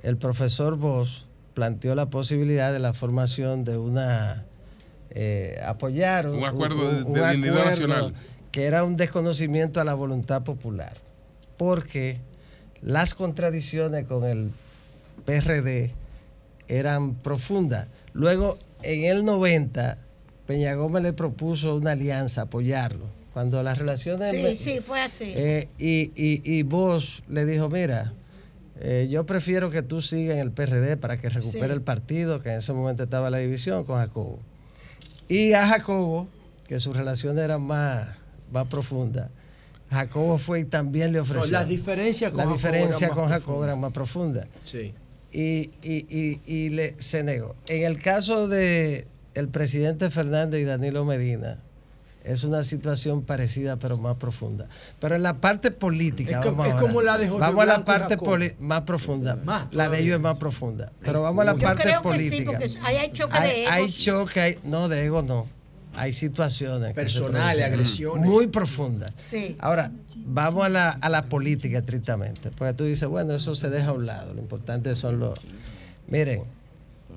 [0.03, 4.45] el profesor Bosch planteó la posibilidad de la formación de una
[5.11, 8.13] eh, apoyar Un acuerdo de- de dignidad nacional.
[8.51, 10.93] que era un desconocimiento a la voluntad popular,
[11.57, 12.19] porque
[12.81, 14.51] las contradicciones con el
[15.25, 15.91] PRD
[16.67, 17.87] eran profundas.
[18.13, 19.97] Luego, en el 90,
[20.47, 23.05] Peña Gómez le propuso una alianza, apoyarlo.
[23.33, 24.31] Cuando las relaciones...
[24.31, 25.33] Sí, sí, fue así.
[25.35, 28.13] Eh, y, y, y Bosch le dijo, mira,
[28.81, 31.71] eh, yo prefiero que tú sigas en el PRD para que recupere Sí.
[31.73, 34.39] el partido, que en ese momento estaba la división con Jacobo.
[35.27, 36.27] Y a Jacobo,
[36.67, 38.07] que sus relaciones eran más,
[38.51, 39.29] más profundas,
[39.89, 41.51] Jacobo fue y también le ofreció.
[41.51, 44.47] las diferencias con La Jacobo diferencia con Jacobo eran más profundas.
[44.63, 44.93] Sí.
[45.31, 47.55] Y, y, y, y le, se negó.
[47.67, 51.57] En el caso de el presidente Fernández y Danilo Medina,
[52.23, 54.67] es una situación parecida pero más profunda.
[54.99, 56.85] Pero en la parte política, Es vamos es ahora.
[56.87, 59.37] como la de Jorge Vamos a la parte poli- más profunda.
[59.45, 60.91] Más la de ellos es más profunda.
[61.01, 62.51] Pero vamos a la Yo parte creo que sí, política.
[62.51, 65.47] porque ahí hay choque hay, de hay choque, hay- no de ego no.
[65.99, 68.29] Hay situaciones Personales, producen agresiones.
[68.29, 69.11] muy profundas.
[69.17, 69.55] Sí.
[69.59, 72.51] Ahora, vamos a la, a la política estrictamente.
[72.51, 74.33] Porque tú dices, bueno, eso se deja a un lado.
[74.33, 75.37] Lo importante son los.
[76.07, 76.43] Miren,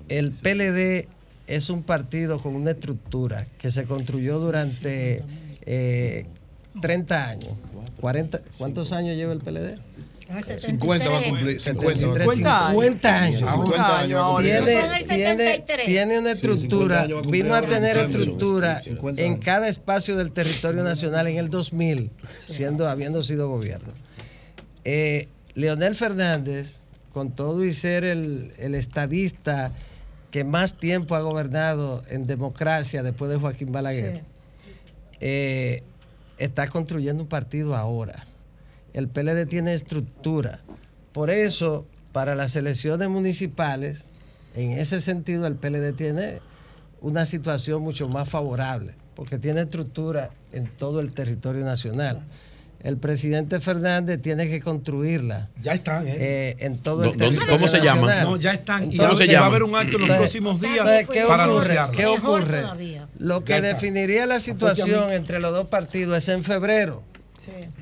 [0.09, 1.09] el PLD
[1.47, 5.23] es un partido con una estructura que se construyó durante
[5.67, 6.27] eh,
[6.81, 7.55] 30 años.
[8.01, 9.79] 40, ¿Cuántos años lleva el PLD?
[10.41, 11.61] 50 va a cumplir.
[11.61, 12.73] 50, 50 años.
[12.73, 13.41] 50 años.
[13.41, 14.41] 50 años.
[14.41, 15.87] Tiene, tiene, 73.
[15.87, 18.17] tiene una estructura, 50 años va a cumplir vino a tener 50 años.
[18.17, 22.11] estructura 50 en cada espacio del territorio nacional en el 2000,
[22.49, 23.93] siendo, habiendo sido gobierno.
[24.85, 26.81] Eh, Leonel Fernández,
[27.13, 29.73] con todo y ser el, el estadista
[30.33, 34.23] que más tiempo ha gobernado en democracia después de Joaquín Balaguer,
[35.21, 35.83] eh,
[36.39, 38.27] está construyendo un partido ahora.
[38.95, 40.61] El PLD tiene estructura.
[41.13, 44.11] Por eso, para las elecciones municipales,
[44.55, 46.41] en ese sentido, el PLD tiene
[47.01, 52.21] una situación mucho más favorable, porque tiene estructura en todo el territorio nacional.
[52.83, 55.49] El presidente Fernández tiene que construirla.
[55.63, 56.17] Ya están, ¿eh?
[56.19, 58.07] eh, en todo el ¿Dó- dónde- territorio cómo se llama?
[58.09, 58.25] nacional.
[58.25, 58.93] No, ya están.
[58.93, 61.09] Y ¿Cómo ahora se va a haber un acto en los Entonces, próximos días entonces,
[61.13, 61.77] ¿qué para ocurre?
[61.97, 62.63] ¿Qué ocurre?
[63.19, 67.03] Lo que definiría la situación entre los dos partidos es en febrero.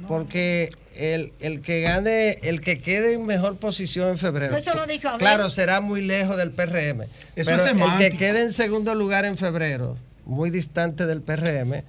[0.09, 0.71] Porque
[1.01, 4.57] el, el que gane, el que quede en mejor posición en febrero.
[4.57, 5.19] Eso lo ha dicho Abel.
[5.19, 7.03] Claro, será muy lejos del PRM.
[7.03, 9.97] Eso pero es el que quede en segundo lugar en febrero,
[10.27, 11.83] muy distante del PRM,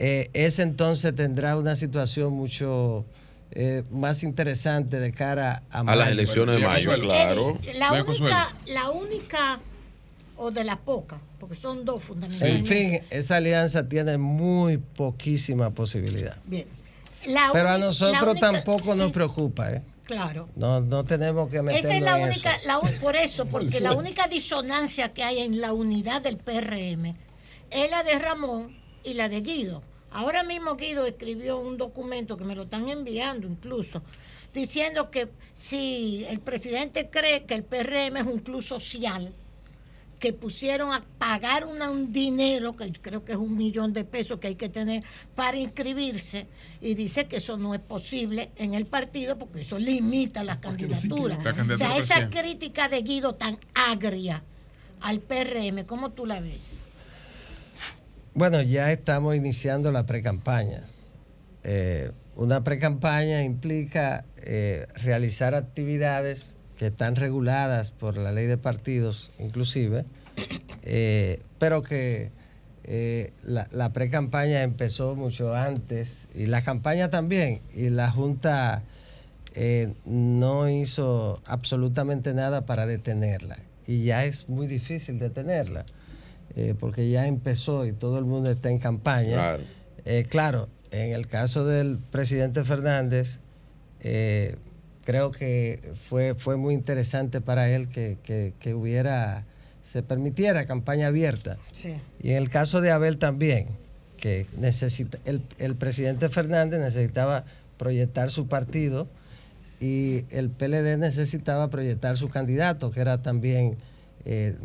[0.00, 3.04] eh, ese entonces tendrá una situación mucho
[3.50, 7.58] eh, más interesante de cara a, A las elecciones de mayo, claro.
[7.78, 9.60] La única, la única,
[10.36, 12.68] o de las pocas, porque son dos En fundamentalmente.
[12.68, 16.36] fin, esa alianza tiene muy poquísima posibilidad.
[16.44, 16.66] Bien.
[17.26, 19.82] La Pero a la nosotros única- tampoco nos preocupa, ¿eh?
[20.04, 20.48] Claro.
[20.56, 22.66] No, no tenemos que meternos Esa es la en única, eso.
[22.66, 27.14] la por eso, porque la única disonancia que hay en la unidad del PRM
[27.70, 28.74] es la de Ramón
[29.04, 29.82] y la de Guido.
[30.10, 34.02] Ahora mismo Guido escribió un documento que me lo están enviando incluso,
[34.54, 39.34] diciendo que si el presidente cree que el PRM es un club social,
[40.18, 44.40] que pusieron a pagar una- un dinero, que creo que es un millón de pesos
[44.40, 46.46] que hay que tener para inscribirse,
[46.80, 51.38] y dice que eso no es posible en el partido porque eso limita las candidaturas.
[51.44, 54.42] La O sea, esa crítica de Guido tan agria
[55.00, 56.78] al PRM, ¿cómo tú la ves?
[58.34, 60.82] Bueno, ya estamos iniciando la precampaña.
[61.64, 69.32] Eh, una precampaña implica eh, realizar actividades que están reguladas por la ley de partidos,
[69.38, 70.04] inclusive,
[70.82, 72.30] eh, pero que
[72.84, 78.84] eh, la, la precampaña empezó mucho antes y la campaña también, y la Junta
[79.54, 85.84] eh, no hizo absolutamente nada para detenerla, y ya es muy difícil detenerla
[86.80, 89.34] porque ya empezó y todo el mundo está en campaña.
[89.34, 89.62] Claro.
[90.28, 93.38] Claro, en el caso del presidente Fernández,
[95.08, 99.46] creo que fue, fue muy interesante para él que, que- que hubiera,
[99.82, 101.56] se permitiera campaña abierta.
[101.72, 101.94] Sí.
[102.22, 103.68] Y en el caso de Abel también,
[104.18, 107.46] que necesita, el, el presidente Fernández necesitaba
[107.78, 109.08] proyectar su partido
[109.80, 113.78] y el PLD necesitaba proyectar su candidato, que era también,
[114.26, 114.56] eh,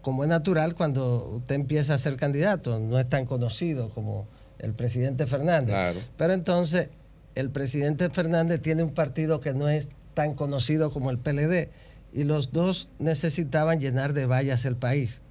[0.00, 4.26] como es natural cuando usted empieza a ser candidato, no es tan conocido como
[4.58, 5.74] el presidente Fernández.
[5.74, 6.00] Claro.
[6.16, 6.88] Pero entonces
[7.34, 11.68] el presidente Fernández tiene un partido que no es tan conocido como el PLD
[12.12, 15.22] y los dos necesitaban llenar de vallas el país.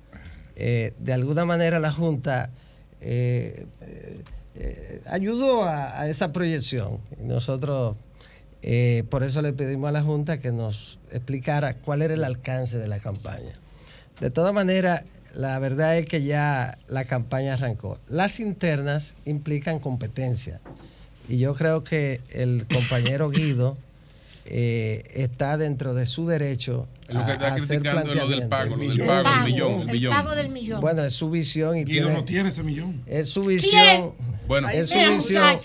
[0.56, 2.52] Eh, de alguna manera la Junta
[3.00, 3.66] eh,
[4.56, 7.00] eh, ayudó a, esa proyección.
[7.20, 7.96] Nosotros,
[9.10, 12.88] por eso le pedimos a la Junta que nos explicara cuál era el alcance de
[12.88, 13.54] la campaña.
[14.20, 17.98] De todas maneras, la verdad es que ya la campaña arrancó.
[18.08, 20.60] Las internas implican competencia.
[21.32, 23.77] Y yo creo que el compañero Guido
[24.45, 28.18] eh, está dentro de su derecho Es lo que a- está a hacer criticando es
[28.18, 30.14] lo del pago, lo del pago, el millón, el El millón.
[30.14, 30.82] pago del millón.
[30.82, 33.01] Bueno, es su visión y Guido tiene, no tiene ese millón.
[33.06, 34.11] es su visión.
[34.48, 34.68] Bueno.
[34.69, 35.58] es su visión.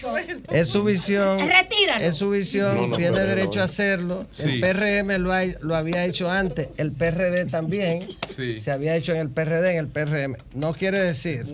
[0.51, 1.39] Es su visión.
[1.41, 2.05] Retíralo.
[2.05, 2.77] Es su visión.
[2.77, 4.27] No, no tiene derecho a hacerlo.
[4.31, 4.45] Sí.
[4.45, 6.69] El PRM lo, ha- lo había hecho antes.
[6.77, 8.07] El PRD también.
[8.37, 8.57] Sí.
[8.59, 10.37] Se había hecho en el PRD, en el PRM.
[10.55, 11.45] No quiere decir.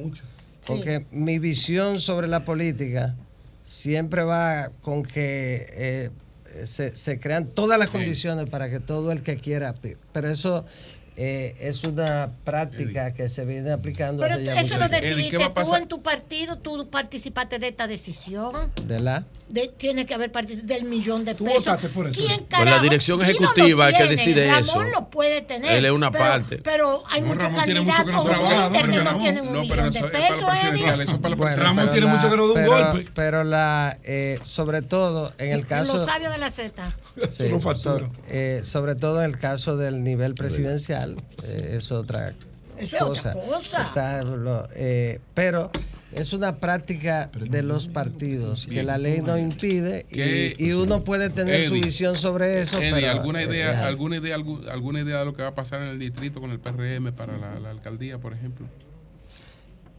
[0.66, 3.14] Porque mi visión sobre la política
[3.64, 6.10] siempre va con que eh,
[6.64, 9.74] se, se crean todas las condiciones para que todo el que quiera.
[10.12, 10.64] Pero eso
[11.16, 14.84] eh, es una práctica que se viene aplicando Pero hace ya eso mucho lo.
[14.86, 18.72] Eddie, ¿qué decidiste a tú en tu partido, tú participaste de esta decisión.
[18.86, 19.26] ¿De la?
[19.52, 21.58] De, tiene que haber participado del millón de Tú pesos.
[21.58, 22.24] votaste por eso.
[22.24, 24.82] ¿Quién Pues la dirección ejecutiva lo es que tiene, decide Ramón eso.
[25.00, 25.72] lo puede tener.
[25.72, 26.58] Él es una pero- parte.
[26.64, 29.52] Pero hay No, muchos Ramón tiene mucho candidatos que no trabaja, que no tienen un
[29.52, 30.40] No, pero millón de pesos,
[31.56, 33.10] Ramón tiene mucho que no da un pero- golpe.
[33.14, 36.96] Pero la, eh, sobre todo en el caso, Los sabios de la Z.
[37.30, 38.06] sí, no factura.
[38.06, 42.32] so- eh, sobre todo en el caso del nivel presidencial, eh, es otra
[42.82, 43.86] Eso es otra cosa.
[43.86, 45.70] Está lo- eh, pero
[46.12, 51.04] es una práctica de los partidos que la ley no impide ¿Qué- y, y uno
[51.04, 52.78] puede tener su visión sobre eso.
[52.78, 55.54] Eddie, pero, ¿alguna eh, idea, alguna idea, algu- alguna idea de lo que va a
[55.54, 58.66] pasar en el distrito con el PRM para la, la alcaldía, por ejemplo?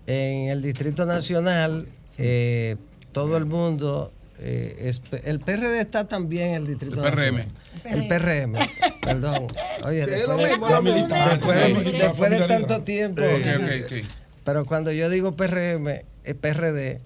[0.06, 1.88] En el Distrito Nacional,
[2.18, 2.76] eh,
[3.14, 4.12] todo el mundo.
[4.44, 4.92] Eh,
[5.24, 7.36] el PRD está también en el Distrito El PRM.
[7.38, 7.48] Nacional.
[7.86, 8.54] El PRM,
[9.02, 9.48] perdón.
[9.86, 13.22] Oye, Sí, es después, lo de- mismo, la militancia, después la de- después tanto tiempo.
[13.22, 14.08] Ok, ok, ok.
[14.44, 15.88] Pero cuando yo digo PRM,
[16.24, 17.00] eh, PRD,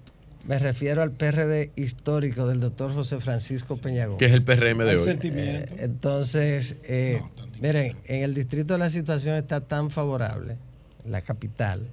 [0.46, 4.18] me refiero al PRD histórico del doctor José Francisco Peñagón.
[4.18, 5.04] Que es el PRM de hoy.
[5.04, 5.74] sentimiento.
[5.74, 7.20] Eh, entonces, eh,
[7.60, 10.56] miren, en el distrito la situación está tan favorable,
[11.04, 11.86] la capital.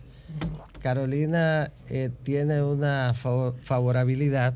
[0.82, 4.54] Carolina eh, tiene una fav- favorabilidad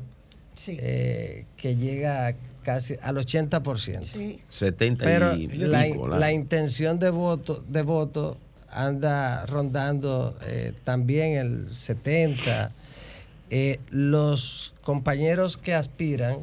[0.68, 4.38] eh, que llega casi al 80%.
[4.48, 5.86] 70 Pero y la,
[6.18, 8.36] la intención de voto, de voto
[8.70, 12.72] anda rondando eh, también el 70.
[13.50, 16.38] Eh, los compañeros que aspiran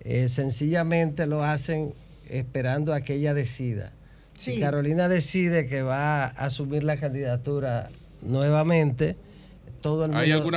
[0.00, 1.94] eh, sencillamente lo hacen
[2.28, 3.92] esperando a que ella decida.
[4.36, 4.60] Si Sí.
[4.60, 7.88] Carolina decide que va a asumir la candidatura
[8.20, 9.16] nuevamente,
[9.86, 10.50] todo el ¿Hay mundo,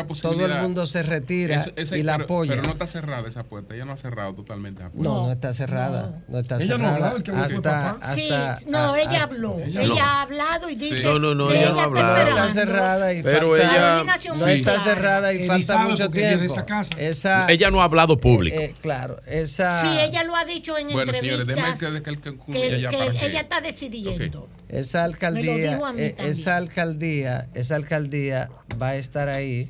[0.74, 2.52] todo el se retira y la pero- apoya.
[2.52, 5.10] Pero no está cerrada esa puerta, ella no ha cerrado totalmente esa puerta.
[5.10, 6.22] No, no está cerrada.
[6.28, 7.16] No, está Ella no ha cerrada.
[7.16, 8.16] el que hasta, papá.
[8.16, 9.60] Sí, hasta- no, ella hasta- habló.
[9.60, 10.00] Ella Ella, no.
[10.02, 11.04] ha hablado y dice.
[11.04, 12.30] No, no, no, que ella no ha está hablado.
[12.30, 14.04] Está cerrada y Pero falta, ella-
[14.36, 16.54] no está cerrada y mucho porque ella tiempo.
[16.54, 16.92] esa casa.
[16.98, 18.58] Esa, Ella no ha hablado público.
[18.60, 21.80] eh, claro, esa, Sí, ella lo ha dicho en Bueno, señores, entrevistas.
[21.80, 24.48] déjenme que, que, que, que- que, ya que para que- ella está decidiendo.
[24.70, 28.50] Esa alcaldía, eh, esa alcaldía, esa alcaldía
[28.82, 29.68] va a estar ahí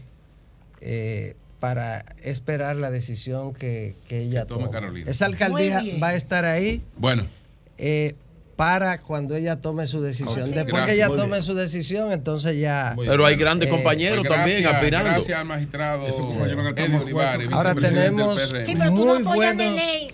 [0.81, 4.71] eh, para esperar la decisión que, que ella tome tome.
[4.71, 5.09] Carolina.
[5.09, 7.25] Esa alcaldía va a estar ahí Bueno,
[7.77, 8.15] eh,
[8.59, 10.51] para cuando ella tome su decisión.
[10.51, 10.85] Después gracias.
[10.87, 12.93] que ella Muy tome su decisión, entonces ya.
[12.97, 15.11] Pero hay grandes eh, compañeros pues también aspirando.
[15.11, 16.05] Gracias al magistrado
[17.01, 17.47] Olivares.
[17.53, 18.53] Ahora tenemos.
[18.65, 19.65] Sí, no muy apoyas buenos,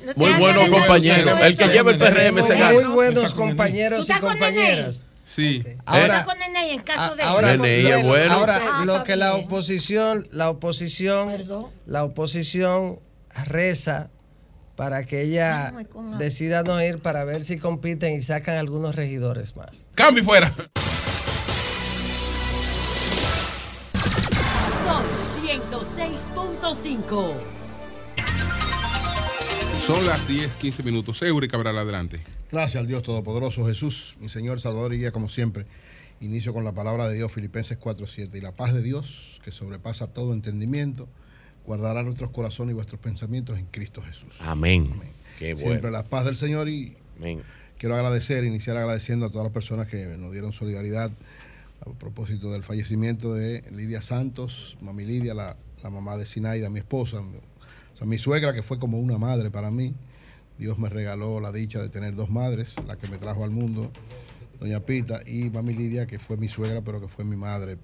[0.06, 1.40] no te Muy buenos el- compañeros.
[1.41, 2.90] El que lleva el PRM se muy gana.
[2.90, 5.07] buenos compañeros ¿Tú y con compañeras.
[5.25, 5.64] Sí.
[5.88, 7.24] Ahora, con Nene en caso de.
[7.24, 7.64] ahora, lo-
[8.03, 8.32] bueno.
[8.32, 11.65] ahora, Ah, que la oposición, la oposición, Perdón.
[11.88, 12.99] la oposición
[13.48, 14.11] reza
[14.76, 15.74] para que ella
[16.18, 19.86] decida no ir para ver si compiten y sacan algunos regidores más.
[19.95, 20.54] Cambio y fuera.
[24.84, 25.04] Son
[25.44, 27.32] 106.5.
[29.86, 31.22] Son las 10, 15 minutos.
[31.22, 32.22] Eury Cabral, adelante.
[32.52, 35.66] Gracias al Dios Todopoderoso Jesús, mi Señor, Salvador y guía como siempre.
[36.22, 38.38] Inicio con la palabra de Dios, Filipenses 4:7.
[38.38, 41.08] Y la paz de Dios, que sobrepasa todo entendimiento,
[41.66, 44.34] guardará nuestros corazones y vuestros pensamientos en Cristo Jesús.
[44.40, 44.90] Amén.
[45.40, 45.90] Qué Siempre bueno.
[45.92, 47.42] la paz del Señor y Amén.
[47.77, 51.11] quiero agradecer, iniciar agradeciendo a todas las personas que nos dieron solidaridad
[51.82, 56.80] a propósito del fallecimiento de Lidia Santos, mami Lidia, la, la mamá de Sinaida, mi
[56.80, 59.94] esposa, o sea, mi suegra que fue como una madre para mí.
[60.58, 63.92] Dios me regaló la dicha de tener dos madres, la que me trajo al mundo,
[64.60, 67.77] doña Pita, y mami Lidia, que fue mi suegra, pero que fue mi madre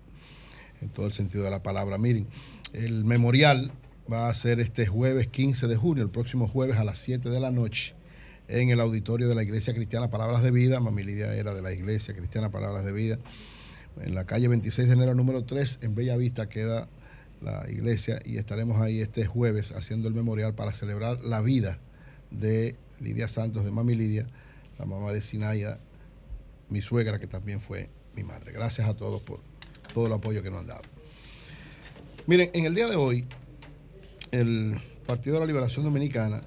[0.81, 1.97] en todo el sentido de la palabra.
[1.97, 2.27] Miren,
[2.73, 3.71] el memorial
[4.11, 7.39] va a ser este jueves 15 de junio, el próximo jueves a las 7 de
[7.39, 7.93] la noche,
[8.47, 10.79] en el auditorio de la Iglesia Cristiana Palabras de Vida.
[10.79, 13.19] Mami Lidia era de la Iglesia Cristiana Palabras de Vida.
[14.01, 16.87] En la calle 26 de enero número 3, en Bella Vista, queda
[17.41, 21.79] la iglesia y estaremos ahí este jueves haciendo el memorial para celebrar la vida
[22.29, 24.27] de Lidia Santos, de Mami Lidia,
[24.79, 25.79] la mamá de Sinaya,
[26.69, 28.51] mi suegra, que también fue mi madre.
[28.51, 29.39] Gracias a todos por
[29.93, 31.00] todo el apoyo que nos han dado.
[32.31, 33.25] Miren, en el día de hoy,
[34.31, 36.39] el Partido de la Liberación Dominicana,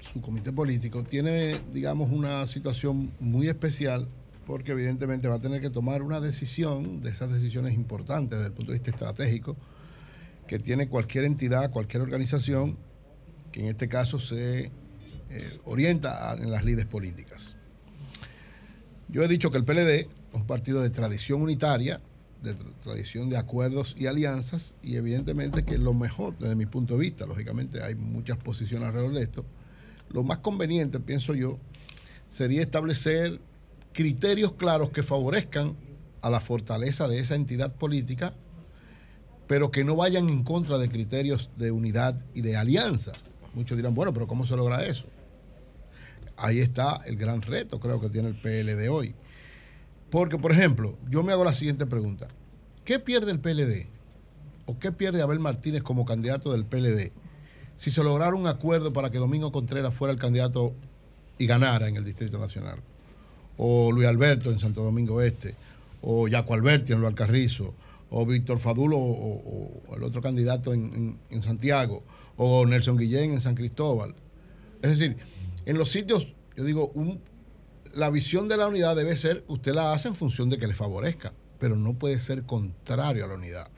[0.00, 4.08] su comité político, tiene, digamos, una situación muy especial
[4.48, 8.52] porque evidentemente va a tener que tomar una decisión, de esas decisiones importantes desde el
[8.52, 9.56] punto de vista estratégico,
[10.48, 12.76] que tiene cualquier entidad, cualquier organización,
[13.52, 14.72] que en este caso se
[15.30, 17.54] eh, orienta en las lides políticas.
[19.08, 22.00] Yo he dicho que el PLD es un partido de tradición unitaria,
[22.42, 26.94] de tra- tradición de acuerdos y alianzas, y evidentemente que lo mejor desde mi punto
[26.94, 29.44] de vista, lógicamente hay muchas posiciones alrededor de esto,
[30.10, 31.58] lo más conveniente, pienso yo,
[32.28, 33.40] sería establecer
[33.92, 35.76] criterios claros que favorezcan
[36.22, 38.34] a la fortaleza de esa entidad política,
[39.46, 43.12] pero que no vayan en contra de criterios de unidad y de alianza.
[43.54, 45.06] Muchos dirán, bueno, pero ¿cómo se logra eso?
[46.36, 49.14] Ahí está el gran reto, creo que tiene el PLD hoy.
[50.16, 52.28] Porque, por ejemplo, yo me hago la siguiente pregunta.
[52.86, 53.86] ¿Qué pierde el PLD?
[54.64, 57.12] ¿O qué pierde Abel Martínez como candidato del PLD
[57.76, 60.72] si se lograra un acuerdo para que Domingo Contreras fuera el candidato
[61.36, 62.78] y ganara en el Distrito Nacional?
[63.58, 65.54] O Luis Alberto en Santo Domingo Este,
[66.00, 67.74] o Yaco Alberti en Lo Alcarrizo,
[68.08, 72.02] o Víctor Fadulo o, el otro candidato en- en Santiago,
[72.38, 74.14] o Nelson Guillén en San Cristóbal.
[74.80, 75.18] Es decir,
[75.66, 77.20] en los sitios, yo digo, un-
[77.96, 80.74] la visión de la unidad debe ser, usted la hace en función de que le
[80.74, 83.68] favorezca, pero no puede ser contrario a la unidad.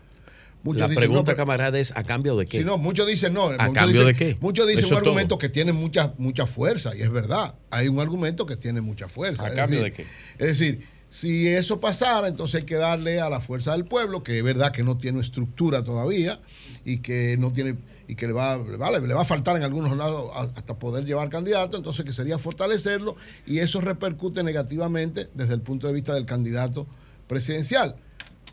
[0.65, 2.59] Muchos La dicen, pregunta, no, camarada, es ¿a cambio de qué?
[2.59, 3.45] si no, muchos dicen no.
[3.47, 4.37] ¿A cambio dicen- de qué?
[4.41, 5.11] Muchos dicen Eso un todo.
[5.11, 7.55] argumento que tiene mucha, mucha fuerza, y es verdad.
[7.71, 9.45] Hay un argumento que tiene mucha fuerza.
[9.45, 10.43] ¿A es cambio decir- de qué?
[10.45, 14.37] Es decir, si eso pasara, entonces hay que darle a la fuerza del pueblo, que
[14.39, 16.41] es verdad que no tiene estructura todavía
[16.85, 17.77] y que no tiene
[18.09, 21.77] y que le va, le va, a faltar en algunos lados hasta poder llevar candidato,
[21.77, 26.87] entonces que sería fortalecerlo y eso repercute negativamente desde el punto de vista del candidato
[27.29, 27.97] presidencial.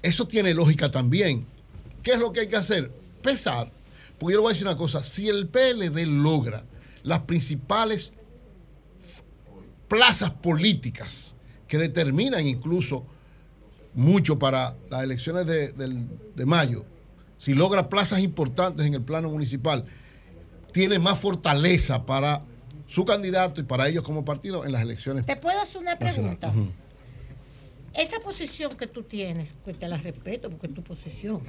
[0.01, 1.48] Eso tiene lógica también.
[2.03, 2.92] ¿Qué es lo que hay que hacer?
[3.24, 3.72] Pesar.
[4.19, 6.66] Porque yo le voy a decir una cosa, si el PLD logra
[7.03, 8.11] las principales
[9.88, 11.34] plazas políticas
[11.66, 13.06] que determinan incluso
[13.93, 16.85] mucho para las elecciones de, de mayo,
[17.38, 19.86] si logra plazas importantes en el plano municipal,
[20.72, 22.44] tiene más fortaleza para
[22.88, 26.54] su candidato y para ellos como partido en las elecciones ¿Te puedo hacer una pregunta?
[27.94, 31.42] Esa posición que tú tienes, pues te la respeto porque es tu posición,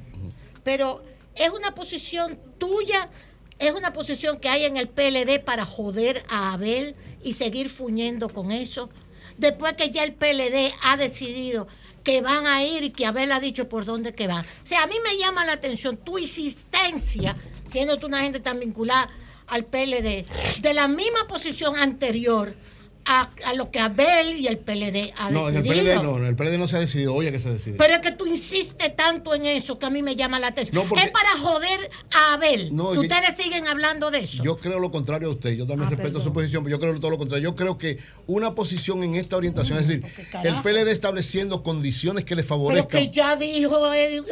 [0.63, 1.03] pero
[1.35, 3.11] es una posición tuya,
[3.59, 8.29] es una posición que hay en el PLD para joder a Abel y seguir fuñendo
[8.29, 8.91] con eso.
[9.39, 11.67] Después que ya el PLD ha decidido
[12.07, 14.45] que van a ir y que Abel ha dicho por dónde que van.
[14.45, 17.35] O sea, a mí me llama la atención tu insistencia,
[17.67, 19.11] siendo tú una gente tan vinculada
[19.49, 20.25] al PLD,
[20.61, 22.55] de la misma posición anterior
[23.07, 25.95] a, a lo que Abel y el PLD ha No, en el decidido.
[26.01, 27.77] PLD no, en el PLD no se ha decidido, oye que se decide.
[27.79, 30.75] Pero es que tú insistes tanto en eso que a mí me llama la atención.
[30.75, 32.75] No, porque- es para joder a Abel.
[32.75, 34.43] No, yo- ustedes siguen hablando de eso.
[34.43, 35.51] Yo creo lo contrario a usted.
[35.53, 36.25] Yo también Ah, respeto perdón.
[36.25, 37.51] su posición, pero yo creo todo lo contrario.
[37.51, 40.05] Yo creo que una posición en esta orientación, es decir,
[40.43, 40.57] el.
[40.63, 42.89] PLD estableciendo condiciones que le pero favorezcan.
[43.01, 43.79] que ya dijo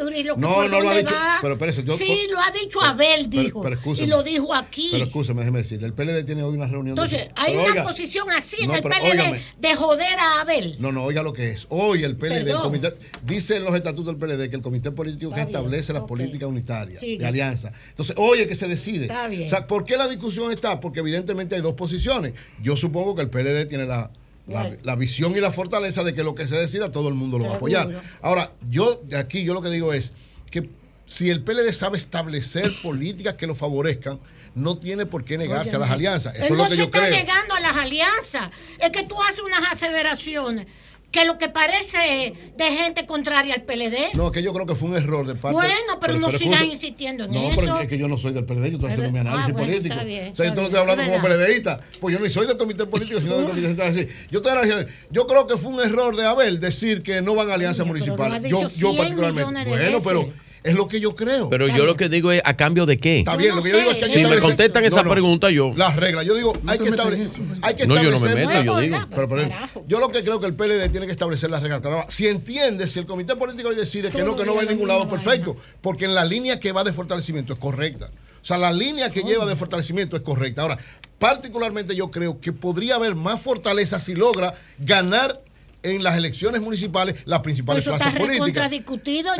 [0.05, 1.39] Uri lo que No, no lo ha dicho, va.
[1.41, 3.63] pero yo- sí, lo ha dicho Abel, Pero- dijo.
[3.63, 4.89] pero y lo dijo aquí.
[4.91, 6.95] Pero escúcheme, déjeme decir, el PLD tiene hoy una reunión.
[6.95, 9.41] de- Entonces, hay Pero una oiga, posición así no, el pero PLD óigame.
[9.59, 10.75] de joder a Abel.
[10.79, 11.65] No, no, oiga lo que es.
[11.69, 12.63] Hoy el PLD, el Perdón.
[12.63, 16.03] comité, dice en los estatutos del PLD que el comité político que bien, establece las
[16.03, 16.07] ok.
[16.07, 17.19] políticas unitarias Sigue.
[17.19, 17.71] de alianza.
[17.89, 19.03] Entonces, hoy es que se decide.
[19.05, 19.47] Está bien.
[19.47, 20.79] O sea, ¿por qué la discusión está?
[20.79, 22.33] Porque evidentemente hay dos posiciones.
[22.61, 24.11] Yo supongo que el PLD tiene la,
[24.47, 27.39] la, la visión y la fortaleza de que lo que se decida todo el mundo
[27.39, 27.89] lo va a apoyar.
[28.21, 30.11] Ahora, yo de aquí, yo lo que digo es
[30.51, 30.69] que
[31.07, 34.19] si el PLD sabe establecer políticas que lo favorezcan,
[34.55, 36.35] no tiene por qué negarse a las alianzas.
[36.35, 37.11] Eso Él es no lo que se yo está creo.
[37.11, 38.49] negando a las alianzas.
[38.79, 40.65] Es que tú haces unas aseveraciones
[41.11, 44.15] que lo que parece es de gente contraria al PLD.
[44.15, 47.23] No, que yo creo que fue un error de parte Bueno, pero no sigan insistiendo
[47.23, 47.55] en no, eso.
[47.61, 49.67] pero es que yo no soy del PLD, yo estoy haciendo mi Ah, análisis bueno,
[49.67, 49.93] político.
[49.93, 51.21] está bien, o sea, yo no estoy hablando como.
[51.21, 53.81] PLDista, pues yo no soy del comité político, sino del comité.
[53.83, 57.49] Así, Yo, estoy yo creo que fue un error de Abel decir que no van
[57.49, 58.41] a alianzas municipales.
[58.49, 59.69] yo, dicho yo 100 particularmente.
[59.69, 60.44] Bueno, pero.
[60.65, 61.49] Es lo que yo creo.
[61.49, 63.19] Pero yo lo que digo es ¿a cambio de qué?
[63.19, 65.03] Está bien, lo que yo digo es que hay que Si me establecer- contestan esa
[65.03, 65.11] no.
[65.11, 65.71] pregunta, yo.
[65.75, 66.25] Las reglas.
[66.25, 67.27] Yo digo, hay, que estable-
[67.61, 68.47] hay que No, yo no me establecer.
[68.47, 68.97] meto, yo digo.
[69.15, 69.49] Pero, pero,
[69.87, 71.81] yo lo que creo que el PLD tiene que establecer las reglas.
[72.09, 74.87] Si entiende, si el comité político hoy decide que no, que no va a ningún
[74.87, 75.55] lado, perfecto.
[75.81, 78.09] Porque en la línea que va de fortalecimiento es correcta.
[78.41, 80.61] O sea, la línea que lleva de fortalecimiento es correcta.
[80.63, 80.77] Ahora,
[81.19, 85.41] particularmente yo creo que podría haber más fortaleza si logra ganar
[85.91, 88.19] en las elecciones municipales las principales Eso plazas está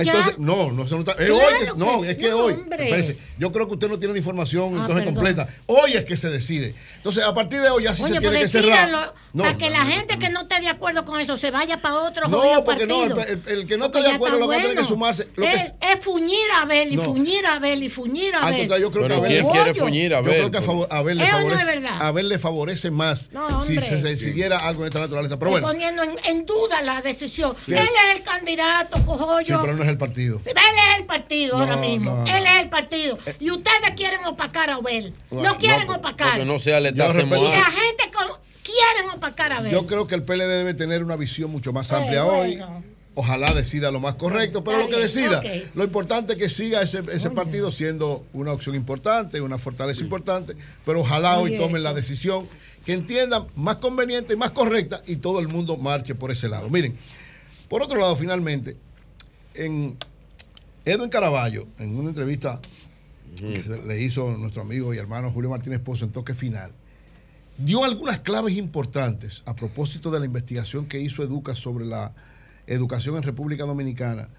[0.03, 0.11] ya.
[0.11, 1.11] Entonces, no, no, eso no está.
[1.13, 2.55] Es Claro hoy, que- no, es que no, hoy.
[3.37, 5.13] yo creo que usted no tiene la información Ah, entonces perdón.
[5.15, 5.47] completa.
[5.67, 6.73] Hoy es que se decide.
[6.97, 9.13] Entonces, a partir de hoy ya sí Oye, se tiene que cerrar.
[9.33, 11.95] No, para que la gente que no esté de acuerdo con eso se vaya para
[11.95, 13.21] otro No, porque no, partido.
[13.21, 14.69] el- el- el que no Porque está de acuerdo está lo que va a tener
[14.69, 14.87] que bueno.
[14.87, 15.27] sumarse.
[15.35, 17.03] Lo que es, es fuñir a Abel y No.
[17.03, 18.67] fuñir a Abel y fuñir a Abel.
[18.79, 20.35] yo creo Pero que ¿quién Abel- quiere fuñir a Yo ver?
[20.37, 23.63] creo que a favor- a Abel le ¿Es favorece, es Abel le favorece más No,
[23.65, 25.37] si se decidiera algo en esta naturaleza.
[25.37, 26.03] Pero bueno, poniendo
[26.35, 27.55] en, duda la decisión.
[27.65, 27.73] Sí.
[27.73, 27.79] Él
[28.11, 29.61] es el candidato, cojo sí, yo.
[29.61, 30.41] pero no es el partido.
[30.45, 32.11] Él es el partido No, ahora mismo.
[32.11, 32.35] no, no.
[32.37, 33.17] Él es el partido.
[33.39, 35.13] Y ustedes quieren opacar a Abel.
[35.29, 36.45] Bueno, No quieren no, opacar.
[36.45, 39.71] no sea le Y la gente con- quieren opacar a Abel.
[39.71, 42.57] Yo creo que el PLD debe tener una visión mucho más Eh, amplia hoy.
[42.57, 42.83] bueno.
[43.17, 45.69] Ojalá decida lo más correcto, pero Está lo que bien, decida.
[45.73, 50.53] Lo importante es que siga ese, ese partido siendo una opción importante, una fortaleza importante,
[50.85, 52.45] pero ojalá hoy tomen la decisión
[52.85, 56.69] que entiendan más conveniente y más correcta y todo el mundo marche por ese lado.
[56.69, 56.95] Miren,
[57.67, 58.77] por otro lado, finalmente,
[59.55, 59.97] en
[60.85, 62.61] Edwin Caraballo, en una entrevista
[63.35, 66.71] que se le hizo nuestro amigo y hermano Julio Martínez Pozo en toque final,
[67.57, 72.13] dio algunas claves importantes a propósito de la investigación que hizo Educa sobre la
[72.67, 74.29] educación en República Dominicana.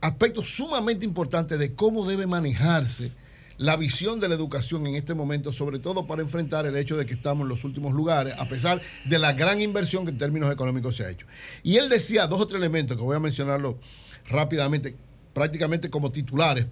[0.00, 3.12] Aspectos sumamente importantes de cómo debe manejarse
[3.60, 7.04] la visión de la educación en este momento, sobre todo para enfrentar el hecho de
[7.04, 10.50] que estamos en los últimos lugares, a pesar de la gran inversión que en términos
[10.50, 11.26] económicos se ha hecho.
[11.62, 13.78] Y él decía dos o tres elementos que voy a mencionarlo
[14.28, 14.96] rápidamente,
[15.34, 16.68] prácticamente como titulares,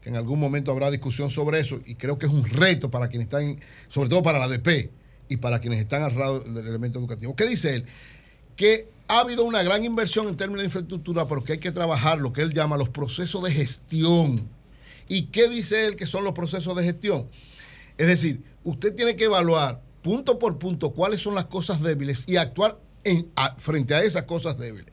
[0.00, 3.08] que en algún momento habrá discusión sobre eso, y creo que es un reto para
[3.08, 3.58] quienes están,
[3.88, 4.90] sobre todo para la ADP
[5.28, 7.34] y para quienes están al lado del elemento educativo.
[7.34, 7.84] ¿Qué dice él?
[8.54, 12.20] Que ha habido una gran inversión en términos de infraestructura, pero que hay que trabajar
[12.20, 14.56] lo que él llama los procesos de gestión.
[15.08, 17.26] ¿Y qué dice él que son los procesos de gestión?
[17.96, 22.36] Es decir, usted tiene que evaluar punto por punto cuáles son las cosas débiles y
[22.36, 22.78] actuar
[23.56, 24.92] frente a esas cosas débiles.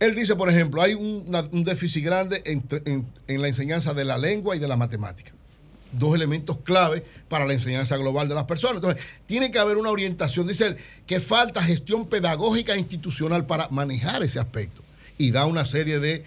[0.00, 4.58] Él dice, por ejemplo, hay un, déficit grande en la enseñanza de la lengua y
[4.58, 5.32] de la matemática.
[5.92, 8.76] Dos elementos clave para la enseñanza global de las personas.
[8.76, 10.46] Entonces, tiene que haber una orientación.
[10.46, 14.82] Dice él que falta gestión pedagógica e institucional para manejar ese aspecto.
[15.18, 16.24] Y da una serie de,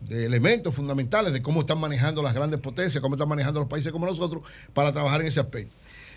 [0.00, 3.92] de elementos fundamentales de cómo están manejando las grandes potencias, cómo están manejando los países
[3.92, 5.74] como nosotros para trabajar en ese aspecto.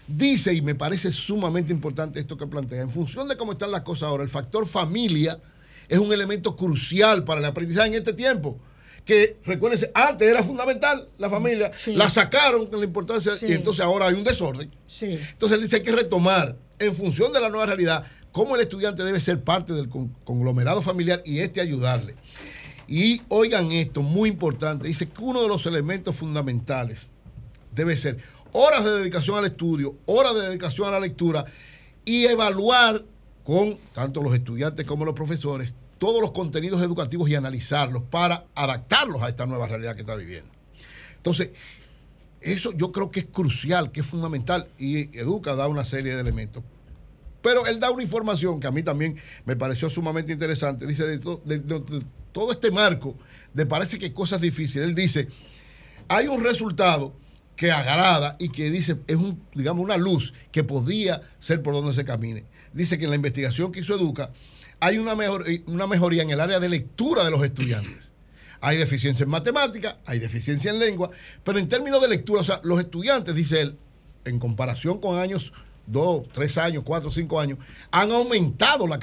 [0.08, 3.82] Dice, y me parece sumamente importante esto que plantea, en función de cómo están las
[3.82, 5.40] cosas ahora, el factor familia
[5.88, 8.58] es un elemento crucial para el aprendizaje en este tiempo.
[9.06, 13.48] Que recuérdense, antes era fundamental la familia, la sacaron con la importancia Sí.
[13.50, 14.72] y entonces ahora hay un desorden.
[14.88, 15.20] Sí.
[15.32, 19.04] Entonces él dice hay que retomar, en función de la nueva realidad, cómo el estudiante
[19.04, 22.16] debe ser parte del con- conglomerado familiar y este ayudarle.
[22.94, 27.10] Y oigan esto, muy importante, dice que uno de los elementos fundamentales
[27.74, 28.20] debe ser
[28.52, 31.44] horas de dedicación al estudio, horas de dedicación a la lectura
[32.06, 33.04] y evaluar
[33.44, 39.24] con tanto los estudiantes como los profesores todos los contenidos educativos y analizarlos para adaptarlos
[39.24, 40.52] a esta nueva realidad que está viviendo.
[41.18, 41.50] Entonces,
[42.42, 46.22] eso yo creo que es crucial, que es fundamental y Educa da una serie de
[46.22, 46.64] elementos.
[47.42, 50.86] Pero él da una información que a mí también me pareció sumamente interesante.
[50.86, 52.04] Dice, de, de
[52.34, 53.16] todo este marco,
[53.54, 54.90] de parece que cosas difíciles.
[54.90, 55.30] Él dice,
[56.10, 57.16] hay un resultado
[57.56, 61.94] que agrada y que dice, es un, digamos, una luz que podía ser por donde
[61.94, 62.44] se camine.
[62.74, 64.32] Dice que en la investigación que hizo Educa
[64.80, 68.12] hay una, mejor, una mejoría en el área de lectura de los estudiantes.
[68.60, 71.10] Hay deficiencia en matemática, hay deficiencia en lengua,
[71.44, 73.78] pero en términos de lectura, o sea, los estudiantes, dice él,
[74.26, 75.54] en comparación con años,
[75.86, 77.60] dos, tres años, cuatro, cinco años,
[77.92, 79.00] han aumentado la,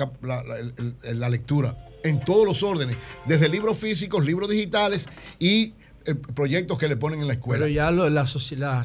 [1.02, 2.96] la lectura en todos los órdenes,
[3.26, 5.74] desde libros físicos, libros digitales y
[6.06, 7.64] eh, proyectos que le ponen en la escuela.
[7.64, 8.32] Pero ya lo- las,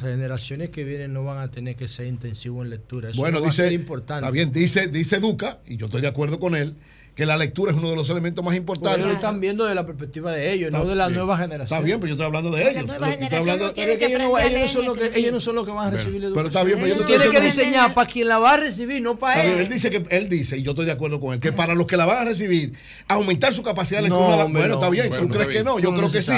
[0.00, 3.10] generaciones que vienen no van a tener que ser intensivos en lectura.
[3.10, 4.24] Eso bueno, no va a ser importante.
[4.24, 6.74] está bien, dice, dice Duca, y yo estoy de acuerdo con él,
[7.16, 8.98] que la lectura es uno de los elementos más importantes.
[8.98, 11.16] ellos lo están viendo de la perspectiva de ellos, Está no de la bien.
[11.16, 11.74] nueva generación.
[11.78, 12.74] Está bien, pero yo estoy hablando de ellos.
[12.74, 12.94] Yo estoy
[13.38, 15.64] hablando- Pero es que ellos no, ellos no son los que, ellos no son los
[15.64, 18.06] que van a recibir la pero está bien, pero yo Tú tienes que diseñar para
[18.06, 19.60] quien la va a recibir, no para él.
[19.60, 21.86] él dice que él dice, y yo estoy de acuerdo con él, que para los
[21.86, 22.74] que la van a recibir,
[23.08, 24.44] aumentar su capacidad de No, lectura.
[24.44, 24.80] hombre, bueno, no.
[24.80, 25.08] está bien.
[25.08, 25.78] Bueno, ¿Tú crees que no?
[25.78, 26.32] Yo No creo que sí.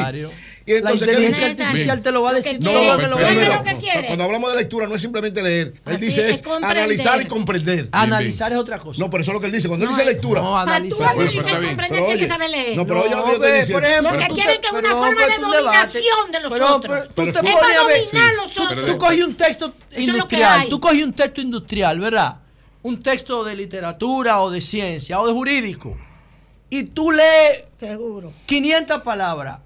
[0.68, 4.06] Y entonces, La ¿qué inteligencia artificial te lo va a decir No, todo lo que
[4.06, 5.72] Cuando hablamos de lectura no es simplemente leer.
[5.86, 6.76] Él Así dice es es comprender.
[6.76, 7.88] analizar y comprender.
[7.90, 9.00] Analizar es otra cosa.
[9.00, 9.66] No, pero eso es lo que él dice.
[9.68, 10.42] Cuando él dice lectura.
[10.42, 11.14] no, analizar.
[11.14, 12.76] Tú analizas y comprender, Pero tienes que oye, saber leer.
[12.76, 13.72] No, pero oye lo que yo estoy ve, diciendo.
[13.80, 16.52] por ejemplo, Lo que tú quieren te- que es una forma de dominación de los
[16.52, 17.08] otros.
[17.14, 18.86] pero tú te pones Es a para ver- dominar los tú- otros.
[18.86, 22.36] Tú coges un texto industrial, tú coges un texto industrial, ¿verdad?
[22.82, 25.96] Un texto de literatura o de ciencia o de jurídico.
[26.70, 28.32] Y tú lees Seguro.
[28.44, 29.60] 500 palabras.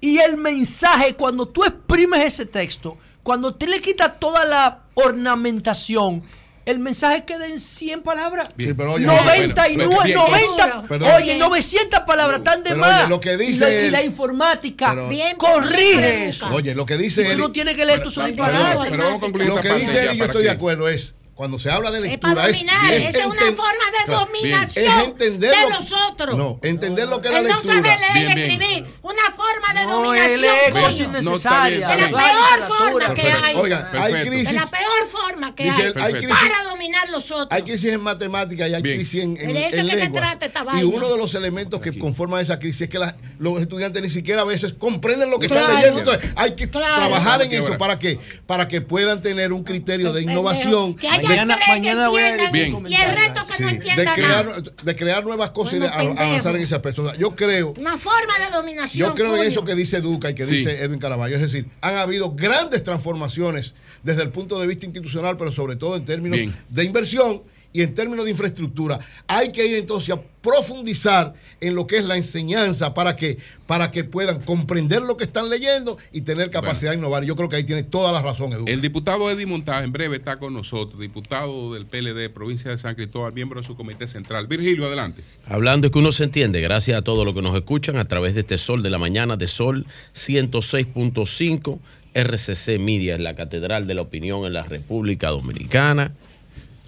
[0.00, 6.22] Y el mensaje, cuando tú exprimes ese texto, cuando te le quitas toda la ornamentación,
[6.66, 8.50] el mensaje queda en 100 palabras.
[8.58, 10.82] Sí, pero oye, 99, bueno, bien, 90.
[10.86, 11.10] perdón.
[11.16, 13.00] Oye, 900 palabras están de Pero más.
[13.00, 16.46] oye, lo que y, dice la, y la informática Pero- Bien, corrige bien, eso.
[16.50, 17.36] Oye, lo que dice él.
[17.38, 18.90] uno tiene que leer tus Pero- disparates.
[18.90, 20.88] pero vamos a concluir Lo que parte dice él y yo estoy que- de acuerdo
[20.88, 24.84] es cuando se habla de Es lectura para dominar, esa es una forma de dominación
[24.98, 26.36] es entender de lo- los otros.
[26.36, 27.74] No, entender lo que es la Él no lectura.
[27.76, 28.50] sabe leer Bien, y bien.
[28.50, 28.94] escribir.
[29.02, 30.40] Una forma de No, dominación.
[30.40, 30.82] lee coño.
[30.82, 33.54] cosas No, de la peor forma que hay.
[33.56, 34.18] Oigan, hay Perfecto.
[34.18, 34.52] de crisis.
[34.52, 35.92] la peor forma que hay.
[35.94, 36.28] hay crisis.
[36.28, 37.46] Para dominar los otros.
[37.52, 38.96] Hay crisis en matemáticas y hay Bien.
[38.96, 40.22] crisis en, en, De eso en que se lenguas.
[40.24, 43.60] trata esta y uno de los elementos que conforman esa crisis es que la- los
[43.60, 45.68] estudiantes ni siquiera a veces comprenden lo que Claro.
[45.68, 46.00] están leyendo.
[46.00, 46.96] Entonces hay que Claro.
[46.96, 48.18] trabajar en ¿Qué eso para que
[48.48, 50.96] para que puedan tener un criterio de innovación.
[50.96, 52.76] Que haya Mañana- mañana voy a Bien.
[52.88, 53.78] Y el resto que Sí, no de,
[54.14, 54.62] crear, nada.
[54.82, 57.02] de crear nuevas cosas y de avanzar en ese aspecto.
[57.02, 59.08] O sea, yo creo Una forma de dominación.
[59.08, 60.56] Yo creo en eso que dice Duca y que Sí.
[60.58, 61.34] dice Edwin Caraballo.
[61.36, 65.96] Es decir, han habido grandes transformaciones desde el punto de vista institucional, pero sobre todo
[65.96, 66.54] en términos Bien.
[66.68, 68.98] de inversión y en términos de infraestructura.
[69.26, 73.90] Hay que ir entonces a profundizar en lo que es la enseñanza para que, para
[73.90, 77.24] que puedan comprender lo que están leyendo y tener capacidad de innovar.
[77.24, 78.64] Yo creo que ahí tiene toda la razón, Edu.
[78.66, 82.94] El diputado Eddie Montaje en breve está con nosotros, diputado del PLD, provincia de San
[82.94, 84.46] Cristóbal, miembro de su comité central.
[84.46, 85.22] Virgilio, adelante.
[85.46, 88.34] Hablando es que uno se entiende, gracias a todos los que nos escuchan a través
[88.34, 91.78] de este Sol de la Mañana, de Sol 106.5,
[92.14, 96.12] RCC Media es la Catedral de la Opinión en la República Dominicana.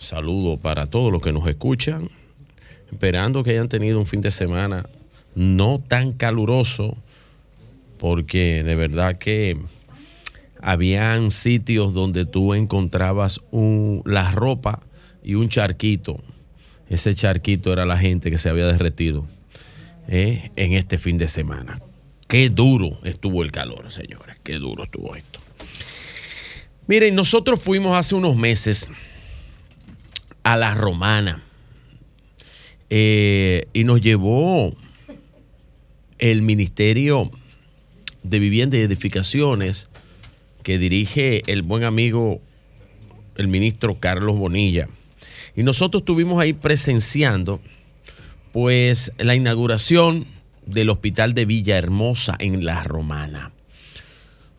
[0.00, 2.08] Saludo para todos los que nos escuchan,
[2.90, 4.86] esperando que hayan tenido un fin de semana
[5.34, 6.96] no tan caluroso
[7.98, 9.58] porque de verdad que
[10.58, 13.42] habían sitios donde tú encontrabas
[14.06, 14.80] la ropa
[15.22, 16.18] y un charquito.
[16.88, 19.26] Ese charquito era la gente que se había derretido
[20.08, 21.78] eh, en este fin de semana.
[22.26, 24.36] Qué duro estuvo el calor, señores.
[24.42, 25.40] Qué duro estuvo esto.
[26.86, 28.88] Miren, nosotros fuimos hace unos meses
[30.42, 31.42] a la romana
[32.88, 34.74] eh, y nos llevó
[36.18, 37.30] el Ministerio
[38.22, 39.88] de Vivienda y Edificaciones
[40.62, 42.40] que dirige el buen amigo,
[43.36, 44.88] el ministro Carlos Bonilla.
[45.56, 47.60] Y nosotros estuvimos ahí presenciando
[48.52, 50.26] pues la inauguración
[50.66, 53.52] del hospital de Villahermosa en La Romana.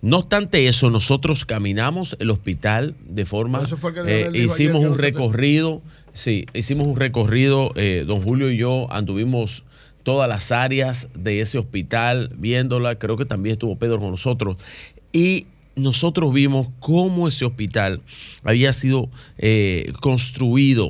[0.02, 4.96] No obstante eso, nosotros caminamos el hospital de forma, Eso fue que eh, hicimos un
[4.96, 5.82] te- recorrido,
[6.14, 9.64] sí, hicimos un recorrido, eh, don Julio y yo anduvimos
[10.04, 14.58] todas las áreas de ese hospital viéndola, creo que también estuvo Pedro con nosotros,
[15.14, 18.02] y nosotros vimos cómo ese hospital
[18.44, 19.08] había sido
[19.38, 20.90] eh, construido.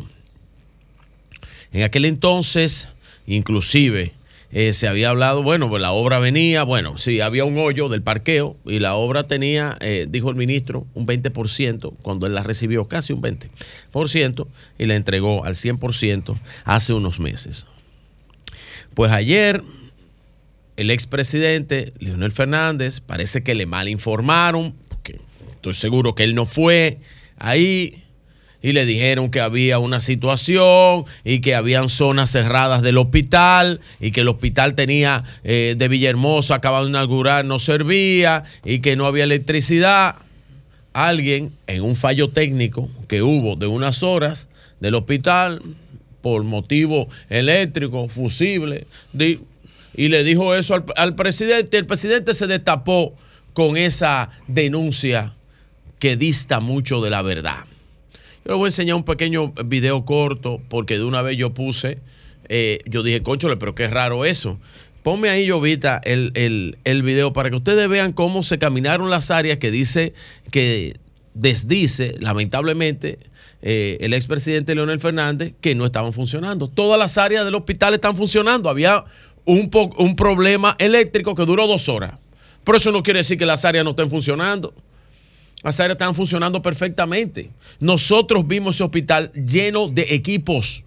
[1.74, 2.88] En aquel entonces,
[3.28, 4.14] inclusive,
[4.54, 8.02] eh, se había hablado, bueno, pues la obra venía, bueno, sí, había un hoyo del
[8.02, 12.88] parqueo y la obra tenía, eh, dijo el ministro, un 20%, cuando él la recibió,
[12.88, 14.48] casi un 20%,
[14.78, 17.66] y la entregó al 100% hace unos meses.
[18.94, 19.64] Pues ayer,
[20.76, 25.18] el expresidente Leonel Fernández parece que le mal informaron, porque
[25.52, 27.00] estoy seguro que él no fue
[27.38, 28.04] ahí
[28.62, 34.12] y le dijeron que había una situación y que habían zonas cerradas del hospital y
[34.12, 39.06] que el hospital tenía eh, de Villahermosa, acabado de inaugurar, no servía y que no
[39.06, 40.16] había electricidad.
[40.94, 44.50] Alguien en un fallo técnico que hubo de unas horas
[44.80, 45.62] del hospital
[46.22, 51.78] por motivo eléctrico, fusible, y le dijo eso al, al presidente.
[51.78, 53.16] El presidente se destapó
[53.54, 55.34] con esa denuncia
[55.98, 57.66] que dista mucho de la verdad.
[58.46, 62.00] Yo les voy a enseñar un pequeño video corto porque de una vez yo puse,
[62.50, 64.60] eh, yo dije, conchole, pero qué raro eso.
[65.04, 69.32] Ponme ahí, Llovita, el, el, el video para que ustedes vean cómo se caminaron las
[69.32, 70.14] áreas que dice,
[70.52, 70.94] que
[71.34, 73.18] desdice, lamentablemente,
[73.62, 76.68] eh, el expresidente Leonel Fernández, que no estaban funcionando.
[76.68, 78.70] Todas las áreas del hospital están funcionando.
[78.70, 79.06] Había
[79.46, 82.16] un, un problema eléctrico que duró dos horas.
[82.64, 84.74] Pero eso no quiere decir que las áreas no estén funcionando.
[85.64, 87.52] Las áreas están funcionando perfectamente.
[87.80, 90.84] Nosotros vimos ese hospital lleno de equipos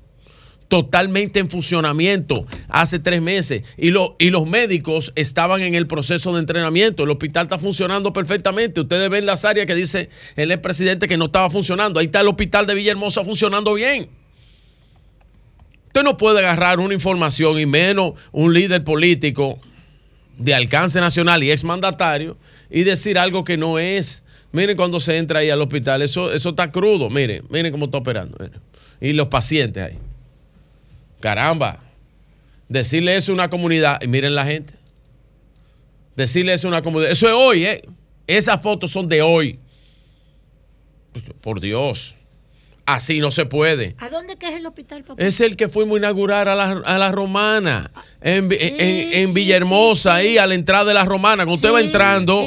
[0.66, 6.32] totalmente en funcionamiento hace tres meses y, lo- y los médicos estaban en el proceso
[6.32, 7.04] de entrenamiento.
[7.04, 8.80] El hospital está funcionando perfectamente.
[8.80, 12.00] Ustedes ven las áreas que dice el expresidente que no estaba funcionando.
[12.00, 14.08] Ahí está el hospital de Villahermosa funcionando bien.
[15.88, 19.60] Usted no puede agarrar una información y menos un líder político
[20.38, 22.36] de alcance nacional y exmandatario
[22.68, 24.23] y decir algo que no es.
[24.54, 27.10] Miren cuando se entra ahí al hospital, eso, eso está crudo.
[27.10, 28.36] Miren, miren cómo está operando.
[28.40, 28.60] miren.
[29.00, 29.98] Y los pacientes ahí.
[31.20, 31.80] Caramba.
[32.68, 34.72] Decirle eso a una comunidad y miren la gente.
[36.16, 37.10] Decirle eso a una comunidad.
[37.10, 37.82] Eso es hoy, ¿eh?
[38.28, 39.58] Esas fotos son de hoy.
[41.40, 42.14] Por Dios.
[42.86, 43.94] Así no se puede.
[43.98, 45.22] ¿A dónde que es el hospital, papá?
[45.22, 50.16] Es el que fuimos a inaugurar a la, a la romana, en, en- en Villahermosa,
[50.16, 51.44] ahí a la entrada de la romana.
[51.44, 52.44] Cuando usted va entrando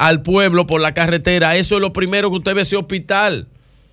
[0.00, 3.46] al pueblo por la carretera, eso es lo primero que usted ve ese hospital.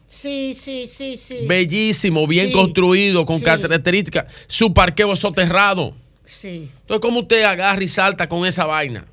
[0.08, 1.40] Sí, sí, sí, sí.
[1.46, 3.44] Bellísimo, bien Sí, construido, con sí.
[3.44, 4.34] características.
[4.48, 5.94] Su parqueo soterrado.
[6.24, 6.70] Sí.
[6.80, 9.06] Entonces, ¿cómo usted agarra y salta con esa vaina?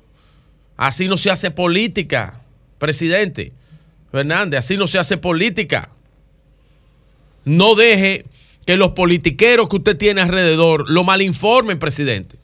[0.77, 2.39] Así no se hace política,
[2.77, 3.51] presidente
[4.09, 5.89] Fernández, así no se hace política.
[7.43, 8.23] No deje
[8.65, 12.37] que los politiqueros que usted tiene alrededor lo malinformen, presidente.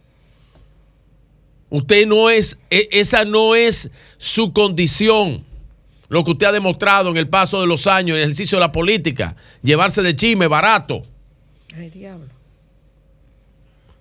[1.71, 5.43] Usted no es, e- esa no es su condición.
[6.09, 8.59] Lo que usted ha demostrado en el paso de los años, en el ejercicio de
[8.59, 11.01] la política, llevarse de chisme barato
[11.73, 12.27] Ay, diablo.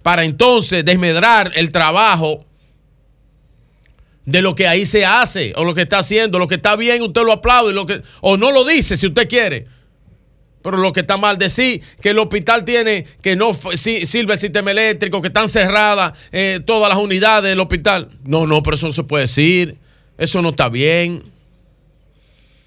[0.02, 2.44] para entonces desmedrar el trabajo
[4.26, 6.38] de lo que ahí se hace o lo que está haciendo.
[6.40, 9.28] Lo que está bien, usted lo aplaude, lo que, o no lo dice si usted
[9.28, 9.66] quiere.
[10.62, 14.38] Pero lo que está mal decir que el hospital tiene, que no si- sirve el
[14.38, 18.10] sistema eléctrico, que están cerradas eh, todas las unidades del hospital.
[18.24, 19.76] No, no, pero eso no se puede decir.
[20.18, 21.22] Eso no está bien.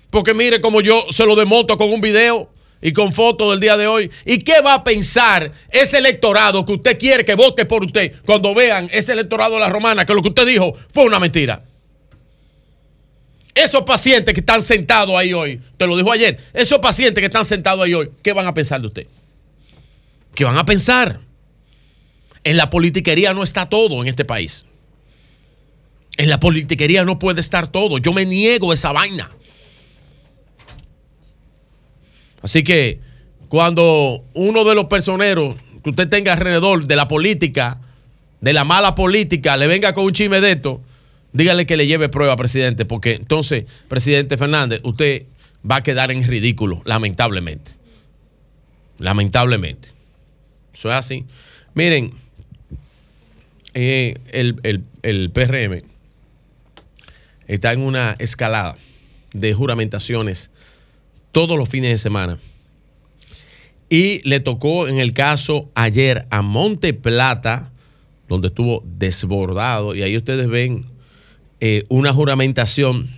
[0.10, 2.50] Porque mire como yo se lo demonto con un video
[2.82, 4.12] y con fotos del día de hoy.
[4.26, 8.54] ¿Y qué va a pensar ese electorado que usted quiere que vote por usted cuando
[8.54, 11.64] vean ese electorado de la romana que lo que usted dijo fue una mentira?
[13.56, 17.46] Esos pacientes que están sentados ahí hoy, te lo dijo ayer, esos pacientes que están
[17.46, 19.08] sentados ahí hoy, ¿qué van a pensar de usted?
[20.34, 21.20] ¿Qué van a pensar?
[22.44, 24.66] En la politiquería no está todo en este país.
[26.18, 27.98] En la politiquería no puede estar todo.
[28.00, 29.32] Yo me niego esa vaina.
[32.42, 33.00] Así que
[33.50, 37.80] cuando uno de los personeros que usted tenga alrededor de la política,
[38.42, 40.82] de la mala política, le venga con un chisme de esto,
[41.34, 45.26] dígale que le lleve prueba, presidente, porque entonces, presidente Fernández, usted
[45.70, 47.72] va a quedar en ridículo, lamentablemente.
[49.00, 49.90] Lamentablemente.
[50.74, 51.26] Eso es así.
[51.74, 52.14] Miren,
[53.74, 55.82] eh, el, el- el PRM
[57.48, 58.76] está en una escalada
[59.34, 60.52] de juramentaciones
[61.32, 62.38] todos los fines de semana.
[63.90, 67.72] Y le tocó en el caso ayer a Monte Plata,
[68.30, 70.86] donde estuvo desbordado, y ahí ustedes ven
[71.66, 73.10] eh, una juramentación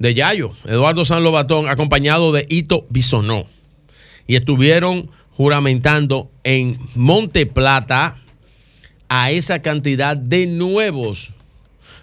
[0.00, 3.46] de Yayo, Eduardo San Lobatón, acompañado de Ito Bisonó.
[4.26, 8.20] Y estuvieron juramentando en Monte Plata
[9.08, 11.34] a esa cantidad de nuevos,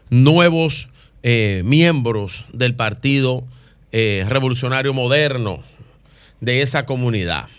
[0.10, 0.88] nuevos
[1.24, 3.44] eh, miembros del Partido
[3.92, 5.62] eh, Revolucionario Moderno
[6.40, 7.50] de esa comunidad.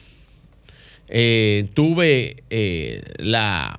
[1.74, 2.36] Tuve
[3.18, 3.78] la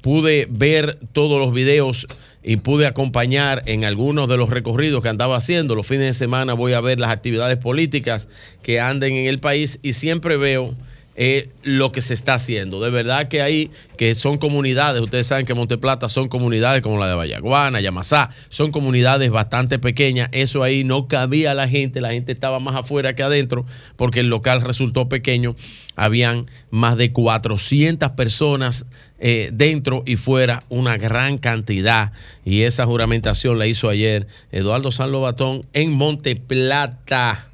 [0.00, 2.06] pude ver todos los videos
[2.42, 5.74] y pude acompañar en algunos de los recorridos que andaba haciendo.
[5.74, 8.28] Los fines de semana voy a ver las actividades políticas
[8.62, 10.74] que anden en el país y siempre veo
[11.22, 12.80] eh, lo que se está haciendo.
[12.80, 17.08] De verdad que hay, que son comunidades, ustedes saben que Monteplata son comunidades como la
[17.08, 20.30] de Vallaguana, Yamasá, son comunidades bastante pequeñas.
[20.32, 23.66] Eso ahí no cabía la gente, la gente estaba más afuera que adentro
[23.96, 25.56] porque el local resultó pequeño.
[25.94, 28.86] Habían más de 400 personas
[29.18, 32.12] eh, dentro y fuera, una gran cantidad.
[32.46, 37.50] Y esa juramentación la hizo ayer Eduardo San Lobatón en Monteplata,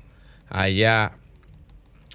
[0.49, 1.17] allá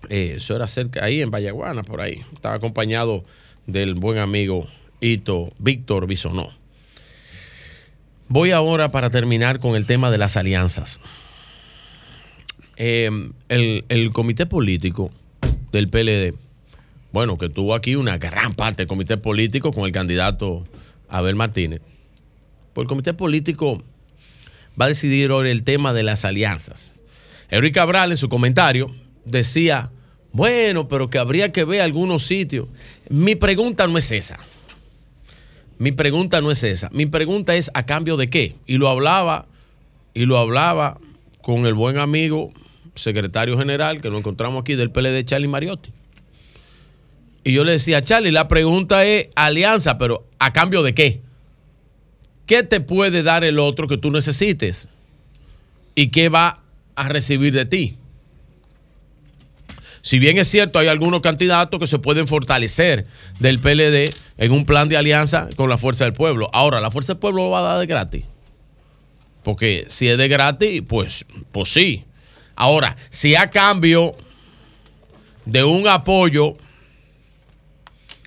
[0.09, 2.23] eh, eso era cerca, ahí en Vallaguana, por ahí.
[2.33, 3.23] Estaba acompañado
[3.67, 4.67] del buen amigo
[4.99, 6.51] Ito Víctor Bisonó.
[8.27, 11.01] Voy ahora para terminar con el tema de las alianzas.
[12.77, 13.09] Eh,
[13.49, 15.11] el, el comité político
[15.71, 16.35] del PLD,
[17.11, 20.65] bueno, que tuvo aquí una gran parte del comité político con el candidato
[21.09, 21.81] Abel Martínez.
[22.73, 23.83] Pues el comité político
[24.80, 26.95] va a decidir hoy el tema de las alianzas.
[27.49, 29.91] Enrique Cabral en su comentario decía,
[30.33, 32.67] bueno, pero que habría que ver algunos sitios.
[33.09, 34.40] Mi pregunta no es esa.
[35.77, 36.90] Mi pregunta no es esa.
[36.91, 38.56] Mi pregunta es a cambio de qué.
[38.67, 39.48] Y lo hablaba,
[40.14, 41.00] y lo hablaba
[41.41, 42.53] con el buen amigo
[42.95, 45.91] secretario general que nos encontramos aquí del PLD, Charlie Mariotti.
[47.43, 51.22] Y yo le decía, Charlie, la pregunta es alianza, pero ¿a cambio de qué?
[52.45, 54.90] ¿Qué te puede dar el otro que tú necesites?
[55.95, 56.64] ¿Y qué va
[56.95, 57.98] a recibir de ti?
[60.01, 63.05] Si bien es cierto, hay algunos candidatos que se pueden fortalecer
[63.39, 66.49] del PLD en un plan de alianza con la Fuerza del Pueblo.
[66.53, 68.25] Ahora, ¿la Fuerza del Pueblo lo va a dar de gratis?
[69.43, 72.05] Porque si es de gratis, pues, pues sí.
[72.55, 74.15] Ahora, si a cambio
[75.45, 76.57] de un apoyo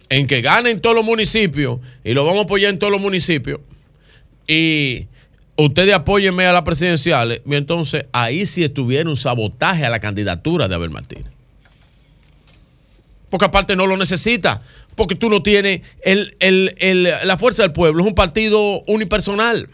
[0.08, 3.60] en que ganen todos los municipios y lo vamos a apoyar en todos los municipios
[4.46, 5.08] y
[5.56, 10.74] ustedes apóyenme a las presidenciales, entonces ahí sí estuviera un sabotaje a la candidatura de
[10.74, 11.33] Abel Martínez.
[13.34, 14.62] Porque aparte no lo necesita,
[14.94, 19.68] porque tú no tienes el- el- el- la fuerza del pueblo, es un partido unipersonal.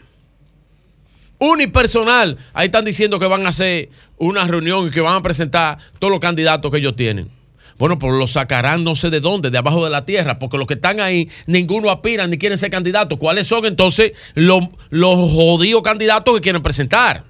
[1.37, 2.39] Unipersonal.
[2.53, 6.09] Ahí están diciendo que van a hacer una reunión y que van a presentar todos
[6.09, 7.29] los candidatos que ellos tienen.
[7.77, 10.65] Bueno, pues los sacarán no sé de dónde, de abajo de la tierra, porque los
[10.65, 13.19] que están ahí, ninguno aspiran ni quieren ser candidatos.
[13.19, 17.25] ¿Cuáles son entonces los, los jodidos candidatos que quieren presentar?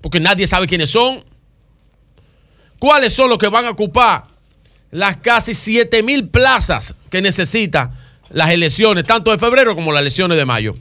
[0.00, 1.24] Porque nadie sabe quiénes son.
[2.80, 4.31] ¿Cuáles son los que van a ocupar
[4.92, 7.92] las casi 7 mil plazas que necesitan
[8.30, 10.74] las elecciones, tanto de febrero como las elecciones de mayo?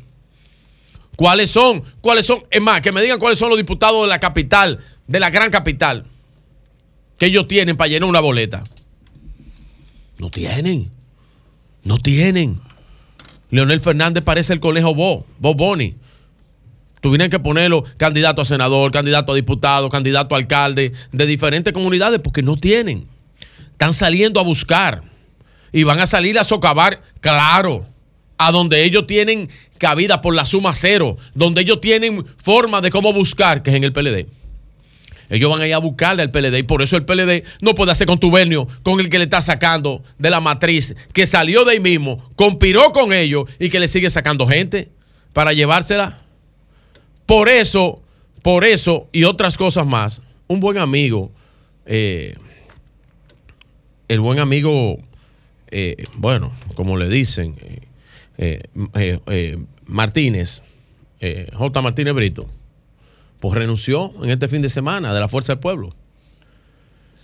[1.15, 1.83] ¿Cuáles son?
[2.01, 2.43] ¿Cuáles son?
[2.51, 5.49] Es más, que me digan cuáles son los diputados de la capital, de la gran
[5.49, 6.06] capital,
[7.17, 8.64] que ellos tienen para llenar una boleta.
[10.17, 10.91] No tienen.
[11.83, 12.59] No tienen.
[13.49, 15.95] Leonel Fernández parece el conejo Bo, Bo Boni.
[17.01, 22.19] Tuvieran que ponerlo candidato a senador, candidato a diputado, candidato a alcalde de diferentes comunidades
[22.19, 23.07] porque no tienen.
[23.82, 25.01] Están saliendo a buscar
[25.72, 27.84] y van a salir a socavar, claro,
[28.38, 33.11] a donde ellos tienen cabida por la suma cero, donde ellos tienen forma de cómo
[33.11, 34.27] buscar, que es en el PLD.
[35.32, 37.92] Ellos van a ir a buscarle al PLD y por eso el PLD no puede
[37.92, 41.80] hacer contubernio con el que le está sacando de la matriz, que salió de ahí
[41.80, 44.90] mismo, conspiró con ellos y que le sigue sacando gente
[45.34, 46.19] para llevársela.
[47.26, 48.03] Por eso,
[48.43, 51.32] por eso y otras cosas más, un buen amigo,
[51.88, 52.35] eh,
[54.11, 54.99] el buen amigo,
[55.69, 57.56] eh, bueno, como le dicen,
[58.38, 58.61] eh,
[58.93, 60.64] eh, Martínez,
[61.53, 61.81] J.
[61.81, 62.49] Martínez Brito,
[63.40, 65.95] pues renunció en este fin de semana de la Fuerza del Pueblo.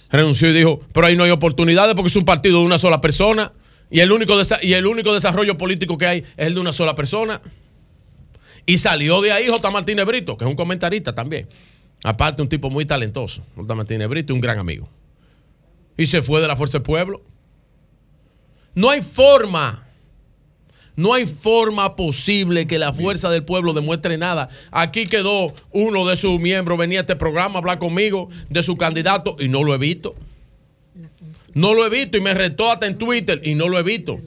[0.09, 3.01] Renunció y dijo, pero ahí no hay oportunidades porque es un partido de una sola
[3.01, 3.51] persona
[3.89, 6.95] y el único, y el único desarrollo político que hay es el de una sola
[6.95, 7.41] persona.
[8.65, 9.71] Y salió de ahí J.
[9.71, 11.49] Martínez Brito, que es un comentarista también.
[12.03, 13.43] Aparte, un tipo muy talentoso.
[13.57, 13.75] J.
[13.75, 14.87] Martínez Brito un gran amigo.
[15.97, 17.23] Y se fue de la Fuerza del Pueblo.
[18.75, 19.87] No hay forma.
[20.95, 24.49] No hay forma posible que la fuerza del pueblo demuestre nada.
[24.71, 28.77] Aquí quedó uno de sus miembros, venía a este programa a hablar conmigo de su
[28.77, 30.15] candidato y no lo he visto.
[31.53, 34.19] No lo he visto y me retó hasta en Twitter y no lo he visto.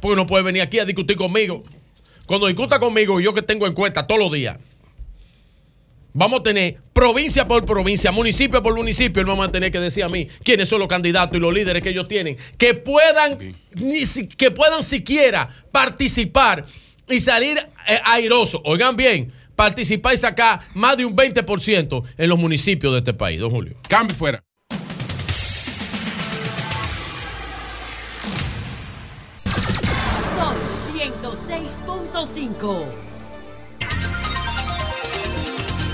[0.00, 1.62] Porque no puede venir aquí a discutir conmigo.
[2.26, 4.58] Cuando discuta conmigo, yo que tengo encuesta todos los días,
[6.12, 10.04] vamos a tener provincia por provincia, municipio por municipio, y vamos a tener que decir
[10.04, 13.38] a mí quiénes son los candidatos y los líderes que ellos tienen, que puedan,
[13.74, 16.64] ni si- que puedan siquiera participar
[17.08, 17.58] y salir
[17.88, 18.60] eh, airosos.
[18.64, 23.40] Oigan bien, participar y sacar más de un 20% en los municipios de este país,
[23.40, 23.74] don Julio.
[23.88, 24.42] Cambio fuera.
[29.44, 30.56] Sol
[30.94, 33.01] 106.5.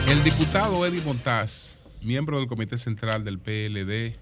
[0.09, 4.17] El diputado Eddie Montaz, miembro del Comité Central del PLD,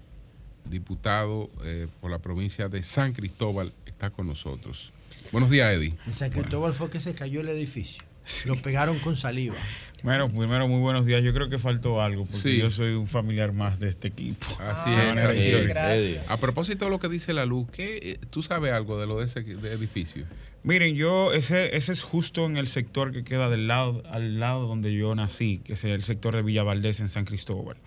[0.65, 4.91] diputado eh, por la provincia de San Cristóbal, está con nosotros.
[5.31, 5.93] Buenos días, Eddie.
[6.05, 8.03] En San Cristóbal fue que se cayó el edificio.
[8.43, 9.55] Lo pegaron con saliva.
[10.03, 11.23] Bueno, primero, muy buenos días.
[11.23, 12.57] Yo creo que faltó algo, porque Sí.
[12.59, 14.45] yo soy un familiar más de este equipo.
[14.59, 15.19] Así es.
[15.39, 15.45] es.
[15.45, 16.23] histórica.
[16.29, 19.17] A propósito de lo que dice la luz, ¿qué, eh, ¿tú sabes algo de lo
[19.19, 20.25] de ese de edificio?
[20.63, 24.67] Miren, yo, ese, ese es justo en el sector que queda del lado, al lado
[24.67, 27.77] donde yo nací, que es el sector de Villa Valdés en San Cristóbal.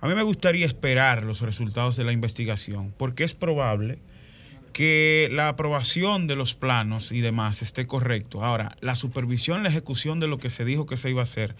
[0.00, 3.98] A mí me gustaría esperar los resultados de la investigación, porque es probable
[4.78, 8.44] que la aprobación de los planos y demás esté correcto.
[8.44, 11.56] Ahora, la supervisión, la ejecución de lo que se dijo que se iba a hacer,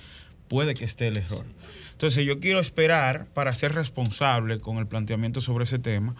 [0.46, 1.44] puede que esté el error.
[1.90, 6.14] Entonces, yo quiero esperar para ser responsable con el planteamiento sobre ese tema.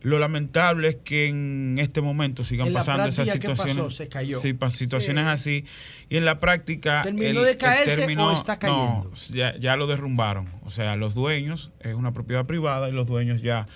[0.00, 3.64] Lo lamentable es que en este momento sigan pasando esas ¿qué pasó?
[3.64, 3.94] situaciones.
[3.96, 4.40] Se cayó.
[4.40, 5.30] Sí, situaciones Sí.
[5.30, 5.64] así.
[6.08, 7.02] Y en la práctica.
[7.02, 9.10] ¿Terminó de caerse o está cayendo?
[9.10, 10.46] No, ya, ya lo derrumbaron.
[10.64, 13.66] O sea, los dueños, es una propiedad privada y los dueños ya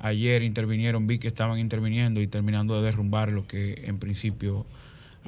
[0.00, 4.66] ayer intervinieron, vi que estaban interviniendo y terminando de derrumbar lo que en principio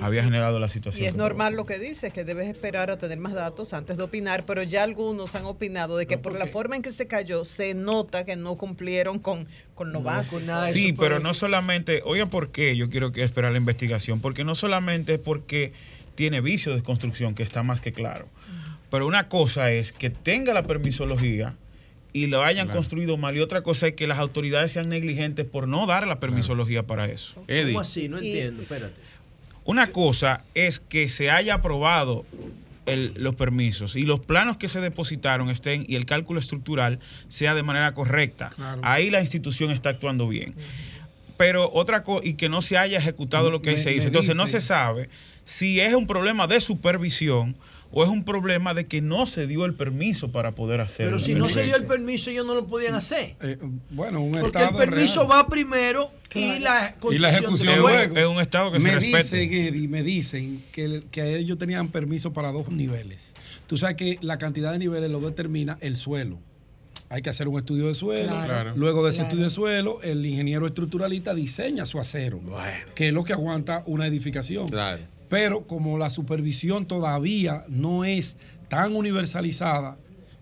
[0.01, 1.05] había generado la situación.
[1.05, 4.03] Y es normal lo que dices, que debes esperar a tener más datos antes de
[4.03, 7.45] opinar, pero ya algunos han opinado de que por la forma en que se cayó
[7.45, 10.41] se nota que no cumplieron con, con lo básico.
[10.73, 14.55] Sí, pero no solamente, oigan por qué yo quiero que esperar la investigación, porque no
[14.55, 15.75] solamente es porque
[16.15, 18.27] tiene vicios de construcción, que está más que claro,
[18.91, 21.55] pero una cosa es que tenga la permisología
[22.13, 22.79] y lo hayan Claro.
[22.79, 26.21] construido mal, y otra cosa es que las autoridades sean negligentes por no dar la
[26.21, 27.35] permisología para eso.
[27.67, 28.09] ¿Cómo así?
[28.09, 28.95] No entiendo, espérate.
[29.65, 32.25] Una cosa es que se haya aprobado
[32.85, 37.55] el- los permisos y los planos que se depositaron estén y el cálculo estructural sea
[37.55, 38.51] de manera correcta.
[38.57, 38.81] Claro.
[38.83, 40.55] Ahí la institución está actuando bien.
[41.37, 44.07] Pero otra cosa, y que no se haya ejecutado lo que ahí Me- se hizo.
[44.09, 45.09] Entonces no se sabe
[45.45, 47.57] si es un problema de supervisión
[47.93, 51.13] o es un problema de que no se dio el permiso para poder hacerlo.
[51.13, 53.37] Pero si no se dio el permiso, ellos no lo podían hacer.
[53.43, 53.59] Eh,
[53.91, 55.31] bueno, un Porque el estado permiso real.
[55.33, 58.17] va primero y la y la ejecución luego.
[58.19, 59.37] Es un estado que se me respete.
[59.41, 63.35] Dicen, Eddie, me dicen que, que ellos tenían permiso para dos niveles.
[63.67, 66.39] Tú sabes que la cantidad de niveles lo determina el suelo.
[67.11, 68.29] Hay que hacer un estudio de suelo.
[68.31, 68.47] Claro.
[68.47, 68.73] Claro.
[68.75, 69.29] Luego de ese Claro.
[69.29, 72.41] estudio de suelo, el ingeniero estructuralista diseña su acero,
[72.95, 74.67] que es lo que aguanta una edificación.
[75.33, 78.37] Pero como la supervisión todavía no es
[78.69, 79.97] tan universalizada,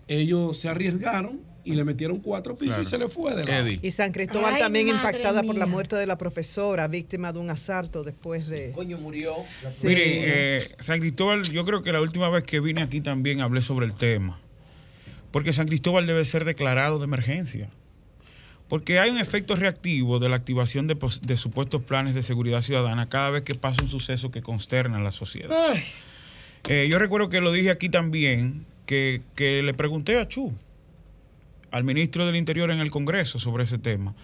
[0.09, 2.81] ellos se arriesgaron y le metieron cuatro pisos Claro.
[2.81, 3.69] y se le fue de lado.
[3.81, 7.49] Y San Cristóbal Ay, también impactada por la muerte de la profesora, víctima de un
[7.49, 8.73] asalto después de...
[8.73, 9.35] Coño, murió.
[9.65, 9.87] Sí.
[9.87, 13.61] Mire, eh, San Cristóbal, yo creo que la última vez que vine aquí también hablé
[13.61, 14.41] sobre el tema.
[15.31, 17.69] Porque San Cristóbal debe ser declarado de emergencia.
[18.71, 23.09] Porque hay un efecto reactivo de la activación de, de supuestos planes de seguridad ciudadana
[23.09, 25.75] cada vez que pasa un suceso que consterna a la sociedad.
[26.69, 30.53] Eh, yo recuerdo que lo dije aquí también, que, que le pregunté a Chu,
[31.69, 34.15] al ministro del Interior en el Congreso sobre ese tema,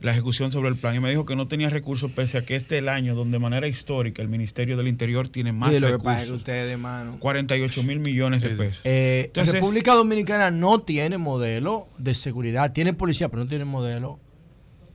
[0.00, 2.56] la ejecución sobre el plan, y me dijo que no tenía recursos, pese a que
[2.56, 5.80] este es el año donde de manera histórica el Ministerio del Interior tiene más Y
[5.80, 6.04] lo que recursos.
[6.04, 7.16] pasa es que ustedes, hermano.
[7.20, 8.80] 48 mil millones de pesos.
[8.84, 14.18] Eh, Entonces- República Dominicana no tiene modelo de seguridad, tiene policía, pero no tiene modelo.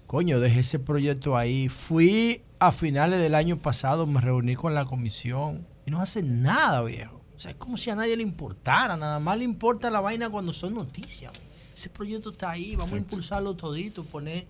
[0.08, 1.70] Coño, dejé ese proyecto ahí.
[1.70, 6.82] Fui a finales del año pasado, me reuní con la comisión y no hace nada,
[6.84, 7.22] viejo.
[7.36, 10.30] O sea, es como si a nadie le importara, nada más le importa la vaina
[10.30, 11.32] cuando son noticias.
[11.76, 14.46] Ese proyecto está ahí, vamos a impulsarlo todito, poner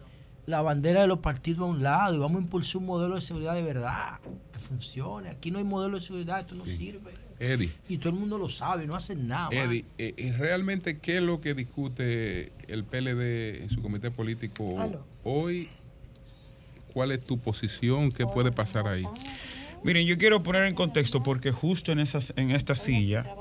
[0.45, 3.21] la bandera de los partidos a un lado y vamos a impulsar un modelo de
[3.21, 4.19] seguridad de verdad
[4.53, 5.29] que funcione.
[5.29, 7.11] Aquí no hay modelo de seguridad, esto no sirve.
[7.39, 7.71] Eddie.
[7.89, 9.49] Y todo el mundo lo sabe, no hacen nada.
[9.51, 14.79] Eddie, eh, eh, ¿realmente qué es lo que discute el PLD en su comité político
[14.79, 15.05] Aló.
[15.23, 15.69] hoy?
[16.93, 18.11] ¿Cuál es tu posición?
[18.11, 19.05] ¿Qué puede pasar ahí?
[19.83, 23.35] Miren, yo quiero poner en contexto porque justo en, esas, en esta silla,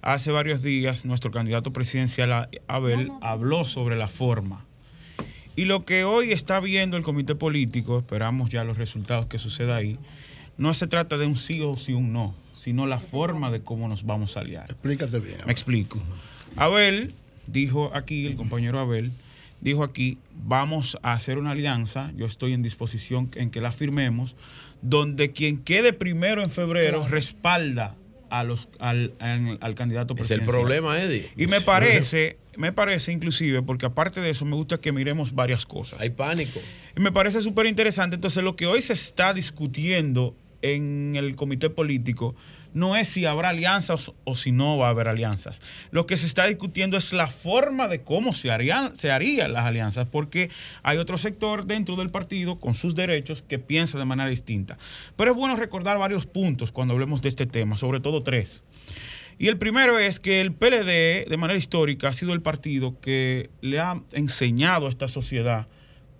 [0.00, 4.64] hace varios días, nuestro candidato presidencial, Abel, habló sobre la forma.
[5.56, 9.76] Y lo que hoy está viendo el comité político, esperamos ya los resultados que suceda
[9.76, 9.98] ahí,
[10.58, 13.88] no se trata de un sí o sí un no, sino la forma de cómo
[13.88, 14.64] nos vamos a aliar.
[14.64, 15.38] Explícate bien.
[15.46, 16.02] Me explico.
[16.56, 17.14] Abel
[17.46, 19.12] dijo aquí, el compañero Abel,
[19.60, 24.34] dijo aquí, vamos a hacer una alianza, yo estoy en disposición en que la firmemos,
[24.82, 27.94] donde quien quede primero en febrero respalda
[28.30, 30.54] a los, al, al- al candidato Es el presidencial.
[30.56, 31.30] problema, Eddie.
[31.36, 35.66] Y me parece, me parece inclusive, porque aparte de eso me gusta que miremos varias
[35.66, 36.00] cosas.
[36.00, 36.60] Hay pánico.
[36.96, 38.16] Y me parece súper interesante.
[38.16, 42.34] Entonces, lo que hoy se está discutiendo en el comité político
[42.72, 45.62] no es si habrá alianzas o si no va a haber alianzas.
[45.90, 49.64] Lo que se está discutiendo es la forma de cómo se harían, se harían las
[49.64, 50.50] alianzas, porque
[50.82, 54.76] hay otro sector dentro del partido con sus derechos que piensa de manera distinta.
[55.16, 58.64] Pero es bueno recordar varios puntos cuando hablemos de este tema, sobre todo tres.
[59.38, 63.50] Y el primero es que el PLD, de manera histórica, ha sido el partido que
[63.60, 65.66] le ha enseñado a esta sociedad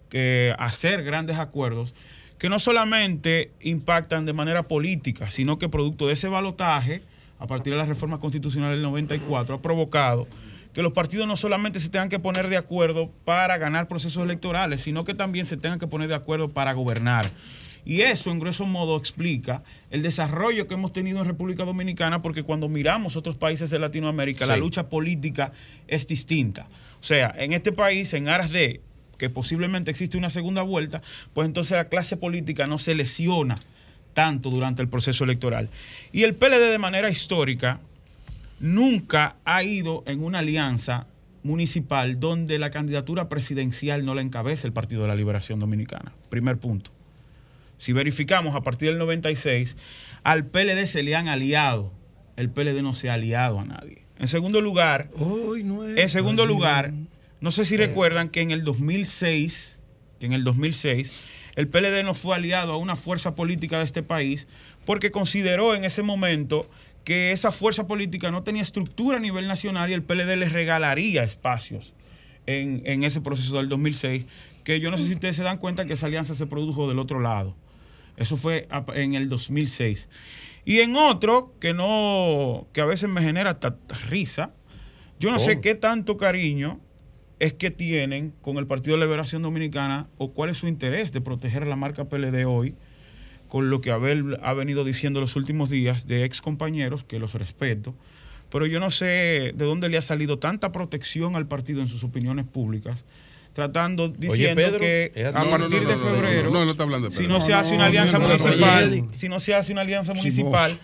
[0.08, 1.94] que hacer grandes acuerdos
[2.38, 7.02] que no solamente impactan de manera política, sino que producto de ese balotaje,
[7.38, 10.26] a partir de la reforma constitucional del 94, ha provocado
[10.72, 14.82] que los partidos no solamente se tengan que poner de acuerdo para ganar procesos electorales,
[14.82, 17.24] sino que también se tengan que poner de acuerdo para gobernar.
[17.84, 22.42] Y eso, en grueso modo, explica el desarrollo que hemos tenido en República Dominicana, porque
[22.42, 25.52] cuando miramos otros países de Latinoamérica, la lucha política
[25.86, 26.66] es distinta.
[27.00, 28.80] O sea, en este país, en aras de
[29.18, 33.56] que posiblemente existe una segunda vuelta, pues entonces la clase política no se lesiona
[34.14, 35.68] tanto durante el proceso electoral.
[36.12, 37.80] Y el PLD de manera histórica
[38.60, 41.06] nunca ha ido en una alianza
[41.42, 46.12] municipal donde la candidatura presidencial no la encabeza el Partido de la Liberación Dominicana.
[46.30, 46.90] Primer punto.
[47.84, 49.76] Si verificamos a partir del 96,
[50.22, 51.92] al PLD se le han aliado.
[52.38, 54.06] El PLD no se ha aliado a nadie.
[54.18, 55.10] En segundo lugar,
[55.94, 56.94] en segundo lugar,
[57.42, 59.80] no sé si recuerdan que en el 2006,
[60.18, 61.12] que en el 2006,
[61.56, 64.48] el PLD no fue aliado a una fuerza política de este país
[64.86, 66.70] porque consideró en ese momento
[67.04, 71.22] que esa fuerza política no tenía estructura a nivel nacional y el PLD les regalaría
[71.22, 71.92] espacios
[72.46, 74.24] en, en ese proceso del 2006,
[74.64, 76.98] que yo no sé si ustedes se dan cuenta que esa alianza se produjo del
[76.98, 77.54] otro lado.
[78.16, 80.08] Eso fue en el 2006.
[80.64, 83.76] Y en otro, que no, que a veces me genera hasta
[84.08, 84.54] risa,
[85.20, 85.60] yo no sé ¿Cómo?
[85.62, 86.80] qué tanto cariño
[87.38, 91.20] es que tienen con el Partido de Liberación Dominicana o cuál es su interés de
[91.20, 92.74] proteger la marca PLD hoy,
[93.48, 97.34] con lo que Abel ha venido diciendo los últimos días de ex compañeros, que los
[97.34, 97.94] respeto,
[98.50, 102.04] pero yo no sé de dónde le ha salido tanta protección al partido en sus
[102.04, 103.04] opiniones públicas,
[103.54, 106.82] tratando, diciendo Pedro, que a partir no, de no, no, no, febrero, no, no está
[106.82, 109.14] hablando de si no se hace una alianza no, no, no, municipal, no, no.
[109.14, 110.76] si no se hace una alianza municipal,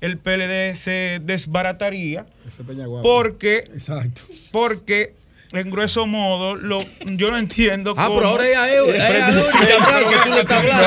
[0.00, 2.24] el PLD se desbarataría
[3.02, 4.22] porque, Exacto.
[4.52, 5.14] porque
[5.52, 8.56] en grueso modo, lo, yo no entiendo Ah, cómo- pero ahora es
[9.78, 10.84] Cabral que tú le estás hablando.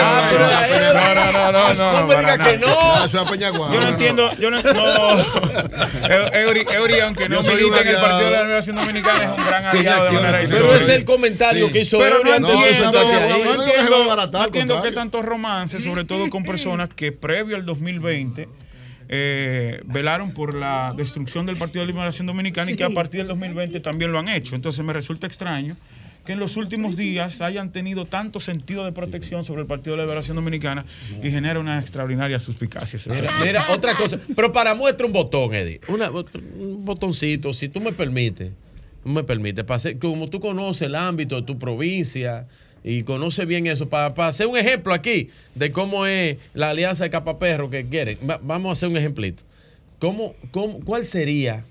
[0.00, 0.94] Ah, pero a Eury.
[0.94, 1.92] No, no, no, no, no.
[1.92, 2.72] No me para digas que nada.
[2.74, 2.92] no.
[2.92, 3.74] Ah, eso es Peñaguaba.
[3.74, 5.18] Yo no entiendo, yo no, no.
[6.34, 7.96] Eury, Eury, aunque no milita en el.
[7.96, 10.76] Partido de la Liberación Dominicana, es un gran aliado de manera Pero histórica.
[10.84, 13.02] es el comentario que hizo Pero no Eury antes no no, no, entiendo,
[13.44, 13.62] no, no
[15.80, 18.48] sobre todo con personas que previo al 2020
[19.08, 23.28] eh, velaron por la destrucción del Partido de Liberación Dominicana y que a partir del
[23.28, 24.54] 2020 también lo han hecho.
[24.54, 25.76] Entonces me resulta extraño
[26.26, 30.02] que en los últimos días hayan tenido tanto sentido de protección sobre el Partido de
[30.02, 30.84] Liberación Dominicana
[31.22, 33.00] y genera una extraordinaria suspicacia.
[33.14, 34.18] Mira, mira, otra cosa.
[34.36, 35.80] Pero para muestra un botón, Eddie.
[35.88, 38.50] Una- un botoncito, si tú me permites.
[39.04, 39.64] Me permites.
[39.98, 42.46] Como tú conoces el ámbito de tu provincia
[42.84, 47.04] y conoces bien eso, para, para hacer un ejemplo aquí de cómo es la alianza
[47.04, 48.18] de Capaperro que quieren.
[48.28, 49.42] Va- vamos a hacer un ejemplito.
[49.98, 51.64] ¿Cómo, cómo, ¿Cuál sería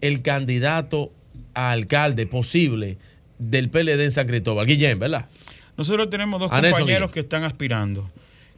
[0.00, 1.12] el candidato
[1.54, 2.98] a alcalde posible
[3.38, 4.66] del PLD en San Cristóbal?
[4.66, 5.28] Guillén, ¿verdad?
[5.76, 7.08] Nosotros tenemos dos compañeros Guillén.
[7.10, 8.10] que están aspirando,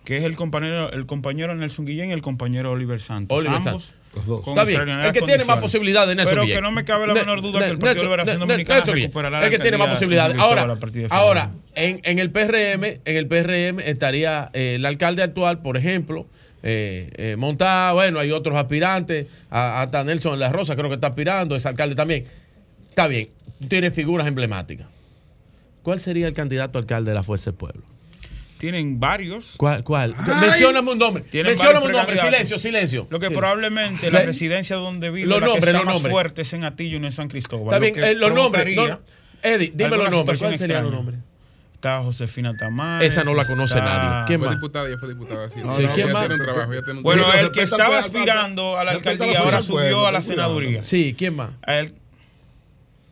[0.04, 3.36] que es el compañero, el compañero Nelson Guillén y el compañero Oliver Santos.
[3.38, 3.94] Oliver ambos Santos.
[4.16, 4.48] Los dos.
[4.48, 4.88] Está bien.
[4.88, 7.66] El que tiene más posibilidades, Nelson Pero que no me cabe la menor duda Ne-
[7.66, 10.36] que el Partido de Nelson- Liberación Ne- Dominicana Nelson recuperará El que tiene más posibilidades.
[10.38, 10.62] Ahora,
[11.10, 16.26] ahora en, en el PRM, en el PRM estaría eh, el alcalde actual, por ejemplo,
[16.62, 20.94] eh, eh, Montá, bueno, hay otros aspirantes, a- hasta Nelson de la Rosa creo que
[20.94, 22.24] está aspirando, es alcalde también.
[22.88, 23.28] Está bien,
[23.60, 24.86] tú tienes figuras emblemáticas.
[25.82, 27.82] ¿Cuál sería el candidato alcalde de la Fuerza del Pueblo?
[28.58, 29.54] Tienen varios.
[29.58, 29.84] ¿Cuál?
[29.84, 30.14] cuál?
[30.40, 31.22] Mencióname un nombre.
[31.24, 32.18] Tienen Mencióname varios un nombre.
[32.18, 33.06] Silencio, silencio.
[33.10, 33.34] Lo que Sí.
[33.34, 36.12] probablemente la residencia donde vive Los la que nombres, está los más nombres.
[36.12, 37.74] fuerte es en Atillo y no en San Cristóbal.
[37.74, 38.74] Está bien, eh, los nombres.
[38.76, 39.00] no-
[39.42, 40.38] Eddie, dime los nombres.
[40.38, 41.18] ¿Cuáles serían los nombres?
[41.74, 43.12] Está Josefina Tamares.
[43.12, 44.24] Esa no la conoce está- nadie.
[44.26, 44.56] ¿Quién Fue más?
[44.56, 45.50] diputada, ya fue diputada.
[45.50, 46.22] Sí, No, Sí, no, ya ¿quién más?
[46.22, 49.62] tiene un trabajo, ya tiene un Bueno, el que estaba aspirando a la alcaldía ahora
[49.62, 50.82] subió a la senaduría.
[50.82, 51.50] Sí, ¿quién más?
[51.62, 51.94] A él.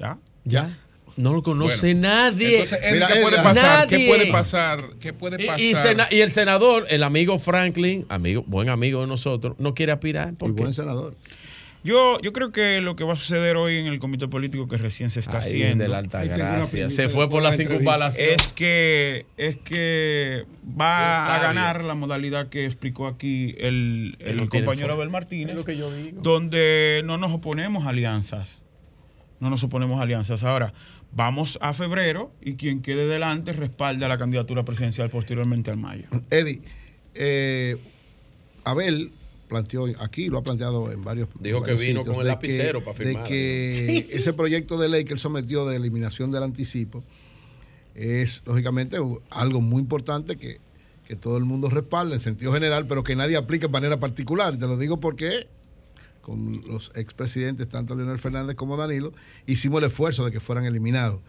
[0.00, 0.16] ¿Ya?
[0.44, 0.70] ¿Ya?
[1.16, 2.62] No lo conoce Bueno, nadie.
[2.62, 3.86] entonces, ¿qué puede pasar?
[3.88, 4.84] ¿Qué puede pasar?
[5.00, 5.60] ¿Qué puede Y- pasar?
[5.60, 9.92] Y, sena- y el senador, el amigo Franklin, amigo, buen amigo de nosotros, no quiere
[9.92, 10.34] aspirar.
[10.34, 10.62] ¿Por qué?
[10.62, 11.14] buen senador.
[11.84, 14.78] Yo, yo creo que lo que va a suceder hoy en el comité político que
[14.78, 16.88] recién se está Ahí, haciendo de la alta gracia.
[16.88, 18.30] Se fue por la circunvalación.
[18.30, 20.46] Es que, es que
[20.80, 24.94] va a ganar la modalidad que explicó aquí el, el no tiene compañero.
[24.94, 26.22] Abel Martínez, Es lo que yo digo.
[26.22, 28.62] donde no nos oponemos a alianzas.
[29.40, 30.42] No nos oponemos a alianzas.
[30.42, 30.72] Ahora,
[31.14, 36.04] vamos a febrero y quien quede delante respalda la candidatura presidencial posteriormente al mayo.
[36.30, 36.62] Eddie,
[37.14, 37.76] eh,
[38.64, 39.12] Abel
[39.48, 41.28] planteó aquí, lo ha planteado en varios.
[41.38, 43.22] Dijo que varios vino sitios, con el lapicero que- para firmar.
[43.24, 47.04] De que ese proyecto de ley que él sometió de eliminación del anticipo
[47.94, 48.96] es, lógicamente,
[49.30, 50.58] algo muy importante que,
[51.06, 54.56] que todo el mundo respalda en sentido general, pero que nadie aplica de manera particular.
[54.58, 55.46] Te lo digo porque
[56.24, 59.12] con los expresidentes, tanto Leonel Fernández como Danilo,
[59.46, 61.20] hicimos el esfuerzo de que fueran eliminados.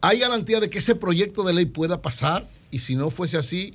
[0.00, 2.48] ¿Hay garantía de que ese proyecto de ley pueda pasar?
[2.70, 3.74] Y si no fuese así,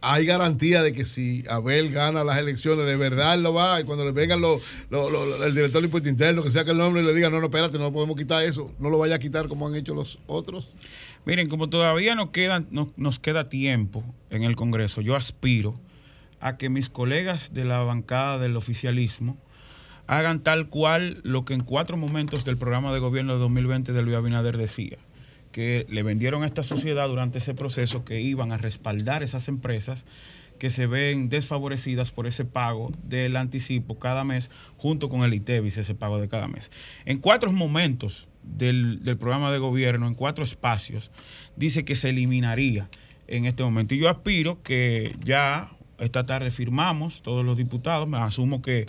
[0.00, 3.80] ¿hay garantía de que si Abel gana las elecciones, de verdad lo va?
[3.80, 6.72] Y cuando le vengan los, los- los- el director de impuesto interno, que sea que
[6.72, 9.18] el nombre le diga, no, no, espérate, no podemos quitar eso, no lo vaya a
[9.18, 10.68] quitar como han hecho los otros.
[11.24, 15.78] Miren, como todavía nos queda, no- nos queda tiempo en el Congreso, yo aspiro
[16.40, 19.38] a que mis colegas de la bancada del oficialismo
[20.18, 24.02] hagan tal cual lo que en cuatro momentos del programa de gobierno de 2020 de
[24.02, 24.98] Luis Abinader decía,
[25.52, 30.06] que le vendieron a esta sociedad durante ese proceso que iban a respaldar esas empresas
[30.58, 35.78] que se ven desfavorecidas por ese pago del anticipo cada mes junto con el ITEVIS,
[35.78, 36.70] ese pago de cada mes.
[37.04, 41.10] En cuatro momentos del, del programa de gobierno, en cuatro espacios,
[41.56, 42.88] dice que se eliminaría
[43.28, 43.94] en este momento.
[43.94, 48.86] Y yo aspiro que ya esta tarde firmamos todos los diputados, me asumo que,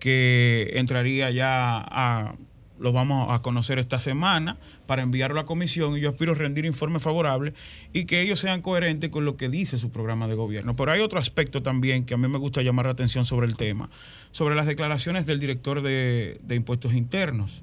[0.00, 2.34] que entraría ya a
[2.80, 4.56] lo vamos a conocer esta semana
[4.86, 7.52] para enviarlo a la comisión y yo aspiro rendir informe favorable
[7.92, 10.74] y que ellos sean coherentes con lo que dice su programa de gobierno.
[10.74, 13.56] Pero hay otro aspecto también que a mí me gusta llamar la atención sobre el
[13.56, 13.90] tema,
[14.30, 17.62] sobre las declaraciones del director de, impuestos internos,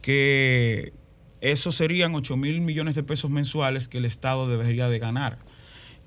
[0.00, 0.94] que
[1.42, 5.38] eso serían 8 mil millones de pesos mensuales que el Estado debería de ganar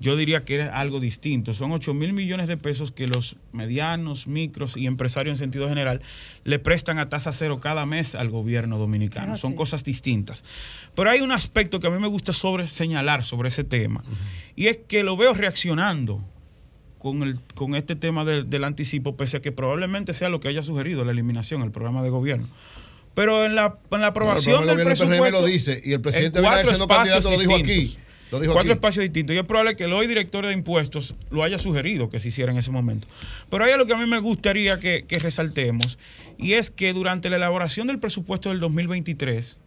[0.02, 1.54] yo diría que era algo distinto.
[1.54, 6.02] Son 8 mil millones de pesos que los medianos, micros y empresarios en sentido general
[6.44, 9.34] le prestan a tasa cero cada mes al gobierno dominicano.
[9.34, 9.56] Ah, Son sí.
[9.56, 10.42] cosas distintas.
[10.96, 14.02] Pero hay un aspecto que a mí me gusta sobre, señalar sobre ese tema
[14.56, 16.20] y es que lo veo reaccionando
[16.98, 20.48] con, el, con este tema del, del anticipo, pese a que probablemente sea lo que
[20.48, 22.48] haya sugerido la eliminación, el programa de gobierno.
[23.14, 25.40] Pero en la, en la aprobación Bueno, el del gobierno del PRM presupuesto...
[25.40, 27.96] lo dice, y el en presidente Abinader, siendo candidato, lo dijo aquí.
[28.32, 28.38] Distintos.
[28.38, 28.78] Lo dijo cuatro aquí.
[28.78, 29.36] espacios distintos.
[29.36, 32.52] Y es probable que el hoy director de impuestos lo haya sugerido que se hiciera
[32.52, 33.06] en ese momento.
[33.50, 35.98] Pero hay algo que a mí me gustaría que, que resaltemos,
[36.38, 39.58] y es que durante la elaboración del presupuesto del 2023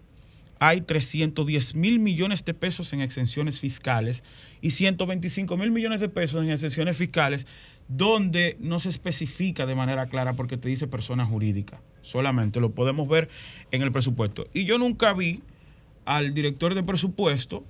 [0.60, 4.24] hay 310 mil millones de pesos en exenciones fiscales
[4.62, 7.46] y 125 mil millones de pesos en exenciones fiscales
[7.88, 11.82] donde no se especifica de manera clara porque te dice persona jurídica.
[12.02, 13.30] Solamente lo podemos ver
[13.72, 14.48] en el presupuesto.
[14.54, 15.42] Y yo nunca vi
[16.06, 17.64] al director de presupuesto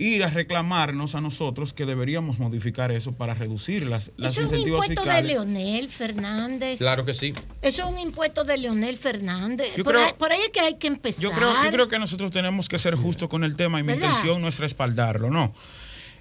[0.00, 4.52] ir a reclamarnos a nosotros que deberíamos modificar eso para reducir las, las Eso es
[4.52, 5.22] un impuesto de.
[5.22, 6.78] Leonel Fernández.
[6.78, 7.34] Claro que sí.
[7.62, 9.70] Eso es un impuesto de Leonel Fernández.
[9.76, 11.20] Yo por, creo- ahí, por ahí es que hay que empezar.
[11.22, 13.88] Yo creo, yo creo que nosotros tenemos que ser justos con el tema y mi
[13.94, 14.08] ¿Verdad?
[14.08, 15.52] intención no es respaldarlo, no.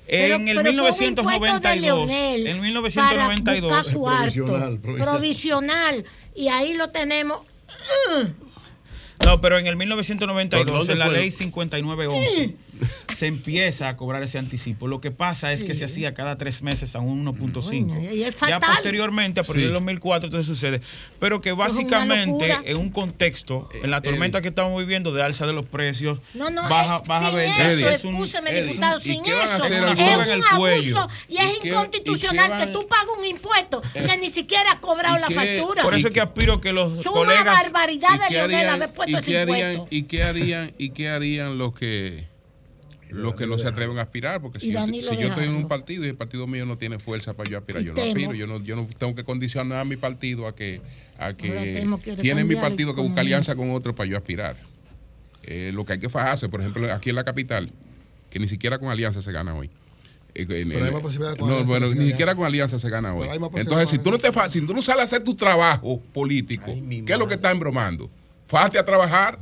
[0.10, 4.22] Pero- en el pero fue un impuesto de 1992, Leonel en para 1992, buscar cuarto.
[4.34, 5.14] Provisional, provisional.
[5.18, 6.06] Provisional.
[6.36, 7.42] Y ahí lo tenemos.
[9.26, 11.14] No, pero en el ¿Por 1992, dónde en la fue?
[11.16, 12.56] ley 5911,
[13.16, 14.88] se empieza a cobrar ese anticipo.
[14.88, 17.88] Lo que pasa es que se hacía cada tres meses a un 1.5.
[17.96, 19.66] Coño, y es Ya posteriormente, a partir Sí.
[19.66, 20.82] del 2004, entonces sucede.
[21.20, 25.54] Pero que básicamente, en un contexto, en la tormenta que estamos viviendo de alza de
[25.54, 29.26] los precios, No, no, baja, eh, baja sin eso, es un- un- diputado, ¿y sin
[29.26, 29.42] eso.
[29.42, 31.08] hacer es en un el abuso cuello.
[31.30, 35.18] y ¿Y es inconstitucional van- que tú pagas un impuesto que ni siquiera has cobrado
[35.18, 35.84] ¿y la qué- factura.
[35.84, 37.46] Por eso es que aspiro que los es una colegas...
[37.64, 39.88] barbaridad ¿Y de qué Leonel harían, haber puesto ese impuesto.
[39.90, 42.26] y qué harían, y qué harían los que
[43.10, 44.42] los que no se atreven a aspirar?
[44.42, 46.78] Porque si, yo, Danilo si yo estoy en un partido y el partido mío no
[46.78, 48.34] tiene fuerza para yo aspirar, Y yo no aspiro.
[48.34, 50.82] Yo no, yo no tengo que condicionar a mi partido a que,
[51.18, 51.80] a que
[52.22, 54.58] tiene mi partido que buscar con- alianza con otro para yo aspirar.
[55.44, 57.72] Eh, lo que hay que fajarse, por ejemplo, aquí en la capital,
[58.30, 59.70] que ni siquiera con alianza se gana hoy.
[60.36, 63.14] Eh, en- Pero hay más posibilidades con no, bueno, ni siquiera con alianza se gana
[63.14, 63.28] hoy.
[63.62, 66.66] Entonces, si tú no te fa- si tú no sales a hacer tu trabajo político,
[67.06, 68.10] ¿qué es lo que estás embromando?
[68.48, 69.40] Fájate a trabajar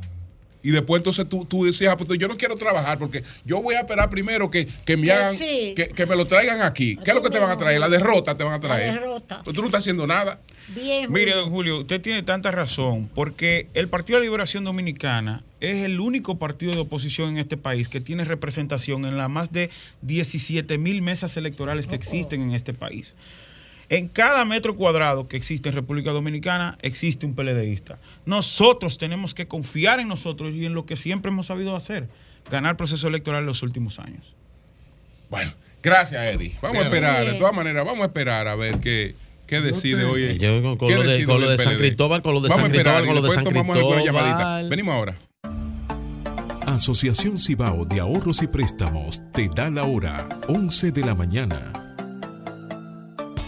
[0.66, 3.76] y después entonces tú, tú decías, ah, pues yo no quiero trabajar porque yo voy
[3.76, 5.74] a esperar primero que, que me Que hagan, sí.
[5.76, 6.96] que, que me lo traigan aquí.
[6.96, 7.78] ¿Qué es lo que te van a traer?
[7.78, 8.94] La derrota te van a traer.
[8.94, 9.42] derrota.
[9.44, 10.40] Pues tú no estás haciendo nada.
[10.74, 11.12] Bien.
[11.12, 11.36] Mire, Julio.
[11.36, 16.36] don Julio, usted tiene tanta razón, porque el Partido de Liberación Dominicana es el único
[16.40, 19.70] partido de oposición en este país que tiene representación en las más de
[20.02, 23.14] 17 mil mesas electorales que existen en este país.
[23.88, 27.98] En cada metro cuadrado que existe en República Dominicana existe un PLDista.
[28.24, 32.08] Nosotros tenemos que confiar en nosotros y en lo que siempre hemos sabido hacer,
[32.50, 34.34] ganar proceso electoral en los últimos años.
[35.30, 36.56] Bueno, gracias, Eddie.
[36.62, 39.14] Vamos a esperar, de todas maneras, vamos a esperar a ver qué,
[39.46, 40.36] qué decide hoy.
[40.38, 41.76] Yo con- lo de- con lo de San.
[41.76, 44.02] Cristóbal, con lo de Vamos San Cristóbal, con lo de San Cristóbal.
[44.04, 44.62] llamadita.
[44.68, 45.16] Venimos ahora.
[46.66, 51.72] Asociación Cibao de Ahorros y Préstamos te da la hora 11 de la mañana.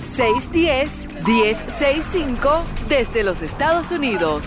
[0.00, 4.44] 1-833-610-1065 desde los Estados Unidos.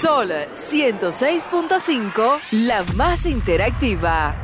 [0.00, 4.36] Sol 106.5, la más interactiva.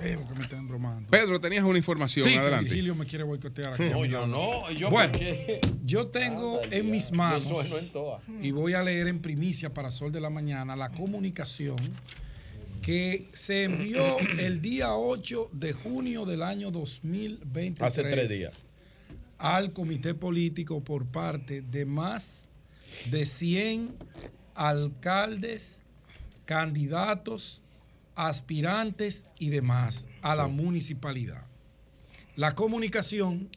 [0.00, 1.10] Veo que me están bromando.
[1.10, 2.64] Pedro, tenías una información, Sí, adelante.
[2.66, 3.84] Virgilio me quiere boicotear aquí.
[3.90, 7.50] No, yo no, yo bueno, porque- yo tengo en mis manos
[7.80, 8.20] en toa.
[8.40, 11.76] y voy a leer en primicia para Sol de la Mañana la comunicación
[12.86, 17.82] que se envió el día 8 de junio del año 2023.
[17.82, 18.52] Hace tres días.
[19.38, 22.46] Al comité político por parte de más
[23.10, 23.92] de 100
[24.54, 25.82] alcaldes,
[26.44, 27.60] candidatos,
[28.14, 31.44] aspirantes y demás a la municipalidad.
[32.36, 33.48] La comunicación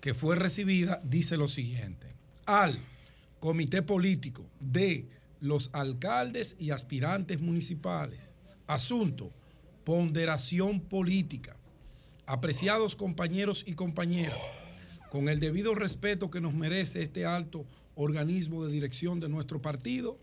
[0.00, 2.08] que fue recibida dice lo siguiente.
[2.44, 2.84] Al
[3.38, 5.06] comité político de
[5.40, 8.34] los alcaldes y aspirantes municipales.
[8.68, 9.32] Asunto,
[9.82, 11.56] ponderación política.
[12.26, 14.36] Apreciados compañeros y compañeras,
[15.10, 17.64] con el debido respeto que nos merece este alto
[17.94, 20.18] organismo de dirección de nuestro partido,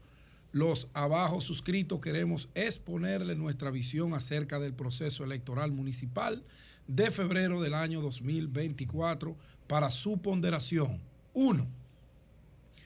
[0.52, 6.44] los abajo suscritos queremos exponerle nuestra visión acerca del proceso electoral municipal
[6.88, 11.02] de febrero del año 2024 para su ponderación.
[11.34, 11.68] Uno,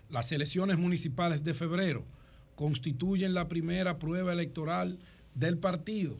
[0.10, 2.06] las elecciones municipales de febrero
[2.56, 4.98] constituyen la primera prueba electoral
[5.40, 6.18] del partido.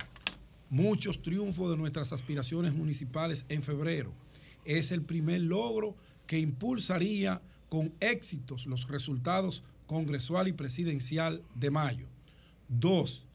[0.70, 4.14] Muchos triunfos de nuestras aspiraciones municipales en febrero.
[4.66, 12.06] Es el primer logro que impulsaría con éxitos los resultados congresual y presidencial de mayo.
[12.68, 13.26] Dos,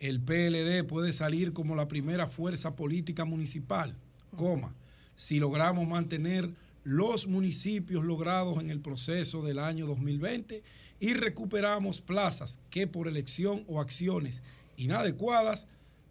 [0.00, 3.94] el PLD puede salir como la primera fuerza política municipal,
[4.36, 4.74] coma,
[5.16, 6.50] si logramos mantener
[6.84, 10.62] los municipios logrados en el proceso del año 2020
[11.00, 14.42] y recuperamos plazas que por elección o acciones
[14.76, 15.66] inadecuadas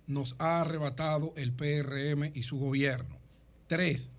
[0.07, 3.17] nos ha arrebatado el PRM y su gobierno.
[3.67, 4.11] Tres,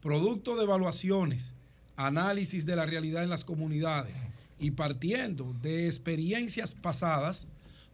[0.00, 1.54] producto de evaluaciones,
[1.96, 4.26] análisis de la realidad en las comunidades
[4.58, 7.46] y partiendo de experiencias pasadas,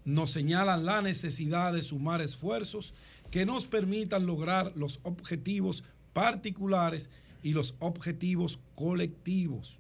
[0.05, 2.93] nos señalan la necesidad de sumar esfuerzos
[3.31, 5.83] que nos permitan lograr los objetivos
[6.13, 7.09] particulares
[7.43, 9.79] y los objetivos colectivos.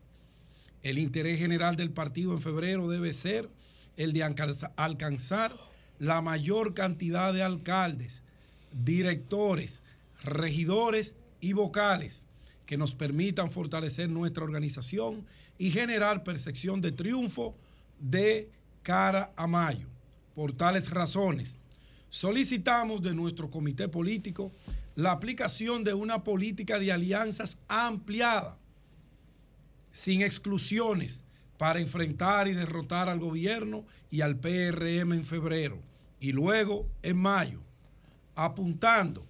[0.83, 3.49] El interés general del partido en febrero debe ser
[3.97, 5.57] el de alcanza- alcanzar
[5.99, 8.23] la mayor cantidad de alcaldes,
[8.73, 9.83] directores,
[10.23, 12.27] regidores y vocales
[12.67, 15.25] que nos permitan fortalecer nuestra organización
[15.59, 17.55] y generar percepción de triunfo
[18.01, 18.51] de
[18.83, 19.87] cara a mayo.
[20.35, 21.59] Por tales razones,
[22.09, 24.51] solicitamos de nuestro comité político
[24.95, 28.57] la aplicación de una política de alianzas ampliada,
[29.91, 31.24] sin exclusiones,
[31.59, 35.81] para enfrentar y derrotar al gobierno y al PRM en febrero
[36.21, 37.61] y luego en mayo,
[38.35, 39.25] apuntando,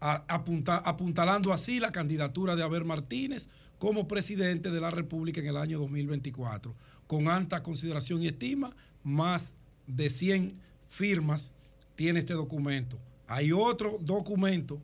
[0.00, 3.48] apunta- apuntalando así la candidatura de Abel Martínez
[3.78, 6.74] como presidente de la República en el año 2024,
[7.06, 9.54] con alta consideración y estima, más
[9.86, 10.54] de 100
[10.88, 11.52] firmas
[11.96, 12.98] tiene este documento.
[13.26, 14.80] Hay otro documento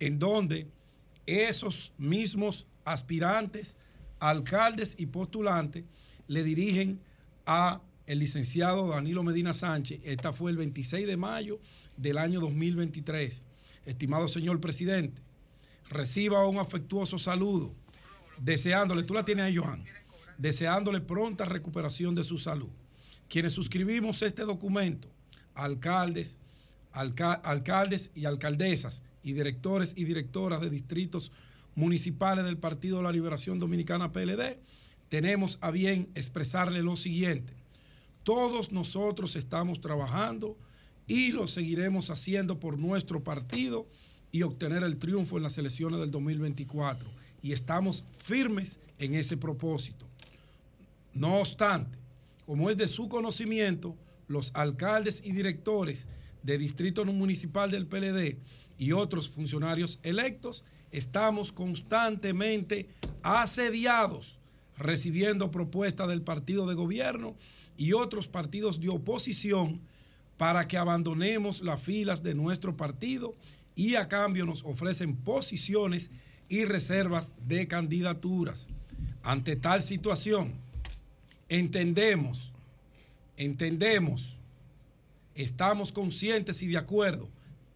[0.00, 0.66] en donde
[1.26, 3.76] esos mismos aspirantes,
[4.22, 5.84] alcaldes y postulantes
[6.28, 7.00] le dirigen
[7.44, 10.00] a el licenciado Danilo Medina Sánchez.
[10.04, 11.58] Esta fue el 26 de mayo
[11.96, 13.44] del año 2023.
[13.84, 15.20] Estimado señor presidente,
[15.90, 17.74] reciba un afectuoso saludo,
[18.38, 19.84] deseándole, tú la tienes ahí, Johan,
[20.38, 22.68] deseándole pronta recuperación de su salud.
[23.28, 25.08] Quienes suscribimos este documento,
[25.54, 26.38] alcaldes,
[26.92, 31.32] alca- alcaldes y alcaldesas y directores y directoras de distritos
[31.74, 34.58] municipales del Partido de la Liberación Dominicana PLD,
[35.08, 37.54] tenemos a bien expresarle lo siguiente.
[38.22, 40.56] Todos nosotros estamos trabajando
[41.06, 43.86] y lo seguiremos haciendo por nuestro partido
[44.30, 47.10] y obtener el triunfo en las elecciones del 2024.
[47.42, 50.06] Y estamos firmes en ese propósito.
[51.12, 51.98] No obstante,
[52.46, 53.96] como es de su conocimiento,
[54.28, 56.06] los alcaldes y directores
[56.42, 58.38] de Distrito Municipal del PLD
[58.78, 62.86] y otros funcionarios electos estamos constantemente
[63.22, 64.38] asediados
[64.76, 67.34] recibiendo propuestas del partido de gobierno
[67.76, 69.80] y otros partidos de oposición
[70.36, 73.34] para que abandonemos las filas de nuestro partido
[73.74, 76.10] y a cambio nos ofrecen posiciones
[76.48, 78.68] y reservas de candidaturas.
[79.22, 80.52] Ante tal situación,
[81.48, 82.52] entendemos,
[83.36, 84.36] entendemos,
[85.34, 87.28] estamos conscientes y de acuerdo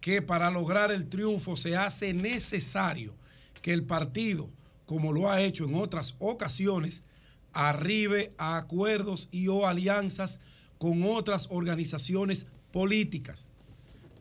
[0.07, 3.13] que para lograr el triunfo se hace necesario
[3.61, 4.49] que el partido,
[4.85, 7.03] como lo ha hecho en otras ocasiones,
[7.51, 10.39] arribe a acuerdos y o alianzas
[10.77, 13.49] con otras organizaciones políticas.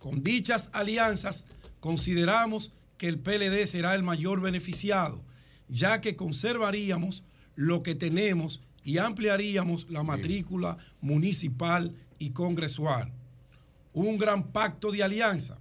[0.00, 1.44] Con dichas alianzas
[1.78, 5.22] consideramos que el PLD será el mayor beneficiado,
[5.68, 7.22] ya que conservaríamos
[7.54, 13.12] lo que tenemos y ampliaríamos la matrícula municipal y congresual.
[13.92, 15.58] Un gran pacto de alianza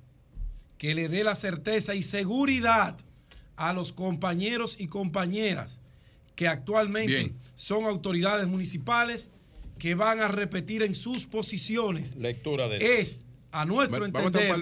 [0.78, 2.98] que le dé la certeza y seguridad
[3.56, 5.82] a los compañeros y compañeras
[6.36, 7.36] que actualmente Bien.
[7.56, 9.30] son autoridades municipales
[9.80, 12.86] que van a repetir en sus posiciones Lectura de eso.
[12.86, 14.54] es, a nuestro Va- entender,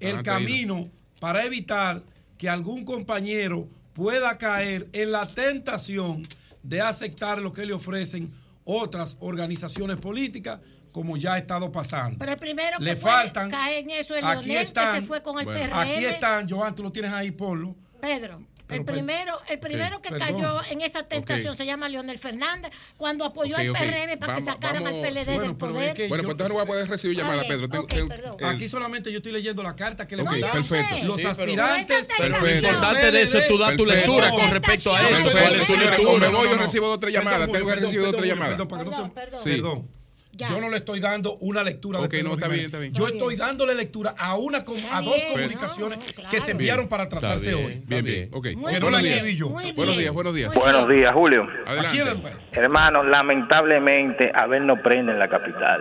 [0.00, 2.02] el camino para evitar
[2.36, 6.22] que algún compañero pueda caer en la tentación
[6.62, 8.30] de aceptar lo que le ofrecen
[8.64, 10.60] otras organizaciones políticas,
[10.96, 12.16] como ya ha estado pasando.
[12.18, 13.50] Pero el primero que le puede faltan.
[13.50, 15.78] caer en eso es aquí Leonel, están, que se fue con el Bueno, PRM.
[15.78, 17.74] Aquí están, Joan, tú lo tienes ahí, ponlo.
[18.00, 20.26] Pedro, Pero, el primero, el primero que perdón.
[20.40, 23.76] cayó en esa tentación se llama Leonel Fernández, cuando apoyó al ok.
[23.78, 25.88] PRM para Vamos- que sacaran vamos- al PLD Bueno, del poder.
[25.90, 27.68] es que Bueno, yo- pues entonces no voy a poder recibir llamada, Pedro.
[27.68, 30.96] Tengo- tengo- el- Aquí solamente yo estoy leyendo la carta que le mandaron perfecto.
[31.04, 32.06] los Sí, aspirantes.
[32.16, 32.68] Pero lo Perfecto.
[32.68, 34.12] importante de eso es tú dar tu Perfecto.
[34.16, 35.08] lectura con respecto a eso.
[35.10, 35.74] Perfecto.
[35.76, 37.46] Me voy No, o no, recibo otra perdón, llamada.
[37.52, 38.50] Tengo que recibir otra perdón, llamada.
[38.52, 39.50] Perdón, para que no se- Perdón, Sí.
[39.50, 39.88] perdón.
[40.36, 40.48] Ya.
[40.48, 42.92] Yo no le estoy dando una lectura Ok, de no, está bien, está bien.
[42.92, 43.46] Yo Está estoy bien.
[43.46, 47.54] dándole lectura a una a dos bien, comunicaciones no, no, que se enviaron para tratarse
[47.54, 47.82] bien, hoy.
[47.86, 48.28] Bien, bien.
[48.32, 48.48] Ok.
[48.56, 49.36] Muy Que no la Buenos días.
[49.36, 49.48] yo.
[49.48, 50.54] Buenos días, buenos días.
[50.54, 51.42] Buenos días, Julio.
[51.64, 52.20] ¿A quién le Adelante.
[52.30, 52.36] duele?
[52.52, 55.80] Hermano, lamentablemente Abel no prende en la capital.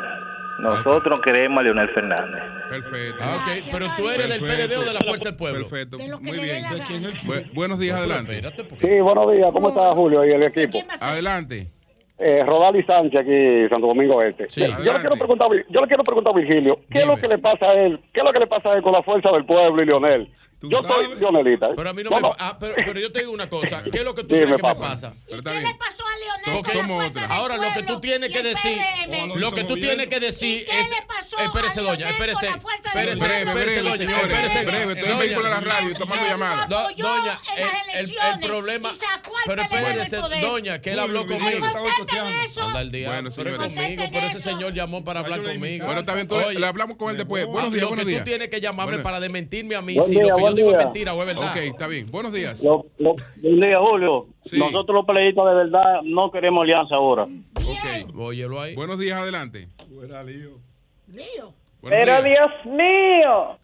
[0.59, 2.42] Nosotros queremos a Leonel Fernández.
[2.69, 3.17] Perfecto.
[3.19, 3.45] Ah.
[3.72, 5.67] Pero tú eres del PLD o de la Fuerza del Pueblo.
[5.67, 5.98] Perfecto.
[5.98, 6.64] De Muy bien.
[7.53, 8.42] buenos días, adelante.
[8.82, 9.50] Sí, buenos días.
[9.51, 10.72] ¿Cómo está Julio y el equipo?
[10.72, 11.11] ¿Quién va a?
[11.11, 11.72] Adelante.
[12.18, 14.50] Eh, Rodali Sánchez aquí, Santo Domingo Este.
[14.50, 14.61] Sí.
[14.61, 17.38] yo, le quiero preguntar, yo le quiero preguntar a Virgilio, ¿qué es lo que le
[17.38, 18.00] pasa a él?
[18.14, 20.30] ¿Qué es lo que le pasa a él con la fuerza del pueblo y Leonel?
[20.59, 21.08] ¿Tú Yo sabes?
[21.09, 21.69] soy Leonelita.
[21.75, 22.35] Pero a mí no, No, me no.
[22.40, 23.84] ah, pero, pero yo te digo una cosa.
[23.84, 24.90] ¿Qué es lo que tú Dime, crees que me papá.
[24.90, 25.14] pasa?
[25.27, 25.64] ¿Y qué bien.
[25.64, 26.17] le pasó a
[26.48, 27.22] Leonel con otra.
[27.24, 28.77] del Ahora lo que tú tienes que decir,
[29.35, 32.30] lo que tú tienes que decir ¿Y qué es, le pasó espérese a doña, Leonel
[32.30, 32.48] espérese,
[32.85, 35.17] espérese, Breve, doña, espérese, Breve, estoy en doña.
[35.19, 36.69] vehículo de la radio tomando llamadas.
[36.69, 37.40] Doña,
[37.98, 38.92] el, problema,
[39.45, 41.66] pero espérese, doña, que él habló conmigo.
[42.61, 43.58] Anda el día, Bueno, señores.
[43.58, 45.85] conmigo, pero ese señor llamó para hablar conmigo.
[45.85, 46.27] Bueno, está bien.
[46.59, 47.45] le hablamos con él después.
[47.45, 48.19] Buenos días, buenos días.
[48.24, 50.77] tú tienes que llamarme para desmentirme a mí Buen si día, yo buen digo día.
[50.80, 51.51] mentira o es verdad.
[51.51, 52.09] Ok, está bien.
[52.11, 52.64] Buenos días.
[52.64, 54.27] Lo- lo- buen día, Julio.
[54.45, 54.57] Sí.
[54.59, 57.24] Nosotros los peleistas de verdad no queremos alianza ahora.
[57.24, 58.15] Ok.
[58.17, 58.75] Óyelo ahí.
[58.75, 59.67] Buenos días, adelante.
[61.07, 61.53] Lío.
[61.82, 62.24] Buenos Pero días.
[62.64, 63.57] Dios mío,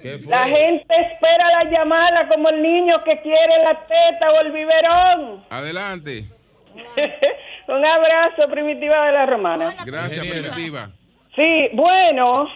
[0.00, 0.30] ¿Qué fue?
[0.30, 5.44] la gente espera la llamada como el niño que quiere la teta o el biberón.
[5.50, 6.24] Adelante.
[7.68, 9.74] Un abrazo, Primitiva de la Romana.
[9.84, 10.26] Gracias.
[10.26, 10.90] Primitiva.
[11.36, 12.48] Sí, bueno,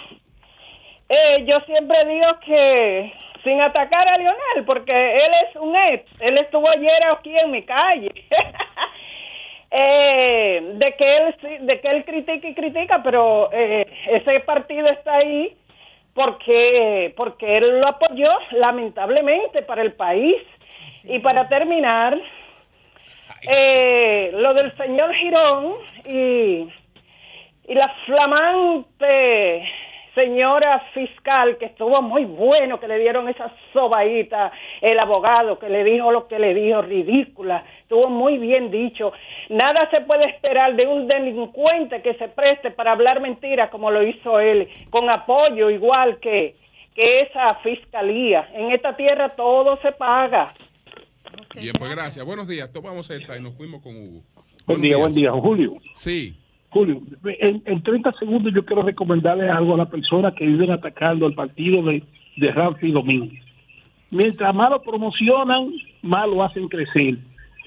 [1.08, 3.12] eh, yo siempre digo que
[3.42, 7.62] sin atacar a Lionel, porque él es un ex, él estuvo ayer aquí en mi
[7.62, 8.10] calle.
[9.70, 15.16] Eh, de que él de que él critica y critica, pero eh, ese partido está
[15.16, 15.58] ahí
[16.14, 20.36] porque porque él lo apoyó lamentablemente para el país.
[21.04, 22.18] Y para terminar
[23.42, 25.74] eh, lo del señor Girón
[26.06, 26.66] y
[27.68, 29.68] y la flamante
[30.18, 35.84] señora fiscal que estuvo muy bueno que le dieron esa sobaíta el abogado que le
[35.84, 39.12] dijo lo que le dijo ridícula estuvo muy bien dicho.
[39.48, 44.02] Nada se puede esperar de un delincuente que se preste para hablar mentiras como lo
[44.06, 46.56] hizo él, con apoyo igual que,
[46.94, 48.50] que esa fiscalía.
[48.52, 50.52] En esta tierra todo se paga.
[51.54, 52.26] Bien, pues gracias.
[52.26, 52.70] Buenos días.
[52.72, 54.22] Tomamos esta y nos fuimos con Hugo.
[54.66, 55.00] Buen Buenos día, días.
[55.00, 55.72] buen día, Julio.
[55.94, 56.36] Sí.
[56.70, 61.26] Julio, en, en 30 segundos yo quiero recomendarle algo a las personas que viven atacando
[61.26, 62.02] al partido de,
[62.36, 63.42] de Ramsey Domínguez.
[64.10, 65.72] Mientras más lo promocionan,
[66.02, 67.18] más lo hacen crecer.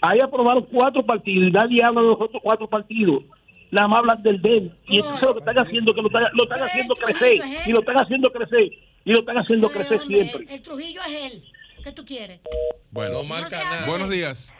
[0.01, 3.23] Ahí aprobaron cuatro partidos y nadie habla de los otros cuatro partidos.
[3.71, 4.71] Nada más hablan del DEN.
[4.87, 7.39] Y entonces lo que están haciendo que lo están, lo están haciendo crecer.
[7.65, 8.71] Y lo están haciendo crecer.
[9.05, 10.45] Y lo están haciendo crecer siempre.
[10.49, 11.43] El Trujillo es él.
[11.83, 12.41] ¿Qué tú quieres?
[12.91, 13.21] Bueno,
[13.87, 14.53] buenos días.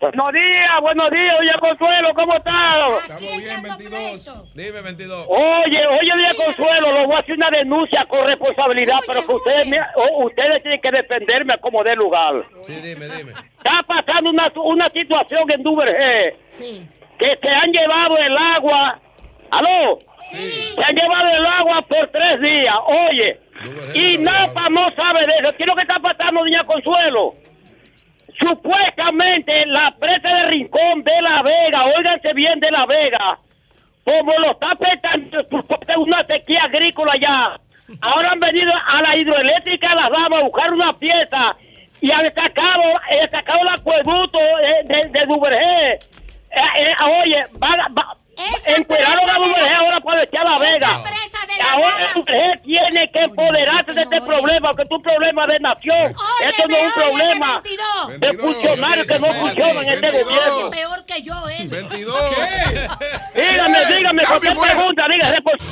[0.00, 3.02] Buenos días, buenos días, oye Consuelo, ¿cómo estás?
[3.02, 4.54] Estamos bien, 22.
[4.54, 5.26] Dime, 22.
[5.28, 9.66] Oye, oye, Día Consuelo, lo voy a hacer una denuncia con responsabilidad, pero que ustedes,
[9.66, 9.80] me-
[10.24, 12.44] ustedes tienen que defenderme como de lugar.
[12.62, 13.32] Sí, dime, dime.
[13.32, 16.36] Está pasando una, una situación en Duvergé
[17.18, 19.00] que se han llevado el agua.
[19.50, 19.98] ¿Aló?
[20.76, 23.40] Se han llevado el agua por tres días, oye.
[23.94, 25.52] Y Napa no sabe de eso.
[25.56, 27.34] ¿Qué es lo que está pasando, Doña Consuelo?
[28.38, 33.38] Supuestamente la presa de Rincón de La Vega, óiganse bien de La Vega,
[34.04, 35.44] como lo está afectando
[35.96, 37.58] una sequía agrícola ya.
[38.00, 41.56] Ahora han venido a la hidroeléctrica Las Damas a buscar una pieza
[42.00, 45.98] y han sacado, eh, sacado el acueducto eh, de, de.
[46.50, 48.16] Eh, eh, oye, va, va,
[48.66, 51.02] encueraron a Duvergé ahora para echar La Vega.
[51.70, 56.14] Ahora Duvergé tiene que empoderarse de este problema, porque es un problema de nación.
[56.46, 57.62] Esto no es un problema
[58.18, 60.70] de funcionarios que no funcionan en este gobierno.
[60.70, 61.68] Peor que yo, él.
[61.68, 62.22] 22.
[63.34, 65.42] Dígame, dígame, cualquier pregunta, dígame.
[65.42, 65.62] pues.